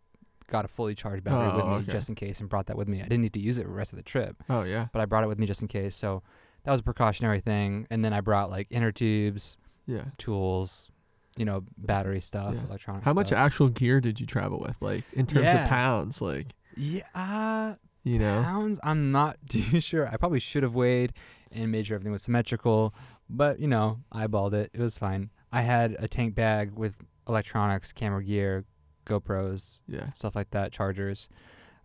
got 0.49 0.65
a 0.65 0.69
fully 0.69 0.95
charged 0.95 1.23
battery 1.23 1.55
with 1.57 1.65
Oh, 1.65 1.69
me 1.69 1.75
okay. 1.77 1.93
just 1.93 2.09
in 2.09 2.15
case 2.17 2.41
and 2.41 2.49
brought 2.49 2.67
that 2.67 2.77
with 2.77 2.89
me. 2.89 2.99
I 3.01 3.05
didn't 3.05 3.21
need 3.21 3.35
to 3.35 3.41
use 3.41 3.57
it 3.59 3.65
the 3.65 3.71
rest 3.71 3.93
of 3.93 3.97
the 3.97 4.03
trip, 4.03 4.43
oh 4.49 4.63
yeah. 4.63 4.89
but 4.93 5.01
I 5.01 5.05
brought 5.05 5.23
it 5.25 5.29
with 5.29 5.39
me 5.39 5.47
just 5.47 5.63
in 5.63 5.69
case. 5.69 5.95
So 5.97 6.23
that 6.65 6.71
was 6.73 6.81
a 6.81 6.83
precautionary 6.83 7.41
thing. 7.41 7.87
And 7.91 8.05
then 8.05 8.13
I 8.13 8.21
brought 8.21 8.51
like 8.51 8.67
inner 8.71 8.91
tubes, 8.93 9.59
Yeah. 9.87 10.05
tools, 10.19 10.91
you 11.37 11.45
know, 11.45 11.63
battery 11.79 12.21
stuff, 12.21 12.55
Yeah. 12.55 12.65
electronic 12.67 13.05
How 13.05 13.13
much 13.13 13.31
actual 13.33 13.69
gear 13.69 14.01
did 14.01 14.19
you 14.21 14.27
travel 14.27 14.59
with? 14.59 14.77
Like 14.83 15.05
in 15.13 15.27
terms 15.27 15.45
Yeah. 15.45 15.63
of 15.65 15.69
pounds? 15.69 16.21
Like 16.21 16.49
Yeah, 16.77 17.03
uh, 17.15 17.75
You 18.03 18.19
know. 18.19 18.43
Pounds, 18.43 18.81
I'm 18.83 19.13
not 19.13 19.37
too 19.49 19.81
sure. 19.81 20.09
I 20.09 20.17
probably 20.17 20.41
should 20.41 20.63
have 20.65 20.75
weighed 20.75 21.13
and 21.53 21.71
made 21.71 21.87
sure 21.87 21.95
everything 21.95 22.13
was 22.13 22.23
symmetrical, 22.23 22.93
but 23.29 23.61
you 23.61 23.69
know, 23.69 24.01
eyeballed 24.13 24.53
it. 24.55 24.71
It 24.75 24.81
was 24.81 24.99
fine. 24.99 25.31
I 25.53 25.63
had 25.63 25.97
a 25.99 26.09
tank 26.09 26.35
bag 26.35 26.73
with 26.73 26.95
electronics, 27.29 27.93
camera 27.93 28.23
gear, 28.25 28.65
GoPros, 29.07 29.81
Yeah. 29.87 30.13
stuff 30.13 30.35
like 30.37 30.51
that, 30.51 30.73
chargers, 30.73 31.29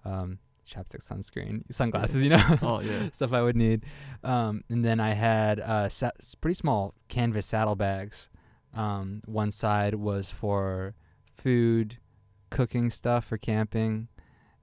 um, 0.03 0.39
chapstick, 0.67 1.03
sunscreen, 1.07 1.63
sunglasses, 1.71 2.21
you 2.21 2.29
know, 2.29 2.57
Oh 2.61 2.81
yeah. 2.81 3.09
stuff 3.13 3.33
I 3.33 3.41
would 3.41 3.55
need. 3.55 3.83
Um, 4.23 4.63
and 4.69 4.83
then 4.83 4.99
I 4.99 5.13
had 5.13 5.59
uh, 5.59 5.89
sa- 5.89 6.11
pretty 6.41 6.55
small 6.55 6.93
canvas 7.07 7.45
saddlebags. 7.45 8.29
Um, 8.73 9.21
one 9.25 9.51
side 9.51 9.95
was 9.95 10.31
for 10.31 10.95
food, 11.35 11.97
cooking 12.49 12.89
stuff 12.89 13.25
for 13.25 13.37
camping. 13.37 14.07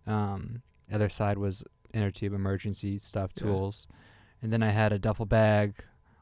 Um, 0.06 0.62
other 0.92 1.08
side 1.08 1.38
was 1.38 1.62
inner 1.94 2.10
tube 2.10 2.32
emergency 2.32 2.98
stuff, 2.98 3.30
Yeah. 3.36 3.44
tools. 3.44 3.86
And 4.42 4.52
then 4.52 4.62
I 4.62 4.70
had 4.70 4.92
a 4.92 4.98
duffel 4.98 5.26
bag 5.26 5.74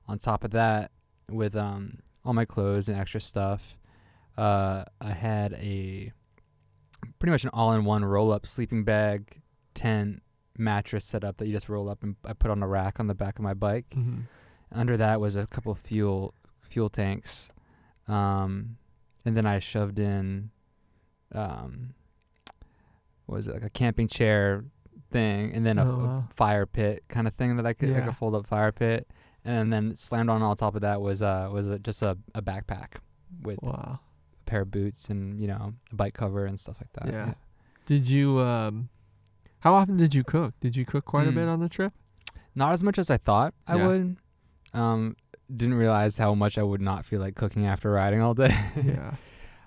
on 0.06 0.18
top 0.18 0.44
of 0.44 0.50
that 0.50 0.90
with 1.30 1.56
um, 1.56 2.00
all 2.24 2.34
my 2.34 2.44
clothes 2.44 2.88
and 2.88 2.98
extra 2.98 3.20
stuff. 3.20 3.76
Uh, 4.40 4.84
I 5.00 5.10
had 5.12 5.52
a 5.54 6.12
pretty 7.18 7.30
much 7.30 7.44
an 7.44 7.50
all-in-one 7.52 8.04
roll-up 8.04 8.46
sleeping 8.46 8.84
bag, 8.84 9.40
tent, 9.74 10.22
mattress 10.56 11.04
setup 11.04 11.36
that 11.38 11.46
you 11.46 11.52
just 11.52 11.68
roll 11.68 11.88
up 11.90 12.02
and 12.02 12.16
I 12.24 12.32
put 12.32 12.50
on 12.50 12.62
a 12.62 12.66
rack 12.68 13.00
on 13.00 13.06
the 13.06 13.14
back 13.14 13.38
of 13.38 13.42
my 13.42 13.54
bike. 13.54 13.86
hmm 13.94 14.20
Under 14.72 14.96
that 14.96 15.20
was 15.20 15.36
a 15.36 15.46
couple 15.46 15.72
of 15.72 15.78
fuel 15.78 16.32
fuel 16.62 16.88
tanks, 16.88 17.48
um, 18.08 18.76
and 19.24 19.36
then 19.36 19.44
I 19.44 19.58
shoved 19.58 19.98
in, 19.98 20.50
um, 21.32 21.94
what 23.26 23.36
was 23.36 23.48
it 23.48 23.54
like 23.54 23.64
a 23.64 23.70
camping 23.70 24.08
chair 24.08 24.64
thing, 25.10 25.52
and 25.52 25.66
then 25.66 25.78
a, 25.78 25.84
Oh, 25.86 26.00
a 26.28 26.28
fire 26.34 26.66
pit 26.66 27.04
kind 27.08 27.26
of 27.26 27.34
thing 27.34 27.56
that 27.56 27.66
I 27.66 27.72
could 27.72 27.90
like 27.90 28.06
a 28.08 28.12
fold 28.12 28.34
up 28.36 28.46
fire 28.46 28.72
pit, 28.72 29.08
and 29.44 29.72
then 29.72 29.96
slammed 29.96 30.30
on 30.30 30.42
all 30.42 30.54
top 30.56 30.74
of 30.76 30.82
that 30.82 31.00
was 31.02 31.20
uh 31.22 31.48
was 31.52 31.68
a, 31.68 31.78
just 31.78 32.02
a, 32.02 32.16
a 32.34 32.40
backpack 32.42 32.96
with 33.42 33.58
Wow. 33.62 33.98
A 34.50 34.52
pair 34.52 34.62
of 34.62 34.70
boots 34.70 35.08
and 35.08 35.40
you 35.40 35.46
know 35.46 35.74
a 35.92 35.94
bike 35.94 36.14
cover 36.14 36.44
and 36.46 36.58
stuff 36.58 36.76
like 36.80 36.92
that. 36.94 37.12
Yeah. 37.12 37.34
Did 37.86 38.06
you 38.08 38.40
um 38.40 38.88
how 39.60 39.74
often 39.74 39.96
did 39.96 40.14
you 40.14 40.24
cook? 40.24 40.54
Did 40.60 40.74
you 40.76 40.84
cook 40.84 41.04
quite 41.04 41.26
a 41.26 41.30
Hmm. 41.30 41.36
bit 41.36 41.48
on 41.48 41.60
the 41.60 41.68
trip? 41.68 41.92
Not 42.54 42.72
as 42.72 42.82
much 42.82 42.98
as 42.98 43.10
I 43.10 43.16
thought 43.18 43.54
I 43.66 43.76
Yeah. 43.76 43.86
would. 43.86 44.16
Um, 44.72 45.16
didn't 45.54 45.74
realize 45.74 46.16
how 46.18 46.34
much 46.34 46.56
I 46.58 46.62
would 46.62 46.80
not 46.80 47.04
feel 47.04 47.20
like 47.20 47.34
cooking 47.34 47.66
after 47.66 47.90
riding 47.90 48.20
all 48.20 48.34
day. 48.34 48.56
yeah. 48.84 49.14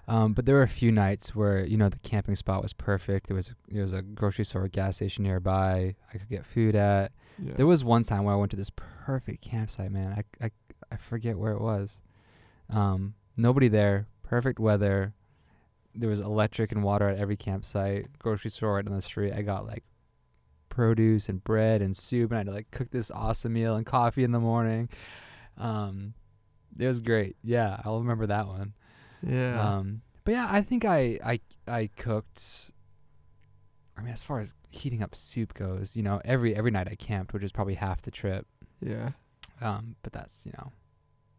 Um, 0.08 0.34
but 0.34 0.46
there 0.46 0.56
were 0.56 0.63
a 0.63 0.67
few 0.67 0.91
nights 0.91 1.34
where 1.36 1.65
you 1.65 1.78
know 1.78 1.89
the 1.89 2.00
camping 2.00 2.36
spot 2.36 2.62
was 2.62 2.74
perfect. 2.74 3.28
There 3.28 3.36
was 3.36 3.54
there 3.69 3.84
was 3.84 3.93
a 3.93 4.02
grocery 4.02 4.46
store, 4.46 4.67
gas 4.67 4.96
station 4.98 5.24
nearby. 5.24 5.96
I 6.13 6.17
could 6.17 6.30
get 6.30 6.46
food 6.46 6.76
at. 6.76 7.12
Yeah. 7.39 7.54
There 7.56 7.67
was 7.67 7.84
one 7.84 8.04
time 8.04 8.24
where 8.26 8.34
I 8.34 8.38
went 8.38 8.52
to 8.52 8.58
this 8.58 8.69
perfect 8.72 9.41
campsite, 9.41 9.91
man. 9.91 10.12
I 10.41 10.46
I 10.46 10.52
I 10.91 10.98
forget 10.98 11.38
where 11.38 11.54
it 11.54 11.62
was. 11.62 12.00
Um, 12.69 13.13
nobody 13.38 13.67
there. 13.67 14.08
Perfect 14.23 14.59
weather. 14.59 15.13
There 15.95 16.09
was 16.09 16.19
electric 16.19 16.71
and 16.71 16.83
water 16.83 17.07
at 17.07 17.17
every 17.19 17.36
campsite. 17.38 18.07
Grocery 18.17 18.49
store 18.49 18.75
right 18.75 18.88
on 18.88 18.93
the 18.93 19.01
street. 19.01 19.33
I 19.33 19.41
got 19.43 19.65
like 19.67 19.83
produce 20.69 21.29
and 21.29 21.43
bread 21.43 21.81
and 21.81 21.95
soup, 21.95 22.31
and 22.31 22.38
I 22.38 22.39
had 22.39 22.47
to 22.47 22.53
like 22.53 22.71
cook 22.71 22.89
this 22.91 23.12
awesome 23.12 23.53
meal 23.53 23.75
and 23.75 23.86
coffee 23.86 24.23
in 24.23 24.31
the 24.31 24.39
morning. 24.39 24.89
Um, 25.57 26.15
it 26.79 26.88
was 26.88 26.99
great. 26.99 27.36
Yeah, 27.43 27.79
I'll 27.86 27.99
remember 27.99 28.25
that 28.27 28.47
one. 28.47 28.73
yeah. 29.21 29.75
Um, 29.77 30.01
but 30.23 30.31
yeah, 30.31 30.47
I 30.49 30.62
think 30.62 30.83
I 30.86 31.19
I 31.23 31.39
I 31.67 31.89
cooked. 31.95 32.71
I 33.95 34.01
mean, 34.01 34.12
as 34.13 34.23
far 34.23 34.39
as 34.39 34.55
heating 34.71 35.03
up 35.03 35.15
soup 35.15 35.53
goes, 35.53 35.95
you 35.95 36.01
know, 36.01 36.19
every 36.25 36.55
every 36.55 36.71
night 36.71 36.88
I 36.89 36.95
camped, 36.95 37.33
which 37.33 37.43
is 37.43 37.51
probably 37.51 37.75
half 37.75 38.01
the 38.01 38.12
trip. 38.12 38.47
yeah. 38.81 39.12
Um, 39.62 39.95
but 40.01 40.12
that's 40.12 40.45
you 40.45 40.53
know, 40.57 40.71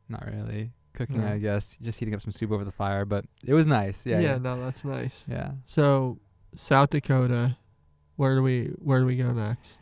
not 0.08 0.24
really 0.26 0.70
cooking. 0.94 1.20
No. 1.20 1.32
I 1.32 1.38
guess 1.38 1.76
just 1.82 1.98
heating 1.98 2.14
up 2.14 2.22
some 2.22 2.32
soup 2.32 2.50
over 2.50 2.64
the 2.64 2.72
fire, 2.72 3.04
but 3.04 3.24
it 3.44 3.52
was 3.54 3.66
nice. 3.66 4.06
Yeah, 4.06 4.20
Yeah, 4.20 4.30
yeah, 4.32 4.38
no, 4.38 4.60
that's 4.64 4.84
nice. 4.84 5.24
yeah. 5.28 5.50
So 5.66 6.18
South 6.56 6.90
Dakota, 6.90 7.56
where 8.16 8.34
do 8.36 8.42
we 8.42 8.72
where 8.78 9.00
do 9.00 9.06
we 9.06 9.16
go 9.16 9.32
next? 9.32 9.78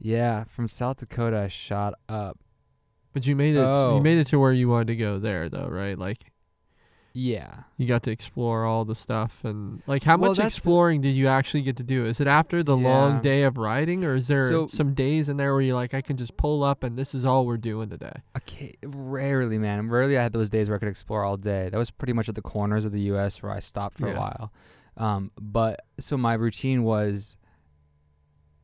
Yeah, 0.00 0.44
From 0.44 0.68
South 0.68 0.98
Dakota, 0.98 1.38
I 1.38 1.48
shot 1.48 1.94
up. 2.08 2.38
But 3.12 3.26
you 3.26 3.36
made 3.36 3.54
it 3.56 3.60
Oh. 3.60 3.96
you 3.96 4.02
made 4.02 4.18
it 4.18 4.26
to 4.28 4.38
where 4.38 4.52
you 4.52 4.68
wanted 4.68 4.86
to 4.88 4.96
go 4.96 5.18
there 5.18 5.48
though, 5.48 5.68
right? 5.68 5.98
Like 5.98 6.31
Yeah, 7.14 7.64
you 7.76 7.86
got 7.86 8.02
to 8.04 8.10
explore 8.10 8.64
all 8.64 8.86
the 8.86 8.94
stuff 8.94 9.40
and 9.44 9.82
like 9.86 10.02
how 10.02 10.16
Well, 10.16 10.30
much 10.30 10.38
that's 10.38 10.54
the- 10.54 10.58
exploring 10.60 11.02
did 11.02 11.10
you 11.10 11.28
actually 11.28 11.60
get 11.62 11.76
to 11.76 11.82
do? 11.82 12.06
Is 12.06 12.20
it 12.20 12.26
after 12.26 12.62
the 12.62 12.74
long 12.76 13.20
day 13.20 13.42
of 13.42 13.58
riding 13.58 14.02
or 14.02 14.14
is 14.14 14.28
there 14.28 14.48
So- 14.48 14.66
some 14.66 14.94
days 14.94 15.28
in 15.28 15.36
there 15.36 15.52
where 15.52 15.60
you're 15.60 15.74
like 15.74 15.92
I 15.92 16.00
can 16.00 16.16
just 16.16 16.38
pull 16.38 16.64
up 16.64 16.82
and 16.82 16.96
this 16.96 17.14
is 17.14 17.26
all 17.26 17.44
we're 17.44 17.58
doing 17.58 17.90
today? 17.90 18.22
Okay, 18.38 18.74
rarely, 18.82 19.58
man. 19.58 19.90
Rarely 19.90 20.16
I 20.16 20.22
had 20.22 20.32
those 20.32 20.48
days 20.48 20.70
where 20.70 20.76
I 20.76 20.78
could 20.78 20.88
explore 20.88 21.22
all 21.22 21.36
day. 21.36 21.68
That 21.68 21.76
was 21.76 21.90
pretty 21.90 22.14
much 22.14 22.30
at 22.30 22.34
the 22.34 22.40
corners 22.42 22.86
of 22.86 22.92
the 22.92 23.02
U.S. 23.02 23.42
where 23.42 23.52
I 23.52 23.60
stopped 23.60 23.98
for 23.98 24.08
Yeah. 24.08 24.14
a 24.14 24.18
while. 24.18 24.52
Um, 24.96 25.32
but 25.38 25.80
so 26.00 26.16
my 26.16 26.32
routine 26.32 26.82
was, 26.82 27.36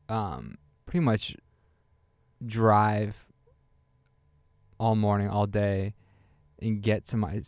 um, 0.07 0.57
pretty 0.87 1.03
much 1.05 1.35
drive 2.43 3.27
all 4.79 4.95
morning, 4.95 5.27
all 5.29 5.45
day, 5.45 5.93
and 6.59 6.81
get 6.81 7.05
to 7.07 7.17
my. 7.17 7.41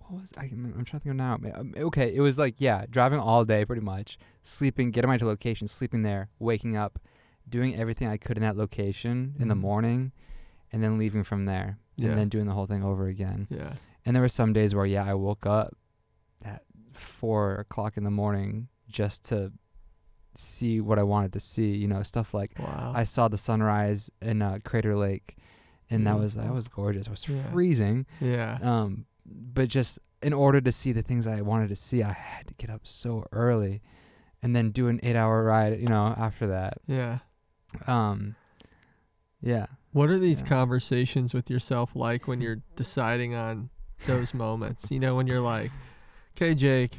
What 0.00 0.20
was 0.20 0.32
I? 0.36 0.44
I'm 0.44 0.72
trying 0.84 0.84
to 0.84 1.00
think 1.00 1.06
of 1.06 1.16
now. 1.16 1.38
Um, 1.54 1.74
Okay, 1.76 2.14
it 2.14 2.20
was 2.20 2.38
like 2.38 2.56
yeah, 2.58 2.84
driving 2.90 3.18
all 3.20 3.44
day 3.44 3.64
pretty 3.64 3.82
much, 3.82 4.18
sleeping, 4.42 4.90
getting 4.90 5.08
my 5.08 5.18
to 5.18 5.26
location, 5.26 5.68
sleeping 5.68 6.02
there, 6.02 6.28
waking 6.38 6.76
up, 6.76 6.98
doing 7.48 7.76
everything 7.76 8.08
I 8.08 8.16
could 8.16 8.36
in 8.36 8.42
that 8.42 8.56
location 8.56 9.34
in 9.38 9.48
the 9.48 9.54
Mhm. 9.54 9.60
morning, 9.60 10.12
and 10.72 10.82
then 10.82 10.98
leaving 10.98 11.24
from 11.24 11.44
there, 11.44 11.78
Yeah. 11.96 12.10
and 12.10 12.18
then 12.18 12.28
doing 12.28 12.46
the 12.46 12.52
whole 12.54 12.66
thing 12.66 12.82
over 12.82 13.06
again. 13.08 13.46
Yeah. 13.50 13.74
And 14.04 14.14
there 14.14 14.22
were 14.22 14.28
some 14.28 14.52
days 14.52 14.74
where 14.74 14.86
yeah, 14.86 15.04
I 15.04 15.14
woke 15.14 15.46
up 15.46 15.74
at 16.42 16.62
four 16.92 17.54
o'clock 17.56 17.96
in 17.96 18.04
the 18.04 18.10
morning 18.10 18.68
just 18.88 19.24
to 19.24 19.52
see 20.36 20.80
what 20.80 20.98
I 20.98 21.02
wanted 21.02 21.32
to 21.34 21.40
see. 21.40 21.76
You 21.76 21.88
know, 21.88 22.02
stuff 22.02 22.34
like 22.34 22.52
Wow. 22.58 22.92
I 22.94 23.04
saw 23.04 23.28
the 23.28 23.38
sunrise 23.38 24.10
in 24.20 24.42
uh, 24.42 24.58
Crater 24.64 24.96
Lake, 24.96 25.36
and 25.90 26.06
that 26.06 26.18
was 26.18 26.34
that 26.34 26.52
was 26.52 26.68
gorgeous. 26.68 27.06
It 27.06 27.10
was 27.10 27.28
Yeah. 27.28 27.50
freezing. 27.50 28.06
yeah. 28.20 28.58
Um, 28.62 29.06
but 29.26 29.68
just 29.68 29.98
in 30.22 30.32
order 30.32 30.60
to 30.60 30.72
see 30.72 30.92
the 30.92 31.02
things 31.02 31.26
I 31.26 31.40
wanted 31.42 31.68
to 31.68 31.76
see, 31.76 32.02
I 32.02 32.12
had 32.12 32.46
to 32.48 32.54
get 32.54 32.70
up 32.70 32.82
so 32.84 33.26
early, 33.32 33.82
and 34.42 34.54
then 34.54 34.70
do 34.70 34.88
an 34.88 35.00
eight-hour 35.02 35.44
ride. 35.44 35.80
You 35.80 35.86
know, 35.88 36.14
after 36.16 36.46
that. 36.48 36.78
yeah. 36.86 37.18
Um, 37.86 38.36
yeah. 39.40 39.66
What 39.92 40.10
are 40.10 40.18
these 40.18 40.40
Yeah. 40.40 40.46
conversations 40.46 41.34
with 41.34 41.50
yourself 41.50 41.94
like 41.94 42.26
when 42.26 42.40
you're 42.40 42.62
deciding 42.76 43.34
on 43.34 43.70
those 44.06 44.32
moments? 44.34 44.90
You 44.90 44.98
know, 45.00 45.14
when 45.14 45.26
you're 45.26 45.40
like, 45.40 45.70
"Okay, 46.36 46.54
Jake, 46.54 46.96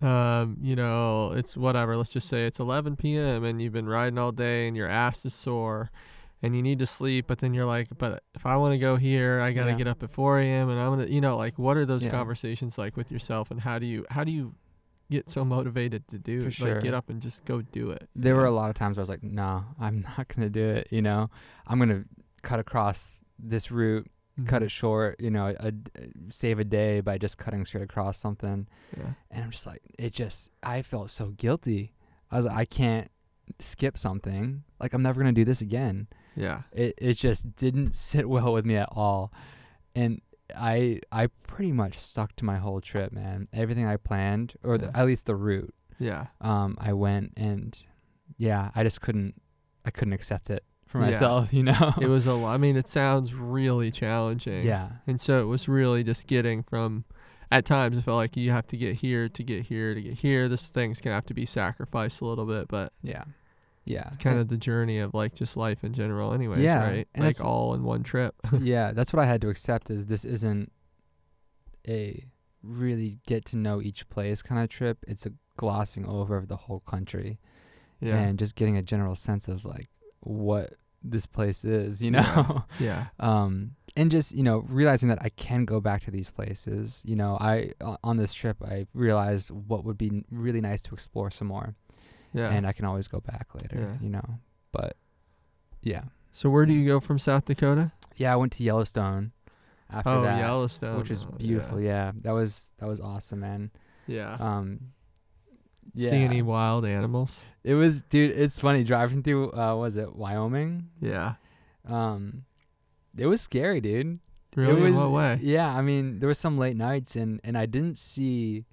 um, 0.00 0.56
you 0.60 0.76
know, 0.76 1.32
it's 1.32 1.56
whatever. 1.56 1.96
Let's 1.96 2.10
just 2.12 2.28
say 2.28 2.46
it's 2.46 2.60
11 2.60 2.96
p.m. 2.96 3.44
and 3.44 3.60
you've 3.60 3.72
been 3.72 3.88
riding 3.88 4.18
all 4.18 4.30
day 4.32 4.68
and 4.68 4.76
your 4.76 4.88
ass 4.88 5.24
is 5.24 5.34
sore, 5.34 5.90
and 6.42 6.54
you 6.56 6.62
need 6.62 6.78
to 6.78 6.86
sleep. 6.86 7.26
But 7.26 7.38
then 7.38 7.54
you're 7.54 7.64
like, 7.66 7.88
but 7.98 8.22
if 8.34 8.46
I 8.46 8.56
want 8.56 8.72
to 8.72 8.78
go 8.78 8.96
here, 8.96 9.40
I 9.40 9.52
gotta 9.52 9.70
Yeah. 9.70 9.76
get 9.78 9.86
up 9.88 10.02
at 10.02 10.10
4 10.10 10.40
a.m. 10.40 10.68
and 10.70 10.78
I'm 10.80 10.90
gonna, 10.92 11.06
you 11.06 11.20
know, 11.20 11.36
like, 11.36 11.58
what 11.58 11.76
are 11.76 11.84
those 11.86 12.04
Yeah. 12.04 12.10
conversations 12.10 12.78
like 12.78 12.96
with 12.96 13.10
yourself? 13.10 13.50
And 13.50 13.60
how 13.60 13.78
do 13.78 13.86
you 13.86 14.04
how 14.10 14.24
do 14.24 14.32
you 14.32 14.54
get 15.10 15.30
so 15.30 15.42
motivated 15.44 16.06
to 16.08 16.18
do 16.18 16.42
For 16.42 16.48
it? 16.48 16.54
sure. 16.54 16.74
Like, 16.74 16.82
get 16.82 16.94
up 16.94 17.08
and 17.08 17.20
just 17.22 17.44
go 17.44 17.62
do 17.62 17.90
it. 17.92 18.08
There 18.14 18.34
were 18.36 18.44
a 18.44 18.50
lot 18.50 18.68
of 18.70 18.76
times 18.76 18.96
where 18.96 19.00
I 19.00 19.04
was 19.04 19.08
like, 19.08 19.22
no, 19.22 19.64
I'm 19.80 20.00
not 20.18 20.28
gonna 20.28 20.50
do 20.50 20.66
it. 20.68 20.88
You 20.90 21.02
know, 21.02 21.30
I'm 21.66 21.78
gonna 21.78 22.04
cut 22.42 22.60
across 22.60 23.24
this 23.38 23.70
route, 23.70 24.08
cut 24.46 24.62
Mhm. 24.62 24.66
it 24.66 24.70
short. 24.70 25.20
You 25.20 25.30
know, 25.30 25.54
a, 25.58 25.72
save 26.28 26.58
a 26.58 26.64
day 26.64 27.00
by 27.00 27.18
just 27.18 27.38
cutting 27.38 27.64
straight 27.64 27.82
across 27.84 28.18
something. 28.18 28.66
Yeah. 28.96 29.14
And 29.30 29.44
I'm 29.44 29.50
just 29.50 29.66
like, 29.66 29.82
it 29.98 30.12
just, 30.12 30.50
I 30.62 30.82
felt 30.82 31.10
so 31.10 31.30
guilty. 31.30 31.94
I 32.30 32.36
was 32.36 32.46
like, 32.46 32.56
I 32.56 32.64
can't 32.66 33.10
skip 33.60 33.96
something. 33.96 34.62
Like, 34.78 34.92
I'm 34.92 35.02
never 35.02 35.20
gonna 35.20 35.32
do 35.32 35.44
this 35.44 35.60
again. 35.62 36.06
Yeah. 36.38 36.62
It 36.72 36.94
it 36.98 37.14
just 37.14 37.56
didn't 37.56 37.94
sit 38.08 38.28
well 38.28 38.52
with 38.52 38.64
me 38.64 38.76
at 38.76 38.88
all, 38.92 39.32
and 39.94 40.20
I 40.56 41.00
I 41.12 41.26
pretty 41.46 41.72
much 41.72 41.98
stuck 41.98 42.34
to 42.36 42.44
my 42.44 42.56
whole 42.56 42.80
trip, 42.80 43.12
man. 43.12 43.48
Everything 43.52 43.86
I 43.86 43.96
planned, 43.96 44.54
or 44.62 44.76
Yeah. 44.76 44.90
the, 44.90 44.96
at 44.96 45.06
least 45.06 45.26
the 45.26 45.36
route, 45.36 45.74
Yeah. 45.98 46.26
um, 46.40 46.76
I 46.80 46.92
went 46.92 47.32
and 47.36 47.80
yeah, 48.36 48.70
I 48.74 48.82
just 48.84 49.00
couldn't, 49.00 49.34
I 49.84 49.90
couldn't 49.90 50.12
accept 50.12 50.48
it 50.48 50.62
for 50.86 51.00
Yeah. 51.00 51.06
myself, 51.06 51.52
you 51.58 51.64
know. 51.64 51.92
it 52.00 52.06
was 52.06 52.26
a 52.26 52.34
lot. 52.34 52.54
I 52.54 52.56
mean, 52.58 52.76
it 52.76 52.86
sounds 52.88 53.34
really 53.34 53.90
challenging. 53.90 54.64
yeah, 54.64 54.90
And 55.06 55.20
so 55.20 55.40
it 55.40 55.46
was 55.46 55.66
really 55.68 56.04
just 56.04 56.26
getting 56.28 56.62
from, 56.62 57.04
at 57.50 57.64
times, 57.64 57.98
it 57.98 58.02
felt 58.02 58.16
like 58.16 58.36
you 58.36 58.50
have 58.52 58.66
to 58.68 58.76
get 58.76 58.96
here 58.96 59.28
to 59.28 59.42
get 59.42 59.64
here 59.66 59.92
to 59.94 60.00
get 60.00 60.14
here. 60.20 60.48
This 60.48 60.70
thing's 60.70 61.00
going 61.00 61.10
to 61.12 61.16
have 61.16 61.26
to 61.26 61.34
be 61.34 61.46
sacrificed 61.46 62.20
a 62.20 62.26
little 62.26 62.46
bit, 62.46 62.68
but 62.68 62.92
yeah, 63.02 63.24
yeah. 63.88 64.08
it's 64.08 64.18
kind 64.18 64.38
of 64.38 64.48
the 64.48 64.56
journey 64.56 64.98
of 64.98 65.14
like 65.14 65.34
just 65.34 65.56
life 65.56 65.82
in 65.84 65.92
general, 65.92 66.32
anyways, 66.32 66.60
Yeah, 66.60 66.84
right? 66.84 67.08
like 67.16 67.44
all 67.44 67.74
in 67.74 67.82
one 67.84 68.02
trip. 68.02 68.34
yeah, 68.60 68.92
that's 68.92 69.12
what 69.12 69.22
I 69.22 69.26
had 69.26 69.40
to 69.42 69.48
accept 69.48 69.90
is 69.90 70.06
this 70.06 70.24
isn't 70.24 70.70
a 71.86 72.24
really 72.62 73.18
get 73.26 73.44
to 73.46 73.56
know 73.56 73.80
each 73.80 74.08
place 74.08 74.42
kind 74.42 74.62
of 74.62 74.68
trip. 74.68 74.98
It's 75.06 75.26
a 75.26 75.32
glossing 75.56 76.06
over 76.06 76.36
of 76.36 76.48
the 76.48 76.56
whole 76.56 76.80
country. 76.80 77.38
Yeah. 78.00 78.16
and 78.16 78.38
just 78.38 78.54
getting 78.54 78.76
a 78.76 78.82
general 78.82 79.16
sense 79.16 79.48
of 79.48 79.64
like 79.64 79.88
what 80.20 80.74
this 81.02 81.26
place 81.26 81.64
is, 81.64 82.00
you 82.00 82.12
know. 82.12 82.62
yeah. 82.78 83.06
um 83.18 83.72
and 83.96 84.10
just 84.12 84.34
you 84.34 84.44
know 84.44 84.64
realizing 84.68 85.08
that 85.08 85.18
i 85.22 85.28
can 85.30 85.64
go 85.64 85.80
back 85.80 86.04
to 86.04 86.10
these 86.12 86.30
places 86.30 87.02
you 87.04 87.16
know 87.16 87.36
i 87.40 87.72
on 88.04 88.16
this 88.16 88.32
trip 88.32 88.56
i 88.62 88.86
realized 88.94 89.50
what 89.50 89.84
would 89.84 89.98
be 89.98 90.22
really 90.30 90.60
nice 90.60 90.82
to 90.82 90.94
explore 90.94 91.30
some 91.32 91.48
more 91.48 91.74
Yeah. 92.34 92.50
and 92.50 92.66
i 92.66 92.72
can 92.72 92.84
always 92.84 93.08
go 93.08 93.20
back 93.20 93.48
later 93.54 93.78
Yeah. 93.78 94.04
you 94.04 94.10
know 94.10 94.38
but 94.72 94.96
yeah 95.82 96.02
so 96.32 96.50
where 96.50 96.66
do 96.66 96.72
you 96.72 96.86
go 96.86 97.00
from 97.00 97.18
South 97.18 97.44
Dakota? 97.46 97.92
yeah 98.16 98.32
i 98.32 98.36
went 98.36 98.52
to 98.52 98.62
yellowstone 98.62 99.32
after 99.90 100.10
oh, 100.10 100.22
that 100.22 100.38
Yellowstone. 100.38 100.98
which 100.98 101.10
is 101.10 101.22
yeah. 101.22 101.36
beautiful 101.38 101.80
yeah. 101.80 102.12
that 102.22 102.32
was 102.32 102.72
that 102.78 102.86
was 102.86 103.00
awesome 103.00 103.40
man 103.40 103.70
Yeah. 104.06 104.34
um 104.34 104.92
yeah 105.94 106.10
See 106.10 106.16
any 106.16 106.42
wild 106.42 106.84
animals? 106.84 107.42
it 107.64 107.74
was 107.74 108.02
dude 108.02 108.36
it's 108.38 108.58
funny 108.58 108.84
driving 108.84 109.22
through 109.22 109.52
uh 109.52 109.74
was 109.76 109.96
it 109.96 110.14
wyoming 110.14 110.88
Yeah. 111.00 111.34
um 111.88 112.44
it 113.16 113.26
was 113.26 113.40
scary 113.40 113.80
dude 113.80 114.20
Really? 114.56 114.90
Was, 114.90 114.98
what 114.98 115.10
way? 115.12 115.38
Yeah, 115.40 115.68
I 115.72 115.82
mean, 115.82 116.18
there 116.18 116.26
were 116.26 116.34
some 116.34 116.58
late 116.58 116.76
nights, 116.76 117.14
and 117.14 117.40
and 117.44 117.56
I 117.56 117.66
didn't 117.66 117.96
see 117.96 118.64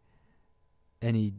any. 1.01 1.34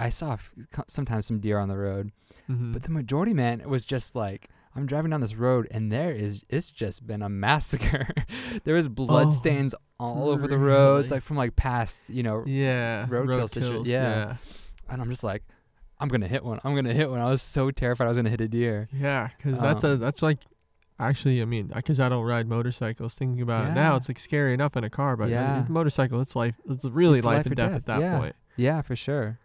I 0.00 0.08
saw 0.08 0.32
f- 0.34 0.50
sometimes 0.88 1.26
some 1.26 1.38
deer 1.40 1.58
on 1.58 1.68
the 1.68 1.76
road, 1.76 2.10
Mhm. 2.48 2.72
but 2.72 2.82
the 2.84 2.90
majority, 2.90 3.34
man, 3.34 3.62
was 3.68 3.84
just 3.84 4.14
like 4.16 4.48
I'm 4.76 4.86
driving 4.86 5.10
down 5.10 5.20
this 5.20 5.34
road, 5.34 5.66
and 5.72 5.90
there 5.90 6.12
is 6.12 6.44
it's 6.48 6.70
just 6.70 7.06
been 7.06 7.22
a 7.22 7.28
massacre. 7.28 8.08
there 8.64 8.74
was 8.76 8.88
blood 8.88 9.26
Oh, 9.26 9.30
stains 9.30 9.74
all 9.98 10.28
over 10.30 10.46
the 10.48 10.58
roads, 10.58 11.10
like 11.10 11.22
from 11.22 11.36
like 11.36 11.56
past, 11.56 12.08
you 12.08 12.22
know, 12.22 12.44
yeah. 12.46 13.06
roadkill 13.08 13.48
situ- 13.50 13.66
kills, 13.72 13.88
yeah. 13.88 14.36
and 14.88 15.02
I'm 15.02 15.10
just 15.10 15.24
like, 15.24 15.42
I'm 15.98 16.08
gonna 16.08 16.28
hit 16.28 16.44
one. 16.44 16.60
I'm 16.64 16.74
gonna 16.76 16.94
hit 16.94 17.10
one. 17.10 17.20
I 17.20 17.28
was 17.28 17.42
so 17.42 17.70
terrified 17.72 18.04
I 18.06 18.08
was 18.08 18.16
gonna 18.16 18.30
hit 18.30 18.40
a 18.40 18.48
deer. 18.48 18.88
Yeah, 18.92 19.28
because 19.36 19.60
that's 19.60 19.84
a 19.84 19.90
Um, 19.94 19.98
that's 20.00 20.22
like 20.22 20.38
actually 20.98 21.42
I 21.42 21.46
mean 21.46 21.72
because 21.74 21.98
I 22.00 22.08
don't 22.08 22.24
ride 22.24 22.46
motorcycles. 22.46 23.14
Thinking 23.16 23.42
about 23.42 23.70
it 23.70 23.74
now, 23.74 23.96
it's 23.96 24.08
like 24.08 24.18
scary 24.20 24.54
enough 24.54 24.76
in 24.76 24.84
a 24.84 24.90
car, 24.90 25.16
but 25.16 25.30
Yeah. 25.30 25.66
a 25.66 25.70
motorcycle, 25.70 26.20
it's 26.20 26.36
life. 26.36 26.54
It's 26.68 26.84
really 26.84 27.18
It's 27.18 27.24
life, 27.26 27.38
life 27.38 27.46
and 27.46 27.56
death, 27.56 27.70
death, 27.70 27.76
at 27.76 27.86
that 27.86 28.00
yeah. 28.00 28.18
point. 28.18 28.36
Yeah, 28.56 28.82
for 28.82 28.94
sure. 28.96 29.38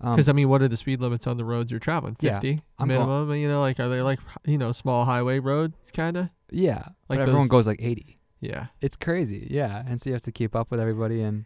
Um, 0.00 0.12
Because 0.12 0.28
I 0.28 0.32
mean, 0.32 0.48
what 0.48 0.62
are 0.62 0.68
the 0.68 0.76
speed 0.76 1.00
limits 1.00 1.26
on 1.26 1.36
the 1.38 1.44
roads 1.44 1.70
you're 1.70 1.80
traveling? 1.80 2.14
Fifty 2.14 2.62
going- 2.78 2.88
minimum. 2.88 3.34
you 3.34 3.48
know, 3.48 3.60
like 3.60 3.80
are 3.80 3.88
they 3.88 4.00
like 4.02 4.20
you 4.46 4.56
know 4.58 4.72
small 4.72 5.04
highway 5.04 5.38
roads 5.40 5.90
kind 5.92 6.16
of? 6.16 6.28
yeah, 6.50 6.84
like 7.08 7.18
but 7.18 7.28
everyone 7.28 7.48
goes 7.48 7.66
like 7.66 7.80
80. 7.82 8.18
Yeah. 8.40 8.66
It's 8.80 8.94
crazy, 8.96 9.48
yeah. 9.50 9.82
And 9.86 10.00
so 10.00 10.10
you 10.10 10.14
have 10.14 10.22
to 10.22 10.32
keep 10.32 10.54
up 10.54 10.70
with 10.70 10.78
everybody, 10.80 11.20
and 11.22 11.44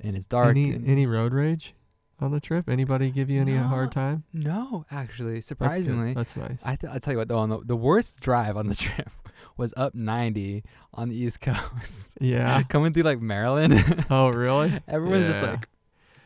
and 0.00 0.16
it's 0.16 0.26
dark. 0.26 0.48
Any 0.50 0.72
and- 0.72 0.88
any 0.88 1.06
road 1.06 1.32
rage 1.34 1.74
on 2.18 2.30
the 2.32 2.40
trip? 2.40 2.68
Anybody 2.68 3.10
give 3.10 3.28
you 3.28 3.40
any 3.40 3.52
No, 3.52 3.64
hard 3.64 3.92
time? 3.92 4.24
No, 4.32 4.84
actually, 4.90 5.40
surprisingly, 5.42 6.14
that's, 6.14 6.34
nice. 6.36 6.58
I 6.64 6.76
th- 6.76 6.90
I 6.92 6.98
tell 6.98 7.12
you 7.12 7.18
what 7.18 7.28
though, 7.28 7.38
on 7.38 7.50
the, 7.50 7.58
the 7.64 7.76
worst 7.76 8.20
drive 8.20 8.56
on 8.56 8.68
the 8.68 8.74
trip 8.86 9.10
was 9.58 9.74
up 9.76 9.94
90 9.94 10.64
on 10.94 11.10
the 11.10 11.16
East 11.16 11.40
Coast, 11.42 12.08
yeah. 12.20 12.62
coming 12.68 12.94
through 12.94 13.02
like 13.02 13.20
Maryland. 13.20 14.06
oh 14.08 14.28
really? 14.30 14.80
Everyone's 14.88 15.26
just 15.26 15.42
like 15.42 15.68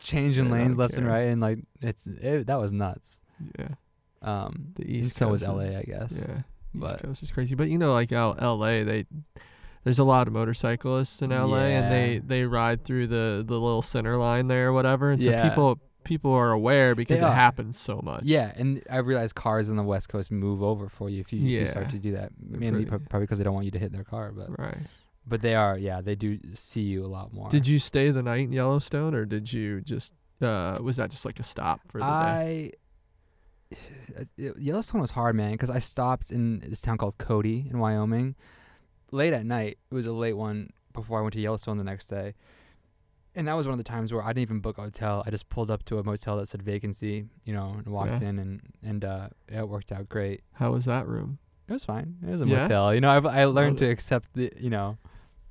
changing 0.07 0.49
lanes 0.49 0.77
left 0.77 0.95
and 0.95 1.05
right, 1.07 1.27
and 1.27 1.41
like 1.41 1.59
it's 1.81 2.05
it, 2.07 2.47
that 2.47 2.55
was 2.59 2.71
nuts. 2.73 3.21
Yeah. 3.59 3.67
Um, 4.21 4.69
The 4.75 4.85
East 4.91 5.15
so 5.17 5.27
was 5.29 5.43
LA, 5.43 5.59
is- 5.59 5.75
I 5.77 5.83
guess. 5.83 6.11
Yeah. 6.27 6.41
East 6.85 6.99
Coast 6.99 7.23
is 7.23 7.31
crazy, 7.31 7.55
but 7.55 7.69
you 7.69 7.77
know, 7.77 7.93
like 7.93 8.11
L- 8.11 8.35
L.A., 8.39 8.83
they 8.83 9.05
there's 9.83 9.99
a 9.99 10.03
lot 10.03 10.27
of 10.27 10.33
motorcyclists 10.33 11.21
in 11.21 11.31
L.A. 11.31 11.73
and 11.73 11.91
they 11.91 12.19
they 12.19 12.43
ride 12.43 12.83
through 12.85 13.07
the 13.07 13.43
the 13.45 13.53
little 13.59 13.81
center 13.81 14.17
line 14.17 14.47
there 14.47 14.67
or 14.69 14.73
whatever, 14.73 15.11
and 15.11 15.21
so 15.21 15.29
Yeah. 15.29 15.47
people 15.49 15.79
people 16.03 16.31
are 16.31 16.51
aware 16.51 16.95
because 16.95 17.19
it 17.19 17.23
happens 17.25 17.79
so 17.79 17.99
much. 18.03 18.23
Yeah, 18.23 18.53
and 18.55 18.81
I 18.89 18.97
realize 18.97 19.33
cars 19.33 19.69
on 19.69 19.75
the 19.75 19.83
West 19.83 20.07
Coast 20.09 20.31
move 20.31 20.63
over 20.63 20.87
for 20.87 21.09
you 21.09 21.19
if 21.19 21.33
you, 21.33 21.39
if 21.41 21.45
you 21.47 21.67
start 21.67 21.89
to 21.89 21.99
do 21.99 22.13
that. 22.13 22.31
Mainly 22.39 22.85
probably 22.85 23.19
because 23.21 23.39
they 23.39 23.43
don't 23.43 23.53
want 23.53 23.65
you 23.65 23.71
to 23.71 23.79
hit 23.79 23.91
their 23.91 24.03
car, 24.05 24.31
but 24.31 24.57
Right. 24.57 24.77
But 25.27 25.41
they 25.41 25.55
are. 25.55 25.77
Yeah, 25.77 26.01
they 26.01 26.15
do 26.15 26.39
see 26.55 26.81
you 26.81 27.03
a 27.05 27.07
lot 27.07 27.33
more. 27.33 27.49
Did 27.49 27.67
you 27.67 27.79
stay 27.79 28.11
the 28.11 28.23
night 28.23 28.41
in 28.41 28.51
Yellowstone, 28.53 29.13
or 29.13 29.25
did 29.25 29.51
you 29.51 29.81
just 29.81 30.13
uh 30.41 30.77
was 30.81 30.97
that 30.97 31.09
just 31.11 31.25
like 31.25 31.39
a 31.39 31.43
stop 31.43 31.81
for 31.87 31.99
the 31.99 32.05
day? 32.05 32.71
I 33.69 33.75
Yellowstone 34.57 35.01
was 35.01 35.11
hard, 35.11 35.35
man, 35.35 35.51
because 35.51 35.69
I 35.69 35.79
stopped 35.79 36.31
in 36.31 36.59
this 36.59 36.81
town 36.81 36.97
called 36.97 37.17
Cody 37.17 37.67
in 37.69 37.79
Wyoming. 37.79 38.35
Late 39.11 39.33
at 39.33 39.45
night, 39.45 39.77
it 39.91 39.95
was 39.95 40.05
a 40.07 40.13
late 40.13 40.33
one 40.33 40.71
before 40.93 41.19
I 41.19 41.21
went 41.21 41.33
to 41.33 41.39
Yellowstone 41.39 41.77
the 41.77 41.83
next 41.83 42.07
day, 42.07 42.33
and 43.35 43.47
that 43.47 43.53
was 43.53 43.65
one 43.67 43.73
of 43.73 43.77
the 43.77 43.83
times 43.89 44.11
where 44.13 44.23
I 44.23 44.27
didn't 44.29 44.39
even 44.43 44.59
book 44.59 44.77
a 44.77 44.81
hotel. 44.81 45.23
I 45.25 45.31
just 45.31 45.47
pulled 45.49 45.69
up 45.71 45.83
to 45.85 45.97
a 45.99 46.03
motel 46.03 46.37
that 46.37 46.47
said 46.47 46.61
vacancy, 46.61 47.25
you 47.45 47.53
know, 47.53 47.75
and 47.77 47.87
walked 47.87 48.21
Yeah. 48.21 48.29
in, 48.29 48.39
and 48.39 48.61
and 48.83 49.05
uh, 49.05 49.29
it 49.47 49.67
worked 49.67 49.91
out 49.91 50.09
great. 50.09 50.41
How 50.53 50.71
was 50.71 50.85
that 50.85 51.07
room? 51.07 51.39
It 51.69 51.73
was 51.73 51.83
fine. 51.85 52.15
It 52.25 52.29
was 52.31 52.41
a 52.41 52.47
Yeah? 52.47 52.63
motel, 52.63 52.93
you 52.95 53.01
know. 53.01 53.09
I've, 53.09 53.25
I 53.25 53.43
learned 53.45 53.77
to 53.79 53.89
accept 53.89 54.33
the, 54.33 54.51
you 54.57 54.69
know, 54.69 54.97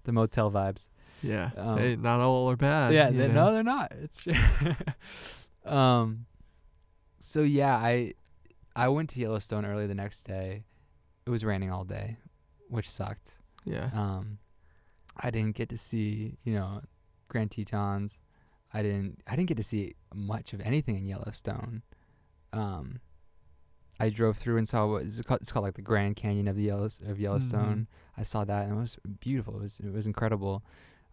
the 0.07 0.13
motel 0.13 0.51
vibes. 0.51 0.89
Yeah. 1.23 1.51
Um, 1.57 1.79
hey, 1.79 1.97
not 1.97 2.21
all 2.21 2.51
are 2.51 2.57
bad. 2.57 2.95
yeah, 2.95 3.11
they, 3.11 3.29
no, 3.29 3.53
they're 3.53 3.63
not. 3.63 3.93
It's 4.03 4.23
true. 4.23 4.35
um, 5.71 6.27
so 7.21 7.43
yeah, 7.43 7.77
I 7.77 8.15
I 8.75 8.89
went 8.89 9.11
to 9.11 9.21
Yellowstone 9.21 9.67
early 9.67 9.87
the 9.87 9.95
next 9.95 10.23
day. 10.23 10.65
It 11.27 11.31
was 11.31 11.45
raining 11.45 11.71
all 11.71 11.85
day, 11.85 12.17
which 12.69 12.89
sucked. 12.89 13.39
Yeah. 13.65 13.91
Um, 13.93 14.39
I 15.17 15.31
didn't 15.31 15.57
get 15.57 15.69
to 15.71 15.79
see 15.79 16.39
you 16.45 16.55
know 16.55 16.81
Grand 17.29 17.51
Tetons. 17.51 18.21
I 18.73 18.83
didn't 18.83 19.23
I 19.27 19.37
didn't 19.37 19.49
get 19.49 19.57
to 19.57 19.63
see 19.65 19.95
much 20.15 20.53
of 20.53 20.61
anything 20.61 20.97
in 20.97 21.07
Yellowstone. 21.07 21.83
Um, 22.53 23.01
I 23.99 24.11
drove 24.11 24.37
through 24.37 24.59
and 24.59 24.69
saw 24.69 24.87
what 24.87 25.03
is 25.03 25.19
it 25.19 25.27
called, 25.27 25.41
it's 25.41 25.53
called 25.53 25.65
like 25.65 25.75
the 25.75 25.83
Grand 25.83 26.17
Canyon 26.17 26.49
of 26.49 26.57
the 26.57 26.65
Yellow 26.65 26.89
of 27.07 27.19
Yellowstone. 27.21 27.87
I 28.17 28.23
saw 28.23 28.45
that 28.45 28.65
and 28.67 28.77
it 28.77 28.81
was 28.81 28.99
beautiful. 29.21 29.57
It 29.57 29.63
was 29.63 29.81
it 29.85 29.93
was 29.93 30.07
incredible. 30.07 30.63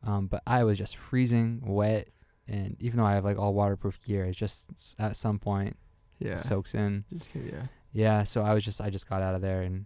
Um, 0.06 0.28
but 0.28 0.42
I 0.46 0.64
was 0.64 0.78
just 0.78 0.98
freezing 0.98 1.62
wet, 1.66 2.10
and 2.48 2.76
even 2.82 2.98
though 2.98 3.06
I 3.06 3.14
have 3.14 3.24
like 3.24 3.38
all 3.38 3.54
waterproof 3.54 4.04
gear, 4.04 4.26
it 4.26 4.36
just 4.36 4.66
at 5.00 5.16
some 5.16 5.40
point 5.40 5.78
yeah. 6.20 6.36
soaks 6.36 6.76
in. 6.76 7.06
Just 7.16 7.34
yeah. 7.36 7.68
Yeah, 7.94 8.24
so 8.24 8.42
I 8.42 8.54
was 8.54 8.66
just 8.66 8.82
I 8.82 8.90
just 8.90 9.08
got 9.08 9.22
out 9.22 9.36
of 9.36 9.42
there 9.42 9.62
and, 9.62 9.86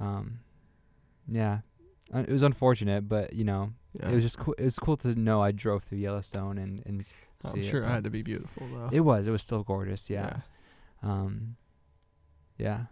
um, 0.00 0.40
yeah, 1.28 1.60
uh, 2.12 2.18
it 2.18 2.28
was 2.30 2.42
unfortunate, 2.42 3.08
but 3.08 3.32
you 3.32 3.44
know 3.44 3.72
Yeah. 3.98 4.10
it 4.10 4.14
was 4.16 4.24
just 4.24 4.38
cool. 4.38 4.54
It 4.58 4.64
was 4.64 4.78
cool 4.78 4.96
to 4.98 5.18
know 5.18 5.40
I 5.40 5.52
drove 5.52 5.84
through 5.84 5.98
Yellowstone 5.98 6.58
and 6.58 6.82
and 6.84 7.06
I'm 7.44 7.60
it, 7.60 7.64
sure 7.64 7.80
it 7.80 7.86
but 7.86 7.92
had 7.92 8.04
to 8.04 8.10
be 8.10 8.22
beautiful 8.22 8.66
though. 8.72 8.90
It 8.92 9.00
was. 9.00 9.28
It 9.28 9.30
was 9.30 9.42
still 9.42 9.62
gorgeous. 9.62 10.10
Yeah. 10.10 10.38
Um. 11.02 11.56
Yeah. 12.58 12.84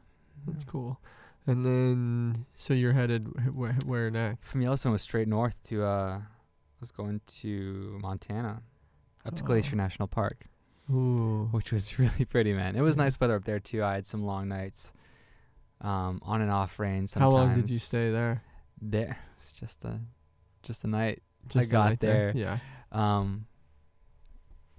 That's 0.46 0.64
cool. 0.64 1.00
And 1.46 1.64
then, 1.66 2.46
so 2.54 2.72
you're 2.74 2.92
headed 2.92 3.26
wh- 3.26 3.56
where, 3.56 3.76
where 3.86 4.10
next? 4.10 4.46
From 4.48 4.62
Yellowstone 4.62 4.92
was 4.92 5.02
straight 5.02 5.28
north 5.28 5.56
to 5.68 5.82
uh, 5.84 6.20
was 6.80 6.90
going 6.90 7.20
to 7.40 7.98
Montana, 8.00 8.62
up 9.24 9.34
to 9.36 9.42
Oh. 9.42 9.46
Glacier 9.46 9.76
National 9.76 10.08
Park. 10.08 10.46
Ooh. 10.90 11.48
which 11.52 11.72
was 11.72 11.98
really 11.98 12.24
pretty, 12.24 12.52
man. 12.52 12.76
It 12.76 12.80
was 12.80 12.96
Yeah. 12.96 13.04
nice 13.04 13.18
weather 13.20 13.36
up 13.36 13.44
there 13.44 13.60
too. 13.60 13.82
I 13.84 13.94
had 13.94 14.06
some 14.06 14.24
long 14.24 14.48
nights, 14.48 14.92
um, 15.80 16.20
on 16.22 16.42
and 16.42 16.50
off 16.50 16.78
rain. 16.78 17.06
How 17.14 17.30
long 17.30 17.54
did 17.54 17.68
you 17.70 17.78
stay 17.78 18.10
there? 18.10 18.42
there? 18.80 19.18
It's 19.38 19.52
just 19.52 19.84
a, 19.84 20.00
just 20.62 20.84
a 20.84 20.88
night. 20.88 21.22
Just 21.48 21.68
the 21.68 21.72
got 21.72 21.98
there? 22.00 22.32
there. 22.32 22.36
Yeah. 22.36 22.58
Um, 22.92 23.46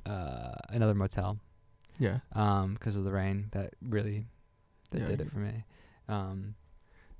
uh, 0.05 0.53
another 0.69 0.93
motel, 0.93 1.39
Yeah. 1.99 2.19
um, 2.34 2.73
because 2.75 2.95
of 2.95 3.03
the 3.05 3.11
rain. 3.11 3.47
That 3.51 3.73
really, 3.81 4.27
that 4.93 5.01
Yeah, 5.01 5.05
did 5.07 5.21
it 5.21 5.29
for 5.31 5.39
me. 5.39 5.63
Um, 6.07 6.55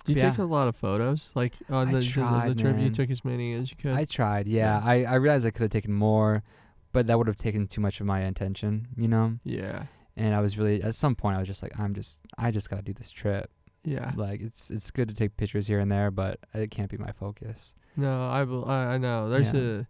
Did 0.06 0.18
you 0.18 0.22
Yeah. 0.22 0.30
take 0.32 0.40
a 0.40 0.44
lot 0.44 0.68
of 0.68 0.76
photos? 0.76 1.32
Like 1.36 1.54
on 1.70 1.88
the, 1.88 2.00
the- 2.00 2.06
the, 2.06 2.12
tried, 2.12 2.58
trip, 2.58 2.78
you 2.78 2.90
took 2.90 3.10
as 3.10 3.24
many 3.24 3.54
as 3.54 3.72
you 3.72 3.78
could. 3.78 3.94
I 3.94 4.06
tried. 4.06 4.48
Yeah, 4.48 4.80
Yeah. 4.80 4.86
I 4.86 5.04
I 5.04 5.16
realized 5.16 5.46
I 5.48 5.52
could 5.52 5.62
have 5.64 5.72
taken 5.72 5.94
more, 5.94 6.44
but 6.92 7.08
that 7.08 7.18
would 7.18 7.28
have 7.28 7.38
taken 7.38 7.68
too 7.68 7.80
much 7.82 8.00
of 8.02 8.06
my 8.06 8.20
attention. 8.22 8.88
You 8.98 9.08
know. 9.08 9.40
yeah. 9.44 9.84
And 10.18 10.36
I 10.36 10.42
was 10.42 10.58
really 10.60 10.84
at 10.84 10.94
some 10.96 11.16
point 11.16 11.38
I 11.38 11.40
was 11.40 11.48
just 11.48 11.64
like 11.64 11.78
I'm 11.80 11.94
just 11.94 12.20
I 12.38 12.52
just 12.52 12.70
gotta 12.70 12.82
do 12.84 12.94
this 12.94 13.10
trip. 13.12 13.50
Yeah. 13.86 14.12
Like 14.16 14.42
it's 14.42 14.70
it's 14.70 14.92
good 14.92 15.08
to 15.10 15.16
take 15.16 15.38
pictures 15.38 15.68
here 15.68 15.80
and 15.80 15.90
there, 15.92 16.12
but 16.12 16.40
it 16.54 16.70
can't 16.70 16.90
be 16.92 16.98
my 16.98 17.12
focus. 17.14 17.74
No, 17.96 18.28
I, 18.28 18.42
I 18.44 18.94
I 18.96 18.98
know. 18.98 19.30
There's 19.30 19.54
Yeah. 19.54 19.62
a 19.62 19.86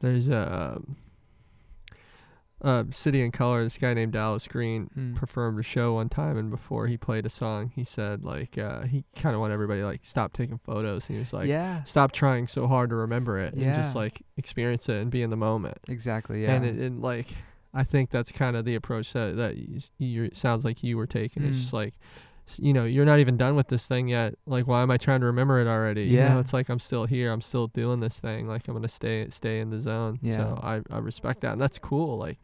there's 0.00 0.28
a 0.28 0.76
um, 0.76 0.96
uh, 2.62 2.84
City 2.90 3.22
and 3.22 3.32
Colour. 3.32 3.62
This 3.64 3.78
guy 3.78 3.94
named 3.94 4.12
Dallas 4.12 4.46
Green 4.48 4.88
Mm. 4.96 5.14
performed 5.14 5.60
a 5.60 5.62
show 5.62 5.94
one 5.94 6.08
time, 6.08 6.36
and 6.36 6.50
before 6.50 6.86
he 6.88 6.96
played 6.96 7.24
a 7.26 7.30
song, 7.30 7.70
he 7.74 7.84
said 7.84 8.24
like 8.24 8.58
uh, 8.58 8.82
he 8.82 9.04
kind 9.16 9.34
of 9.34 9.40
wanted 9.40 9.54
everybody 9.54 9.82
like 9.82 10.00
stop 10.04 10.32
taking 10.32 10.58
photos. 10.58 11.08
And 11.08 11.16
he 11.16 11.18
was 11.20 11.32
like, 11.32 11.48
yeah, 11.48 11.84
stop 11.84 12.12
trying 12.12 12.46
so 12.48 12.66
hard 12.66 12.90
to 12.90 12.96
remember 12.96 13.38
it, 13.38 13.54
and 13.54 13.74
just 13.74 13.94
like 13.94 14.22
experience 14.36 14.88
it 14.88 14.96
and 15.00 15.10
be 15.10 15.22
in 15.22 15.30
the 15.30 15.36
moment. 15.36 15.78
exactly. 15.88 16.42
Yeah, 16.42 16.54
And 16.54 16.64
it, 16.64 16.76
and 16.76 17.00
like 17.00 17.28
I 17.74 17.84
think 17.84 18.10
that's 18.10 18.32
kind 18.32 18.56
of 18.56 18.64
the 18.64 18.74
approach 18.74 19.12
that 19.12 19.36
that 19.36 19.56
you, 19.56 19.78
you 19.98 20.30
sounds 20.32 20.64
like 20.64 20.82
you 20.82 20.96
were 20.96 21.06
taking. 21.06 21.44
It's 21.44 21.56
Mm. 21.58 21.60
just 21.60 21.72
like 21.72 21.94
you 22.56 22.72
know 22.72 22.84
you're 22.84 23.04
not 23.04 23.18
even 23.20 23.36
done 23.36 23.54
with 23.56 23.68
this 23.68 23.86
thing 23.86 24.08
yet. 24.08 24.34
Like 24.46 24.66
why 24.66 24.82
am 24.82 24.90
I 24.90 24.96
trying 24.96 25.20
to 25.20 25.26
remember 25.26 25.58
it 25.60 25.66
already? 25.66 26.04
You 26.04 26.16
know, 26.18 26.22
Yeah. 26.22 26.40
it's 26.40 26.52
like 26.52 26.68
I'm 26.68 26.78
still 26.78 27.04
here. 27.06 27.30
I'm 27.32 27.40
still 27.42 27.66
doing 27.68 28.00
this 28.00 28.18
thing. 28.18 28.46
Like 28.48 28.66
I'm 28.68 28.74
gonna 28.74 28.88
stay 28.88 29.28
stay 29.30 29.60
in 29.60 29.70
the 29.70 29.80
zone. 29.80 30.18
Yeah. 30.22 30.36
So 30.36 30.60
I 30.62 30.80
I 30.90 30.98
respect 30.98 31.40
that, 31.42 31.52
and 31.52 31.60
that's 31.60 31.78
cool. 31.78 32.16
Like 32.18 32.38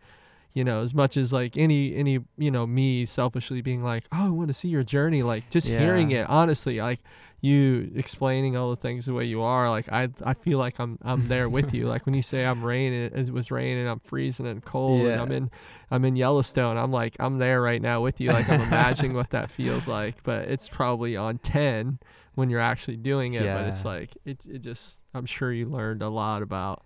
you 0.55 0.63
know, 0.63 0.83
as 0.83 0.95
much 0.95 1.17
as 1.17 1.33
like 1.33 1.57
any 1.57 1.95
any 1.97 2.21
you 2.39 2.51
know 2.51 2.67
me 2.67 3.07
selfishly 3.07 3.61
being 3.61 3.83
like, 3.83 4.05
oh, 4.13 4.27
I 4.27 4.31
want 4.31 4.49
to 4.49 4.55
see 4.55 4.69
your 4.69 4.85
journey. 4.85 5.23
Like 5.23 5.51
just 5.51 5.67
hearing 5.67 6.13
it, 6.13 6.29
honestly, 6.31 6.79
like 6.79 7.01
you 7.41 7.91
explaining 7.95 8.57
all 8.57 8.71
the 8.71 8.77
things 8.77 9.05
the 9.05 9.13
way 9.13 9.25
you 9.25 9.43
are, 9.43 9.69
like 9.69 9.93
I 9.93 10.09
I 10.25 10.35
feel 10.35 10.59
like 10.59 10.79
I'm 10.79 10.97
I'm 11.03 11.27
there 11.29 11.49
with 11.49 11.75
you. 11.75 11.89
Like 11.89 12.07
when 12.07 12.15
you 12.15 12.23
say 12.23 12.45
I'm 12.47 12.65
raining, 12.65 13.11
it 13.13 13.31
was 13.31 13.51
raining, 13.51 13.89
I'm 13.89 13.99
freezing 13.99 14.47
and 14.47 14.65
cold, 14.65 15.03
and 15.15 15.21
I'm 15.21 15.33
in 15.33 15.51
I'm 15.91 16.05
in 16.05 16.15
Yellowstone. 16.15 16.77
I'm 16.79 16.93
like 16.93 17.17
I'm 17.19 17.39
there 17.39 17.61
right 17.61 17.83
now 17.83 18.01
with 18.01 18.21
you. 18.21 18.31
Like 18.31 18.49
I'm 18.49 18.61
imagining 18.61 19.13
what 19.15 19.31
that 19.31 19.51
feels 19.51 19.89
like, 19.89 20.23
but 20.23 20.49
it's 20.49 20.69
probably 20.69 21.17
on 21.17 21.39
ten 21.39 21.99
when 22.37 22.49
you're 22.49 22.61
actually 22.61 22.97
doing 22.97 23.35
it. 23.35 23.43
But 23.57 23.69
it's 23.71 23.85
like 23.85 24.17
it 24.25 24.45
it 24.49 24.59
just 24.61 25.01
I'm 25.13 25.27
sure 25.27 25.53
you 25.53 25.67
learned 25.67 26.01
a 26.01 26.09
lot 26.09 26.43
about 26.43 26.85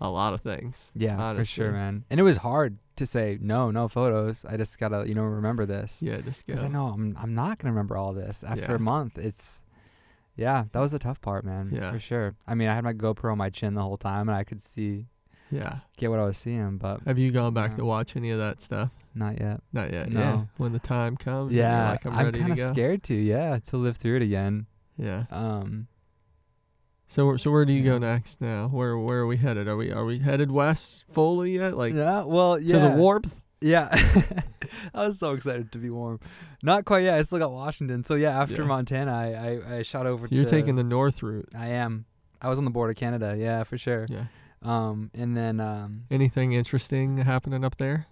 a 0.00 0.08
lot 0.08 0.34
of 0.34 0.40
things. 0.42 0.90
Yeah, 0.94 1.34
for 1.34 1.44
sure, 1.44 1.72
man. 1.72 2.04
And 2.10 2.20
it 2.20 2.22
was 2.22 2.38
hard 2.38 2.78
to 2.96 3.06
say 3.06 3.38
no, 3.40 3.70
no 3.70 3.88
photos. 3.88 4.44
I 4.44 4.56
just 4.56 4.78
gotta, 4.78 5.06
you 5.08 5.14
know, 5.14 5.22
remember 5.24 5.66
this 5.66 6.02
Yeah, 6.02 6.20
just 6.20 6.46
because. 6.46 6.62
I 6.62 6.68
know 6.68 6.86
I'm 6.88 7.16
I'm 7.20 7.34
not 7.34 7.58
gonna 7.58 7.72
remember 7.72 7.96
all 7.96 8.12
this 8.12 8.44
after 8.44 8.60
Yeah. 8.62 8.74
a 8.74 8.78
month. 8.78 9.18
It's 9.18 9.62
yeah, 10.36 10.64
that 10.72 10.80
was 10.80 10.92
the 10.92 10.98
tough 10.98 11.20
part, 11.22 11.44
man. 11.44 11.70
Yeah. 11.72 11.90
for 11.92 11.98
sure. 11.98 12.34
I 12.46 12.54
mean, 12.54 12.68
I 12.68 12.74
had 12.74 12.84
my 12.84 12.92
GoPro 12.92 13.32
on 13.32 13.38
my 13.38 13.48
chin 13.50 13.74
the 13.74 13.82
whole 13.82 13.96
time, 13.96 14.28
and 14.28 14.36
I 14.36 14.44
could 14.44 14.62
see 14.62 15.06
Yeah. 15.50 15.78
get 15.96 16.10
what 16.10 16.20
I 16.20 16.24
was 16.24 16.36
seeing, 16.36 16.76
but 16.76 17.00
Have 17.06 17.18
you 17.18 17.30
gone 17.32 17.54
back 17.54 17.70
Yeah. 17.70 17.76
to 17.78 17.84
watch 17.86 18.16
any 18.16 18.30
of 18.30 18.38
that 18.38 18.60
stuff? 18.60 18.90
not 19.14 19.40
yet. 19.40 19.62
Not 19.72 19.90
yet. 19.94 20.10
No. 20.12 20.20
Yeah. 20.20 20.44
When 20.58 20.72
the 20.74 20.78
time 20.78 21.16
comes. 21.16 21.50
Yeah, 21.52 21.92
Like 21.92 22.04
I'm, 22.04 22.12
I'm, 22.12 22.32
kind 22.32 22.52
of 22.52 22.58
scared 22.60 23.02
to. 23.04 23.14
Yeah, 23.14 23.58
to 23.68 23.78
live 23.78 23.96
through 23.96 24.16
it 24.16 24.22
again. 24.22 24.66
Yeah. 24.98 25.24
Um, 25.30 25.86
So 27.08 27.26
where- 27.26 27.38
so 27.38 27.50
where 27.50 27.64
do 27.64 27.72
you 27.72 27.82
go 27.84 27.98
next 27.98 28.40
now? 28.40 28.68
Where 28.68 28.98
where 28.98 29.20
are 29.20 29.26
we 29.26 29.36
headed? 29.36 29.68
Are 29.68 29.76
we 29.76 29.92
are 29.92 30.04
we 30.04 30.18
headed 30.18 30.50
west 30.50 31.04
fully 31.12 31.52
yet? 31.52 31.76
Like 31.76 31.94
yeah, 31.94 32.22
well, 32.24 32.58
to 32.58 32.64
the 32.78 32.90
warmth? 32.90 33.34
Yeah. 33.60 33.88
I 34.94 35.06
was 35.06 35.18
so 35.18 35.32
excited 35.32 35.72
to 35.72 35.78
be 35.78 35.88
warm. 35.88 36.20
Not 36.62 36.84
quite 36.84 37.04
yet. 37.04 37.14
I 37.18 37.22
still 37.22 37.38
got 37.38 37.52
Washington. 37.52 38.04
So 38.04 38.14
yeah, 38.16 38.38
after 38.40 38.62
Yeah. 38.62 38.68
Montana, 38.68 39.12
I, 39.14 39.72
I, 39.74 39.76
I 39.78 39.82
shot 39.82 40.06
over 40.06 40.26
You're 40.30 40.44
to 40.44 40.50
taking 40.50 40.74
the 40.76 40.82
north 40.84 41.22
route. 41.22 41.48
I 41.56 41.68
am. 41.68 42.04
I 42.42 42.48
was 42.50 42.58
on 42.58 42.64
the 42.64 42.70
border 42.70 42.90
of 42.90 42.96
Canada, 42.96 43.34
yeah, 43.38 43.62
for 43.64 43.78
sure. 43.78 44.06
Yeah. 44.10 44.26
Um 44.62 45.10
and 45.14 45.36
then 45.36 45.60
um 45.60 46.02
Anything 46.10 46.52
interesting 46.52 47.18
happening 47.18 47.64
up 47.64 47.76
there 47.76 48.06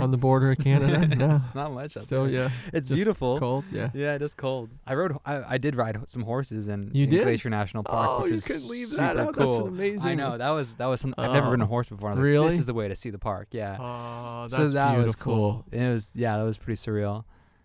on 0.00 0.10
the 0.10 0.16
border 0.16 0.50
of 0.52 0.58
Canada? 0.58 1.06
no. 1.16 1.42
not 1.54 1.72
much 1.72 1.96
up 1.96 2.02
Still, 2.04 2.24
there. 2.24 2.32
yeah. 2.32 2.50
It's 2.72 2.88
just 2.88 2.96
beautiful. 2.96 3.38
Cold. 3.38 3.64
Yeah. 3.72 3.90
Yeah, 3.94 4.14
it 4.14 4.22
is 4.22 4.34
cold. 4.34 4.70
I 4.86 4.94
rode 4.94 5.16
I, 5.24 5.54
I 5.54 5.58
did 5.58 5.76
ride 5.76 5.98
some 6.08 6.22
horses 6.22 6.68
in, 6.68 6.90
You 6.94 7.04
in 7.04 7.10
did? 7.10 7.22
Glacier 7.24 7.50
National 7.50 7.82
Park, 7.82 8.08
Oh, 8.10 8.22
which 8.22 8.28
you 8.28 8.34
was 8.34 8.46
couldn't 8.46 8.68
leave 8.68 8.90
that 8.92 9.16
out. 9.16 9.34
cool. 9.34 9.50
That's 9.50 9.68
amazing. 9.68 10.08
I 10.10 10.14
know 10.14 10.38
that 10.38 10.50
was 10.50 10.74
that 10.76 10.86
was 10.86 11.00
some, 11.00 11.14
I've 11.18 11.32
never 11.32 11.50
ridden 11.50 11.62
a 11.62 11.66
horse 11.66 11.88
before. 11.88 12.08
I 12.08 12.12
was 12.12 12.18
like, 12.18 12.24
really? 12.24 12.48
this 12.50 12.58
is 12.60 12.66
the 12.66 12.74
way 12.74 12.88
to 12.88 12.96
see 12.96 13.10
the 13.10 13.18
park. 13.18 13.48
Yeah. 13.52 13.76
Oh, 13.78 14.42
that's 14.42 14.56
so 14.56 14.68
that 14.70 14.96
was 14.96 15.14
beautiful. 15.14 15.22
cool. 15.34 15.64
And 15.72 15.82
it 15.82 15.92
was 15.92 16.10
yeah, 16.14 16.36
that 16.38 16.44
was 16.44 16.58
pretty 16.58 16.76
surreal. 16.78 17.24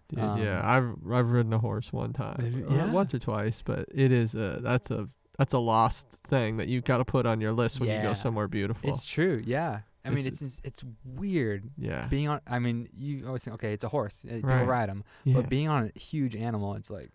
Dude, 0.09 0.19
Um, 0.19 0.41
yeah, 0.41 0.61
I've 0.63 0.89
I've 1.11 1.29
ridden 1.31 1.51
a 1.53 1.59
horse 1.59 1.91
one 1.91 2.13
time, 2.13 2.65
Have 2.69 2.71
yeah? 2.77 2.91
once 2.91 3.13
or 3.13 3.19
twice, 3.19 3.61
but 3.61 3.87
it 3.93 4.11
is 4.11 4.35
a 4.35 4.59
that's 4.61 4.89
a 4.89 5.07
that's 5.37 5.53
a 5.53 5.59
lost 5.59 6.07
thing 6.27 6.57
that 6.57 6.67
you've 6.67 6.83
got 6.85 6.97
to 6.97 7.05
put 7.05 7.25
on 7.25 7.39
your 7.41 7.51
list 7.51 7.79
when 7.79 7.89
you 7.89 8.01
go 8.01 8.13
somewhere 8.13 8.47
beautiful. 8.47 8.89
It's 8.89 9.05
true. 9.05 9.43
Yeah. 9.45 9.81
I 10.07 10.09
mean, 10.11 10.25
It's- 10.25 10.41
it's 10.41 10.61
it's, 10.63 10.83
weird 11.03 11.69
yeah, 11.77 12.07
being 12.07 12.27
on. 12.29 12.41
I 12.47 12.59
mean, 12.59 12.89
you 12.97 13.27
always 13.27 13.43
think, 13.43 13.55
okay, 13.55 13.73
it's 13.73 13.83
a 13.83 13.89
horse. 13.89 14.23
People 14.27 14.49
Right. 14.49 14.65
ride 14.67 14.89
them, 14.89 15.03
yeah, 15.23 15.35
but 15.35 15.49
being 15.49 15.67
on 15.67 15.91
a 15.95 15.99
huge 15.99 16.35
animal, 16.35 16.73
it's 16.75 16.89
like, 16.89 17.09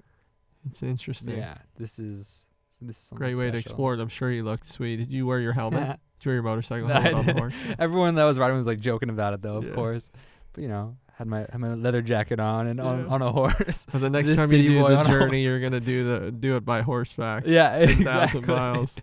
it's 0.69 0.83
interesting. 0.83 1.37
yeah, 1.37 1.59
this 1.77 1.99
is 1.99 2.47
this 2.81 3.03
is 3.05 3.11
Great 3.11 3.37
way 3.37 3.51
to 3.51 3.59
explore 3.59 3.95
it. 3.95 4.01
I'm 4.01 4.09
sure 4.09 4.31
you 4.31 4.43
looked 4.45 4.67
sweet. 4.67 4.97
Did 4.97 5.11
you 5.13 5.25
wear 5.27 5.39
your 5.41 5.53
helmet? 5.53 5.99
Did 6.19 6.25
you 6.25 6.29
wear 6.31 6.35
your 6.35 6.43
motorcycle 6.43 6.89
No, 6.89 6.95
helmet 6.95 7.15
on 7.15 7.27
the 7.27 7.33
horse? 7.35 7.55
Everyone 7.79 8.15
that 8.17 8.25
was 8.25 8.39
riding 8.39 8.57
was 8.57 8.67
like 8.67 8.81
joking 8.81 9.09
about 9.11 9.35
it, 9.35 9.43
though, 9.43 9.57
of 9.59 9.65
Yeah. 9.65 9.75
course. 9.75 10.11
But 10.53 10.63
you 10.63 10.69
know, 10.69 10.97
had 11.15 11.27
my 11.29 11.41
had 11.51 11.59
my 11.59 11.75
leather 11.75 12.03
jacket 12.03 12.41
on 12.41 12.67
and 12.67 12.81
on, 12.81 13.05
Yeah. 13.05 13.11
on 13.13 13.23
a 13.23 13.31
horse. 13.33 13.87
But 13.91 14.01
the 14.01 14.11
next 14.17 14.29
This 14.29 14.37
time 14.37 14.53
you 14.53 14.63
do 14.69 14.79
the 14.87 15.01
a 15.01 15.05
journey, 15.05 15.43
you're 15.43 15.61
gonna 15.61 15.81
do 15.81 16.05
the 16.21 16.31
do 16.33 16.57
it 16.57 16.65
by 16.65 16.83
horseback. 16.83 17.45
yeah, 17.47 17.79
10,000 17.79 18.01
exactly. 18.01 18.41
miles. 18.55 18.97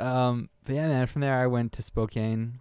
um, 0.00 0.48
but 0.66 0.74
yeah, 0.74 0.88
man. 0.88 1.06
From 1.06 1.22
there, 1.22 1.38
I 1.40 1.46
went 1.46 1.72
to 1.72 1.82
Spokane 1.82 2.60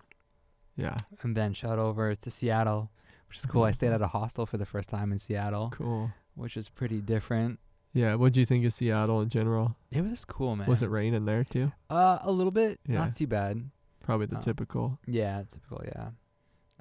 Yeah, 0.78 0.96
and 1.22 1.36
then 1.36 1.54
shot 1.54 1.80
over 1.80 2.16
to 2.16 2.32
Seattle, 2.32 2.90
which 3.30 3.38
is 3.40 3.46
cool. 3.46 3.64
I 3.64 3.72
stayed 3.72 3.92
Mhm. 3.92 3.96
at 3.96 4.02
a 4.02 4.08
hostel 4.08 4.46
for 4.46 4.58
the 4.58 4.66
first 4.66 4.90
time 4.90 5.12
in 5.12 5.18
Seattle, 5.18 5.70
cool. 5.72 6.12
which 6.36 6.56
is 6.58 6.70
pretty 6.70 7.02
different. 7.02 7.60
Yeah, 7.94 8.16
What 8.16 8.34
do 8.34 8.42
you 8.42 8.46
think 8.46 8.66
of 8.66 8.74
Seattle 8.74 9.22
in 9.22 9.30
general? 9.30 9.78
It 9.92 10.02
was 10.02 10.26
cool, 10.26 10.56
man. 10.58 10.68
Was 10.68 10.82
it 10.82 10.88
raining 10.90 11.24
there 11.26 11.46
too? 11.46 11.72
Uh, 11.90 12.20
a 12.22 12.32
little 12.32 12.52
bit. 12.52 12.80
Yeah. 12.86 12.96
Not 13.06 13.16
too 13.16 13.26
bad. 13.28 13.70
Probably 14.02 14.26
the 14.26 14.38
Oh. 14.38 14.42
typical. 14.42 15.00
Yeah, 15.08 15.44
typical. 15.44 15.82
Yeah. 15.86 16.10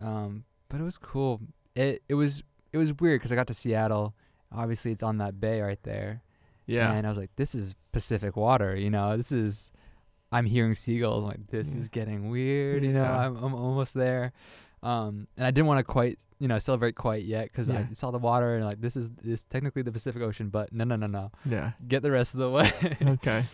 Um, 0.01 0.45
but 0.68 0.81
it 0.81 0.85
was 0.85 0.99
cool. 0.99 1.41
It 1.77 2.03
it 2.09 2.14
was 2.14 2.43
it 2.72 2.79
was 2.79 2.93
weird 2.99 3.20
because 3.20 3.31
I 3.31 3.37
got 3.37 3.47
to 3.47 3.55
Seattle. 3.55 4.14
Obviously, 4.51 4.91
it's 4.91 5.03
on 5.05 5.18
that 5.18 5.39
bay 5.41 5.61
right 5.61 5.81
there. 5.85 6.22
Yeah, 6.66 6.93
And 6.93 7.07
I 7.07 7.11
was 7.11 7.18
like, 7.18 7.31
this 7.37 7.55
is 7.55 7.75
Pacific 7.93 8.37
water. 8.37 8.75
You 8.75 8.91
know, 8.91 9.16
this 9.16 9.31
is. 9.31 9.70
I'm 10.35 10.47
hearing 10.47 10.74
seagulls. 10.74 11.22
I'm 11.24 11.28
like, 11.30 11.47
this 11.49 11.72
Yeah. 11.72 11.78
is 11.78 11.89
getting 11.89 12.28
weird. 12.30 12.82
You 12.85 12.93
know, 12.93 13.03
Yeah. 13.03 13.18
I'm 13.26 13.37
I'm 13.43 13.55
almost 13.55 13.95
there. 13.95 14.32
Um, 14.82 15.28
and 15.39 15.47
I 15.47 15.51
didn't 15.51 15.66
want 15.66 15.78
to 15.78 15.85
quite, 15.85 16.18
you 16.39 16.47
know, 16.49 16.59
celebrate 16.59 16.95
quite 16.95 17.24
yet 17.24 17.45
because 17.51 17.68
Yeah. 17.68 17.87
I 17.91 17.95
saw 17.95 18.11
the 18.11 18.18
water 18.18 18.57
and 18.57 18.64
like 18.64 18.80
this 18.80 18.97
is 18.97 19.11
this 19.22 19.45
technically 19.45 19.82
the 19.82 19.93
Pacific 19.93 20.20
Ocean, 20.22 20.49
but 20.51 20.72
no, 20.72 20.85
no, 20.85 20.97
no, 20.97 21.07
no. 21.07 21.30
yeah. 21.47 21.72
Get 21.89 22.03
the 22.03 22.11
rest 22.11 22.35
of 22.35 22.41
the 22.41 22.51
way. 22.51 22.70
okay. 23.03 23.45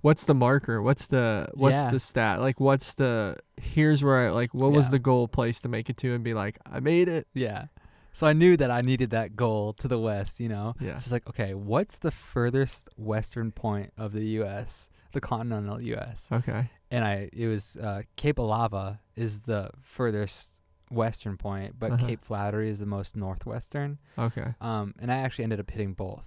What's 0.00 0.24
the 0.24 0.34
marker? 0.34 0.80
What's 0.80 1.08
the 1.08 1.48
what's 1.54 1.84
the 1.92 1.98
stat? 2.00 2.40
Like 2.40 2.58
what's 2.60 2.94
the 2.94 3.36
here's 3.56 4.02
where 4.02 4.28
I 4.28 4.30
like 4.30 4.54
what 4.54 4.70
was 4.72 4.90
the 4.90 4.98
goal 5.00 5.26
place 5.28 5.60
to 5.60 5.68
make 5.68 5.90
it 5.90 5.96
to 5.98 6.14
and 6.14 6.22
be 6.24 6.34
like, 6.34 6.58
I 6.64 6.78
made 6.80 7.08
it. 7.08 7.26
Yeah. 7.34 7.66
So 8.14 8.26
I 8.26 8.32
knew 8.32 8.56
that 8.56 8.70
I 8.70 8.80
needed 8.80 9.10
that 9.10 9.36
goal 9.36 9.74
to 9.74 9.86
the 9.88 9.98
west, 9.98 10.40
you 10.40 10.48
know? 10.48 10.74
Yeah. 10.80 10.92
So 10.98 11.02
it's 11.04 11.12
like, 11.12 11.28
okay, 11.28 11.52
what's 11.54 11.98
the 11.98 12.10
furthest 12.10 12.88
western 12.96 13.52
point 13.52 13.92
of 13.98 14.12
the 14.12 14.24
US, 14.40 14.88
the 15.20 15.26
continental 15.26 15.80
US? 15.80 16.28
Okay. 16.30 16.70
And 16.90 17.04
I 17.04 17.28
it 17.32 17.46
was 17.46 17.76
uh, 17.76 18.02
Cape 18.16 18.38
Alava 18.38 19.00
is 19.16 19.40
the 19.42 19.70
furthest 19.82 20.60
western 20.90 21.36
point, 21.36 21.74
but 21.78 21.92
Uh-huh. 21.92 22.06
Cape 22.06 22.24
Flattery 22.24 22.70
is 22.70 22.78
the 22.78 22.86
most 22.86 23.16
northwestern. 23.16 23.98
Okay. 24.18 24.54
Um, 24.60 24.94
and 25.00 25.10
I 25.12 25.16
actually 25.16 25.44
ended 25.44 25.60
up 25.60 25.70
hitting 25.70 25.92
both. 25.94 26.26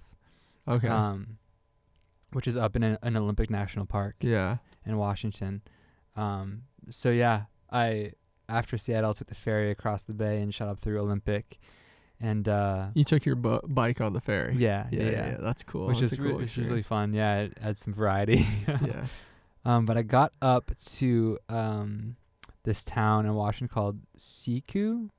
Okay. 0.68 0.88
Um, 0.88 1.38
which 2.32 2.46
is 2.46 2.56
up 2.56 2.76
in 2.76 2.82
an, 2.82 2.98
an 3.02 3.16
Olympic 3.16 3.50
National 3.50 3.84
Park 3.84 4.16
yeah. 4.20 4.58
in 4.86 4.96
Washington. 4.96 5.62
Um, 6.16 6.62
so 6.90 7.10
yeah, 7.10 7.42
I 7.70 8.12
after 8.48 8.76
Seattle 8.78 9.14
took 9.14 9.28
the 9.28 9.34
ferry 9.34 9.70
across 9.70 10.02
the 10.04 10.12
bay 10.14 10.40
and 10.40 10.54
shot 10.54 10.68
up 10.68 10.80
through 10.80 11.00
Olympic, 11.00 11.58
and 12.22 12.48
uh, 12.48 12.86
You 12.94 13.04
took 13.04 13.26
your 13.26 13.34
bu- 13.36 13.66
bike 13.68 14.00
on 14.00 14.12
the 14.14 14.20
ferry. 14.20 14.54
yeah, 14.56 14.86
Yeah, 14.90 15.02
yeah, 15.02 15.10
yeah, 15.10 15.26
yeah, 15.32 15.36
That's 15.40 15.64
cool. 15.64 15.88
which 15.88 16.00
That's 16.00 16.12
is 16.14 16.20
re- 16.20 16.30
cool 16.30 16.38
which 16.38 16.56
is 16.56 16.64
really 16.66 16.82
fun. 16.82 17.12
Yeah, 17.12 17.40
it 17.40 17.58
had 17.60 17.76
some 17.78 17.92
variety. 17.92 18.46
yeah. 18.68 19.06
um, 19.64 19.84
but 19.86 19.96
I 19.98 20.02
got 20.02 20.32
up 20.40 20.70
to 20.96 21.38
um 21.48 22.16
this 22.64 22.84
town 22.84 23.26
in 23.26 23.34
Washington 23.34 23.68
called 23.74 23.98
Sekiu. 24.16 25.10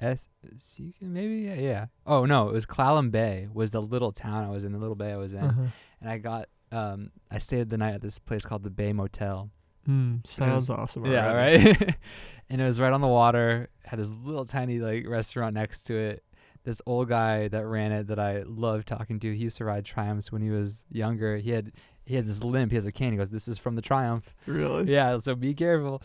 S 0.00 0.28
Sekiu 0.58 0.92
maybe 1.02 1.36
yeah, 1.38 1.54
yeah. 1.54 1.86
Oh 2.06 2.24
no, 2.24 2.48
it 2.48 2.52
was 2.52 2.66
Clallam 2.66 3.10
Bay 3.10 3.48
was 3.52 3.72
the 3.72 3.82
little 3.82 4.12
town 4.12 4.44
I 4.44 4.50
was 4.50 4.64
in, 4.64 4.72
the 4.72 4.78
little 4.78 4.94
bay 4.94 5.12
I 5.12 5.16
was 5.16 5.32
in, 5.32 5.40
Uh-huh. 5.42 5.62
and 6.00 6.10
I 6.10 6.18
got 6.18 6.48
um 6.70 7.10
I 7.30 7.38
stayed 7.38 7.70
the 7.70 7.78
night 7.78 7.94
at 7.94 8.00
this 8.02 8.18
place 8.18 8.44
called 8.44 8.62
the 8.62 8.70
Bay 8.70 8.92
Motel. 8.92 9.50
Mm, 9.88 10.24
sounds 10.26 10.68
awesome. 10.70 11.04
Yeah, 11.06 11.30
already. 11.30 11.64
right. 11.72 11.96
and 12.50 12.60
it 12.60 12.64
was 12.64 12.78
right 12.78 12.92
on 12.92 13.00
the 13.00 13.08
water. 13.08 13.70
Had 13.88 13.98
this 13.98 14.12
little 14.12 14.44
tiny 14.44 14.78
like 14.78 15.06
restaurant 15.06 15.54
next 15.54 15.84
to 15.84 15.96
it. 15.96 16.24
This 16.64 16.82
old 16.84 17.08
guy 17.08 17.48
that 17.48 17.66
ran 17.66 17.92
it 17.92 18.08
that 18.08 18.18
I 18.18 18.42
loved 18.42 18.86
talking 18.86 19.18
to. 19.20 19.34
He 19.34 19.44
used 19.44 19.56
to 19.58 19.64
ride 19.64 19.84
Triumphs 19.84 20.30
when 20.30 20.42
he 20.42 20.50
was 20.50 20.84
younger. 20.90 21.38
He 21.38 21.50
had 21.50 21.72
he 22.04 22.14
has 22.14 22.26
this 22.26 22.42
limp. 22.42 22.72
He 22.72 22.76
has 22.76 22.86
a 22.86 22.92
cane. 22.92 23.12
He 23.12 23.18
goes, 23.18 23.30
"This 23.30 23.48
is 23.48 23.58
from 23.58 23.74
the 23.74 23.82
Triumph." 23.82 24.34
Really? 24.46 24.92
Yeah, 24.92 25.18
so 25.20 25.34
be 25.34 25.54
careful. 25.54 26.02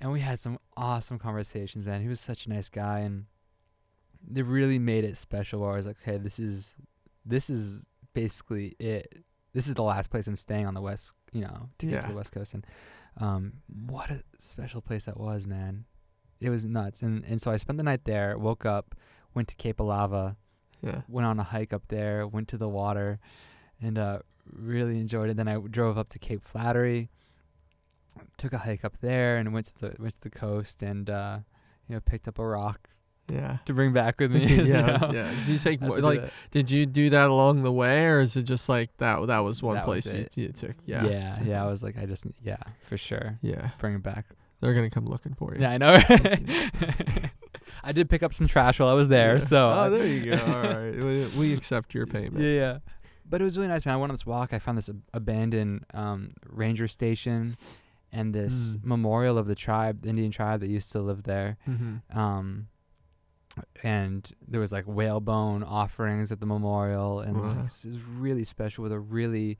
And 0.00 0.12
we 0.12 0.20
had 0.20 0.38
some 0.38 0.58
awesome 0.76 1.18
conversations, 1.18 1.86
man. 1.86 2.02
He 2.02 2.08
was 2.08 2.20
such 2.20 2.46
a 2.46 2.50
nice 2.50 2.68
guy, 2.68 3.00
and 3.00 3.24
they 4.26 4.42
really 4.42 4.78
made 4.78 5.04
it 5.04 5.16
special. 5.16 5.60
Where 5.60 5.72
I 5.72 5.76
was 5.76 5.86
like, 5.86 5.96
"Okay, 6.02 6.18
this 6.18 6.38
is 6.38 6.76
this 7.24 7.50
is 7.50 7.86
basically 8.14 8.76
it. 8.78 9.24
This 9.52 9.66
is 9.66 9.74
the 9.74 9.82
last 9.82 10.10
place 10.10 10.26
I'm 10.26 10.36
staying 10.36 10.66
on 10.66 10.74
the 10.74 10.82
west, 10.82 11.12
you 11.32 11.40
know, 11.40 11.70
to 11.78 11.86
get 11.86 12.02
to 12.02 12.08
the 12.08 12.14
west 12.14 12.32
coast." 12.32 12.54
And 12.54 12.66
um, 13.18 13.54
what 13.86 14.10
a 14.10 14.22
special 14.38 14.80
place 14.82 15.04
that 15.04 15.18
was, 15.18 15.46
man. 15.46 15.86
It 16.40 16.50
was 16.50 16.64
nuts. 16.66 17.02
And 17.02 17.24
and 17.24 17.40
so 17.40 17.50
I 17.50 17.56
spent 17.56 17.76
the 17.76 17.82
night 17.82 18.04
there. 18.04 18.36
Woke 18.38 18.64
up, 18.66 18.94
went 19.34 19.48
to 19.48 19.56
Cape 19.56 19.80
Alava, 19.80 20.36
Yeah. 20.82 21.02
went 21.08 21.26
on 21.26 21.38
a 21.38 21.44
hike 21.44 21.72
up 21.72 21.84
there, 21.88 22.26
went 22.26 22.48
to 22.48 22.56
the 22.58 22.68
water, 22.68 23.18
and 23.80 23.98
uh, 23.98 24.18
really 24.52 24.98
enjoyed 24.98 25.30
it. 25.30 25.36
Then 25.36 25.48
I 25.48 25.56
drove 25.58 25.96
up 25.98 26.08
to 26.10 26.18
Cape 26.18 26.42
Flattery, 26.44 27.08
took 28.38 28.52
a 28.52 28.58
hike 28.58 28.84
up 28.84 28.98
there, 29.00 29.36
and 29.38 29.52
went 29.52 29.66
to 29.66 29.78
the 29.80 29.96
went 29.98 30.14
to 30.14 30.20
the 30.20 30.30
coast, 30.30 30.82
and 30.82 31.08
uh, 31.10 31.38
you 31.88 31.94
know 31.94 32.00
picked 32.00 32.28
up 32.28 32.38
a 32.38 32.46
rock 32.46 32.88
Yeah. 33.30 33.58
to 33.66 33.72
bring 33.74 33.92
back 33.92 34.20
with 34.20 34.30
me. 34.32 34.44
yeah, 34.46 34.62
you 34.62 34.72
know? 34.72 35.10
yeah. 35.12 35.30
Did 35.34 35.46
you 35.48 35.58
take 35.58 35.80
more, 35.80 35.98
like? 36.00 36.22
Did 36.50 36.70
you 36.70 36.86
do 36.86 37.10
that 37.10 37.28
along 37.30 37.62
the 37.62 37.72
way, 37.72 38.06
or 38.06 38.20
is 38.20 38.36
it 38.36 38.42
just 38.42 38.68
like 38.68 38.94
that? 38.98 39.26
That 39.26 39.38
was 39.40 39.62
one 39.62 39.76
That 39.76 39.86
was 39.86 40.04
place 40.06 40.28
you, 40.36 40.44
you 40.44 40.52
took. 40.52 40.76
Yeah. 40.84 41.04
yeah, 41.06 41.42
yeah. 41.44 41.64
I 41.64 41.66
was 41.66 41.82
like, 41.82 41.96
I 41.98 42.06
just 42.06 42.24
yeah, 42.42 42.56
for 42.88 42.96
sure, 42.96 43.38
Yeah. 43.42 43.70
bring 43.78 43.94
it 43.94 44.02
back. 44.02 44.26
They're 44.60 44.74
gonna 44.74 44.90
come 44.90 45.06
looking 45.06 45.34
for 45.34 45.54
you. 45.54 45.60
Yeah, 45.62 45.70
I 45.72 45.78
know. 45.78 45.98
I 47.84 47.92
did 47.92 48.08
pick 48.10 48.22
up 48.22 48.34
some 48.34 48.48
trash 48.48 48.80
while 48.80 48.88
I 48.88 48.94
was 48.94 49.08
there, 49.08 49.34
Yeah. 49.34 49.40
so 49.40 49.70
oh, 49.70 49.90
there 49.90 50.06
you 50.06 50.30
go. 50.30 50.36
All 50.46 50.62
right, 50.82 50.94
we, 50.96 51.26
we 51.38 51.54
accept 51.54 51.94
your 51.94 52.06
payment. 52.06 52.38
Yeah, 52.42 52.50
yeah. 52.50 52.78
But 53.28 53.40
it 53.40 53.44
was 53.44 53.56
really 53.56 53.68
nice, 53.68 53.84
man. 53.86 53.94
I 53.94 53.96
went 53.98 54.10
on 54.10 54.14
this 54.14 54.26
walk. 54.26 54.52
I 54.52 54.58
found 54.58 54.78
this 54.78 54.88
ab- 54.88 55.02
abandoned 55.12 55.84
um, 55.94 56.30
ranger 56.48 56.88
station 56.88 57.56
and 58.12 58.32
this 58.34 58.76
Mm. 58.76 58.84
memorial 58.84 59.36
of 59.38 59.46
the 59.46 59.54
tribe, 59.56 60.02
the 60.02 60.08
Indian 60.10 60.30
tribe 60.30 60.60
that 60.60 60.68
used 60.68 60.92
to 60.92 61.00
live 61.00 61.24
there. 61.24 61.58
Mm-hmm. 61.68 62.18
Um, 62.18 62.68
and 63.82 64.30
there 64.46 64.60
was 64.60 64.70
like 64.72 64.84
whalebone 64.84 65.62
offerings 65.64 66.30
at 66.30 66.40
the 66.40 66.46
memorial, 66.46 67.20
and 67.20 67.40
Wow. 67.40 67.62
this 67.62 67.84
is 67.84 67.98
really 68.00 68.44
special 68.44 68.82
with 68.82 68.92
a 68.92 68.98
really, 69.00 69.58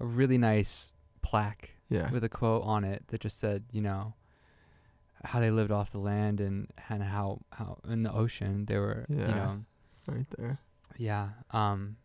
a 0.00 0.04
really 0.04 0.38
nice 0.38 0.92
plaque 1.22 1.76
Yeah. 1.88 2.10
with 2.10 2.22
a 2.24 2.28
quote 2.28 2.62
on 2.64 2.84
it 2.84 3.04
that 3.08 3.20
just 3.20 3.38
said, 3.38 3.64
you 3.72 3.80
know, 3.80 4.14
how 5.24 5.40
they 5.40 5.50
lived 5.50 5.70
off 5.70 5.92
the 5.92 5.98
land 5.98 6.40
and 6.40 6.68
and 6.88 7.02
how 7.02 7.40
how 7.52 7.78
in 7.88 8.02
the 8.02 8.12
ocean 8.12 8.64
they 8.66 8.78
were, 8.78 9.06
you 9.08 9.18
Yeah. 9.18 9.26
know, 9.28 9.64
right 10.06 10.26
there. 10.38 10.58
yeah. 10.96 11.30
Um, 11.52 11.96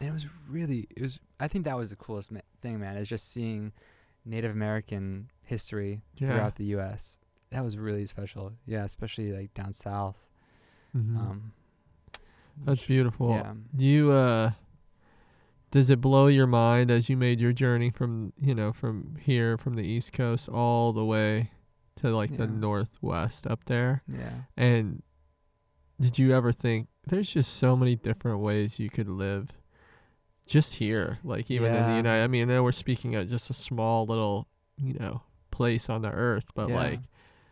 and 0.00 0.08
it 0.08 0.12
was 0.12 0.26
really, 0.48 0.86
it 0.96 1.02
was. 1.02 1.18
I 1.40 1.48
think 1.48 1.64
that 1.64 1.76
was 1.76 1.90
the 1.90 1.96
coolest 1.96 2.30
ma- 2.30 2.40
thing, 2.62 2.78
man. 2.80 2.96
Is 2.96 3.08
just 3.08 3.30
seeing 3.32 3.72
Native 4.24 4.52
American 4.52 5.30
history 5.42 6.02
Yeah. 6.16 6.28
throughout 6.28 6.54
the 6.56 6.64
U.S. 6.76 7.18
That 7.50 7.64
was 7.64 7.76
really 7.76 8.06
special. 8.06 8.52
Yeah, 8.66 8.84
especially 8.84 9.32
like 9.32 9.54
down 9.54 9.72
south. 9.72 10.28
Mhm. 10.96 11.16
Um, 11.18 11.52
That's 12.64 12.84
beautiful. 12.84 13.30
yeah. 13.30 13.54
You 13.76 14.10
uh 14.12 14.52
does 15.70 15.90
it 15.90 16.00
blow 16.00 16.28
your 16.28 16.46
mind 16.46 16.90
as 16.90 17.08
you 17.08 17.16
made 17.16 17.40
your 17.40 17.52
journey 17.52 17.90
from 17.90 18.32
you 18.40 18.54
know 18.54 18.72
from 18.72 19.16
here 19.20 19.56
from 19.58 19.74
the 19.74 19.82
east 19.82 20.12
coast 20.12 20.48
all 20.48 20.92
the 20.92 21.04
way 21.04 21.50
to 22.00 22.10
like 22.14 22.36
the 22.36 22.46
northwest 22.46 23.46
up 23.46 23.64
there 23.66 24.02
Yeah. 24.08 24.30
and 24.56 25.02
did 26.00 26.18
you 26.18 26.32
ever 26.34 26.52
think 26.52 26.88
there's 27.06 27.30
just 27.30 27.56
so 27.56 27.76
many 27.76 27.96
different 27.96 28.40
ways 28.40 28.78
you 28.78 28.88
could 28.90 29.08
live 29.08 29.48
just 30.46 30.74
here 30.74 31.18
like 31.24 31.50
even 31.50 31.74
in 31.74 31.82
the 31.90 31.96
united 31.96 32.22
i 32.24 32.26
mean 32.26 32.50
I 32.50 32.54
know 32.54 32.62
we're 32.62 32.72
speaking 32.72 33.14
of 33.16 33.28
just 33.28 33.50
a 33.50 33.54
small 33.54 34.06
little 34.06 34.46
you 34.76 34.94
know 34.94 35.22
place 35.50 35.88
on 35.90 36.02
the 36.02 36.10
earth 36.10 36.46
but 36.54 36.68
Yeah. 36.68 36.74
like 36.76 37.00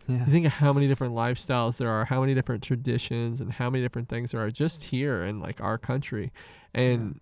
Yeah. 0.08 0.24
you 0.24 0.30
think 0.32 0.46
of 0.46 0.52
how 0.52 0.72
many 0.72 0.86
different 0.86 1.14
lifestyles 1.14 1.78
there 1.78 1.90
are, 1.90 2.04
how 2.04 2.20
many 2.20 2.32
different 2.32 2.62
traditions, 2.62 3.40
and 3.40 3.52
how 3.52 3.68
many 3.70 3.82
different 3.82 4.08
things 4.08 4.30
there 4.30 4.40
are 4.40 4.52
just 4.52 4.84
here 4.84 5.24
in 5.24 5.40
like 5.40 5.60
our 5.60 5.78
country, 5.78 6.30
and 6.72 7.18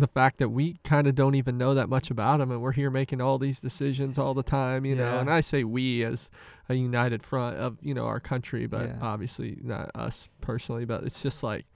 the 0.00 0.06
fact 0.06 0.38
that 0.38 0.50
we 0.50 0.78
kind 0.84 1.06
of 1.06 1.14
don't 1.14 1.34
even 1.34 1.58
know 1.58 1.74
that 1.74 1.88
much 1.88 2.10
about 2.10 2.38
them, 2.38 2.50
and 2.50 2.62
we're 2.62 2.72
here 2.72 2.90
making 2.90 3.20
all 3.20 3.38
these 3.38 3.58
decisions 3.58 4.16
all 4.16 4.32
the 4.32 4.42
time, 4.42 4.84
you 4.84 4.94
know. 4.94 5.18
And 5.18 5.28
I 5.28 5.40
say 5.40 5.64
we 5.64 6.04
as 6.04 6.30
a 6.68 6.74
united 6.74 7.22
front 7.22 7.56
of 7.56 7.78
you 7.82 7.94
know 7.94 8.06
our 8.06 8.20
country, 8.20 8.66
but 8.66 8.86
Yeah. 8.86 8.98
obviously 9.02 9.58
not 9.62 9.90
us 9.94 10.28
personally. 10.40 10.84
But 10.84 11.02
it's 11.04 11.20
just 11.22 11.42
like 11.42 11.66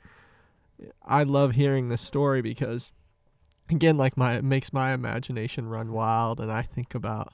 I 1.04 1.24
love 1.24 1.52
hearing 1.52 1.88
this 1.88 2.00
story 2.00 2.42
because 2.42 2.92
again, 3.68 3.96
like 3.96 4.16
my 4.16 4.36
it 4.36 4.44
makes 4.44 4.72
my 4.72 4.92
imagination 4.92 5.68
run 5.68 5.92
wild, 5.92 6.40
and 6.40 6.50
I 6.52 6.62
think 6.62 6.94
about 6.94 7.32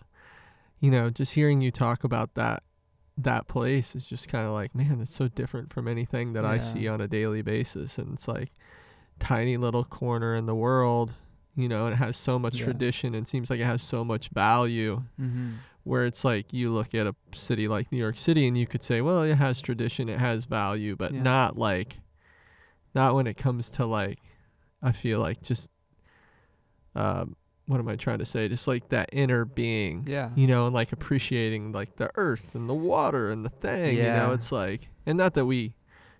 you 0.80 0.90
know 0.90 1.10
just 1.10 1.34
hearing 1.34 1.60
you 1.60 1.70
talk 1.70 2.02
about 2.04 2.34
that 2.34 2.62
that 3.16 3.48
place 3.48 3.96
is 3.96 4.06
just 4.06 4.28
kind 4.28 4.46
of 4.46 4.52
like 4.52 4.72
man 4.76 5.00
it's 5.02 5.12
so 5.12 5.26
different 5.26 5.72
from 5.72 5.88
anything 5.88 6.34
that 6.34 6.44
i 6.44 6.56
see 6.56 6.86
on 6.86 7.00
a 7.00 7.08
daily 7.08 7.42
basis 7.42 7.98
and 7.98 8.14
it's 8.14 8.28
like 8.28 8.52
tiny 9.18 9.56
little 9.56 9.84
corner 9.84 10.34
in 10.36 10.46
the 10.46 10.54
world 10.54 11.12
you 11.56 11.68
know 11.68 11.86
and 11.86 11.94
it 11.94 11.96
has 11.96 12.16
so 12.16 12.38
much 12.38 12.56
Yeah. 12.56 12.64
tradition 12.64 13.14
and 13.14 13.26
seems 13.26 13.50
like 13.50 13.60
it 13.60 13.64
has 13.64 13.82
so 13.82 14.04
much 14.04 14.28
value 14.30 15.02
Mm-hmm. 15.20 15.50
where 15.84 16.04
it's 16.04 16.24
like 16.24 16.52
you 16.52 16.70
look 16.70 16.94
at 16.94 17.06
a 17.06 17.14
city 17.34 17.66
like 17.68 17.90
new 17.90 17.98
york 17.98 18.16
city 18.18 18.46
and 18.46 18.56
you 18.56 18.66
could 18.66 18.82
say 18.82 19.00
well 19.00 19.22
it 19.22 19.34
has 19.36 19.60
tradition 19.60 20.08
it 20.08 20.18
has 20.20 20.44
value 20.44 20.94
but 20.96 21.12
Yeah. 21.12 21.22
not 21.22 21.58
like 21.58 21.98
not 22.94 23.14
when 23.14 23.26
it 23.26 23.36
comes 23.36 23.70
to 23.70 23.86
like 23.86 24.18
i 24.82 24.92
feel 24.92 25.18
like 25.20 25.42
just 25.42 25.70
um 26.94 27.36
what 27.66 27.78
am 27.80 27.88
i 27.88 27.96
trying 27.96 28.18
to 28.18 28.24
say 28.24 28.48
just 28.48 28.66
like 28.66 28.88
that 28.88 29.08
inner 29.12 29.44
being 29.44 30.04
Yeah. 30.06 30.30
you 30.34 30.46
know, 30.46 30.64
and 30.66 30.74
like 30.74 30.92
appreciating 30.92 31.72
like 31.72 31.96
the 31.96 32.10
earth 32.14 32.54
and 32.54 32.68
the 32.68 32.74
water 32.74 33.28
and 33.30 33.44
the 33.44 33.50
thing, 33.50 33.96
Yeah. 33.98 34.06
you 34.06 34.12
know, 34.12 34.32
it's 34.32 34.50
like, 34.50 34.88
and 35.04 35.18
not 35.18 35.34
that 35.34 35.44
we, 35.44 35.74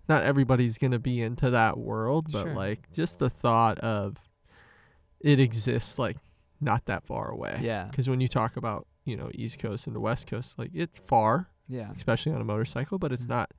not 0.08 0.22
everybody's 0.22 0.78
going 0.78 0.90
to 0.92 0.98
be 0.98 1.20
into 1.22 1.50
that 1.50 1.76
world, 1.78 2.30
but 2.32 2.44
Sure. 2.44 2.54
like 2.54 2.90
just 2.92 3.18
the 3.18 3.30
thought 3.30 3.78
of 3.80 4.16
it 5.20 5.40
exists 5.40 5.98
like 5.98 6.16
not 6.60 6.84
that 6.86 7.04
far 7.04 7.30
away. 7.30 7.58
Yeah. 7.62 7.84
Because 7.90 8.08
when 8.08 8.20
you 8.20 8.28
talk 8.28 8.56
about, 8.56 8.86
you 9.04 9.16
know, 9.16 9.30
East 9.34 9.58
Coast 9.58 9.86
and 9.86 9.94
the 9.94 10.00
West 10.00 10.26
Coast, 10.26 10.58
like 10.58 10.70
it's 10.74 11.00
far, 11.06 11.48
Yeah. 11.68 11.92
especially 11.96 12.32
on 12.32 12.40
a 12.40 12.44
motorcycle, 12.44 12.98
but 12.98 13.12
it's 13.12 13.26
Mhm. 13.26 13.30
not 13.30 13.50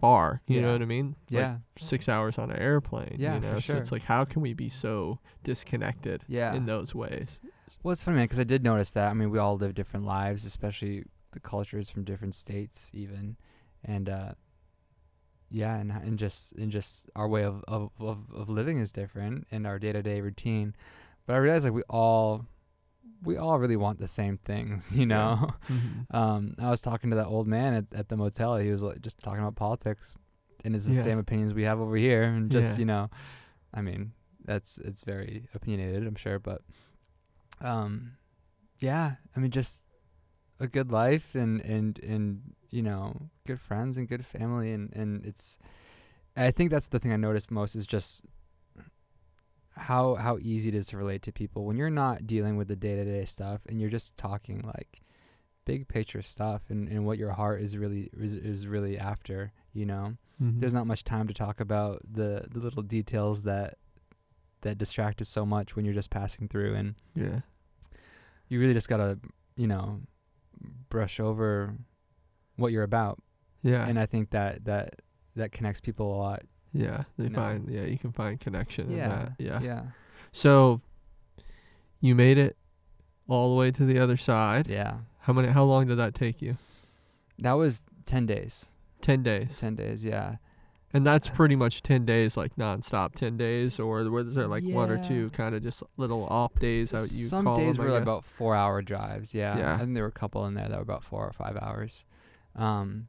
far. 0.00 0.42
You 0.46 0.60
know 0.60 0.72
what 0.72 0.82
I 0.82 0.86
mean? 0.86 1.16
Like 1.30 1.40
Yeah. 1.40 1.58
six 1.78 2.08
hours 2.08 2.38
on 2.38 2.50
an 2.50 2.58
airplane. 2.58 3.16
Yeah, 3.18 3.36
You 3.36 3.40
for 3.40 3.52
know, 3.54 3.60
so 3.60 3.76
it's 3.76 3.92
like, 3.92 4.02
how 4.02 4.24
can 4.26 4.42
we 4.42 4.52
be 4.52 4.68
so 4.68 5.18
disconnected 5.42 6.24
Yeah. 6.28 6.54
in 6.54 6.66
those 6.66 6.94
ways? 6.94 7.40
Well, 7.82 7.92
it's 7.92 8.02
funny, 8.02 8.16
man, 8.16 8.24
because 8.24 8.38
I 8.38 8.44
did 8.44 8.62
notice 8.62 8.90
that. 8.92 9.10
I 9.10 9.14
mean, 9.14 9.30
we 9.30 9.38
all 9.38 9.56
live 9.56 9.74
different 9.74 10.04
lives, 10.04 10.44
especially 10.44 11.04
the 11.32 11.40
cultures 11.40 11.88
from 11.88 12.04
different 12.04 12.34
states, 12.34 12.90
even, 12.94 13.36
and 13.82 14.08
uh, 14.08 14.32
yeah, 15.50 15.76
and 15.78 15.90
and 15.92 16.18
just 16.18 16.52
and 16.52 16.70
just 16.72 17.08
our 17.16 17.28
way 17.28 17.44
of 17.44 17.64
of 17.68 17.90
of, 18.00 18.18
of 18.34 18.48
living 18.48 18.78
is 18.78 18.90
different 18.92 19.46
in 19.50 19.66
our 19.66 19.78
day 19.78 19.92
to 19.92 20.02
day 20.02 20.20
routine. 20.20 20.74
But 21.26 21.34
I 21.34 21.36
realize 21.38 21.64
like 21.64 21.72
we 21.74 21.82
all 21.88 22.46
we 23.22 23.36
all 23.36 23.58
really 23.58 23.76
want 23.76 23.98
the 23.98 24.08
same 24.08 24.36
things, 24.38 24.92
you 24.94 25.06
Yeah. 25.06 25.06
know. 25.06 25.50
Mm-hmm. 25.68 25.92
Um, 26.16 26.54
I 26.58 26.70
was 26.70 26.80
talking 26.80 27.10
to 27.10 27.16
that 27.16 27.26
old 27.26 27.46
man 27.48 27.74
at, 27.74 27.84
at 27.92 28.08
the 28.08 28.16
motel. 28.16 28.56
He 28.56 28.70
was 28.70 28.82
like 28.82 29.00
just 29.00 29.18
talking 29.18 29.40
about 29.40 29.56
politics, 29.56 30.14
and 30.64 30.74
it's 30.76 30.86
the 30.86 30.94
Yeah. 30.94 31.02
same 31.02 31.18
opinions 31.18 31.52
we 31.52 31.64
have 31.64 31.80
over 31.80 31.96
here. 31.96 32.22
And 32.22 32.50
just 32.50 32.74
Yeah. 32.74 32.78
you 32.78 32.84
know, 32.84 33.10
I 33.74 33.82
mean, 33.82 34.12
that's 34.44 34.78
it's 34.78 35.02
very 35.02 35.48
opinionated, 35.54 36.06
I'm 36.06 36.14
sure, 36.14 36.38
but 36.38 36.62
um, 37.60 38.12
yeah, 38.78 39.16
I 39.34 39.40
mean, 39.40 39.50
just 39.50 39.82
a 40.60 40.66
good 40.66 40.90
life 40.90 41.34
and 41.34 41.60
and 41.62 41.98
and 42.00 42.40
you 42.70 42.82
know, 42.82 43.28
good 43.46 43.60
friends 43.60 43.96
and 43.96 44.08
good 44.08 44.24
family, 44.24 44.72
and 44.72 44.92
and 44.94 45.24
it's. 45.24 45.58
I 46.38 46.50
think 46.50 46.70
that's 46.70 46.88
the 46.88 46.98
thing 46.98 47.12
I 47.12 47.16
noticed 47.16 47.50
most 47.50 47.74
is 47.74 47.86
just 47.86 48.22
how 49.70 50.16
how 50.16 50.38
easy 50.40 50.68
it 50.68 50.74
is 50.74 50.86
to 50.88 50.96
relate 50.96 51.22
to 51.22 51.32
people 51.32 51.64
when 51.64 51.76
you're 51.76 51.90
not 51.90 52.26
dealing 52.26 52.56
with 52.56 52.68
the 52.68 52.76
day 52.76 52.94
to 52.94 53.04
day 53.04 53.24
stuff 53.24 53.60
and 53.66 53.80
you're 53.80 53.90
just 53.90 54.16
talking 54.16 54.62
like 54.62 55.00
big 55.64 55.88
picture 55.88 56.22
stuff 56.22 56.62
and, 56.68 56.88
and 56.88 57.06
what 57.06 57.18
your 57.18 57.32
heart 57.32 57.60
is 57.60 57.76
really 57.76 58.10
is, 58.18 58.34
is 58.34 58.66
really 58.66 58.98
after 58.98 59.52
you 59.72 59.84
know 59.84 60.14
Mm-hmm. 60.42 60.60
there's 60.60 60.74
not 60.74 60.86
much 60.86 61.02
time 61.02 61.28
to 61.28 61.34
talk 61.34 61.60
about 61.60 62.02
the 62.04 62.44
the 62.50 62.60
little 62.60 62.82
details 62.82 63.44
that 63.44 63.78
that 64.60 64.76
distract 64.76 65.22
us 65.22 65.30
so 65.30 65.46
much 65.46 65.74
when 65.74 65.86
you're 65.86 65.94
just 65.94 66.10
passing 66.10 66.46
through 66.46 66.74
and 66.74 66.94
yeah. 67.14 67.40
you 68.48 68.60
really 68.60 68.74
just 68.74 68.88
gotta 68.88 69.18
you 69.56 69.66
know 69.66 70.00
brush 70.88 71.18
over 71.20 71.74
what 72.56 72.72
you're 72.72 72.82
about 72.84 73.20
Yeah. 73.62 73.86
and 73.86 73.98
i 73.98 74.06
think 74.06 74.30
that 74.30 74.64
that 74.64 75.02
that 75.34 75.52
connects 75.52 75.80
people 75.80 76.14
a 76.14 76.16
lot 76.16 76.42
Yeah, 76.72 77.04
they 77.18 77.24
you 77.24 77.30
know. 77.30 77.38
find 77.38 77.68
yeah, 77.68 77.82
you 77.84 77.98
can 77.98 78.12
find 78.12 78.40
connection 78.40 78.90
in 78.90 78.98
that. 78.98 79.32
Yeah. 79.38 79.60
yeah 79.60 79.82
So 80.32 80.80
you 82.00 82.14
made 82.14 82.38
it 82.38 82.56
all 83.28 83.50
the 83.50 83.56
way 83.56 83.70
to 83.72 83.84
the 83.84 83.98
other 83.98 84.16
side. 84.16 84.66
yeah 84.68 84.98
How 85.20 85.32
many 85.32 85.48
how 85.48 85.64
long 85.64 85.86
did 85.86 85.96
that 85.98 86.14
take 86.14 86.40
you? 86.42 86.56
that 87.38 87.52
was 87.52 87.82
10 88.06 88.24
days 88.26 88.66
10 89.02 89.22
days. 89.22 89.58
10 89.58 89.74
days 89.76 90.04
yeah 90.04 90.36
And 90.96 91.06
that's 91.06 91.28
pretty 91.28 91.56
much 91.56 91.82
10 91.82 92.04
days 92.06 92.36
like 92.36 92.56
nonstop 92.56 93.14
10 93.14 93.36
days 93.36 93.78
or 93.78 94.02
was 94.10 94.34
there 94.34 94.46
like 94.46 94.64
one 94.64 94.90
or 94.90 95.02
two 95.02 95.30
kind 95.30 95.54
of 95.54 95.62
just 95.62 95.82
little 95.96 96.24
off 96.26 96.54
days 96.58 96.90
how 96.90 97.00
you 97.00 97.06
Some 97.06 97.44
call 97.44 97.56
days 97.56 97.76
them, 97.76 97.84
were 97.84 97.92
like 97.92 98.02
about 98.02 98.24
four 98.24 98.54
hour 98.54 98.80
drives. 98.82 99.34
Yeah. 99.34 99.58
Yeah. 99.58 99.74
I 99.74 99.78
think 99.78 99.94
there 99.94 100.02
were 100.04 100.08
a 100.08 100.12
couple 100.12 100.46
in 100.46 100.54
there 100.54 100.68
that 100.68 100.76
were 100.76 100.82
about 100.82 101.04
four 101.04 101.26
or 101.26 101.32
five 101.32 101.56
hours. 101.60 102.04
Um, 102.54 103.08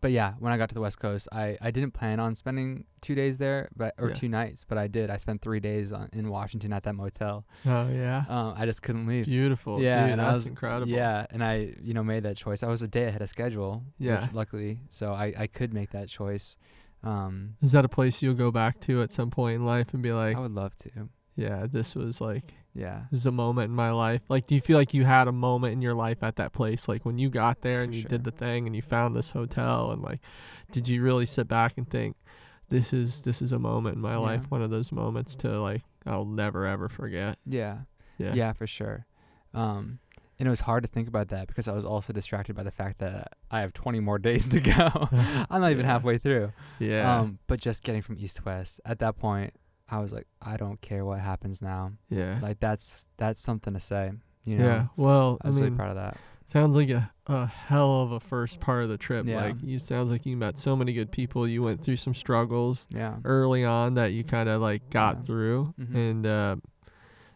but 0.00 0.10
yeah, 0.10 0.34
when 0.40 0.52
I 0.52 0.56
got 0.58 0.68
to 0.70 0.74
the 0.74 0.80
West 0.80 0.98
Coast, 0.98 1.28
I, 1.30 1.56
I 1.60 1.70
didn't 1.70 1.92
plan 1.92 2.18
on 2.18 2.34
spending 2.34 2.86
two 3.02 3.14
days 3.14 3.38
there, 3.38 3.68
but 3.76 3.94
or 3.98 4.08
Yeah. 4.08 4.14
two 4.16 4.28
nights, 4.28 4.64
but 4.64 4.76
I 4.76 4.88
did. 4.88 5.10
I 5.10 5.16
spent 5.16 5.42
three 5.42 5.60
days 5.60 5.92
on, 5.92 6.08
in 6.12 6.28
Washington 6.28 6.72
at 6.72 6.82
that 6.82 6.94
motel. 6.94 7.44
Oh 7.64 7.88
yeah. 7.88 8.24
Um, 8.28 8.54
I 8.56 8.66
just 8.66 8.82
couldn't 8.82 9.06
leave. 9.06 9.26
Beautiful. 9.26 9.80
yeah, 9.80 10.02
Dude, 10.02 10.10
and 10.12 10.20
that's 10.20 10.34
was- 10.34 10.46
incredible. 10.46 10.90
Yeah, 10.90 11.26
and 11.30 11.42
I 11.44 11.74
you 11.80 11.94
know 11.94 12.02
made 12.02 12.24
that 12.24 12.36
choice. 12.36 12.64
I 12.64 12.66
was 12.66 12.82
a 12.82 12.88
day 12.88 13.04
ahead 13.04 13.22
of 13.22 13.28
schedule. 13.28 13.84
which 13.98 14.08
Yeah. 14.08 14.26
luckily, 14.32 14.80
so 14.88 15.12
I 15.14 15.34
I 15.38 15.46
could 15.46 15.72
make 15.72 15.90
that 15.92 16.08
choice. 16.08 16.56
Um, 17.04 17.56
Is 17.60 17.72
that 17.72 17.84
a 17.84 17.88
place 17.88 18.22
you'll 18.22 18.34
go 18.34 18.50
back 18.50 18.80
to 18.82 19.02
at 19.02 19.10
some 19.10 19.30
point 19.30 19.56
in 19.56 19.64
life 19.66 19.92
and 19.92 20.02
be 20.02 20.12
like, 20.12 20.36
I 20.36 20.40
would 20.40 20.54
love 20.54 20.76
to. 20.78 21.08
yeah, 21.36 21.66
this 21.70 21.94
was 21.94 22.20
like 22.20 22.54
Yeah. 22.74 23.02
This 23.10 23.20
is 23.20 23.26
a 23.26 23.30
moment 23.32 23.70
in 23.70 23.74
my 23.76 23.90
life. 23.90 24.22
Like, 24.28 24.46
do 24.46 24.54
you 24.54 24.60
feel 24.60 24.78
like 24.78 24.94
you 24.94 25.04
had 25.04 25.28
a 25.28 25.32
moment 25.32 25.72
in 25.74 25.82
your 25.82 25.94
life 25.94 26.22
at 26.22 26.36
that 26.36 26.52
place? 26.52 26.88
Like 26.88 27.04
when 27.04 27.18
you 27.18 27.28
got 27.28 27.60
there 27.62 27.82
and 27.82 27.92
For 27.92 27.96
you 27.96 28.02
sure. 28.02 28.08
did 28.08 28.24
the 28.24 28.30
thing 28.30 28.66
and 28.66 28.74
you 28.76 28.82
found 28.82 29.14
this 29.16 29.32
hotel 29.32 29.90
and 29.90 30.00
like, 30.00 30.20
did 30.70 30.86
you 30.88 31.02
really 31.02 31.26
sit 31.26 31.48
back 31.48 31.76
and 31.76 31.88
think, 31.88 32.16
this 32.68 32.92
is 32.94 33.20
this 33.22 33.42
is 33.42 33.52
a 33.52 33.58
moment 33.58 33.96
in 33.96 34.00
my 34.00 34.12
Yeah. 34.12 34.18
life, 34.18 34.50
one 34.50 34.62
of 34.62 34.70
those 34.70 34.90
moments 34.92 35.36
to 35.36 35.60
like 35.60 35.82
I'll 36.06 36.24
never 36.24 36.64
ever 36.66 36.88
forget. 36.88 37.36
Yeah. 37.44 37.80
Yeah. 38.18 38.32
Yeah, 38.34 38.52
for 38.54 38.66
sure. 38.66 39.06
Um, 39.52 39.98
And 40.42 40.48
it 40.48 40.50
was 40.50 40.62
hard 40.62 40.82
to 40.82 40.88
think 40.88 41.06
about 41.06 41.28
that 41.28 41.46
because 41.46 41.68
I 41.68 41.72
was 41.72 41.84
also 41.84 42.12
distracted 42.12 42.56
by 42.56 42.64
the 42.64 42.72
fact 42.72 42.98
that 42.98 43.34
I 43.48 43.60
have 43.60 43.72
20 43.72 44.00
more 44.00 44.18
days 44.18 44.48
to 44.48 44.58
go. 44.58 44.72
I'm 45.48 45.60
not 45.60 45.70
even 45.70 45.84
Yeah. 45.86 45.92
halfway 45.92 46.18
through. 46.18 46.50
Yeah. 46.80 47.20
Um, 47.20 47.38
but 47.46 47.60
just 47.60 47.84
getting 47.84 48.02
from 48.02 48.16
east 48.18 48.38
to 48.38 48.42
west, 48.42 48.80
at 48.84 48.98
that 48.98 49.16
point, 49.18 49.54
I 49.88 50.00
was 50.00 50.12
like, 50.12 50.26
I 50.40 50.56
don't 50.56 50.80
care 50.80 51.04
what 51.04 51.20
happens 51.20 51.62
now. 51.62 51.92
yeah. 52.10 52.40
Like 52.42 52.58
that's 52.58 53.06
that's 53.18 53.40
something 53.40 53.72
to 53.74 53.78
say. 53.78 54.10
You 54.44 54.58
know, 54.58 54.64
yeah. 54.66 54.86
Well, 54.96 55.38
I 55.42 55.46
I 55.46 55.48
was 55.50 55.56
mean, 55.60 55.64
really 55.66 55.76
proud 55.76 55.90
of 55.90 55.96
that. 55.96 56.16
sounds 56.52 56.74
like 56.74 56.90
a, 56.90 57.12
a 57.28 57.46
hell 57.46 58.00
of 58.00 58.10
a 58.10 58.18
first 58.18 58.58
part 58.58 58.82
of 58.82 58.88
the 58.88 58.98
trip. 58.98 59.24
Yeah. 59.26 59.36
Like 59.42 59.56
you 59.62 59.78
sounds 59.78 60.10
like 60.10 60.26
you 60.26 60.36
met 60.36 60.58
so 60.58 60.74
many 60.74 60.92
good 60.92 61.12
people. 61.12 61.46
You 61.46 61.62
went 61.62 61.84
through 61.84 61.98
some 61.98 62.14
struggles 62.16 62.84
Yeah. 62.90 63.14
early 63.24 63.64
on 63.64 63.94
that 63.94 64.08
you 64.12 64.24
kind 64.24 64.48
of 64.48 64.60
like 64.60 64.90
got 64.90 65.18
Yeah. 65.18 65.22
through. 65.22 65.74
Mhm. 65.80 65.94
And 65.94 66.26
uh, 66.26 66.56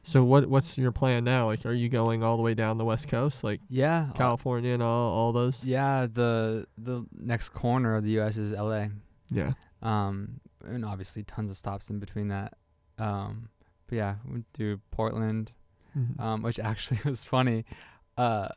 so 0.06 0.22
what 0.24 0.46
what's 0.48 0.78
your 0.78 0.92
plan 0.92 1.24
now? 1.24 1.46
Like, 1.46 1.66
are 1.66 1.72
you 1.72 1.88
going 1.88 2.22
all 2.22 2.36
the 2.36 2.42
way 2.42 2.54
down 2.54 2.78
the 2.78 2.84
west 2.84 3.08
coast, 3.08 3.42
like 3.44 3.60
Yeah. 3.68 4.08
uh, 4.10 4.12
California 4.14 4.72
and 4.72 4.82
all 4.82 5.12
all 5.12 5.32
those? 5.32 5.64
yeah. 5.64 6.06
The 6.06 6.66
the 6.78 7.04
next 7.12 7.50
corner 7.50 7.96
of 7.96 8.04
the 8.04 8.10
U.S. 8.12 8.36
is 8.36 8.52
L.A. 8.52 8.90
Yeah. 9.30 9.52
Um, 9.82 10.40
and 10.64 10.84
obviously 10.84 11.22
tons 11.24 11.50
of 11.50 11.56
stops 11.56 11.90
in 11.90 11.98
between 11.98 12.28
that. 12.28 12.54
Um, 12.98 13.48
but 13.88 13.96
yeah, 13.96 14.14
went 14.28 14.46
through 14.54 14.80
Portland, 14.90 15.52
Mhm. 15.96 16.20
um, 16.20 16.42
which 16.42 16.58
actually 16.70 17.00
was 17.04 17.24
funny. 17.24 17.64
Uh, 18.16 18.48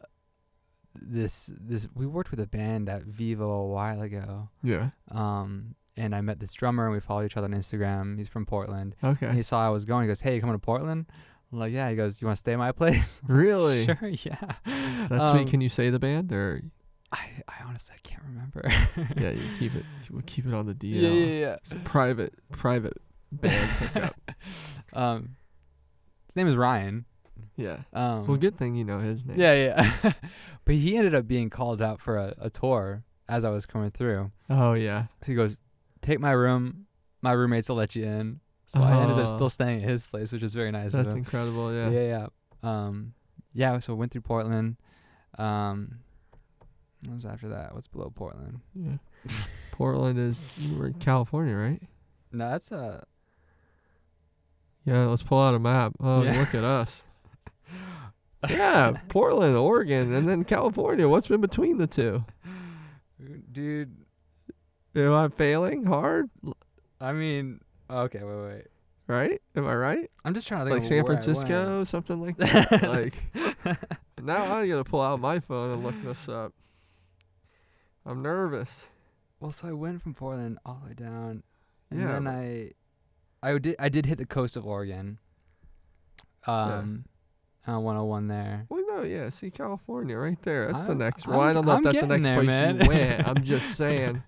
this 1.01 1.49
this 1.59 1.87
we 1.95 2.05
worked 2.05 2.31
with 2.31 2.39
a 2.39 2.47
band 2.47 2.89
at 2.89 3.03
Vivo 3.03 3.49
a 3.49 3.67
while 3.67 4.01
ago. 4.01 4.49
yeah. 4.63 4.89
Um, 5.11 5.75
and 5.97 6.15
I 6.15 6.21
met 6.21 6.39
this 6.39 6.53
drummer 6.53 6.85
and 6.85 6.93
we 6.93 6.99
followed 7.01 7.25
each 7.25 7.35
other 7.35 7.45
on 7.45 7.53
Instagram. 7.53 8.17
He's 8.17 8.29
from 8.29 8.45
Portland. 8.45 8.95
And 9.01 9.17
Okay. 9.17 9.33
he 9.35 9.41
saw 9.41 9.65
I 9.65 9.69
was 9.69 9.83
going. 9.85 10.03
He 10.03 10.07
goes, 10.07 10.21
"Hey, 10.21 10.35
you 10.35 10.41
coming 10.41 10.55
to 10.55 10.59
Portland?" 10.59 11.07
I'm 11.51 11.59
like, 11.59 11.71
"Yeah." 11.73 11.89
He 11.89 11.95
goes, 11.95 12.21
"You 12.21 12.27
want 12.27 12.37
to 12.37 12.39
stay 12.39 12.53
at 12.53 12.57
my 12.59 12.71
place?" 12.71 13.21
Really? 13.27 13.85
sure. 13.85 13.97
Yeah. 14.01 14.53
That's 15.09 15.31
sweet. 15.31 15.41
Um, 15.41 15.47
Can 15.47 15.61
you 15.61 15.69
say 15.69 15.89
the 15.89 15.99
band 15.99 16.31
or 16.31 16.61
I 17.11 17.19
I 17.47 17.53
honestly 17.65 17.95
I 17.97 18.07
can't 18.07 18.23
remember. 18.23 18.61
yeah, 19.19 19.31
you 19.31 19.49
keep 19.59 19.73
it 19.75 19.85
we'll 20.11 20.21
keep 20.25 20.45
it 20.45 20.53
on 20.53 20.65
the 20.67 20.75
DL. 20.75 21.01
yeah, 21.01 21.09
yeah, 21.09 21.25
yeah. 21.39 21.53
It's 21.55 21.71
a 21.71 21.75
private 21.77 22.33
private 22.51 22.97
band 23.31 23.69
pickup. 23.79 24.15
um, 24.93 25.35
his 26.27 26.35
name 26.35 26.47
is 26.47 26.55
Ryan. 26.55 27.05
Yeah. 27.55 27.79
Um, 27.93 28.27
Well, 28.27 28.37
good 28.37 28.57
thing 28.57 28.75
you 28.75 28.85
know 28.85 28.99
his 28.99 29.25
name. 29.25 29.39
Yeah, 29.39 29.53
yeah. 29.53 30.13
but 30.65 30.75
he 30.75 30.95
ended 30.97 31.15
up 31.15 31.27
being 31.27 31.49
called 31.49 31.81
out 31.81 31.99
for 31.99 32.17
a, 32.17 32.33
a 32.39 32.49
tour 32.49 33.03
as 33.27 33.43
I 33.43 33.49
was 33.49 33.65
coming 33.65 33.91
through. 33.91 34.31
Oh 34.49 34.73
yeah. 34.73 35.05
So 35.23 35.31
he 35.31 35.35
goes, 35.35 35.59
"Take 36.01 36.19
my 36.19 36.31
room. 36.31 36.85
My 37.21 37.31
roommates 37.31 37.69
will 37.69 37.75
let 37.77 37.95
you 37.95 38.03
in." 38.05 38.39
So 38.70 38.84
I 38.84 39.01
ended 39.01 39.17
up 39.17 39.24
Oh. 39.24 39.26
still 39.36 39.49
staying 39.49 39.84
at 39.84 39.89
his 39.89 40.05
place, 40.05 40.32
which 40.32 40.43
is 40.43 40.53
very 40.53 40.70
nice 40.72 40.93
That's 40.93 41.15
incredible. 41.15 41.74
Yeah. 41.74 41.89
yeah, 41.89 42.07
yeah. 42.07 42.28
Um, 42.61 43.13
yeah. 43.51 43.80
So 43.80 43.93
we 43.95 43.99
went 43.99 44.11
through 44.11 44.22
Portland. 44.22 44.78
Um, 45.39 45.99
what 47.03 47.13
was 47.15 47.26
after 47.26 47.47
that? 47.49 47.74
What's 47.74 47.88
below 47.88 48.11
Portland? 48.13 48.59
Yeah. 48.76 48.97
Portland 49.72 50.20
is 50.20 50.45
we're 50.78 50.88
in 50.88 50.93
California, 50.93 51.55
right? 51.55 51.82
No, 52.32 52.49
that's 52.51 52.72
uh 52.72 53.03
Yeah, 54.86 55.05
let's 55.05 55.24
pull 55.24 55.39
out 55.41 55.55
a 55.55 55.59
map. 55.59 55.93
Oh, 55.99 56.22
Yeah. 56.24 56.38
look 56.39 56.53
at 56.53 56.63
us. 56.63 57.03
Yeah, 58.49 58.91
Portland, 59.09 59.57
Oregon, 59.57 60.13
and 60.13 60.26
then 60.30 60.45
California. 60.45 61.09
What's 61.09 61.28
been 61.28 61.41
between 61.41 61.78
the 61.78 61.88
two? 61.88 62.24
dude. 63.51 63.93
Am 64.95 65.11
I 65.11 65.28
failing 65.28 65.84
hard? 65.86 66.30
I 67.01 67.11
mean, 67.11 67.59
okay, 67.89 68.23
wait, 68.23 68.47
wait. 68.53 68.63
Right? 69.07 69.41
Am 69.55 69.65
I 69.65 69.73
right? 69.75 70.11
I'm 70.23 70.33
just 70.35 70.47
trying 70.47 70.65
to 70.65 70.71
think 70.71 70.81
Like 70.83 70.87
San 70.89 71.03
where 71.03 71.11
I 71.13 71.15
went. 71.15 71.23
Francisco, 71.23 71.83
something 71.83 72.21
like 72.21 72.37
that. 72.37 72.83
like 72.83 73.83
now 74.23 74.55
I 74.57 74.67
gotta 74.67 74.83
pull 74.83 75.01
out 75.01 75.19
my 75.19 75.39
phone 75.39 75.71
and 75.71 75.83
look 75.83 75.95
this 76.03 76.29
up. 76.29 76.53
I'm 78.05 78.21
nervous. 78.21 78.85
Well, 79.39 79.51
so 79.51 79.67
I 79.67 79.71
went 79.71 80.01
from 80.03 80.13
Portland 80.13 80.59
all 80.65 80.79
the 80.83 80.89
way 80.89 80.93
down, 80.93 81.43
and 81.89 82.01
Yeah, 82.01 82.07
then 82.19 82.27
I, 82.27 82.71
I 83.41 83.57
did 83.57 83.75
I 83.79 83.89
did 83.89 84.05
hit 84.05 84.17
the 84.19 84.25
coast 84.25 84.55
of 84.55 84.65
Oregon. 84.65 85.17
Um, 86.47 87.05
on 87.67 87.83
101 87.83 88.27
there. 88.27 88.65
Well, 88.69 88.83
no, 88.87 89.03
yeah. 89.03 89.29
See 89.29 89.51
California 89.51 90.17
right 90.17 90.41
there. 90.43 90.71
That's 90.71 90.83
the 90.85 90.89
I'm- 90.91 90.97
next. 90.99 91.25
I'm 91.27 91.31
Well, 91.33 91.41
I 91.41 91.53
don't 91.53 91.65
know 91.65 91.73
I'm 91.73 91.77
if 91.79 91.83
that's 91.93 92.01
the 92.01 92.07
next 92.07 92.23
there, 92.25 92.35
place 92.37 92.47
man. 92.47 92.81
you 92.81 92.87
went. 92.87 93.27
I'm 93.27 93.43
just 93.43 93.71
saying. 93.77 94.23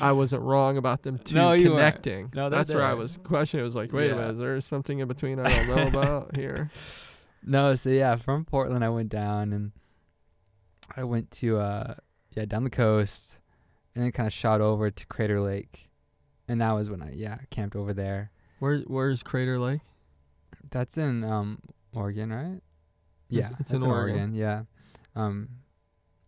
I 0.00 0.12
wasn't 0.12 0.42
wrong 0.42 0.76
about 0.76 1.02
them 1.02 1.18
two 1.18 1.34
No, 1.34 1.56
connecting. 1.56 2.30
No, 2.34 2.48
that's 2.50 2.72
where 2.72 2.82
I 2.82 2.94
was 2.94 3.18
questioning. 3.24 3.62
It 3.62 3.64
was 3.64 3.74
like, 3.76 3.92
wait 3.92 4.10
a 4.10 4.14
minute, 4.14 4.32
is 4.34 4.38
there 4.38 4.60
something 4.60 4.98
in 4.98 5.08
between 5.08 5.38
I 5.38 5.48
don't 5.48 5.68
know 5.76 5.86
about 6.00 6.36
here? 6.36 6.70
No, 7.42 7.74
so 7.74 7.90
yeah, 7.90 8.16
from 8.16 8.44
Portland 8.44 8.84
I 8.84 8.88
went 8.90 9.08
down 9.08 9.52
and 9.52 9.72
I 10.96 11.04
went 11.04 11.30
to 11.32 11.58
uh 11.58 11.94
yeah 12.36 12.44
down 12.44 12.64
the 12.64 12.70
coast, 12.70 13.40
and 13.94 14.04
then 14.04 14.12
kind 14.12 14.26
of 14.26 14.32
shot 14.32 14.60
over 14.60 14.90
to 14.90 15.06
Crater 15.06 15.40
Lake, 15.40 15.88
and 16.48 16.60
that 16.60 16.72
was 16.72 16.90
when 16.90 17.02
I 17.02 17.12
yeah 17.14 17.38
camped 17.50 17.76
over 17.76 17.92
there. 17.94 18.30
Where 18.58 18.78
Where's 18.80 19.22
Crater 19.22 19.58
Lake? 19.58 19.80
That's 20.70 20.98
in 20.98 21.24
um 21.24 21.60
Oregon, 21.94 22.32
right? 22.32 22.60
Yeah, 23.28 23.46
It's- 23.46 23.60
it's 23.60 23.70
that's 23.70 23.84
in 23.84 23.90
Oregon. 23.90 24.34
Yeah. 24.34 24.62
Um, 25.16 25.48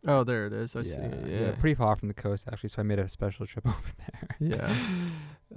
Oh, 0.06 0.24
there 0.24 0.46
it 0.46 0.52
is. 0.52 0.74
I 0.74 0.80
yeah, 0.80 0.84
see. 0.84 0.96
it, 1.00 1.28
yeah, 1.28 1.40
Yeah. 1.40 1.50
pretty 1.52 1.74
far 1.74 1.94
from 1.96 2.08
the 2.08 2.14
coast 2.14 2.48
actually. 2.50 2.70
So 2.70 2.80
I 2.80 2.82
made 2.82 2.98
a 2.98 3.08
special 3.08 3.46
trip 3.46 3.66
over 3.68 3.76
there. 3.98 4.36
Yeah. 4.40 4.76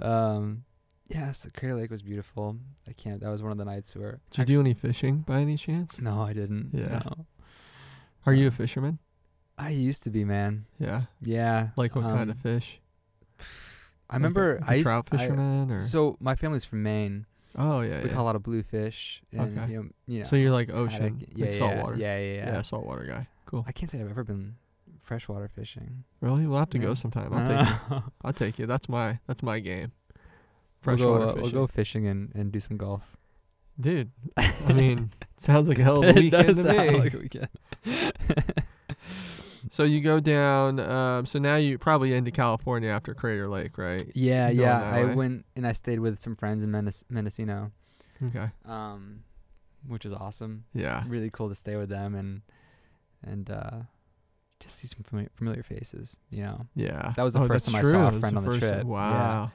um, 0.00 0.64
yeah, 1.08 1.32
so 1.32 1.48
Crater 1.56 1.74
Lake 1.76 1.90
was 1.90 2.02
beautiful. 2.02 2.56
I 2.88 2.92
can't. 2.92 3.20
That 3.20 3.28
was 3.30 3.42
one 3.42 3.52
of 3.52 3.58
the 3.58 3.64
nights 3.64 3.94
where. 3.94 4.20
Did 4.30 4.38
you 4.48 4.56
do 4.56 4.60
any 4.60 4.74
fishing 4.74 5.18
by 5.18 5.40
any 5.40 5.56
chance? 5.56 6.00
No, 6.00 6.20
I 6.22 6.32
didn't. 6.32 6.70
Yeah. 6.72 7.00
no. 7.04 7.26
Are 8.26 8.32
you 8.34 8.46
a 8.46 8.48
Um, 8.48 8.54
fisherman? 8.56 8.98
I 9.58 9.70
used 9.70 10.02
to 10.02 10.10
be, 10.10 10.24
man. 10.24 10.66
Yeah. 10.78 11.02
Yeah. 11.22 11.68
Like 11.76 11.94
what 11.94 12.02
kind 12.04 12.30
of 12.30 12.36
um, 12.36 12.42
fish? 12.42 12.80
I 14.10 14.14
remember 14.16 14.58
like 14.60 14.68
a, 14.68 14.70
I 14.70 14.74
used 14.74 14.86
trout 14.86 15.08
I- 15.12 15.16
fisherman 15.16 15.70
or 15.72 15.80
So 15.80 16.16
my 16.20 16.34
family's 16.36 16.64
from 16.64 16.82
Maine. 16.82 17.26
oh 17.56 17.80
yeah, 17.80 18.02
We 18.02 18.08
yeah. 18.08 18.14
caught 18.14 18.22
a 18.22 18.24
lot 18.24 18.36
of 18.36 18.42
bluefish. 18.42 19.22
And, 19.32 19.58
Okay. 19.58 19.72
You 19.72 19.78
know, 19.82 19.88
you 20.06 20.18
know, 20.20 20.24
so 20.24 20.36
you're 20.36 20.50
like 20.52 20.70
ocean, 20.70 21.24
yeah, 21.34 21.44
like 21.46 21.52
yeah, 21.54 21.58
saltwater. 21.58 21.96
Yeah, 21.96 22.18
yeah, 22.18 22.34
yeah. 22.34 22.46
yeah, 22.54 22.62
saltwater 22.62 23.04
guy. 23.04 23.26
Cool. 23.46 23.64
I 23.66 23.72
can't 23.72 23.90
say 23.90 24.00
I've 24.00 24.10
ever 24.10 24.24
been 24.24 24.56
freshwater 25.02 25.48
fishing. 25.48 26.04
Really? 26.20 26.46
We'll 26.46 26.58
have 26.58 26.70
to 26.70 26.78
go 26.78 26.94
sometime. 26.94 27.32
I'll 27.32 27.46
take 27.46 27.68
you. 27.90 28.02
I'll 28.24 28.32
take 28.32 28.58
you. 28.58 28.66
That's 28.66 28.88
my 28.88 29.18
that's 29.26 29.42
my 29.42 29.60
game. 29.60 29.92
we'll 30.14 30.22
Freshwater 30.96 31.24
go, 31.24 31.30
uh, 31.30 31.34
fishing. 31.34 31.42
We'll 31.42 31.50
go 31.52 31.66
fishing 31.72 32.06
and, 32.06 32.32
and 32.34 32.52
do 32.52 32.60
some 32.60 32.76
golf. 32.76 33.16
Dude, 33.80 34.10
I 34.36 34.72
mean, 34.74 35.12
sounds 35.38 35.68
like 35.68 35.78
a 35.78 35.84
hell 35.84 35.98
of 36.02 36.04
a 36.04 36.08
it 36.10 36.16
weekend 36.16 36.46
does 36.48 36.56
to 36.58 36.62
sound 36.62 36.88
me. 36.92 36.98
like 36.98 37.14
a 37.14 37.18
weekend. 37.18 37.48
So 39.68 39.82
you 39.82 40.00
go 40.00 40.20
down. 40.20 40.78
Um, 40.78 41.26
so 41.26 41.40
now 41.40 41.56
you 41.56 41.76
probably 41.76 42.14
into 42.14 42.30
California 42.30 42.88
after 42.88 43.14
Crater 43.14 43.48
Lake, 43.48 43.76
right? 43.78 44.00
yeah, 44.14 44.48
yeah. 44.48 44.80
I 44.80 45.04
way? 45.04 45.14
went 45.14 45.44
and 45.56 45.66
I 45.66 45.72
stayed 45.72 45.98
with 45.98 46.20
some 46.20 46.36
friends 46.36 46.62
in 46.62 46.70
Mendes- 46.70 47.04
Mendocino, 47.10 47.72
Okay. 48.24 48.46
um, 48.64 49.24
which 49.86 50.04
is 50.06 50.12
awesome. 50.12 50.64
Yeah. 50.72 51.02
Really 51.08 51.30
cool 51.30 51.48
to 51.48 51.56
stay 51.56 51.76
with 51.76 51.88
them 51.88 52.14
and 52.14 52.42
and 53.26 53.50
uh, 53.50 53.70
just 54.60 54.76
see 54.76 54.86
some 54.86 55.02
familiar, 55.02 55.30
familiar 55.36 55.62
faces. 55.62 56.16
You 56.30 56.42
know, 56.44 56.66
Yeah. 56.74 57.12
That 57.16 57.22
was 57.22 57.34
the 57.34 57.40
Oh, 57.40 57.46
first 57.46 57.66
time 57.66 57.74
I 57.76 57.82
saw 57.82 58.08
a 58.08 58.10
true. 58.10 58.20
Friend 58.20 58.36
on 58.38 58.44
the 58.44 58.50
first 58.50 58.60
time. 58.62 58.70
trip. 58.70 58.84
Yeah. 58.86 58.90
Wow. 58.90 59.50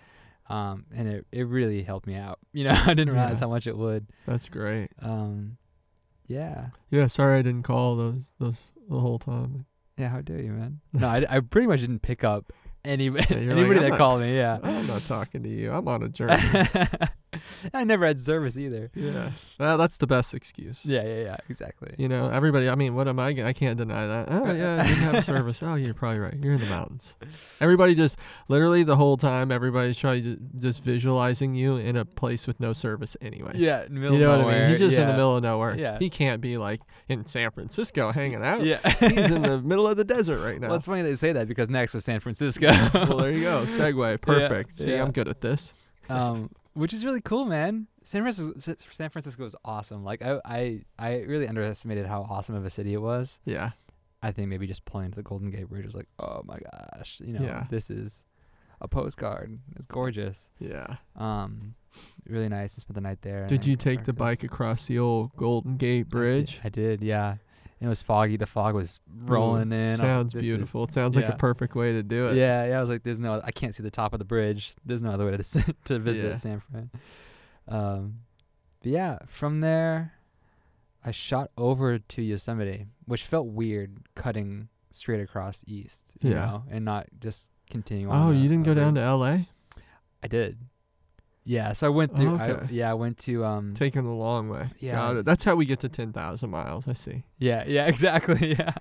um, 0.50 0.86
and 0.94 1.08
it 1.08 1.26
it 1.32 1.44
really 1.48 1.82
helped 1.84 2.08
me 2.08 2.16
out. 2.16 2.40
You 2.54 2.66
know, 2.66 2.72
I 2.86 2.94
didn't 2.94 3.14
realize 3.14 3.40
Yeah. 3.40 3.46
how 3.48 3.50
much 3.50 3.68
it 3.68 3.78
would. 3.78 4.08
That's 4.28 4.50
great. 4.50 4.90
Um, 5.02 5.58
yeah, 6.28 6.68
Yeah. 6.90 7.08
Sorry 7.08 7.40
I 7.40 7.42
didn't 7.42 7.64
call 7.64 7.96
those 7.96 8.34
those 8.40 8.60
the 8.90 9.00
whole 9.00 9.20
time. 9.20 9.66
yeah. 9.98 10.10
How 10.10 10.22
dare 10.22 10.42
you, 10.42 10.52
man? 10.52 10.82
No, 10.94 11.08
I, 11.08 11.26
I 11.30 11.40
pretty 11.40 11.68
much 11.68 11.80
didn't 11.82 12.02
pick 12.02 12.24
up 12.24 12.52
any 12.84 13.10
like, 13.12 13.32
anybody 13.32 13.80
that 13.80 13.90
not- 13.90 13.98
called 13.98 14.22
me. 14.22 14.36
Yeah, 14.36 14.60
I'm 14.64 14.88
not 14.88 15.04
talking 15.08 15.44
to 15.44 15.50
you. 15.50 15.72
I'm 15.72 15.88
on 15.88 16.04
a 16.04 16.10
journey. 16.10 16.42
I 17.74 17.84
never 17.84 18.06
had 18.06 18.20
service 18.20 18.58
either. 18.58 18.92
yeah. 18.96 19.32
Well, 19.60 19.78
that's 19.78 19.98
the 19.98 20.08
best 20.08 20.34
excuse. 20.34 20.86
Yeah, 20.86 21.04
yeah, 21.04 21.22
yeah. 21.24 21.38
Exactly. 21.50 21.94
You 21.98 22.08
know, 22.08 22.30
everybody. 22.30 22.70
I 22.70 22.76
mean, 22.76 22.96
what 22.96 23.08
am 23.08 23.20
I? 23.20 23.30
I 23.30 23.54
can't 23.54 23.78
deny 23.78 24.08
that. 24.08 24.28
Oh 24.32 24.52
yeah, 24.54 24.82
I 24.82 24.88
didn't 24.88 25.04
have 25.04 25.24
service. 25.24 25.62
Oh, 25.64 25.76
you're 25.76 25.94
probably 25.94 26.20
right. 26.20 26.36
You're 26.42 26.54
in 26.54 26.60
the 26.62 26.66
mountains. 26.68 27.16
Everybody 27.60 27.96
just 27.96 28.18
literally 28.48 28.84
the 28.84 28.96
whole 28.98 29.18
time. 29.18 29.52
Everybody's 29.52 29.98
trying 29.98 30.24
to 30.24 30.38
just 30.58 30.84
visualizing 30.84 31.54
you 31.56 31.78
in 31.78 31.96
a 31.96 32.06
place 32.06 32.48
with 32.48 32.60
no 32.60 32.74
service, 32.74 33.16
anyways. 33.22 33.56
Yeah, 33.58 33.84
in 33.86 33.94
the 33.96 34.00
middle 34.00 34.18
You 34.18 34.24
know 34.24 34.40
of 34.40 34.46
what 34.46 34.54
I 34.54 34.60
mean? 34.62 34.70
He's 34.70 34.80
just 34.80 34.98
in 34.98 35.08
the 35.08 35.14
middle 35.14 35.38
of 35.38 35.44
nowhere. 35.44 35.76
Yeah. 35.78 35.98
He 36.00 36.10
can't 36.10 36.42
be 36.42 36.58
like 36.58 36.82
in 37.10 37.26
San 37.26 37.52
Francisco 37.52 38.12
hanging 38.12 38.44
out. 38.44 38.64
Yeah. 38.66 38.80
He's 39.00 39.32
in 39.32 39.42
the 39.42 39.62
middle 39.64 39.88
of 39.88 39.98
the 39.98 40.04
desert 40.04 40.40
right 40.44 40.60
now. 40.60 40.68
Well, 40.70 40.78
it's 40.78 40.86
funny 40.86 41.02
they 41.02 41.16
say 41.16 41.32
that 41.34 41.48
because 41.48 41.70
next 41.70 41.94
was 41.94 42.06
San 42.06 42.20
Francisco. 42.20 42.68
well, 42.94 43.18
there 43.18 43.32
you 43.32 43.42
go. 43.44 43.66
Segue. 43.66 44.22
Perfect. 44.22 44.78
See, 44.80 44.92
yeah. 44.92 45.04
I'm 45.04 45.12
good 45.12 45.28
at 45.28 45.42
this. 45.42 45.74
um, 46.10 46.50
which 46.74 46.94
is 46.94 47.04
really 47.06 47.22
cool, 47.22 47.46
man. 47.46 47.88
San 48.04 48.22
Francisco, 48.22 48.76
San 48.92 49.10
Francisco 49.10 49.46
is 49.46 49.56
awesome. 49.64 50.04
Like 50.04 50.22
I, 50.22 50.40
I, 50.46 50.82
I 50.98 51.12
really 51.22 51.48
underestimated 51.48 52.06
how 52.06 52.22
awesome 52.30 52.56
of 52.56 52.66
a 52.66 52.70
city 52.70 52.94
it 52.94 53.02
was. 53.02 53.40
Yeah. 53.46 53.72
I 54.24 54.32
think 54.32 54.50
maybe 54.50 54.68
just 54.68 54.86
pulling 54.86 55.10
to 55.12 55.16
the 55.16 55.24
Golden 55.24 55.50
Gate 55.50 55.68
Bridge 55.70 55.86
was 55.86 55.96
like, 55.96 56.08
oh 56.20 56.42
my 56.46 56.60
gosh, 56.60 57.22
you 57.26 57.34
know, 57.34 57.44
Yeah. 57.44 57.66
this 57.70 57.90
is 57.90 58.24
a 58.80 58.88
postcard. 58.88 59.58
It's 59.76 59.86
gorgeous. 59.88 60.50
Yeah. 60.60 60.96
Um, 61.16 61.76
really 62.28 62.50
nice 62.50 62.76
to 62.76 62.82
spend 62.82 62.96
the 62.98 63.02
night 63.02 63.22
there. 63.22 63.48
Did 63.48 63.66
you 63.66 63.76
take 63.76 64.04
the 64.06 64.14
bike 64.14 64.44
across 64.44 64.86
the 64.86 64.98
old 65.00 65.36
Golden 65.38 65.78
Gate 65.78 65.92
I 65.92 65.98
did- 66.04 66.10
Bridge? 66.10 66.60
I 66.64 66.70
did, 66.70 67.02
yeah. 67.04 67.36
It 67.82 67.88
was 67.88 68.02
foggy. 68.02 68.38
The 68.38 68.46
fog 68.46 68.76
was 68.76 69.00
rolling 69.26 69.74
Ooh, 69.74 69.76
in. 69.76 69.98
Like, 69.98 70.10
Sounds 70.10 70.36
is- 70.36 70.42
beautiful. 70.42 70.84
It 70.86 70.92
sounds 70.94 71.16
like 71.16 71.28
a 71.28 71.36
perfect 71.36 71.76
way 71.76 71.92
to 71.94 72.04
do 72.04 72.28
it. 72.28 72.38
Yeah, 72.38 72.66
yeah. 72.68 72.78
I 72.78 72.82
was 72.82 72.90
like, 72.90 73.04
"There's 73.04 73.20
no, 73.20 73.42
I 73.44 73.52
can't 73.52 73.74
see 73.76 73.84
the 73.84 73.92
top 73.92 74.14
of 74.14 74.20
the 74.20 74.26
bridge. 74.26 74.74
There's 74.86 75.02
no 75.02 75.10
other 75.12 75.26
way 75.26 75.36
to 75.36 75.76
to 75.86 76.00
visit 76.00 76.30
Yeah. 76.30 76.36
San 76.36 76.60
Fran." 76.62 76.90
Um, 77.68 78.20
but 78.82 78.92
yeah, 78.92 79.18
from 79.28 79.62
there, 79.62 80.14
I 81.04 81.12
shot 81.12 81.50
over 81.58 81.98
to 82.00 82.22
Yosemite, 82.22 82.86
which 83.06 83.24
felt 83.24 83.48
weird 83.48 83.98
cutting 84.16 84.70
straight 84.92 85.22
across 85.22 85.64
east, 85.68 86.14
you 86.22 86.32
Yeah. 86.32 86.46
know, 86.46 86.64
and 86.70 86.86
not 86.86 87.08
just 87.20 87.50
continuing. 87.70 88.14
Oh, 88.16 88.32
you 88.32 88.44
didn't 88.50 88.64
go 88.64 88.74
down 88.74 88.96
to 88.96 89.02
L.A. 89.02 89.48
I 90.24 90.28
did. 90.28 90.58
Yeah, 91.44 91.74
so 91.74 91.88
I 91.88 91.90
went 91.90 92.16
through. 92.16 92.38
I, 92.38 92.50
Okay. 92.52 92.74
yeah, 92.74 92.92
I 92.92 92.94
went 92.94 93.18
to 93.20 93.44
um. 93.46 93.74
Taking 93.74 94.04
the 94.04 94.10
long 94.12 94.50
way. 94.50 94.66
Yeah. 94.80 95.22
That's 95.26 95.44
how 95.44 95.56
we 95.56 95.66
get 95.66 95.80
to 95.82 95.90
ten 95.90 96.14
thousand 96.14 96.50
miles. 96.52 96.88
I 96.88 96.94
see. 96.94 97.24
Yeah, 97.40 97.64
yeah, 97.68 97.86
exactly. 97.88 98.56
Yeah, 98.60 98.74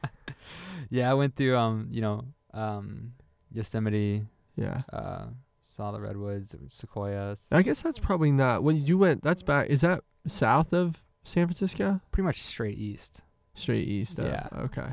yeah. 0.91 1.11
I 1.11 1.15
went 1.15 1.37
through 1.37 1.57
um, 1.57 1.89
you 1.91 2.01
know, 2.03 2.25
um, 2.53 3.13
Yosemite. 3.53 4.27
Yeah. 4.57 4.83
Uh, 4.93 5.27
saw 5.63 5.93
the 5.93 6.01
redwoods, 6.01 6.55
sequoias. 6.69 7.47
I 7.51 7.63
guess 7.63 7.81
that's 7.83 7.99
probably 7.99 8.33
not 8.33 8.63
when 8.63 8.85
you 8.85 8.99
went. 8.99 9.23
That's 9.23 9.43
back. 9.43 9.69
Is 9.71 9.81
that 9.81 10.03
south 10.27 10.73
of 10.75 11.03
San 11.25 11.47
Francisco? 11.47 12.01
Pretty 12.13 12.27
much 12.27 12.43
straight 12.43 12.79
east. 12.79 13.23
Straight 13.55 13.89
east. 13.89 14.19
Yeah. 14.19 14.49
Okay. 14.59 14.89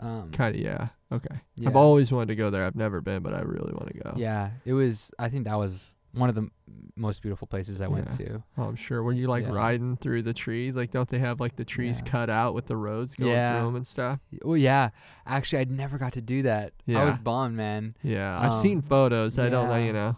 Um, 0.00 0.30
Kind 0.32 0.56
of. 0.56 0.60
Yeah. 0.60 0.88
Okay. 1.12 1.36
yeah. 1.56 1.68
I've 1.68 1.76
always 1.76 2.10
wanted 2.10 2.28
to 2.28 2.34
go 2.36 2.50
there. 2.50 2.64
I've 2.64 2.74
never 2.74 3.00
been, 3.00 3.22
but 3.22 3.34
I 3.34 3.40
really 3.42 3.72
want 3.72 3.88
to 3.88 3.98
go. 3.98 4.14
Yeah, 4.16 4.50
it 4.64 4.72
was. 4.72 5.12
I 5.18 5.28
think 5.28 5.44
that 5.44 5.54
was 5.56 5.78
one 6.12 6.28
of 6.28 6.34
the 6.34 6.48
most 6.94 7.22
beautiful 7.22 7.46
places 7.46 7.80
I 7.80 7.86
went 7.88 8.08
Yeah. 8.20 8.26
to. 8.26 8.42
Oh, 8.58 8.64
I'm 8.64 8.76
sure. 8.76 9.02
Were 9.02 9.12
you 9.12 9.26
like 9.28 9.44
Yeah. 9.44 9.52
riding 9.52 9.96
through 9.96 10.22
the 10.22 10.34
trees? 10.34 10.74
Like, 10.74 10.90
don't 10.90 11.08
they 11.08 11.18
have 11.18 11.40
like 11.40 11.56
the 11.56 11.64
trees 11.64 12.02
Yeah. 12.04 12.10
cut 12.10 12.28
out 12.30 12.52
with 12.54 12.66
the 12.66 12.76
roads 12.76 13.16
going 13.16 13.30
through 13.32 13.64
them 13.66 13.76
and 13.76 13.86
stuff? 13.86 14.20
Oh 14.44 14.54
yeah, 14.54 14.90
actually, 15.26 15.60
I 15.60 15.64
never 15.64 15.96
got 15.96 16.12
to 16.14 16.20
do 16.20 16.42
that. 16.42 16.74
I 16.88 17.02
was 17.04 17.16
bummed, 17.16 17.56
man. 17.56 17.96
Yeah. 18.02 18.38
I've 18.38 18.52
Um, 18.52 18.62
seen 18.62 18.82
photos. 18.82 19.38
I 19.38 19.48
don't 19.48 19.68
know. 19.68 19.76
You 19.78 19.92
know. 19.92 20.16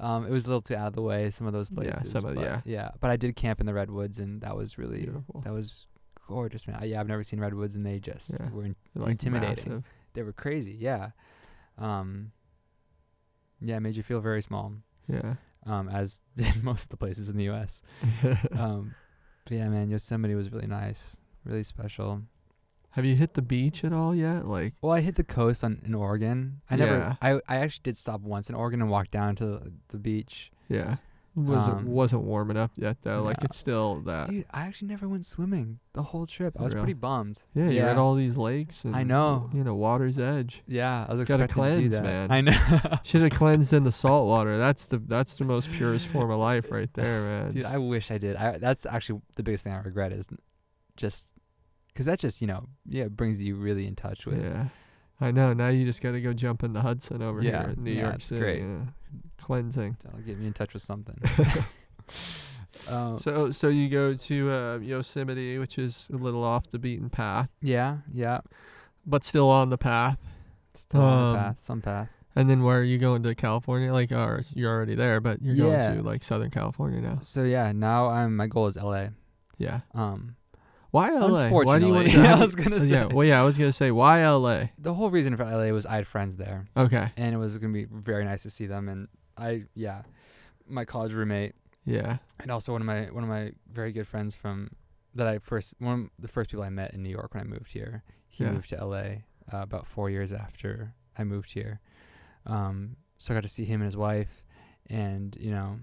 Um, 0.00 0.24
it 0.26 0.30
was 0.30 0.46
a 0.46 0.48
little 0.48 0.62
too 0.62 0.74
out 0.74 0.88
of 0.88 0.94
the 0.94 1.02
way. 1.02 1.30
Some 1.30 1.46
of 1.46 1.52
those 1.52 1.68
places. 1.70 2.02
Yeah, 2.06 2.10
some 2.10 2.24
of- 2.24 2.34
but, 2.34 2.42
yeah. 2.42 2.60
yeah. 2.64 2.90
But 3.00 3.10
I 3.10 3.16
did 3.16 3.36
camp 3.36 3.60
in 3.60 3.66
the 3.66 3.74
redwoods, 3.74 4.18
and 4.18 4.40
that 4.40 4.56
was 4.56 4.78
really 4.78 5.02
Beautiful. 5.02 5.42
that 5.42 5.52
was 5.52 5.86
gorgeous, 6.26 6.66
man. 6.66 6.78
I, 6.80 6.86
yeah, 6.86 7.00
I've 7.00 7.06
never 7.06 7.22
seen 7.22 7.38
redwoods, 7.38 7.76
and 7.76 7.84
they 7.84 8.00
just 8.00 8.32
were 8.50 8.64
in, 8.64 8.76
Like 8.94 9.10
intimidating. 9.12 9.48
massive. 9.72 9.84
they 10.14 10.22
were 10.22 10.32
crazy. 10.32 10.72
Yeah. 10.72 11.10
Um. 11.78 12.32
Yeah, 13.60 13.76
it 13.76 13.80
made 13.80 13.94
you 13.94 14.02
feel 14.02 14.20
very 14.20 14.40
small. 14.42 14.72
Yeah. 15.10 15.34
Um, 15.66 15.88
as 15.88 16.20
did 16.36 16.62
most 16.62 16.84
of 16.84 16.88
the 16.88 16.96
places 16.96 17.28
in 17.28 17.36
the 17.36 17.44
U.S. 17.44 17.82
um, 18.56 18.94
but 19.44 19.56
yeah, 19.56 19.68
man, 19.68 19.90
Yosemite 19.90 20.34
was 20.34 20.50
really 20.50 20.66
nice, 20.66 21.16
really 21.44 21.64
special. 21.64 22.22
have 22.90 23.04
you 23.04 23.16
hit 23.16 23.34
the 23.34 23.42
beach 23.42 23.84
at 23.84 23.92
all 23.92 24.14
yet? 24.14 24.46
Like. 24.46 24.74
Well, 24.80 24.92
I 24.92 25.00
hit 25.00 25.16
the 25.16 25.24
coast 25.24 25.62
on 25.62 25.82
in 25.84 25.94
Oregon. 25.94 26.60
I 26.70 26.76
never. 26.76 26.96
Yeah. 26.98 27.16
I 27.20 27.40
I 27.48 27.56
actually 27.56 27.82
did 27.82 27.98
stop 27.98 28.20
once 28.22 28.48
in 28.48 28.54
Oregon 28.54 28.80
and 28.80 28.90
walk 28.90 29.10
down 29.10 29.36
to 29.36 29.46
the, 29.46 29.72
the 29.88 29.98
beach. 29.98 30.50
Yeah. 30.68 30.96
Wasn't 31.36 31.76
Um, 31.78 31.86
wasn't 31.86 32.22
warm 32.22 32.50
enough 32.50 32.72
yet 32.76 32.96
though. 33.02 33.22
Like 33.22 33.42
it's 33.44 33.56
still 33.56 34.00
that. 34.02 34.28
Dude, 34.30 34.46
I 34.50 34.62
actually 34.62 34.88
never 34.88 35.08
went 35.08 35.24
swimming 35.24 35.78
the 35.92 36.02
whole 36.02 36.26
trip. 36.26 36.56
I 36.58 36.62
was 36.64 36.74
Really? 36.74 36.84
pretty 36.86 36.98
bummed. 36.98 37.38
Yeah, 37.54 37.68
you're 37.70 37.88
at 37.88 37.96
all 37.98 38.14
these 38.16 38.36
lakes. 38.36 38.84
And, 38.84 38.96
I 38.96 39.04
know. 39.04 39.48
You 39.54 39.62
know, 39.62 39.74
water's 39.76 40.18
edge. 40.18 40.62
Yeah, 40.66 41.06
I 41.08 41.12
was 41.14 41.28
Gotta 41.28 41.44
expecting 41.44 41.74
to 41.74 41.88
do 41.88 41.88
cleanse, 41.88 41.94
that. 41.94 42.02
man. 42.02 42.30
I 42.32 42.40
know. 42.40 42.98
Should 43.04 43.22
have 43.22 43.30
cleansed 43.38 43.72
in 43.72 43.84
the 43.84 43.92
salt 43.92 44.26
water. 44.26 44.58
That's 44.58 44.86
the 44.86 44.98
that's 44.98 45.36
the 45.38 45.44
most 45.44 45.70
purest 45.70 46.06
form 46.08 46.30
of 46.32 46.40
life 46.40 46.70
right 46.70 46.92
there, 46.94 47.22
man. 47.22 47.52
Dude, 47.52 47.64
I 47.64 47.78
wish 47.78 48.10
I 48.10 48.18
did. 48.18 48.34
I 48.36 48.58
that's 48.58 48.84
actually 48.84 49.20
the 49.36 49.44
biggest 49.44 49.62
thing 49.64 49.72
I 49.72 49.78
regret 49.80 50.12
is 50.12 50.26
just 50.96 51.28
because 51.88 52.06
that 52.06 52.18
just 52.18 52.40
you 52.40 52.46
know 52.48 52.66
yeah 52.86 53.04
it 53.04 53.16
brings 53.16 53.40
you 53.40 53.54
really 53.54 53.86
in 53.86 53.94
touch 53.94 54.26
with. 54.26 54.42
yeah. 54.42 54.66
I 55.20 55.30
know. 55.30 55.52
Now 55.52 55.68
you 55.68 55.84
just 55.84 56.00
got 56.00 56.12
to 56.12 56.20
go 56.20 56.32
jump 56.32 56.62
in 56.62 56.72
the 56.72 56.80
Hudson 56.80 57.22
over 57.22 57.42
Yeah, 57.42 57.62
here 57.62 57.74
in 57.76 57.84
New 57.84 57.92
yeah, 57.92 58.02
York 58.02 58.20
City. 58.22 58.40
great. 58.40 58.60
yeah. 58.62 58.84
Cleansing. 59.38 59.96
That'll 60.04 60.20
get 60.20 60.38
me 60.38 60.46
in 60.46 60.52
touch 60.52 60.72
with 60.72 60.82
something. 60.82 61.18
um, 62.88 63.18
So 63.18 63.50
so 63.50 63.68
you 63.68 63.88
go 63.88 64.14
to 64.14 64.50
uh, 64.50 64.78
Yosemite, 64.78 65.58
which 65.58 65.78
is 65.78 66.08
a 66.12 66.16
little 66.16 66.44
off 66.44 66.68
the 66.70 66.78
beaten 66.78 67.10
path, 67.10 67.48
yeah, 67.60 67.98
yeah. 68.12 68.40
but 69.06 69.24
still 69.24 69.48
on 69.50 69.70
the 69.70 69.78
path. 69.78 70.18
Still 70.74 71.00
on 71.02 71.26
Um, 71.26 71.32
the 71.32 71.38
path, 71.38 71.56
some 71.62 71.80
path. 71.82 72.08
And 72.36 72.48
then 72.48 72.62
where 72.62 72.78
are 72.78 72.84
you 72.84 72.96
going 72.96 73.22
to 73.24 73.34
California? 73.34 73.92
Like, 73.92 74.12
or 74.12 74.42
you're 74.54 74.70
already 74.72 74.94
there, 74.94 75.20
but 75.20 75.42
you're 75.42 75.54
Yeah. 75.56 75.86
going 75.88 75.98
to 75.98 76.02
like 76.04 76.22
Southern 76.22 76.50
California 76.50 77.00
now. 77.00 77.18
So 77.22 77.42
yeah, 77.42 77.72
now 77.72 78.08
I'm 78.08 78.36
my 78.36 78.46
goal 78.46 78.68
is 78.68 78.76
L.A. 78.76 79.10
Yeah. 79.58 79.80
Um, 79.94 80.36
Why 80.90 81.10
LA? 81.10 81.48
Why 81.50 81.78
do 81.78 81.86
you 81.86 81.92
want 81.92 82.08
to 82.10 82.14
go? 82.16 82.22
I 82.24 82.34
was 82.40 82.54
gonna 82.54 82.80
say 82.86 82.86
yeah. 82.92 83.06
Well, 83.06 83.26
yeah. 83.26 83.40
I 83.40 83.44
was 83.44 83.56
gonna 83.56 83.72
say 83.72 83.90
why 83.90 84.26
LA. 84.26 84.64
the 84.78 84.94
whole 84.94 85.10
reason 85.10 85.36
for 85.36 85.44
LA 85.44 85.72
was 85.72 85.86
I 85.86 85.96
had 85.96 86.06
friends 86.06 86.36
there, 86.36 86.66
Okay. 86.76 87.10
and 87.16 87.34
it 87.34 87.38
was 87.38 87.56
gonna 87.58 87.72
be 87.72 87.84
very 87.84 88.24
nice 88.24 88.42
to 88.42 88.50
see 88.50 88.66
them. 88.66 88.88
And 88.88 89.08
I, 89.36 89.64
yeah, 89.74 90.02
my 90.68 90.84
college 90.84 91.12
roommate, 91.12 91.54
Yeah. 91.84 92.18
and 92.40 92.50
also 92.50 92.72
one 92.72 92.82
of 92.82 92.86
my 92.86 93.04
one 93.06 93.22
of 93.22 93.28
my 93.28 93.52
very 93.72 93.92
good 93.92 94.06
friends 94.08 94.34
from 94.34 94.70
that 95.14 95.26
I 95.26 95.38
first 95.38 95.74
one 95.78 95.92
of 96.04 96.10
the 96.18 96.28
first 96.28 96.50
people 96.50 96.64
I 96.64 96.70
met 96.70 96.92
in 96.94 97.02
New 97.02 97.10
York 97.10 97.34
when 97.34 97.40
I 97.42 97.46
moved 97.46 97.72
here. 97.72 98.02
He 98.28 98.44
Yeah. 98.44 98.52
moved 98.52 98.68
to 98.70 98.84
LA 98.84 99.02
uh, 99.52 99.62
about 99.62 99.86
four 99.86 100.10
years 100.10 100.32
after 100.32 100.94
I 101.18 101.24
moved 101.24 101.52
here. 101.52 101.80
Um, 102.46 102.96
so 103.18 103.32
I 103.32 103.36
got 103.36 103.42
to 103.42 103.48
see 103.48 103.64
him 103.64 103.80
and 103.80 103.86
his 103.86 103.96
wife, 103.96 104.44
and 104.88 105.36
you 105.38 105.50
know, 105.50 105.78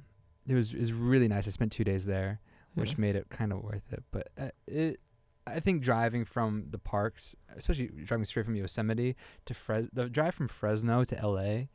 it 0.48 0.54
was 0.54 0.74
it 0.74 0.80
was 0.80 0.92
really 0.94 1.28
nice. 1.28 1.48
I 1.48 1.52
spent 1.52 1.72
two 1.72 1.84
days 1.84 2.06
there, 2.06 2.40
which 2.78 2.92
Yeah. 2.92 2.96
made 3.00 3.16
it 3.16 3.30
kind 3.30 3.52
of 3.52 3.62
worth 3.64 3.92
it. 3.92 4.04
But 4.12 4.30
uh, 4.38 4.50
it, 4.68 5.00
I 5.46 5.60
think 5.60 5.82
driving 5.82 6.26
from 6.26 6.66
the 6.70 6.78
parks, 6.80 7.36
especially 7.56 7.88
driving 8.04 8.26
straight 8.26 8.46
from 8.46 8.56
Yosemite 8.56 9.16
to 9.46 9.54
Fres, 9.54 9.90
the 9.94 10.10
drive 10.10 10.36
from 10.36 10.48
Fresno 10.48 11.04
to 11.06 11.16
LA, 11.28 11.66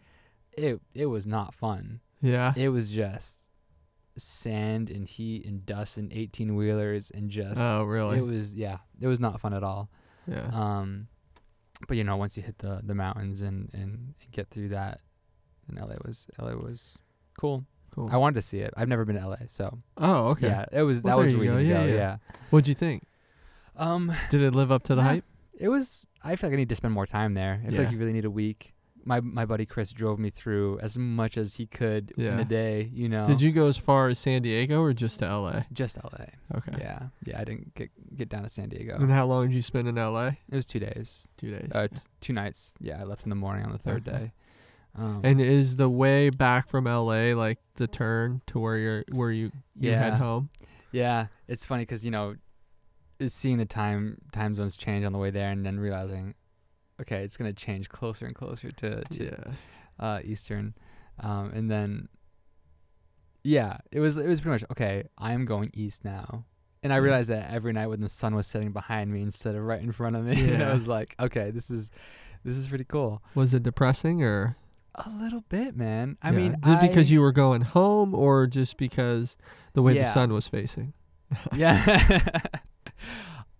it 0.52 0.80
it 0.94 1.06
was 1.06 1.26
not 1.26 1.54
fun. 1.54 2.00
Yeah. 2.20 2.52
It 2.56 2.68
was 2.68 2.90
just 2.90 3.40
sand 4.18 4.90
and 4.90 5.08
heat 5.08 5.46
and 5.46 5.64
dust 5.64 5.96
and 5.96 6.12
eighteen 6.12 6.54
wheelers 6.54 7.10
and 7.10 7.30
just 7.30 7.58
Oh, 7.58 7.84
really? 7.84 8.18
it 8.18 8.22
was 8.26 8.52
yeah, 8.54 8.78
it 9.00 9.06
was 9.06 9.20
not 9.20 9.40
fun 9.40 9.54
at 9.54 9.62
all. 9.64 9.90
yeah. 10.26 10.48
Um, 10.52 11.08
but 11.88 11.96
you 11.96 12.04
know, 12.04 12.16
once 12.16 12.36
you 12.36 12.42
hit 12.42 12.58
the 12.58 12.80
the 12.84 12.94
mountains 12.94 13.40
and 13.40 13.70
and, 13.72 14.14
and 14.22 14.30
get 14.30 14.50
through 14.50 14.68
that, 14.68 15.00
then 15.66 15.82
LA 15.82 15.94
was 16.04 16.26
LA 16.38 16.52
was 16.54 16.98
cool. 17.40 17.64
Cool. 17.94 18.08
I 18.12 18.16
wanted 18.16 18.34
to 18.36 18.42
see 18.42 18.58
it. 18.60 18.72
I've 18.76 18.88
never 18.88 19.04
been 19.04 19.16
to 19.16 19.26
LA, 19.28 19.36
so 19.48 19.78
oh, 19.98 20.28
okay. 20.30 20.48
yeah, 20.48 20.64
it 20.72 20.82
was 20.82 21.02
Well, 21.02 21.16
that 21.16 21.20
was 21.20 21.30
the 21.30 21.36
you 21.36 21.38
go. 21.38 21.42
reason 21.42 21.58
to 21.58 21.64
Yeah, 21.64 21.80
go. 21.82 21.84
yeah. 21.86 21.94
Yeah. 21.94 22.16
What'd 22.50 22.68
you 22.68 22.74
think? 22.74 23.04
Um, 23.76 24.12
Did 24.30 24.42
it 24.42 24.54
live 24.54 24.70
up 24.70 24.82
to 24.84 24.94
the 24.94 25.02
Yeah. 25.02 25.08
hype? 25.08 25.24
it 25.58 25.68
was. 25.68 26.06
I 26.24 26.36
feel 26.36 26.50
like 26.50 26.54
I 26.54 26.56
need 26.56 26.68
to 26.68 26.74
spend 26.74 26.92
more 26.94 27.06
time 27.06 27.34
there. 27.34 27.60
I 27.66 27.70
feel 27.70 27.82
like 27.82 27.92
you 27.92 27.98
really 27.98 28.12
need 28.12 28.24
a 28.24 28.30
week. 28.30 28.74
My 29.04 29.20
my 29.20 29.44
buddy 29.44 29.66
Chris 29.66 29.92
drove 29.92 30.20
me 30.20 30.30
through 30.30 30.78
as 30.80 30.96
much 30.96 31.36
as 31.36 31.54
he 31.56 31.66
could 31.66 32.12
in 32.16 32.38
a 32.38 32.44
day. 32.44 32.88
You 32.94 33.08
know. 33.08 33.26
Did 33.26 33.40
you 33.40 33.50
go 33.50 33.66
as 33.66 33.76
far 33.76 34.06
as 34.08 34.18
San 34.20 34.42
Diego 34.42 34.80
or 34.80 34.92
just 34.92 35.18
to 35.18 35.24
LA? 35.26 35.64
Just 35.72 35.96
LA. 36.04 36.26
Okay. 36.56 36.72
Yeah, 36.78 37.06
yeah. 37.24 37.40
I 37.40 37.44
didn't 37.44 37.74
get 37.74 37.90
get 38.16 38.28
down 38.28 38.44
to 38.44 38.48
San 38.48 38.68
Diego. 38.68 38.94
And 38.96 39.10
how 39.10 39.26
long 39.26 39.48
did 39.48 39.54
you 39.54 39.62
spend 39.62 39.88
in 39.88 39.96
LA? 39.96 40.28
It 40.48 40.54
was 40.54 40.66
two 40.66 40.78
days, 40.78 41.26
Two 41.36 41.50
days. 41.50 41.70
uh, 41.74 41.88
t- 41.88 41.96
two 42.20 42.32
nights. 42.32 42.74
Yeah, 42.80 43.00
I 43.00 43.04
left 43.04 43.24
in 43.24 43.30
the 43.30 43.34
morning 43.36 43.64
on 43.64 43.72
the 43.72 43.78
third 43.78 44.06
Okay. 44.06 44.18
day. 44.18 44.32
Um, 44.94 45.20
and 45.24 45.40
is 45.40 45.76
the 45.76 45.88
way 45.88 46.28
back 46.30 46.68
from 46.68 46.84
LA 46.84 47.34
like 47.34 47.58
the 47.76 47.86
turn 47.86 48.42
to 48.48 48.58
where 48.60 48.76
you're 48.76 49.04
where 49.12 49.30
you 49.30 49.50
you 49.78 49.92
head 49.92 50.14
home? 50.14 50.50
yeah, 50.90 51.28
it's 51.48 51.64
funny 51.64 51.82
because 51.82 52.04
you 52.04 52.10
know, 52.10 52.34
seeing 53.26 53.56
the 53.58 53.64
time 53.64 54.18
time 54.32 54.54
zones 54.54 54.76
change 54.76 55.04
on 55.04 55.12
the 55.12 55.18
way 55.18 55.30
there, 55.30 55.50
and 55.50 55.64
then 55.64 55.80
realizing, 55.80 56.34
okay, 57.00 57.24
it's 57.24 57.36
gonna 57.38 57.52
change 57.54 57.88
closer 57.88 58.26
and 58.26 58.34
closer 58.34 58.70
to, 58.72 59.02
to 59.04 59.24
Yeah. 59.24 59.52
uh, 59.98 60.20
Eastern, 60.24 60.74
um, 61.20 61.50
and 61.54 61.70
then 61.70 62.08
yeah, 63.44 63.78
it 63.90 64.00
was 64.00 64.16
it 64.16 64.26
was 64.28 64.40
pretty 64.40 64.52
much 64.62 64.70
okay. 64.72 65.04
I 65.18 65.32
am 65.32 65.44
going 65.46 65.70
east 65.74 66.04
now, 66.04 66.44
and 66.82 66.92
I 66.92 66.96
Yeah. 66.96 67.02
realized 67.02 67.30
that 67.30 67.50
every 67.50 67.72
night 67.72 67.88
when 67.88 68.00
the 68.00 68.08
sun 68.08 68.34
was 68.34 68.46
setting 68.46 68.72
behind 68.72 69.12
me 69.12 69.22
instead 69.22 69.54
of 69.54 69.62
right 69.64 69.82
in 69.82 69.90
front 69.92 70.16
of 70.16 70.24
me, 70.24 70.32
and 70.52 70.60
Yeah. 70.60 70.70
I 70.70 70.72
was 70.72 70.86
like, 70.86 71.14
okay, 71.18 71.50
this 71.50 71.70
is 71.70 71.90
this 72.44 72.56
is 72.56 72.68
pretty 72.68 72.84
cool. 72.84 73.22
Was 73.34 73.54
it 73.54 73.62
depressing 73.62 74.22
or? 74.22 74.56
A 74.94 75.08
little 75.08 75.42
bit, 75.48 75.76
man. 75.76 76.18
I 76.22 76.30
Yeah. 76.30 76.36
mean, 76.36 76.52
is 76.52 76.58
it 76.68 76.80
because 76.82 77.10
you 77.10 77.20
were 77.20 77.32
going 77.32 77.62
home 77.62 78.14
or 78.14 78.46
just 78.46 78.76
because 78.76 79.36
the 79.72 79.82
way 79.82 79.94
the 79.94 80.04
sun 80.06 80.32
was 80.32 80.46
facing? 80.48 80.92
yeah. 81.54 82.40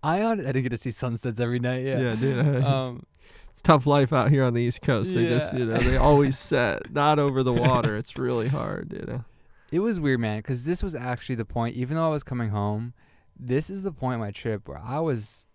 I 0.03 0.23
I 0.23 0.35
didn't 0.35 0.63
get 0.63 0.69
to 0.69 0.77
see 0.77 0.91
sunsets 0.91 1.39
every 1.39 1.59
night. 1.59 1.85
Yeah. 1.85 1.99
Yeah, 1.99 2.15
dude. 2.15 2.63
Um. 2.63 3.05
it's 3.51 3.61
tough 3.61 3.85
life 3.87 4.13
out 4.13 4.29
here 4.29 4.43
on 4.43 4.53
the 4.53 4.61
East 4.61 4.81
Coast. 4.81 5.13
They 5.13 5.25
just, 5.27 5.53
you 5.53 5.65
know, 5.65 5.77
they 5.79 5.97
always 5.97 6.37
set 6.37 6.91
not 6.93 7.17
over 7.19 7.41
the 7.43 7.53
water. 7.53 7.97
It's 7.97 8.15
really 8.17 8.47
hard, 8.49 8.93
you 8.93 9.05
know. 9.07 9.23
It 9.71 9.79
was 9.79 9.99
weird, 9.99 10.19
man, 10.19 10.39
because 10.39 10.65
this 10.65 10.83
was 10.83 10.93
actually 10.93 11.35
the 11.35 11.45
point. 11.45 11.75
Even 11.75 11.97
though 11.97 12.05
I 12.05 12.09
was 12.09 12.23
coming 12.23 12.49
home, 12.49 12.93
this 13.39 13.69
is 13.71 13.81
the 13.81 13.91
point 13.91 14.15
of 14.15 14.19
my 14.19 14.29
trip 14.31 14.67
where 14.67 14.77
I 14.77 14.99
was 14.99 15.47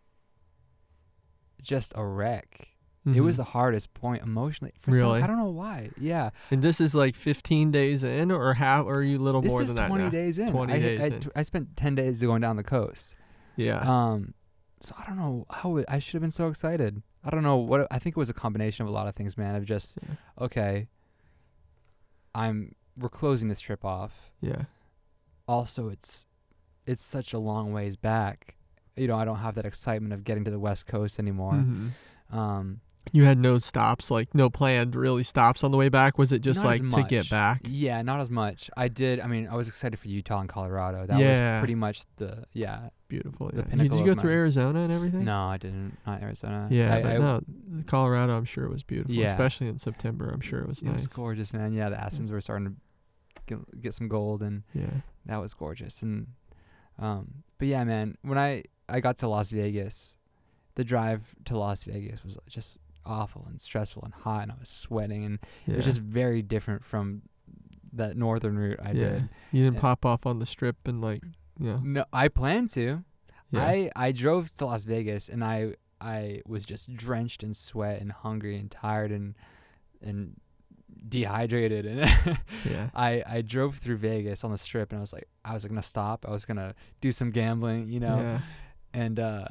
just 1.62 1.92
a 1.94 2.04
wreck. 2.04 2.68
It 3.14 3.20
was 3.20 3.34
Mhm. 3.34 3.38
the 3.38 3.44
hardest 3.44 3.94
point 3.94 4.22
emotionally. 4.22 4.72
For 4.80 4.90
some- 4.90 5.00
Really? 5.00 5.22
I 5.22 5.26
don't 5.26 5.36
know 5.38 5.50
why. 5.50 5.90
Yeah. 5.98 6.30
And 6.50 6.62
this 6.62 6.80
is 6.80 6.94
like 6.94 7.14
15 7.14 7.70
days 7.70 8.02
in, 8.04 8.30
or 8.30 8.54
how? 8.54 8.84
Or 8.84 8.96
are 8.96 9.02
you 9.02 9.18
a 9.18 9.22
little 9.22 9.40
This 9.40 9.50
more 9.52 9.62
is 9.62 9.68
than 9.68 9.76
that 9.76 9.88
20 9.88 10.04
now? 10.04 10.10
days 10.10 10.38
in. 10.38 10.50
20 10.50 10.72
I, 10.72 10.78
days 10.80 11.00
I, 11.00 11.04
in. 11.06 11.20
I 11.36 11.42
spent 11.42 11.76
10 11.76 11.94
days 11.94 12.20
going 12.20 12.40
down 12.40 12.56
the 12.56 12.64
coast. 12.64 13.14
Yeah. 13.56 13.78
Um, 13.80 14.34
so 14.80 14.94
I 14.98 15.04
don't 15.06 15.16
know 15.16 15.46
how 15.50 15.76
it, 15.76 15.84
I 15.88 15.98
should 15.98 16.14
have 16.14 16.22
been 16.22 16.30
so 16.30 16.48
excited. 16.48 17.02
I 17.24 17.30
don't 17.30 17.42
know 17.42 17.56
what 17.56 17.86
I 17.90 17.98
think 17.98 18.16
it 18.16 18.18
was 18.18 18.30
a 18.30 18.34
combination 18.34 18.82
of 18.84 18.88
a 18.88 18.92
lot 18.92 19.08
of 19.08 19.14
things, 19.14 19.36
man. 19.36 19.54
Of 19.56 19.64
just 19.64 19.98
Yeah. 20.02 20.14
okay, 20.44 20.88
I'm 22.34 22.74
we're 22.96 23.08
closing 23.08 23.48
this 23.48 23.60
trip 23.60 23.84
off. 23.84 24.30
Yeah. 24.40 24.64
Also, 25.46 25.88
it's 25.88 26.26
it's 26.86 27.02
such 27.02 27.32
a 27.32 27.38
long 27.38 27.72
ways 27.72 27.96
back. 27.96 28.56
You 28.96 29.06
know, 29.08 29.16
I 29.16 29.24
don't 29.24 29.38
have 29.38 29.54
that 29.56 29.66
excitement 29.66 30.12
of 30.12 30.24
getting 30.24 30.44
to 30.44 30.50
the 30.50 30.58
West 30.58 30.86
Coast 30.86 31.18
anymore. 31.18 31.52
Mhm. 31.52 31.90
Um, 32.30 32.80
You 33.12 33.24
had 33.24 33.38
no 33.38 33.58
stops, 33.58 34.10
like 34.10 34.34
no 34.34 34.50
planned 34.50 34.94
really 34.94 35.22
stops 35.22 35.64
on 35.64 35.70
the 35.70 35.76
way 35.76 35.88
back. 35.88 36.18
Was 36.18 36.32
it 36.32 36.40
just 36.40 36.62
Not 36.62 36.66
like 36.66 36.90
to 36.90 37.02
get 37.08 37.28
back? 37.30 37.62
yeah, 37.64 38.02
not 38.02 38.20
as 38.20 38.30
much. 38.30 38.70
I 38.76 38.88
did. 38.88 39.20
I 39.20 39.26
mean, 39.26 39.48
I 39.48 39.54
was 39.56 39.68
excited 39.68 39.98
for 39.98 40.08
Utah 40.08 40.40
and 40.40 40.48
Colorado. 40.48 41.06
That 41.06 41.18
Yeah. 41.20 41.28
was 41.28 41.60
pretty 41.60 41.74
much 41.74 42.02
the 42.16 42.44
yeah. 42.52 42.90
Beautiful. 43.08 43.48
The 43.52 43.64
Yeah. 43.70 43.76
Did 43.76 43.92
you 43.94 44.04
go 44.04 44.14
through 44.14 44.30
my- 44.30 44.36
Arizona 44.36 44.80
and 44.80 44.92
everything? 44.92 45.24
No, 45.24 45.38
I 45.48 45.56
didn't. 45.56 45.96
Not 46.06 46.22
Arizona. 46.22 46.68
Yeah, 46.70 46.94
I, 46.96 47.02
but 47.02 47.12
I- 47.12 47.18
no, 47.18 47.40
Colorado. 47.86 48.36
I'm 48.36 48.44
sure 48.44 48.64
it 48.64 48.70
was 48.70 48.82
beautiful, 48.82 49.14
Yeah. 49.14 49.28
especially 49.28 49.68
in 49.68 49.78
September. 49.78 50.28
I'm 50.30 50.40
sure 50.42 50.60
it 50.60 50.68
was 50.68 50.80
It 50.80 50.84
nice. 50.86 50.94
was 50.94 51.06
gorgeous, 51.06 51.52
man. 51.54 51.72
Yeah, 51.72 51.88
the 51.88 51.98
Aspens 51.98 52.30
were 52.30 52.40
starting 52.42 52.66
to 52.66 52.74
get, 53.46 53.80
get 53.80 53.94
some 53.94 54.08
gold, 54.08 54.42
and 54.42 54.62
Yeah. 54.74 54.90
that 55.26 55.38
was 55.38 55.54
gorgeous. 55.54 56.02
And 56.02 56.26
um, 56.98 57.44
but 57.58 57.68
yeah, 57.68 57.84
man, 57.84 58.16
when 58.22 58.36
I 58.38 58.64
I 58.88 59.00
got 59.00 59.18
to 59.18 59.28
Las 59.28 59.50
Vegas, 59.52 60.16
the 60.74 60.84
drive 60.84 61.34
to 61.46 61.56
Las 61.56 61.84
Vegas 61.84 62.22
was 62.24 62.38
just 62.48 62.76
awful 63.08 63.46
and 63.48 63.60
stressful 63.60 64.02
and 64.04 64.14
hot, 64.14 64.42
and 64.44 64.52
I 64.52 64.54
was 64.60 64.68
sweating, 64.68 65.24
and 65.24 65.38
yeah. 65.66 65.74
it 65.74 65.76
was 65.78 65.84
just 65.86 66.00
very 66.00 66.42
different 66.42 66.84
from 66.84 67.22
that 67.94 68.16
northern 68.16 68.58
route 68.58 68.78
I 68.82 68.92
yeah. 68.92 69.08
did. 69.08 69.28
You 69.52 69.62
didn't 69.64 69.74
And- 69.74 69.80
pop 69.80 70.04
off 70.04 70.26
on 70.26 70.38
the 70.38 70.46
strip 70.46 70.76
and 70.86 71.00
like, 71.00 71.22
know. 71.58 71.80
No, 71.82 72.04
I 72.12 72.28
planned 72.28 72.70
to. 72.70 73.02
Yeah. 73.50 73.62
I 73.64 73.90
I 73.96 74.12
drove 74.12 74.54
to 74.56 74.66
Las 74.66 74.84
Vegas, 74.84 75.28
and 75.28 75.42
I 75.42 75.74
I 76.00 76.42
was 76.46 76.64
just 76.64 76.94
drenched 76.94 77.42
in 77.42 77.54
sweat 77.54 78.00
and 78.00 78.12
hungry 78.12 78.56
and 78.58 78.70
tired 78.70 79.10
and 79.10 79.34
and 80.02 80.36
dehydrated 81.08 81.86
and 81.86 82.00
yeah. 82.64 82.90
I 82.94 83.22
I 83.26 83.42
drove 83.42 83.76
through 83.78 83.98
Vegas 83.98 84.42
on 84.44 84.50
the 84.50 84.58
strip 84.58 84.90
and 84.90 84.98
I 84.98 85.00
was 85.00 85.12
like 85.12 85.28
I 85.44 85.54
was 85.54 85.64
gonna 85.64 85.82
stop 85.82 86.24
I 86.26 86.30
was 86.30 86.44
gonna 86.44 86.74
do 87.00 87.12
some 87.12 87.30
gambling 87.30 87.88
you 87.88 88.00
know 88.00 88.18
Yeah. 88.18 88.40
and 88.92 89.20
uh 89.20 89.46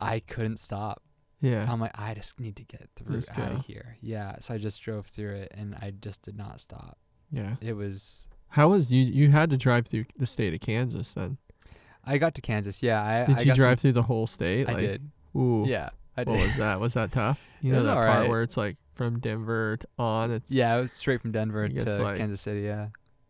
I 0.00 0.20
couldn't 0.20 0.58
stop 0.58 1.02
Yeah. 1.40 1.66
I'm 1.70 1.80
like 1.80 1.98
I 1.98 2.14
just 2.14 2.38
need 2.40 2.56
to 2.56 2.64
get 2.64 2.88
through 2.96 3.16
Just 3.20 3.30
out 3.38 3.52
go. 3.52 3.56
of 3.58 3.64
here 3.66 3.96
yeah 4.00 4.36
so 4.40 4.54
I 4.54 4.58
just 4.58 4.82
drove 4.82 5.06
through 5.06 5.36
it 5.36 5.52
and 5.56 5.74
I 5.76 5.92
just 6.00 6.22
did 6.22 6.36
not 6.36 6.60
stop 6.60 6.98
yeah. 7.30 7.54
it 7.60 7.74
was 7.74 8.26
How 8.48 8.68
was 8.68 8.90
you? 8.90 9.04
You 9.04 9.30
had 9.30 9.50
to 9.50 9.56
drive 9.56 9.86
through 9.86 10.06
the 10.16 10.26
state 10.26 10.52
of 10.54 10.60
Kansas 10.60 11.12
then. 11.12 11.36
I 12.04 12.18
got 12.18 12.34
to 12.36 12.40
Kansas 12.40 12.82
yeah 12.82 13.02
I 13.02 13.26
Did 13.26 13.36
I 13.36 13.40
you 13.40 13.46
got 13.46 13.56
some- 13.56 13.64
drive 13.64 13.80
through 13.80 13.92
the 13.92 14.02
whole 14.02 14.26
state? 14.26 14.68
I 14.68 14.72
like, 14.72 14.80
did 14.80 15.10
Ooh. 15.36 15.64
yeah 15.66 15.90
I 16.16 16.24
did. 16.24 16.30
What 16.32 16.40
was 16.40 16.56
that? 16.56 16.80
Was 16.80 16.94
that 16.94 17.12
tough? 17.12 17.38
You 17.60 17.72
know 17.72 17.82
that 17.82 17.94
part 17.94 18.08
alright. 18.08 18.28
where 18.28 18.42
it's 18.42 18.56
like 18.56 18.76
from 18.94 19.18
Denver 19.18 19.78
to 19.78 19.88
on. 19.98 20.30
It's 20.30 20.48
yeah 20.48 20.76
it 20.76 20.80
was 20.82 20.92
straight 20.92 21.20
from 21.20 21.32
Denver 21.32 21.68
to 21.68 21.98
like 22.02 22.16
Kansas 22.18 22.40
City 22.40 22.60
yeah 22.60 22.88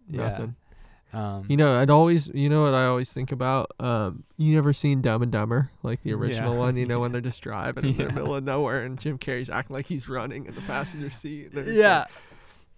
nothing. 0.09 0.54
yeah 0.59 0.68
um 1.12 1.44
You 1.48 1.56
know, 1.56 1.78
I'd 1.78 1.90
always, 1.90 2.28
you 2.34 2.48
know 2.48 2.62
what 2.62 2.74
I 2.74 2.84
always 2.86 3.12
think 3.12 3.32
about? 3.32 3.70
Um, 3.80 4.24
you 4.36 4.54
never 4.54 4.72
seen 4.72 5.00
Dumb 5.00 5.22
and 5.22 5.32
Dumber, 5.32 5.70
like 5.82 6.02
the 6.02 6.12
original 6.12 6.52
Yeah. 6.54 6.59
one, 6.59 6.76
you 6.76 6.86
know, 6.86 7.00
when 7.00 7.12
they're 7.12 7.20
just 7.20 7.40
driving 7.48 7.84
in 7.84 7.96
the 8.09 8.12
middle 8.12 8.34
of 8.34 8.44
nowhere 8.44 8.82
and 8.84 8.98
Jim 8.98 9.18
Carrey's 9.18 9.48
acting 9.48 9.74
like 9.74 9.86
he's 9.86 10.09
running 10.09 10.46
in 10.46 10.54
the 10.54 10.61
passenger 10.62 11.11
seat. 11.11 11.50
yeah 11.54 12.00
like- 12.00 12.09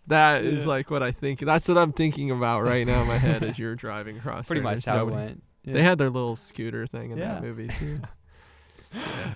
that 0.06 0.44
is 0.44 0.62
Yeah. 0.64 0.68
like 0.68 0.90
what 0.90 1.02
I 1.02 1.12
think. 1.12 1.40
That's 1.40 1.68
what 1.68 1.76
I'm 1.78 1.92
thinking 1.92 2.30
about 2.30 2.62
right 2.64 2.86
now 2.86 3.02
in 3.02 3.08
my 3.08 3.18
head 3.18 3.42
as 3.42 3.58
you're 3.58 3.74
driving 3.76 4.18
across. 4.18 4.46
pretty 4.46 4.60
there. 4.62 4.74
much 4.74 4.84
how 4.86 4.94
it 4.96 4.98
nobody- 5.06 5.16
went 5.16 5.42
They 5.64 5.82
had 5.82 5.98
their 5.98 6.10
little 6.10 6.36
scooter 6.36 6.86
thing 6.86 7.10
in 7.12 7.18
Yeah. 7.18 7.34
that 7.34 7.42
movie 7.42 7.68
too. 7.78 8.00
yeah. 8.94 9.34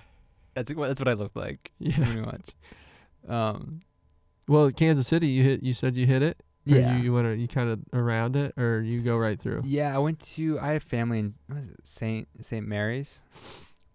that's 0.53 0.73
what 0.73 0.87
that's 0.87 0.99
what 0.99 1.07
I 1.07 1.13
looked 1.13 1.35
like 1.35 1.71
yeah. 1.79 1.95
pretty 1.97 2.21
much 2.21 2.49
um 3.27 3.81
Well, 4.47 4.71
Kansas 4.71 5.07
City, 5.07 5.27
you 5.27 5.43
hit. 5.43 5.63
You 5.63 5.73
said 5.73 5.95
you 5.97 6.05
hit 6.05 6.21
it. 6.21 6.43
Or 6.67 6.75
yeah 6.75 6.97
You, 6.97 7.03
you 7.03 7.13
went. 7.13 7.37
You 7.39 7.47
kind 7.47 7.69
of 7.69 7.79
around 7.93 8.35
it, 8.35 8.53
or 8.57 8.81
you 8.81 9.01
go 9.01 9.17
right 9.17 9.39
through. 9.39 9.61
Yeah, 9.65 9.93
I 9.95 9.99
went 9.99 10.19
to. 10.35 10.59
I 10.59 10.69
had 10.73 10.83
family 10.83 11.19
in 11.19 11.33
what 11.47 11.59
was 11.59 11.67
it 11.67 11.75
Saint 11.85 12.27
Saint 12.41 12.67
Mary's, 12.67 13.21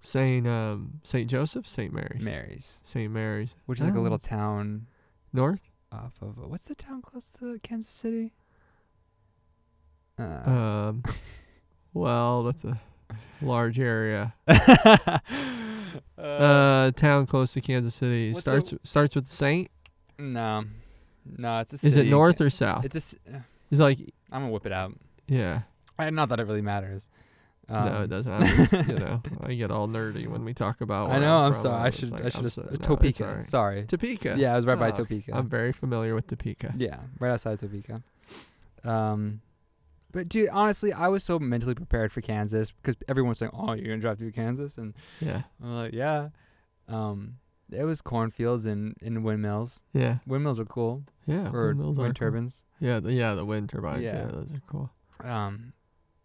Saint 0.03 0.47
um 0.47 1.01
Saint 1.03 1.29
Joseph, 1.29 1.66
Saint 1.66 1.93
Mary's, 1.93 2.23
Mary's, 2.25 2.81
Saint 2.85 3.12
Mary's, 3.12 3.55
which 3.66 3.81
is 3.81 3.87
like 3.87 3.95
a 3.95 3.99
Oh. 3.99 4.03
little 4.03 4.18
town 4.18 4.87
North. 5.33 5.71
off 5.93 6.14
of 6.23 6.37
what's 6.39 6.66
the 6.66 6.75
town 6.77 7.03
close 7.03 7.29
to 7.41 7.59
Kansas 7.62 7.93
City? 7.93 8.33
Uh, 10.18 10.51
Um, 10.51 11.03
well, 11.93 12.45
that's 12.45 12.62
a 12.64 12.79
large 13.43 13.81
area. 13.81 14.35
uh, 16.18 16.91
town 16.93 17.27
close 17.27 17.53
to 17.55 17.61
Kansas 17.61 17.95
City. 17.95 18.35
starts 18.35 18.73
starts 18.83 19.14
with 19.14 19.27
Saint. 19.29 19.68
no, 20.18 20.64
no, 21.25 21.59
it's 21.61 21.73
a 21.83 21.87
Is 21.87 21.97
it 21.97 22.07
north 22.07 22.41
or 22.41 22.51
south? 22.51 22.85
It's 22.85 23.14
a. 23.29 23.37
uh, 23.37 23.39
It's 23.71 23.81
like 23.81 23.99
I'm 24.33 24.43
gonna 24.43 24.53
whip 24.53 24.66
it 24.66 24.73
out. 24.73 24.93
yeah. 25.29 25.62
Uh, 25.99 26.11
Not 26.11 26.29
that 26.31 26.41
it 26.41 26.47
really 26.47 26.62
matters. 26.62 27.09
no, 27.68 27.77
Um, 27.77 28.03
it 28.05 28.07
doesn't. 28.09 28.33
I'm 28.33 28.57
just, 28.66 28.73
you 28.89 28.99
know, 28.99 29.23
I 29.43 29.55
get 29.55 29.71
all 29.71 29.87
nerdy 29.87 30.27
when 30.27 30.45
we 30.45 30.55
talk 30.55 30.81
about. 30.81 31.11
I 31.11 31.18
know. 31.18 31.39
I'm 31.39 31.53
from. 31.53 31.62
sorry. 31.62 31.83
I 31.83 31.91
should. 31.91 32.11
like, 32.11 32.25
I 32.25 32.29
should 32.31 32.39
I'm 32.39 32.43
just 32.45 32.57
so- 32.57 32.62
no, 32.71 32.77
Topeka. 32.77 33.27
alright. 33.29 33.45
Sorry. 33.45 33.85
Topeka. 33.85 34.35
Yeah, 34.39 34.55
I 34.55 34.57
was 34.57 34.64
right 34.66 34.79
by 34.79 34.89
Oh, 34.89 34.93
Topeka. 34.97 35.37
I'm 35.37 35.49
very 35.49 35.73
familiar 35.73 36.14
with 36.14 36.27
Topeka. 36.27 36.75
Yeah, 36.77 36.97
right 37.21 37.31
outside 37.31 37.59
Topeka. 37.61 38.03
Um, 38.85 39.41
but 40.12 40.29
dude, 40.29 40.49
honestly, 40.49 40.93
I 40.93 41.09
was 41.09 41.23
so 41.23 41.39
mentally 41.39 41.75
prepared 41.75 42.12
for 42.12 42.21
Kansas 42.21 42.71
because 42.73 42.97
everyone's 43.09 43.39
saying, 43.39 43.53
"Oh, 43.55 43.75
you're 43.75 43.87
gonna 43.89 43.99
drive 43.99 44.18
through 44.18 44.33
Kansas," 44.33 44.77
and 44.79 44.95
Yeah. 45.21 45.43
I'm 45.62 45.75
like, 45.77 45.93
"Yeah." 45.93 46.31
Um, 46.89 47.37
it 47.73 47.85
was 47.85 48.01
cornfields 48.03 48.66
and, 48.66 48.97
and 49.03 49.25
windmills. 49.25 49.81
Yeah. 49.93 50.18
Windmills 50.27 50.59
are 50.61 50.64
cool, 50.64 51.05
Yeah. 51.27 51.51
or 51.53 51.68
windmills 51.68 51.99
are 51.99 52.03
wind 52.03 52.18
cool. 52.18 52.27
turbines. 52.27 52.64
Yeah. 52.81 53.01
The, 53.01 53.12
yeah. 53.12 53.35
The 53.35 53.45
wind 53.45 53.68
turbines. 53.71 54.03
Yeah. 54.03 54.23
Yeah. 54.23 54.27
Those 54.27 54.53
are 54.53 54.62
cool. 54.66 54.91
Um, 55.23 55.73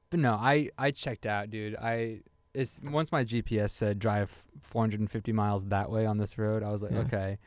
but 0.09 0.19
no, 0.19 0.33
I 0.33 0.69
I 0.77 0.91
checked 0.91 1.25
out, 1.25 1.49
dude. 1.49 1.75
I 1.75 2.21
it's 2.53 2.79
once 2.83 3.11
my 3.11 3.23
GPS 3.25 3.71
said 3.71 3.99
drive 3.99 4.31
450 4.61 5.33
miles 5.33 5.65
that 5.65 5.89
way 5.91 6.05
on 6.05 6.17
this 6.17 6.37
road, 6.37 6.63
I 6.63 6.69
was 6.69 6.81
like, 6.81 6.91
Yeah. 6.93 6.99
okay. 6.99 7.37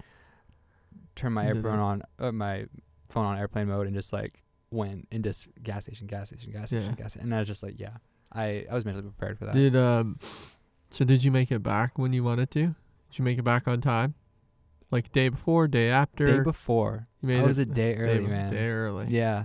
Turn 1.15 1.33
my 1.33 1.47
airplane 1.47 1.79
on, 1.81 2.03
uh, 2.21 2.31
my 2.31 2.67
phone 3.09 3.25
on 3.25 3.39
airplane 3.39 3.67
mode, 3.69 3.87
and 3.87 3.97
just 3.97 4.13
like 4.13 4.43
went 4.71 5.09
and 5.11 5.25
just 5.25 5.49
gas 5.63 5.85
station, 5.85 6.07
gas 6.07 6.29
station, 6.29 6.53
gas 6.53 6.67
station, 6.69 6.91
Yeah. 6.91 6.95
gas 6.95 7.13
station, 7.13 7.27
and 7.27 7.35
I 7.35 7.39
was 7.41 7.49
just 7.49 7.63
like, 7.63 7.81
yeah, 7.81 7.97
I 8.33 8.67
I 8.71 8.75
was 8.75 8.85
mentally 8.85 9.03
prepared 9.09 9.39
for 9.39 9.47
that. 9.47 9.55
Did 9.55 9.75
um, 9.75 10.19
so 10.91 11.05
did 11.05 11.25
you 11.25 11.31
make 11.33 11.51
it 11.51 11.63
back 11.63 11.99
when 11.99 12.13
you 12.13 12.23
wanted 12.23 12.51
to? 12.53 12.75
Did 13.11 13.19
you 13.19 13.25
make 13.25 13.39
it 13.39 13.43
back 13.43 13.67
on 13.67 13.81
time? 13.81 14.15
Like 14.91 15.13
day 15.13 15.29
before, 15.29 15.69
day 15.69 15.91
after? 15.91 16.25
day 16.25 16.41
before, 16.41 17.09
you 17.21 17.29
made 17.29 17.41
I 17.41 17.43
was 17.47 17.59
it 17.59 17.69
a 17.69 17.73
day 17.73 17.95
early, 17.97 18.21
day, 18.21 18.27
man. 18.27 18.53
Day 18.53 18.69
early. 18.69 19.07
Yeah, 19.11 19.45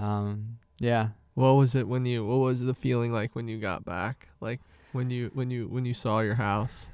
um, 0.00 0.58
yeah. 0.80 1.08
What 1.34 1.52
was 1.52 1.74
it 1.74 1.86
when 1.86 2.04
you? 2.06 2.24
What 2.26 2.38
was 2.38 2.60
the 2.60 2.74
feeling 2.74 3.12
like 3.12 3.36
when 3.36 3.46
you 3.46 3.58
got 3.58 3.84
back? 3.84 4.28
Like 4.40 4.60
when 4.92 5.10
you 5.10 5.30
when 5.32 5.50
you 5.50 5.68
when 5.68 5.84
you 5.84 5.94
saw 5.94 6.20
your 6.20 6.34
house, 6.34 6.88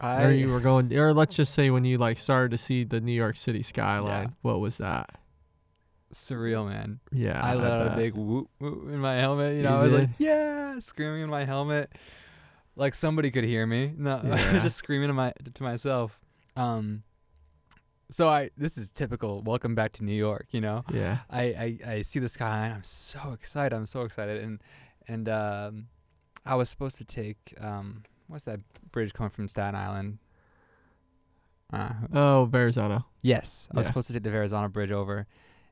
I 0.00 0.24
or 0.24 0.32
you 0.32 0.50
were 0.50 0.58
going, 0.58 0.92
or 0.96 1.14
let's 1.14 1.34
just 1.34 1.54
say 1.54 1.70
when 1.70 1.84
you 1.84 1.96
like 1.96 2.18
started 2.18 2.50
to 2.52 2.58
see 2.58 2.82
the 2.82 3.00
New 3.00 3.12
York 3.12 3.36
City 3.36 3.62
skyline. 3.62 4.28
Yeah. 4.28 4.34
What 4.42 4.60
was 4.60 4.78
that? 4.78 5.10
surreal, 6.12 6.68
man. 6.68 7.00
Yeah, 7.12 7.40
I 7.40 7.54
let 7.54 7.70
out 7.70 7.86
a 7.86 7.96
big 7.96 8.14
whoop, 8.14 8.48
whoop 8.58 8.88
in 8.88 8.98
my 8.98 9.16
helmet. 9.16 9.56
You 9.56 9.62
know, 9.62 9.70
You 9.70 9.76
I 9.76 9.82
was 9.82 9.92
like, 9.92 10.08
yeah, 10.18 10.78
screaming 10.78 11.22
in 11.22 11.30
my 11.30 11.44
helmet, 11.44 11.92
like 12.76 12.94
somebody 12.94 13.30
could 13.30 13.44
hear 13.44 13.66
me. 13.66 13.92
No, 13.96 14.20
Yeah. 14.24 14.58
just 14.60 14.76
screaming 14.76 15.08
to 15.08 15.14
my 15.14 15.32
to 15.54 15.62
myself. 15.62 16.18
Um, 16.56 17.02
so 18.10 18.28
I 18.28 18.50
this 18.56 18.76
is 18.78 18.88
typical. 18.90 19.42
Welcome 19.42 19.74
back 19.74 19.92
to 19.92 20.04
New 20.04 20.14
York. 20.14 20.48
You 20.50 20.60
know, 20.60 20.84
Yeah, 20.92 21.18
I 21.30 21.42
I, 21.42 21.78
I 21.92 22.02
see 22.02 22.18
the 22.18 22.28
sky 22.28 22.66
and 22.66 22.74
I'm 22.74 22.84
so 22.84 23.32
excited. 23.32 23.74
I'm 23.76 23.86
so 23.86 24.02
excited. 24.02 24.42
And 24.42 24.60
and 25.08 25.28
um, 25.28 25.86
I 26.46 26.54
was 26.54 26.68
supposed 26.68 26.96
to 26.98 27.04
take 27.04 27.54
um, 27.60 28.02
what's 28.28 28.44
that 28.44 28.60
bridge 28.92 29.12
coming 29.12 29.30
from 29.30 29.48
Staten 29.48 29.74
Island? 29.74 30.18
Uh, 31.72 31.92
Oh, 32.12 32.48
Verrazano. 32.50 33.06
Yes, 33.22 33.68
I 33.72 33.76
was 33.78 33.86
supposed 33.86 34.08
to 34.08 34.12
take 34.14 34.22
the 34.24 34.30
Verrazano 34.30 34.68
Bridge 34.68 34.90
over, 34.90 35.26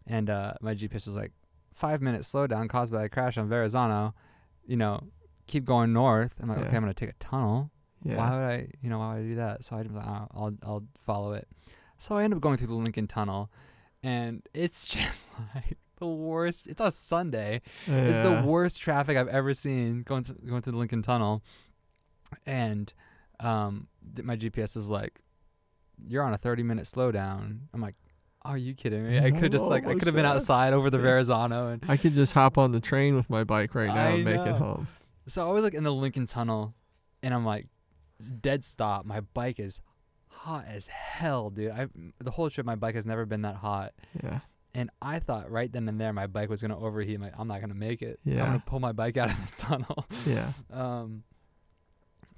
and 0.06 0.30
uh, 0.30 0.54
my 0.60 0.74
GPS 0.74 1.06
was 1.06 1.16
like 1.16 1.32
five 1.74 2.00
minute 2.02 2.22
slowdown 2.22 2.68
caused 2.68 2.92
by 2.92 3.04
a 3.04 3.08
crash 3.08 3.36
on 3.38 3.48
Verrazano. 3.48 4.14
You 4.66 4.76
know, 4.76 5.02
keep 5.48 5.64
going 5.64 5.92
north. 5.92 6.32
I'm 6.40 6.48
like, 6.48 6.58
Yeah. 6.58 6.66
okay, 6.66 6.76
I'm 6.76 6.82
gonna 6.82 6.94
take 6.94 7.10
a 7.10 7.14
tunnel. 7.14 7.70
Yeah. 8.04 8.16
Why 8.16 8.30
would 8.30 8.44
I? 8.44 8.68
You 8.80 8.90
know, 8.90 9.00
why 9.00 9.14
would 9.14 9.20
I 9.24 9.26
do 9.26 9.34
that? 9.36 9.64
So 9.64 9.74
I 9.76 9.82
was 9.82 9.90
like, 9.90 10.04
I'll 10.06 10.54
I'll 10.62 10.84
follow 11.04 11.32
it. 11.32 11.48
So 11.98 12.16
I 12.16 12.22
end 12.22 12.32
up 12.32 12.40
going 12.40 12.56
through 12.58 12.68
the 12.68 12.74
Lincoln 12.74 13.08
Tunnel, 13.08 13.50
and 14.04 14.42
it's 14.54 14.86
just 14.94 15.30
like 15.54 15.76
the 15.98 16.06
worst. 16.06 16.68
It's 16.68 16.80
a 16.80 16.92
Sunday. 16.92 17.60
Yeah. 17.88 17.96
It's 18.04 18.18
the 18.18 18.46
worst 18.48 18.80
traffic 18.80 19.16
I've 19.16 19.26
ever 19.28 19.52
seen 19.52 20.02
going 20.04 20.22
to, 20.24 20.32
going 20.34 20.62
through 20.62 20.74
the 20.74 20.78
Lincoln 20.78 21.02
Tunnel, 21.02 21.42
and 22.46 22.92
um, 23.40 23.88
th- 24.14 24.24
my 24.24 24.36
GPS 24.36 24.76
was 24.76 24.88
like, 24.88 25.20
"You're 26.06 26.22
on 26.22 26.32
a 26.34 26.38
30 26.38 26.62
minute 26.62 26.84
slowdown." 26.84 27.58
I'm 27.74 27.80
like, 27.80 27.96
"Are 28.42 28.56
you 28.58 28.74
kidding 28.74 29.06
me? 29.08 29.18
I 29.18 29.30
could 29.32 29.50
just 29.52 29.64
like 29.64 29.86
I 29.86 29.94
could 29.94 30.06
have 30.06 30.14
been 30.14 30.24
outside 30.24 30.72
over 30.72 30.90
the 30.90 30.98
Yeah. 30.98 31.02
Verrazano." 31.04 31.68
And 31.68 31.84
I 31.88 31.96
could 31.96 32.12
just 32.14 32.32
hop 32.32 32.58
on 32.58 32.72
the 32.72 32.80
train 32.80 33.16
with 33.16 33.28
my 33.28 33.42
bike 33.44 33.74
right 33.74 33.88
now 33.88 34.06
I 34.06 34.10
and 34.10 34.24
make 34.24 34.36
know. 34.36 34.44
it 34.46 34.54
home. 34.56 34.88
So 35.28 35.48
I 35.48 35.52
was 35.52 35.64
like 35.64 35.74
in 35.74 35.84
the 35.84 35.92
Lincoln 35.92 36.26
Tunnel, 36.26 36.74
and 37.22 37.32
I'm 37.32 37.44
like 37.44 37.66
dead 38.40 38.64
stop. 38.64 39.04
My 39.04 39.20
bike 39.20 39.60
is 39.60 39.80
hot 40.28 40.64
as 40.66 40.86
hell, 40.86 41.50
dude. 41.50 41.70
I 41.70 41.86
the 42.20 42.30
whole 42.30 42.50
trip 42.50 42.66
my 42.66 42.74
bike 42.74 42.94
has 42.94 43.06
never 43.06 43.26
been 43.26 43.42
that 43.42 43.56
hot. 43.56 43.92
Yeah. 44.22 44.40
And 44.74 44.90
I 45.02 45.18
thought 45.18 45.50
right 45.50 45.72
then 45.72 45.88
and 45.88 46.00
there 46.00 46.12
my 46.12 46.26
bike 46.26 46.48
was 46.48 46.62
gonna 46.62 46.78
overheat. 46.78 47.16
I'm 47.16 47.22
like, 47.22 47.34
I'm 47.38 47.48
not 47.48 47.60
gonna 47.60 47.74
make 47.74 48.02
it. 48.02 48.20
Yeah. 48.24 48.42
I'm 48.42 48.46
gonna 48.48 48.62
pull 48.66 48.80
my 48.80 48.92
bike 48.92 49.16
out 49.16 49.30
of 49.30 49.40
this 49.40 49.56
tunnel. 49.58 50.06
Yeah. 50.26 50.52
Um, 50.72 51.24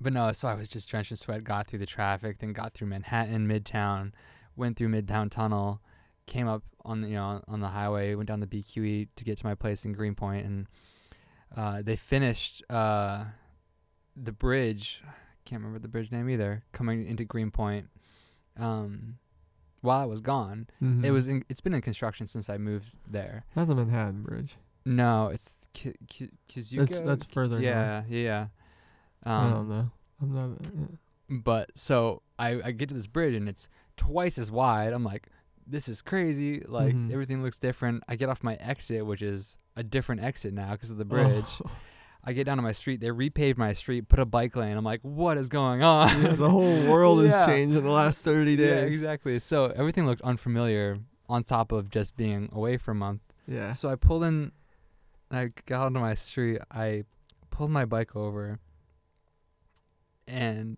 but 0.00 0.12
no, 0.12 0.32
so 0.32 0.48
I 0.48 0.54
was 0.54 0.66
just 0.66 0.88
drenched 0.88 1.10
in 1.10 1.16
sweat, 1.16 1.44
got 1.44 1.66
through 1.66 1.80
the 1.80 1.86
traffic, 1.86 2.38
then 2.38 2.52
got 2.52 2.72
through 2.72 2.88
Manhattan, 2.88 3.46
Midtown, 3.46 4.12
went 4.56 4.78
through 4.78 4.88
Midtown 4.88 5.30
Tunnel, 5.30 5.82
came 6.26 6.48
up 6.48 6.62
on 6.84 7.02
the, 7.02 7.08
you 7.08 7.14
know 7.14 7.42
on 7.48 7.60
the 7.60 7.68
highway, 7.68 8.14
went 8.14 8.28
down 8.28 8.40
the 8.40 8.46
BQE 8.46 9.08
to 9.16 9.24
get 9.24 9.36
to 9.38 9.46
my 9.46 9.54
place 9.54 9.84
in 9.84 9.92
Greenpoint, 9.92 10.46
and 10.46 10.66
uh, 11.56 11.82
they 11.82 11.96
finished 11.96 12.62
uh, 12.70 13.24
the 14.16 14.32
bridge. 14.32 15.02
Can't 15.44 15.60
remember 15.62 15.78
the 15.80 15.88
bridge 15.88 16.10
name 16.12 16.28
either. 16.30 16.62
Coming 16.72 17.06
into 17.06 17.24
Greenpoint, 17.24 17.88
um, 18.58 19.18
while 19.80 20.00
I 20.00 20.04
was 20.04 20.20
gone, 20.20 20.66
it 20.80 20.84
Mhm. 20.84 21.12
was 21.12 21.26
in, 21.28 21.44
it's 21.48 21.60
been 21.60 21.74
in 21.74 21.80
construction 21.80 22.26
since 22.26 22.48
I 22.50 22.58
moved 22.58 22.98
there. 23.06 23.44
That's 23.54 23.68
the 23.68 23.74
Manhattan 23.74 24.22
Bridge. 24.22 24.56
No, 24.84 25.28
it's 25.28 25.56
Ki- 25.72 25.94
Ki- 26.08 26.30
Kizuka. 26.48 26.78
That's 26.88 27.00
that's 27.02 27.24
further. 27.24 27.60
yeah, 27.60 28.02
yeah, 28.08 28.18
yeah. 28.22 28.46
Um, 29.24 29.46
I 29.46 29.50
don't 29.50 29.68
know. 29.68 29.90
I'm 30.22 30.34
not. 30.34 30.66
uh. 30.66 30.96
But 31.28 31.70
so 31.74 32.22
I, 32.38 32.60
I 32.62 32.70
get 32.72 32.88
to 32.88 32.94
this 32.94 33.06
bridge 33.06 33.34
and 33.34 33.48
it's 33.48 33.68
twice 33.96 34.36
as 34.38 34.50
wide. 34.50 34.92
I'm 34.92 35.04
like, 35.04 35.28
this 35.66 35.88
is 35.88 36.02
crazy. 36.02 36.60
Like 36.60 36.94
Mhm. 36.94 37.12
everything 37.12 37.42
looks 37.42 37.58
different. 37.58 38.02
I 38.08 38.16
get 38.16 38.28
off 38.28 38.42
my 38.42 38.54
exit, 38.56 39.06
which 39.06 39.22
is 39.22 39.56
a 39.76 39.82
different 39.82 40.22
exit 40.22 40.52
now 40.54 40.72
because 40.72 40.90
of 40.90 40.96
the 40.98 41.04
oh. 41.04 41.08
bridge. 41.08 41.44
Oh. 41.64 41.70
I 42.22 42.34
get 42.34 42.44
down 42.44 42.58
to 42.58 42.62
my 42.62 42.72
street. 42.72 43.00
They 43.00 43.08
repaved 43.08 43.56
my 43.56 43.72
street, 43.72 44.08
put 44.08 44.18
a 44.18 44.26
bike 44.26 44.54
lane. 44.54 44.76
I'm 44.76 44.84
like, 44.84 45.00
what 45.00 45.38
is 45.38 45.48
going 45.48 45.82
on? 45.82 46.22
Yeah, 46.22 46.32
the 46.34 46.50
whole 46.50 46.82
world 46.86 47.22
Yeah. 47.24 47.30
has 47.30 47.46
changed 47.46 47.74
in 47.76 47.82
the 47.82 47.90
last 47.90 48.22
30 48.24 48.56
days. 48.56 48.66
yeah, 48.68 48.74
exactly. 48.82 49.38
So 49.38 49.66
everything 49.66 50.04
looked 50.04 50.20
unfamiliar 50.20 50.98
on 51.30 51.44
top 51.44 51.72
of 51.72 51.88
just 51.88 52.16
being 52.18 52.50
away 52.52 52.76
for 52.76 52.90
a 52.90 52.94
month. 52.94 53.22
Yeah. 53.46 53.70
So 53.70 53.88
I 53.88 53.94
pulled 53.94 54.24
in, 54.24 54.52
I 55.30 55.52
got 55.64 55.86
onto 55.86 55.98
my 55.98 56.12
street. 56.14 56.60
I 56.70 57.04
pulled 57.50 57.70
my 57.70 57.86
bike 57.86 58.14
over 58.14 58.58
and 60.28 60.76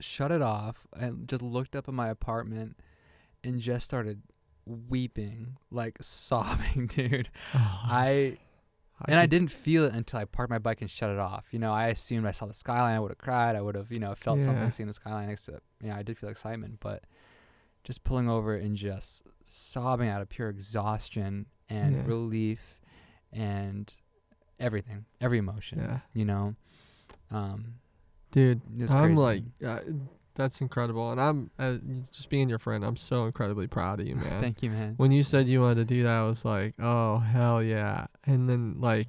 shut 0.00 0.32
it 0.32 0.42
off 0.42 0.86
and 0.96 1.28
just 1.28 1.42
looked 1.42 1.76
up 1.76 1.88
at 1.88 1.94
my 1.94 2.08
apartment 2.08 2.76
and 3.44 3.60
just 3.60 3.84
started 3.84 4.22
weeping, 4.66 5.56
like 5.70 5.96
sobbing, 6.00 6.86
dude. 6.86 7.28
I 7.54 8.38
and 9.08 9.18
I 9.18 9.26
didn't 9.26 9.50
feel 9.50 9.84
it 9.86 9.94
until 9.94 10.20
I 10.20 10.24
parked 10.26 10.50
my 10.50 10.58
bike 10.58 10.80
and 10.80 10.88
shut 10.90 11.10
it 11.10 11.18
off. 11.18 11.46
You 11.50 11.58
know, 11.58 11.72
I 11.72 11.88
assumed 11.88 12.24
I 12.26 12.30
saw 12.30 12.46
the 12.46 12.54
skyline, 12.54 12.94
I 12.94 13.00
would 13.00 13.10
have 13.10 13.18
cried, 13.18 13.56
I 13.56 13.60
would 13.60 13.74
have, 13.74 13.90
you 13.90 13.98
know, 13.98 14.14
felt 14.14 14.38
Yeah. 14.38 14.46
something 14.46 14.70
seeing 14.70 14.86
the 14.86 14.92
skyline. 14.92 15.28
Except, 15.30 15.60
yeah, 15.82 15.96
I 15.96 16.02
did 16.02 16.18
feel 16.18 16.28
excitement, 16.30 16.78
but 16.80 17.02
just 17.82 18.04
pulling 18.04 18.28
over 18.28 18.54
and 18.54 18.76
just 18.76 19.22
sobbing 19.44 20.08
out 20.08 20.22
of 20.22 20.28
pure 20.28 20.48
exhaustion 20.48 21.46
and 21.68 21.96
Yeah. 21.96 22.02
relief 22.06 22.80
and 23.32 23.92
everything, 24.60 25.04
every 25.20 25.38
emotion. 25.38 25.80
Yeah. 25.80 25.98
You 26.14 26.24
know, 26.26 26.54
um, 27.32 27.74
Dude, 28.30 28.60
I'm 28.88 29.16
crazy. 29.16 29.16
like, 29.16 29.42
uh, 29.64 29.80
that's 30.34 30.60
incredible. 30.60 31.10
And 31.10 31.20
I'm 31.20 31.50
uh, 31.58 31.76
just 32.10 32.28
being 32.28 32.48
your 32.48 32.58
friend. 32.58 32.84
I'm 32.84 32.96
so 32.96 33.24
incredibly 33.24 33.66
proud 33.66 34.00
of 34.00 34.06
you, 34.06 34.16
man. 34.16 34.40
thank 34.40 34.62
you, 34.62 34.70
man. 34.70 34.94
when 34.96 35.12
you 35.12 35.22
said 35.22 35.46
you 35.48 35.60
wanted 35.60 35.76
to 35.76 35.84
do 35.84 36.02
that, 36.04 36.10
I 36.10 36.22
was 36.24 36.44
like, 36.44 36.74
oh 36.80 37.18
hell 37.18 37.62
yeah! 37.62 38.06
And 38.24 38.48
then 38.48 38.76
like, 38.78 39.08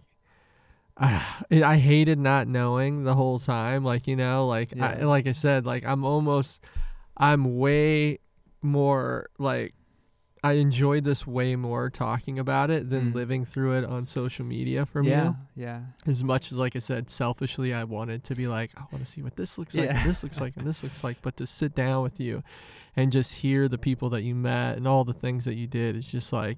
I, 0.97 1.24
I 1.51 1.78
hated 1.78 2.19
not 2.19 2.47
knowing 2.47 3.03
the 3.03 3.15
whole 3.15 3.39
time. 3.39 3.84
Like 3.84 4.07
you 4.07 4.15
know, 4.15 4.47
like 4.47 4.78
I, 4.80 5.03
like 5.03 5.28
I 5.28 5.32
said, 5.32 5.65
like 5.65 5.86
I'm 5.86 6.03
almost, 6.03 6.63
I'm 7.17 7.57
way 7.57 8.19
more 8.61 9.30
like. 9.38 9.74
I 10.46 10.54
enjoyed 10.54 11.06
this 11.06 11.26
way 11.26 11.56
more 11.56 11.89
talking 11.89 12.38
about 12.38 12.70
it 12.70 12.89
than 12.89 13.12
Mm. 13.12 13.16
living 13.16 13.46
through 13.46 13.78
it 13.78 13.86
on 13.86 14.06
social 14.06 14.44
media 14.46 14.86
from 14.86 15.06
yeah, 15.08 15.24
you. 15.56 15.64
yeah, 15.64 15.82
As 16.06 16.22
much 16.22 16.52
as, 16.52 16.58
like 16.58 16.76
I 16.76 16.80
said, 16.80 17.10
selfishly, 17.10 17.74
I 17.74 17.86
wanted 17.86 18.26
to 18.26 18.36
be 18.36 18.48
like, 18.48 18.72
I 18.76 18.84
want 18.91 19.06
to 19.06 19.10
see 19.10 19.22
what 19.22 19.38
this 19.38 19.58
looks 19.58 19.74
like, 19.74 19.89
and 19.91 20.10
this 20.10 20.22
looks 20.22 20.41
like, 20.41 20.58
and 20.58 20.68
this 20.68 20.84
looks 20.84 21.02
like. 21.02 21.18
But 21.22 21.38
to 21.38 21.48
sit 21.48 21.74
down 21.76 22.04
with 22.04 22.20
you 22.20 22.44
and 22.96 23.10
just 23.12 23.36
hear 23.36 23.70
the 23.70 23.78
people 23.78 24.10
that 24.10 24.24
you 24.24 24.36
met 24.36 24.76
and 24.76 24.86
all 24.86 25.06
the 25.06 25.14
things 25.14 25.46
that 25.46 25.56
you 25.56 25.66
did, 25.66 25.96
it's 25.96 26.06
just 26.08 26.34
like, 26.34 26.58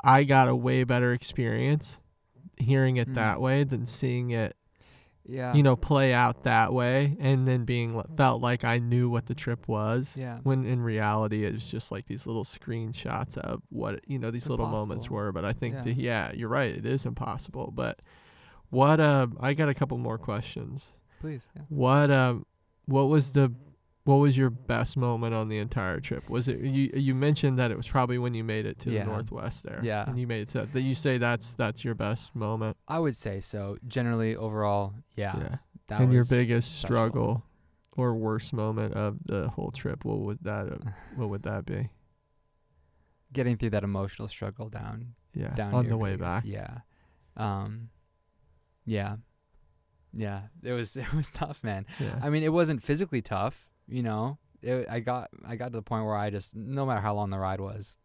I 0.00 0.22
got 0.22 0.46
a 0.48 0.54
way 0.54 0.84
better 0.84 1.12
experience 1.12 1.98
hearing 2.58 2.96
it 2.96 3.08
Mm. 3.10 3.14
that 3.14 3.40
way 3.40 3.64
than 3.64 3.86
seeing 3.86 4.30
it, 4.30 4.54
yeah. 5.28 5.54
you 5.54 5.62
know, 5.62 5.76
play 5.76 6.12
out 6.12 6.44
that 6.44 6.72
way 6.72 7.16
and 7.20 7.46
then 7.46 7.64
being 7.64 8.02
felt 8.16 8.40
like 8.42 8.64
I 8.64 8.78
knew 8.78 9.08
what 9.08 9.26
the 9.26 9.34
trip 9.34 9.66
was. 9.68 10.14
yeah. 10.16 10.38
When 10.42 10.64
in 10.64 10.80
reality, 10.82 11.44
it 11.44 11.52
was 11.54 11.66
just 11.66 11.90
like 11.92 12.06
these 12.06 12.26
little 12.26 12.44
screenshots 12.44 13.36
of 13.38 13.62
what 13.70 14.00
you 14.06 14.18
know 14.18 14.30
these 14.30 14.42
It's 14.42 14.50
little 14.50 14.66
moments 14.68 15.10
were. 15.10 15.32
But 15.32 15.44
I 15.44 15.52
think, 15.52 15.74
Yeah. 15.76 15.82
the, 15.82 15.92
yeah, 15.94 16.32
you're 16.32 16.48
right. 16.48 16.74
It 16.74 16.86
is 16.86 17.04
impossible. 17.06 17.72
But 17.74 18.00
what? 18.70 19.00
Uh, 19.00 19.28
I 19.40 19.54
got 19.54 19.68
a 19.68 19.74
couple 19.74 19.98
more 19.98 20.18
questions. 20.18 20.90
Please. 21.20 21.48
Yeah. 21.54 21.62
What? 21.68 22.10
Um, 22.10 22.46
what 22.86 23.04
was 23.04 23.32
the? 23.32 23.52
What 24.06 24.16
was 24.16 24.36
your 24.38 24.50
best 24.50 24.96
moment 24.96 25.34
on 25.34 25.48
the 25.48 25.58
entire 25.58 26.00
trip? 26.00 26.30
Was 26.30 26.46
it 26.48 26.60
you? 26.60 26.90
You 26.94 27.14
mentioned 27.14 27.58
that 27.58 27.70
it 27.70 27.76
was 27.76 27.88
probably 27.88 28.18
when 28.18 28.34
you 28.34 28.42
made 28.44 28.64
it 28.64 28.78
to 28.80 28.90
Yeah. 28.90 29.04
the 29.04 29.10
northwest 29.10 29.64
there. 29.64 29.80
Yeah. 29.82 30.04
And 30.08 30.18
you 30.18 30.26
made 30.26 30.42
it 30.42 30.48
to 30.50 30.66
that. 30.72 30.80
You 30.80 30.94
say 30.94 31.18
that's 31.18 31.54
that's 31.54 31.84
your 31.84 31.94
best 31.94 32.34
moment. 32.34 32.76
I 32.86 32.98
would 33.00 33.16
say 33.16 33.40
so. 33.40 33.76
Generally, 33.86 34.36
overall, 34.36 34.94
yeah. 35.16 35.56
That 35.88 36.00
and 36.00 36.12
your 36.12 36.24
biggest 36.24 36.72
special. 36.80 36.86
struggle 36.96 37.44
or 37.96 38.14
worst 38.14 38.52
moment 38.52 38.94
of 38.94 39.18
the 39.24 39.48
whole 39.48 39.70
trip, 39.72 40.04
what 40.04 40.18
would 40.20 40.38
that? 40.42 40.66
Uh, 40.72 40.90
what 41.16 41.28
would 41.28 41.42
that 41.42 41.66
be? 41.66 41.90
getting 43.32 43.56
through 43.58 43.70
that 43.70 43.84
emotional 43.84 44.28
struggle 44.28 44.68
down 44.70 45.14
Yeah. 45.34 45.52
down 45.54 45.74
on 45.74 45.88
the 45.88 45.96
way 45.96 46.16
back. 46.16 46.44
Yeah. 46.46 46.78
Um 47.36 47.90
yeah. 48.84 49.16
Yeah. 50.12 50.42
It 50.62 50.72
was 50.72 50.96
it 50.96 51.12
was 51.12 51.30
tough, 51.30 51.62
man. 51.64 51.86
Yeah. 51.98 52.18
I 52.22 52.30
mean, 52.30 52.44
it 52.44 52.52
wasn't 52.52 52.82
physically 52.84 53.20
tough, 53.20 53.65
you 53.88 54.02
know. 54.02 54.38
It, 54.62 54.86
I 54.90 55.00
got 55.00 55.28
I 55.46 55.56
got 55.56 55.66
to 55.66 55.72
the 55.78 55.82
point 55.82 56.06
where 56.06 56.16
I 56.16 56.30
just 56.30 56.56
no 56.56 56.86
matter 56.86 57.00
how 57.00 57.14
long 57.14 57.30
the 57.30 57.38
ride 57.38 57.60
was, 57.60 57.96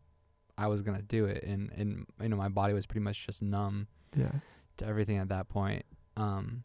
I 0.58 0.68
was 0.68 0.82
going 0.82 0.98
to 0.98 1.04
do 1.04 1.26
it 1.26 1.44
and 1.44 1.72
and 1.76 2.06
you 2.22 2.30
know, 2.30 2.36
my 2.36 2.50
body 2.50 2.74
was 2.74 2.86
pretty 2.86 3.00
much 3.04 3.26
just 3.26 3.42
numb 3.42 3.88
yeah. 4.16 4.32
to 4.78 4.86
everything 4.86 5.18
at 5.18 5.30
that 5.30 5.50
point. 5.50 5.84
Um 6.18 6.64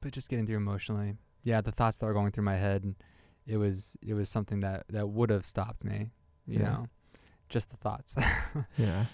but 0.00 0.12
just 0.12 0.28
getting 0.28 0.46
through 0.46 0.58
emotionally. 0.58 1.14
Yeah, 1.42 1.60
the 1.60 1.72
thoughts 1.72 1.98
that 1.98 2.06
were 2.06 2.12
going 2.12 2.30
through 2.30 2.44
my 2.44 2.56
head, 2.56 2.94
it 3.46 3.56
was 3.56 3.96
it 4.06 4.14
was 4.14 4.28
something 4.28 4.60
that 4.60 4.84
that 4.90 5.08
would 5.08 5.30
have 5.30 5.46
stopped 5.46 5.82
me, 5.82 6.10
you 6.46 6.60
Yeah. 6.60 6.64
know. 6.70 6.86
Just 7.48 7.70
the 7.70 7.76
thoughts. 7.76 8.14
Yeah. 8.76 9.06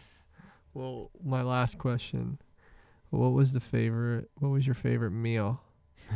Well, 0.74 1.12
my 1.24 1.42
last 1.42 1.78
question. 1.78 2.38
What 3.10 3.28
was 3.32 3.52
the 3.52 3.60
favorite 3.60 4.28
what 4.40 4.48
was 4.48 4.66
your 4.66 4.74
favorite 4.74 5.12
meal 5.12 5.62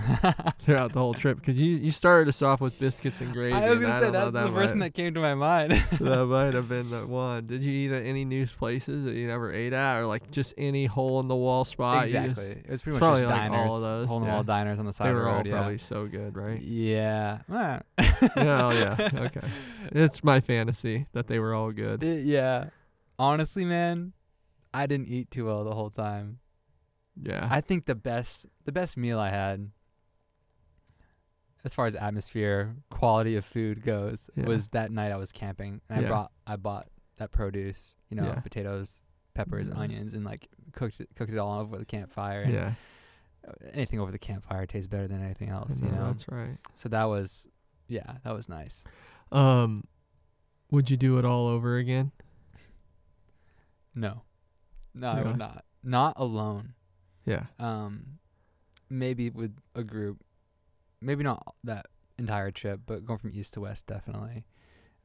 throughout 0.63 0.93
the 0.93 0.99
whole 0.99 1.15
trip? 1.15 1.39
Because 1.39 1.59
you, 1.59 1.77
you 1.77 1.91
started 1.91 2.29
us 2.29 2.43
off 2.43 2.61
with 2.61 2.79
biscuits 2.79 3.21
and 3.21 3.33
gravy. 3.33 3.55
I 3.55 3.71
was 3.71 3.81
gonna 3.81 3.99
say 3.99 4.11
that's 4.11 4.33
the 4.33 4.45
that 4.45 4.53
first 4.53 4.73
thing 4.73 4.81
that 4.81 4.95
came 4.95 5.15
to 5.15 5.21
my 5.21 5.35
mind. 5.35 5.73
that 6.01 6.27
might 6.29 6.55
have 6.55 6.69
been 6.69 6.91
the 6.91 7.07
one. 7.07 7.47
Did 7.47 7.63
you 7.63 7.73
eat 7.73 7.93
at 7.95 8.05
any 8.05 8.25
new 8.25 8.47
places 8.47 9.05
that 9.05 9.15
you 9.15 9.27
never 9.27 9.53
ate 9.53 9.73
at, 9.73 10.01
or 10.01 10.07
like 10.07 10.31
just 10.31 10.55
any 10.57 10.87
hole 10.87 11.21
in 11.21 11.29
the 11.29 11.37
wall 11.37 11.65
spot? 11.65 12.07
you 12.07 12.13
just- 12.13 12.41
exactly. 12.41 12.63
It 12.65 12.71
was 12.71 12.83
pretty 12.83 12.95
much 12.95 13.01
probably 13.01 13.23
just 13.23 13.31
like 13.31 13.51
all 13.51 13.57
diners, 13.57 13.75
of 13.75 13.83
those, 13.83 14.09
hole 14.09 14.17
in 14.19 14.23
the 14.25 14.29
yeah. 14.29 14.35
wall 14.35 14.45
diners 14.45 14.79
on 14.79 14.87
the 14.87 14.93
side 14.93 15.07
they 15.07 15.11
of 15.11 15.17
the 15.17 15.23
were 15.23 15.29
all 15.29 15.37
road. 15.37 15.47
yeah. 15.47 15.53
probably 15.53 15.79
so 15.79 16.07
good, 16.07 16.37
right? 16.37 16.61
Yeah. 16.63 17.39
Ah. 17.51 17.81
yeah, 17.99 18.19
oh, 18.37 18.71
yeah. 18.71 19.09
Okay. 19.15 19.49
It's 19.93 20.23
my 20.23 20.41
fantasy 20.41 21.07
that 21.13 21.27
they 21.27 21.39
were 21.39 21.55
all 21.55 21.73
good. 21.73 22.03
It- 22.03 22.25
yeah. 22.25 22.67
Honestly, 23.19 23.65
man, 23.65 24.13
I 24.73 24.87
didn't 24.87 25.09
eat 25.09 25.31
too 25.31 25.47
well 25.47 25.65
the 25.65 25.75
whole 25.75 25.91
time. 25.91 26.39
Yeah. 27.21 27.47
I 27.51 27.61
think 27.61 27.87
the 27.87 27.95
best 27.95 28.47
the 28.65 28.73
best 28.73 28.97
meal 28.97 29.19
I 29.19 29.31
had 29.31 29.71
as 31.65 31.75
far 31.75 31.87
as 31.87 31.95
atmosphere, 31.95 32.77
quality 32.91 33.35
of 33.37 33.45
food 33.45 33.83
goes, 33.83 34.31
Yeah. 34.37 34.47
was 34.47 34.69
that 34.71 34.93
night 34.93 35.11
I 35.13 35.17
was 35.17 35.33
camping 35.33 35.81
and 35.89 36.01
Yeah. 36.03 36.07
I 36.07 36.09
brought 36.11 36.33
I 36.47 36.57
bought 36.57 36.89
that 37.17 37.33
produce, 37.33 37.97
you 38.09 38.17
know, 38.17 38.27
Yeah. 38.27 38.41
potatoes, 38.41 39.03
peppers, 39.35 39.69
Mhm. 39.69 39.77
onions 39.79 40.15
and 40.15 40.25
like 40.25 40.49
cooked 40.73 41.01
it 41.01 41.09
cooked 41.17 41.33
it 41.33 41.39
all 41.39 41.59
over 41.61 41.77
the 41.79 41.85
campfire. 41.85 42.43
and 42.43 42.53
yeah. 42.53 42.75
Anything 43.73 43.99
over 43.99 44.13
the 44.13 44.19
campfire 44.19 44.67
tastes 44.67 44.87
better 44.87 45.09
than 45.09 45.23
anything 45.23 45.49
else, 45.49 45.81
you 45.81 45.89
know, 45.89 45.95
know. 45.97 46.07
that's 46.09 46.29
right. 46.29 46.59
So 46.75 46.89
that 46.91 47.05
was 47.05 47.47
yeah, 47.89 48.19
that 48.23 48.33
was 48.35 48.49
nice. 48.49 48.85
Um, 49.33 49.85
would 50.71 50.91
you 50.91 50.97
do 50.97 51.19
it 51.19 51.25
all 51.25 51.47
over 51.49 51.77
again? 51.79 52.13
No. 53.95 54.23
No, 54.95 55.09
I 55.09 55.23
would 55.23 55.39
not. 55.39 55.65
Not 55.83 56.15
alone. 56.17 56.75
Yeah. 57.29 57.45
Um 57.59 58.19
maybe 58.91 59.31
with 59.31 59.55
a 59.75 59.85
group. 59.85 60.19
Maybe 61.01 61.23
not 61.23 61.55
that 61.65 61.87
entire 62.19 62.51
trip, 62.51 62.81
but 62.87 63.05
going 63.05 63.19
from 63.19 63.31
east 63.33 63.55
to 63.55 63.61
west 63.61 63.87
definitely. 63.87 64.45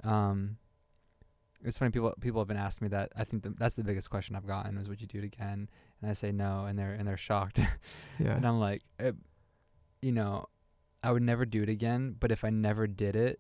Um 0.04 0.58
it's 1.66 1.78
funny 1.78 1.92
people 1.92 2.14
people 2.20 2.42
have 2.42 2.48
been 2.48 2.58
asking 2.58 2.86
me 2.86 2.90
that. 2.90 3.12
I 3.16 3.24
think 3.24 3.44
the, 3.44 3.54
that's 3.58 3.76
the 3.76 3.84
biggest 3.84 4.10
question 4.10 4.36
I've 4.36 4.48
gotten 4.48 4.78
is 4.78 4.90
would 4.90 5.00
you 5.02 5.08
do 5.08 5.20
it 5.20 5.24
again? 5.26 5.70
And 6.02 6.10
I 6.10 6.14
say 6.14 6.32
no 6.32 6.66
and 6.66 6.78
they're 6.78 6.94
and 6.94 7.08
they're 7.08 7.18
shocked. 7.18 7.60
Yeah. 8.20 8.36
and 8.36 8.46
I'm 8.48 8.60
like 8.60 8.82
uh, 9.04 9.12
you 10.02 10.12
know, 10.12 10.46
I 11.02 11.12
would 11.12 11.24
never 11.24 11.46
do 11.46 11.64
it 11.64 11.70
again. 11.70 12.16
But 12.20 12.32
if 12.32 12.44
I 12.44 12.50
never 12.50 12.88
did 12.88 13.16
it, 13.16 13.40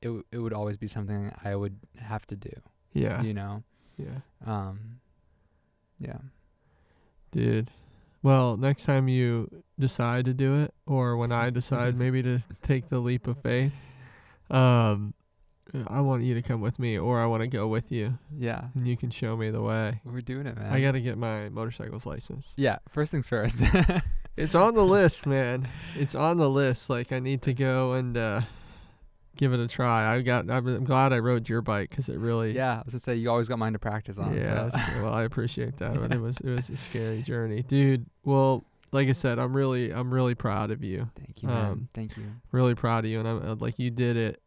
it 0.00 0.06
w- 0.06 0.24
it 0.32 0.38
would 0.38 0.52
always 0.52 0.78
be 0.78 0.86
something 0.86 1.32
I 1.44 1.54
would 1.56 1.76
have 1.98 2.26
to 2.28 2.36
do. 2.36 2.52
Yeah. 2.92 3.22
You 3.22 3.34
know. 3.34 3.62
Yeah. 3.96 4.20
Um. 4.46 5.00
Yeah. 5.98 6.18
Dude. 7.32 7.70
Well, 8.22 8.56
next 8.56 8.84
time 8.84 9.08
you 9.08 9.62
decide 9.78 10.24
to 10.26 10.34
do 10.34 10.62
it, 10.62 10.74
or 10.86 11.16
when 11.16 11.32
I 11.32 11.50
decide 11.60 11.96
maybe 11.96 12.22
to 12.22 12.40
take 12.62 12.88
the 12.88 12.98
leap 12.98 13.26
of 13.26 13.38
faith, 13.42 13.74
um, 14.50 15.14
I 15.86 16.00
want 16.02 16.22
you 16.22 16.34
to 16.34 16.42
come 16.42 16.60
with 16.60 16.78
me, 16.78 16.98
or 16.98 17.20
I 17.20 17.26
want 17.26 17.40
to 17.42 17.46
go 17.48 17.66
with 17.66 17.90
you, 17.90 18.18
Yeah. 18.36 18.64
and 18.74 18.86
you 18.86 18.96
can 18.96 19.10
show 19.10 19.36
me 19.36 19.50
the 19.50 19.62
way. 19.62 20.00
We're 20.04 20.20
doing 20.20 20.46
it, 20.46 20.56
man. 20.56 20.72
I 20.72 20.80
got 20.80 20.92
to 20.92 21.00
get 21.00 21.16
my 21.16 21.48
motorcycle's 21.48 22.04
license. 22.04 22.52
Yeah. 22.56 22.78
First 22.90 23.10
things 23.10 23.26
first. 23.26 23.60
It's 24.36 24.54
on 24.54 24.74
the 24.74 24.84
list, 24.98 25.26
man. 25.26 25.68
It's 25.96 26.14
on 26.14 26.36
the 26.38 26.50
list. 26.50 26.90
Like 26.90 27.10
I 27.12 27.18
need 27.20 27.42
to 27.42 27.54
go 27.54 27.92
and 27.94 28.16
uh, 28.16 28.40
give 29.36 29.52
it 29.52 29.60
a 29.60 29.68
try. 29.68 30.14
I 30.14 30.22
got. 30.22 30.50
I'm, 30.50 30.84
glad 30.84 31.12
I 31.12 31.18
rode 31.18 31.48
your 31.48 31.62
bike 31.62 31.90
because 31.90 32.08
it 32.08 32.18
really. 32.18 32.52
yeah. 32.52 32.74
I 32.76 32.82
was 32.84 32.94
gonna 32.94 33.00
say 33.00 33.14
you 33.16 33.30
always 33.30 33.48
got 33.48 33.58
mine 33.58 33.72
to 33.72 33.78
practice 33.78 34.18
on. 34.18 34.36
Yeah. 34.36 34.70
So. 34.70 35.02
well, 35.02 35.12
I 35.14 35.22
appreciate 35.24 35.78
that, 35.78 35.94
but 36.00 36.12
it 36.12 36.20
was 36.20 36.38
it 36.38 36.50
was 36.50 36.68
a 36.70 36.76
scary 36.76 37.22
journey, 37.22 37.62
dude. 37.62 38.06
Well, 38.24 38.64
like 38.92 39.08
I 39.08 39.12
said, 39.12 39.38
I'm 39.38 39.54
really 39.56 39.90
I'm 39.92 40.12
really 40.12 40.34
proud 40.34 40.70
of 40.70 40.82
you. 40.84 41.08
Thank 41.16 41.42
you, 41.42 41.48
man. 41.48 41.64
Um, 41.64 41.88
Thank 41.94 42.16
you. 42.16 42.24
Really 42.50 42.74
proud 42.74 43.04
of 43.04 43.10
you, 43.10 43.18
and 43.20 43.28
I'm 43.28 43.42
uh, 43.50 43.54
like 43.56 43.78
you 43.78 43.90
did 43.90 44.16
it. 44.16 44.40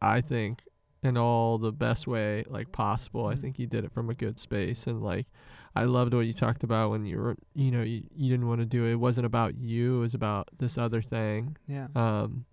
I 0.00 0.20
think 0.20 0.62
in 1.02 1.16
all 1.16 1.58
the 1.58 1.72
best 1.72 2.06
way 2.06 2.44
like 2.48 2.72
possible. 2.72 3.26
I 3.26 3.34
Mhm. 3.34 3.40
think 3.40 3.58
you 3.58 3.66
did 3.66 3.84
it 3.84 3.92
from 3.92 4.10
a 4.10 4.14
good 4.14 4.38
space, 4.38 4.86
and 4.86 5.02
like 5.02 5.26
I 5.74 5.84
loved 5.84 6.14
what 6.14 6.20
you 6.20 6.32
talked 6.32 6.64
about 6.64 6.90
when 6.90 7.04
you 7.04 7.18
were 7.18 7.36
you 7.54 7.70
know 7.70 7.82
you, 7.82 8.02
you 8.16 8.30
didn't 8.30 8.48
want 8.48 8.60
to 8.60 8.66
do 8.66 8.86
it. 8.86 8.92
It 8.92 8.96
wasn't 8.96 9.26
about 9.26 9.56
you. 9.58 9.98
It 9.98 10.00
was 10.00 10.14
about 10.14 10.48
this 10.58 10.78
other 10.78 11.02
thing. 11.02 11.56
Yeah. 11.68 11.88
Um, 11.94 12.46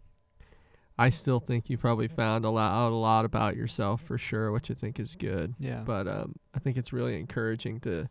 I 0.98 1.10
still 1.10 1.40
think 1.40 1.70
you 1.70 1.78
probably 1.78 2.08
found 2.08 2.46
a 2.46 2.50
lot 2.50 2.72
out 2.72 2.92
a 2.92 2.96
lot 2.96 3.26
about 3.26 3.56
yourself 3.56 4.02
for 4.02 4.18
sure, 4.18 4.52
which 4.52 4.70
I 4.70 4.76
think 4.76 5.00
is 5.00 5.16
good. 5.16 5.56
yeah. 5.60 5.82
But 5.86 6.08
um, 6.08 6.36
I 6.54 6.60
think 6.60 6.78
it's 6.78 6.94
really 6.94 7.20
encouraging 7.20 7.80
to 7.82 8.10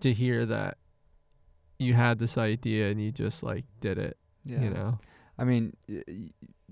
to 0.00 0.12
hear 0.12 0.44
that 0.46 0.78
you 1.78 1.94
had 1.94 2.18
this 2.18 2.36
idea 2.36 2.90
and 2.90 3.00
you 3.00 3.12
just 3.12 3.42
like 3.42 3.64
did 3.80 3.98
it. 3.98 4.16
yeah. 4.44 4.60
You 4.60 4.70
know. 4.70 4.98
I 5.38 5.44
mean, 5.44 5.76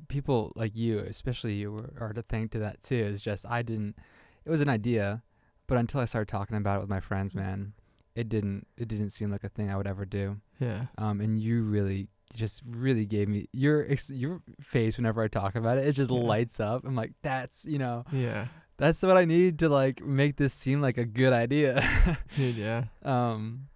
people 0.08 0.52
like 0.56 0.74
you, 0.74 1.00
especially 1.00 1.54
you, 1.54 1.90
are 2.00 2.12
to 2.12 2.22
thank 2.22 2.52
to 2.52 2.58
that 2.60 2.82
too. 2.82 2.96
Is 2.96 3.20
just 3.20 3.44
I 3.46 3.62
didn't. 3.62 3.96
It 4.44 4.50
was 4.50 4.60
an 4.60 4.68
idea, 4.68 5.22
but 5.66 5.78
until 5.78 6.00
I 6.00 6.06
started 6.06 6.28
talking 6.28 6.56
about 6.56 6.78
it 6.78 6.80
with 6.80 6.90
my 6.90 7.00
friends, 7.00 7.34
man, 7.34 7.74
it 8.14 8.28
didn't. 8.28 8.66
It 8.76 8.88
didn't 8.88 9.10
seem 9.10 9.30
like 9.30 9.44
a 9.44 9.48
thing 9.48 9.70
I 9.70 9.76
would 9.76 9.86
ever 9.86 10.04
do. 10.04 10.38
Yeah. 10.58 10.86
Um, 10.98 11.20
and 11.20 11.38
you 11.38 11.62
really, 11.62 12.08
just 12.34 12.62
really 12.66 13.06
gave 13.06 13.28
me 13.28 13.48
your 13.52 13.86
your 14.08 14.40
face 14.60 14.96
whenever 14.96 15.22
I 15.22 15.28
talk 15.28 15.54
about 15.54 15.78
it. 15.78 15.86
It 15.86 15.92
just 15.92 16.10
Yeah. 16.10 16.18
lights 16.18 16.60
up. 16.60 16.84
I'm 16.84 16.94
like, 16.96 17.12
that's 17.22 17.64
you 17.66 17.78
know, 17.78 18.04
Yeah. 18.12 18.48
that's 18.76 19.02
what 19.02 19.16
I 19.16 19.24
need 19.24 19.58
to 19.60 19.68
like 19.68 20.02
make 20.04 20.36
this 20.36 20.52
seem 20.54 20.80
like 20.80 20.98
a 20.98 21.04
good 21.04 21.32
idea. 21.32 21.82
Dude. 22.36 22.56
Yeah. 22.56 22.84
um, 23.02 23.68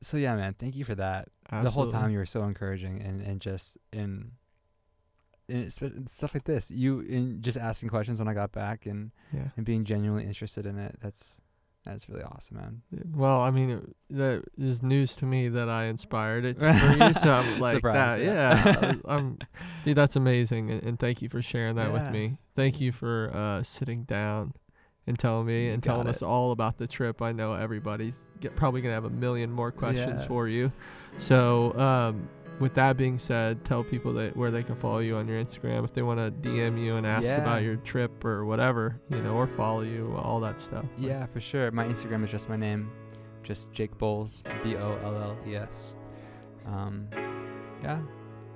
so 0.00 0.16
yeah, 0.16 0.34
man, 0.34 0.54
thank 0.58 0.74
you 0.76 0.84
for 0.84 0.94
that 0.96 1.28
Absolutely. 1.50 1.64
the 1.64 1.70
whole 1.74 1.90
time 1.90 2.10
you 2.10 2.18
were 2.18 2.26
so 2.26 2.42
encouraging 2.44 3.00
and 3.02 3.20
and 3.22 3.40
just 3.40 3.76
in, 3.92 4.32
in 5.48 5.70
stuff 6.06 6.34
like 6.34 6.44
this 6.44 6.70
you 6.70 7.00
in 7.00 7.42
just 7.42 7.58
asking 7.58 7.88
questions 7.88 8.18
when 8.18 8.28
i 8.28 8.32
got 8.32 8.52
back 8.52 8.86
and 8.86 9.10
Yeah. 9.32 9.48
and 9.56 9.66
being 9.66 9.84
genuinely 9.84 10.24
interested 10.24 10.64
in 10.66 10.78
it 10.78 10.96
that's 11.02 11.40
that's 11.84 12.08
really 12.08 12.22
awesome 12.22 12.56
man 12.58 12.82
Well, 13.14 13.40
I 13.40 13.50
mean, 13.50 13.70
it, 13.70 13.96
that 14.10 14.42
is 14.58 14.82
news 14.82 15.16
to 15.16 15.26
me 15.26 15.48
that 15.48 15.68
I 15.68 15.84
inspired 15.86 16.44
it 16.44 16.58
for 16.60 16.66
you. 16.66 17.12
So 17.14 17.32
I'm 17.32 17.58
like 17.60 17.74
Surprise, 17.76 18.18
that. 18.18 18.22
yeah. 18.24 18.64
Yeah. 18.82 18.94
I'm, 19.06 19.38
dude, 19.84 19.96
that's 19.96 20.16
amazing, 20.16 20.70
and, 20.70 20.82
and 20.82 20.98
thank 20.98 21.22
you 21.22 21.28
for 21.28 21.42
sharing 21.42 21.76
that 21.76 21.92
with 21.92 22.10
me. 22.10 22.36
Thank 22.56 22.80
you 22.80 22.92
for 22.92 23.30
uh, 23.34 23.62
sitting 23.62 24.04
down 24.04 24.54
and 25.06 25.18
telling 25.18 25.46
me 25.46 25.70
and 25.70 25.82
got 25.82 25.90
telling 25.94 26.06
us 26.08 26.22
all 26.22 26.52
about 26.52 26.78
the 26.78 26.86
trip. 26.86 27.20
I 27.22 27.32
know 27.32 27.54
everybody's 27.54 28.18
get, 28.40 28.54
probably 28.54 28.80
gonna 28.82 28.94
have 28.94 29.04
a 29.04 29.10
million 29.10 29.50
more 29.50 29.72
questions 29.72 30.20
Yeah. 30.20 30.26
for 30.28 30.46
you. 30.46 30.70
So, 31.18 31.76
um, 31.78 32.28
with 32.60 32.74
that 32.74 32.96
being 32.96 33.18
said, 33.18 33.64
tell 33.64 33.82
people 33.84 34.12
that 34.14 34.36
where 34.36 34.50
they 34.50 34.62
can 34.62 34.76
follow 34.76 34.98
you 34.98 35.16
on 35.16 35.26
your 35.28 35.42
Instagram 35.42 35.84
if 35.84 35.92
they 35.92 36.02
want 36.02 36.18
to 36.20 36.30
DM 36.48 36.78
you 36.82 36.96
and 36.96 37.06
ask 37.06 37.24
Yeah. 37.24 37.42
about 37.42 37.62
your 37.62 37.76
trip 37.76 38.24
or 38.24 38.44
whatever, 38.44 39.00
you 39.08 39.20
know, 39.22 39.34
or 39.34 39.46
follow 39.46 39.80
you, 39.82 40.14
all 40.16 40.40
that 40.40 40.60
stuff. 40.60 40.84
But- 40.96 41.04
yeah 41.08 41.26
for 41.26 41.40
sure 41.40 41.70
my 41.72 41.84
instagram 41.84 42.22
is 42.24 42.30
just 42.30 42.48
my 42.48 42.56
name 42.56 42.90
just 43.42 43.72
jake 43.72 43.96
bolles 43.98 44.42
b-o-l-l-e-s 44.62 45.94
um 46.66 47.08
yeah 47.82 47.98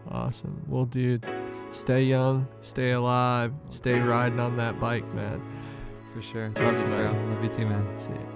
Awesome. 0.09 0.62
Well, 0.68 0.85
dude, 0.85 1.27
stay 1.73 2.05
young, 2.05 2.47
stay 2.60 2.93
alive, 2.93 3.52
stay 3.70 3.98
riding 3.98 4.39
on 4.39 4.56
that 4.59 4.78
bike, 4.78 5.05
man. 5.14 5.43
for 6.14 6.23
sure 6.23 6.48
Love 6.51 6.74
you, 6.74 6.78
you 6.81 6.86
bro 6.86 7.12
man. 7.12 7.35
love 7.35 7.43
you 7.44 7.51
too 7.51 7.66
man 7.66 7.98
See 7.98 8.10
ya. 8.10 8.35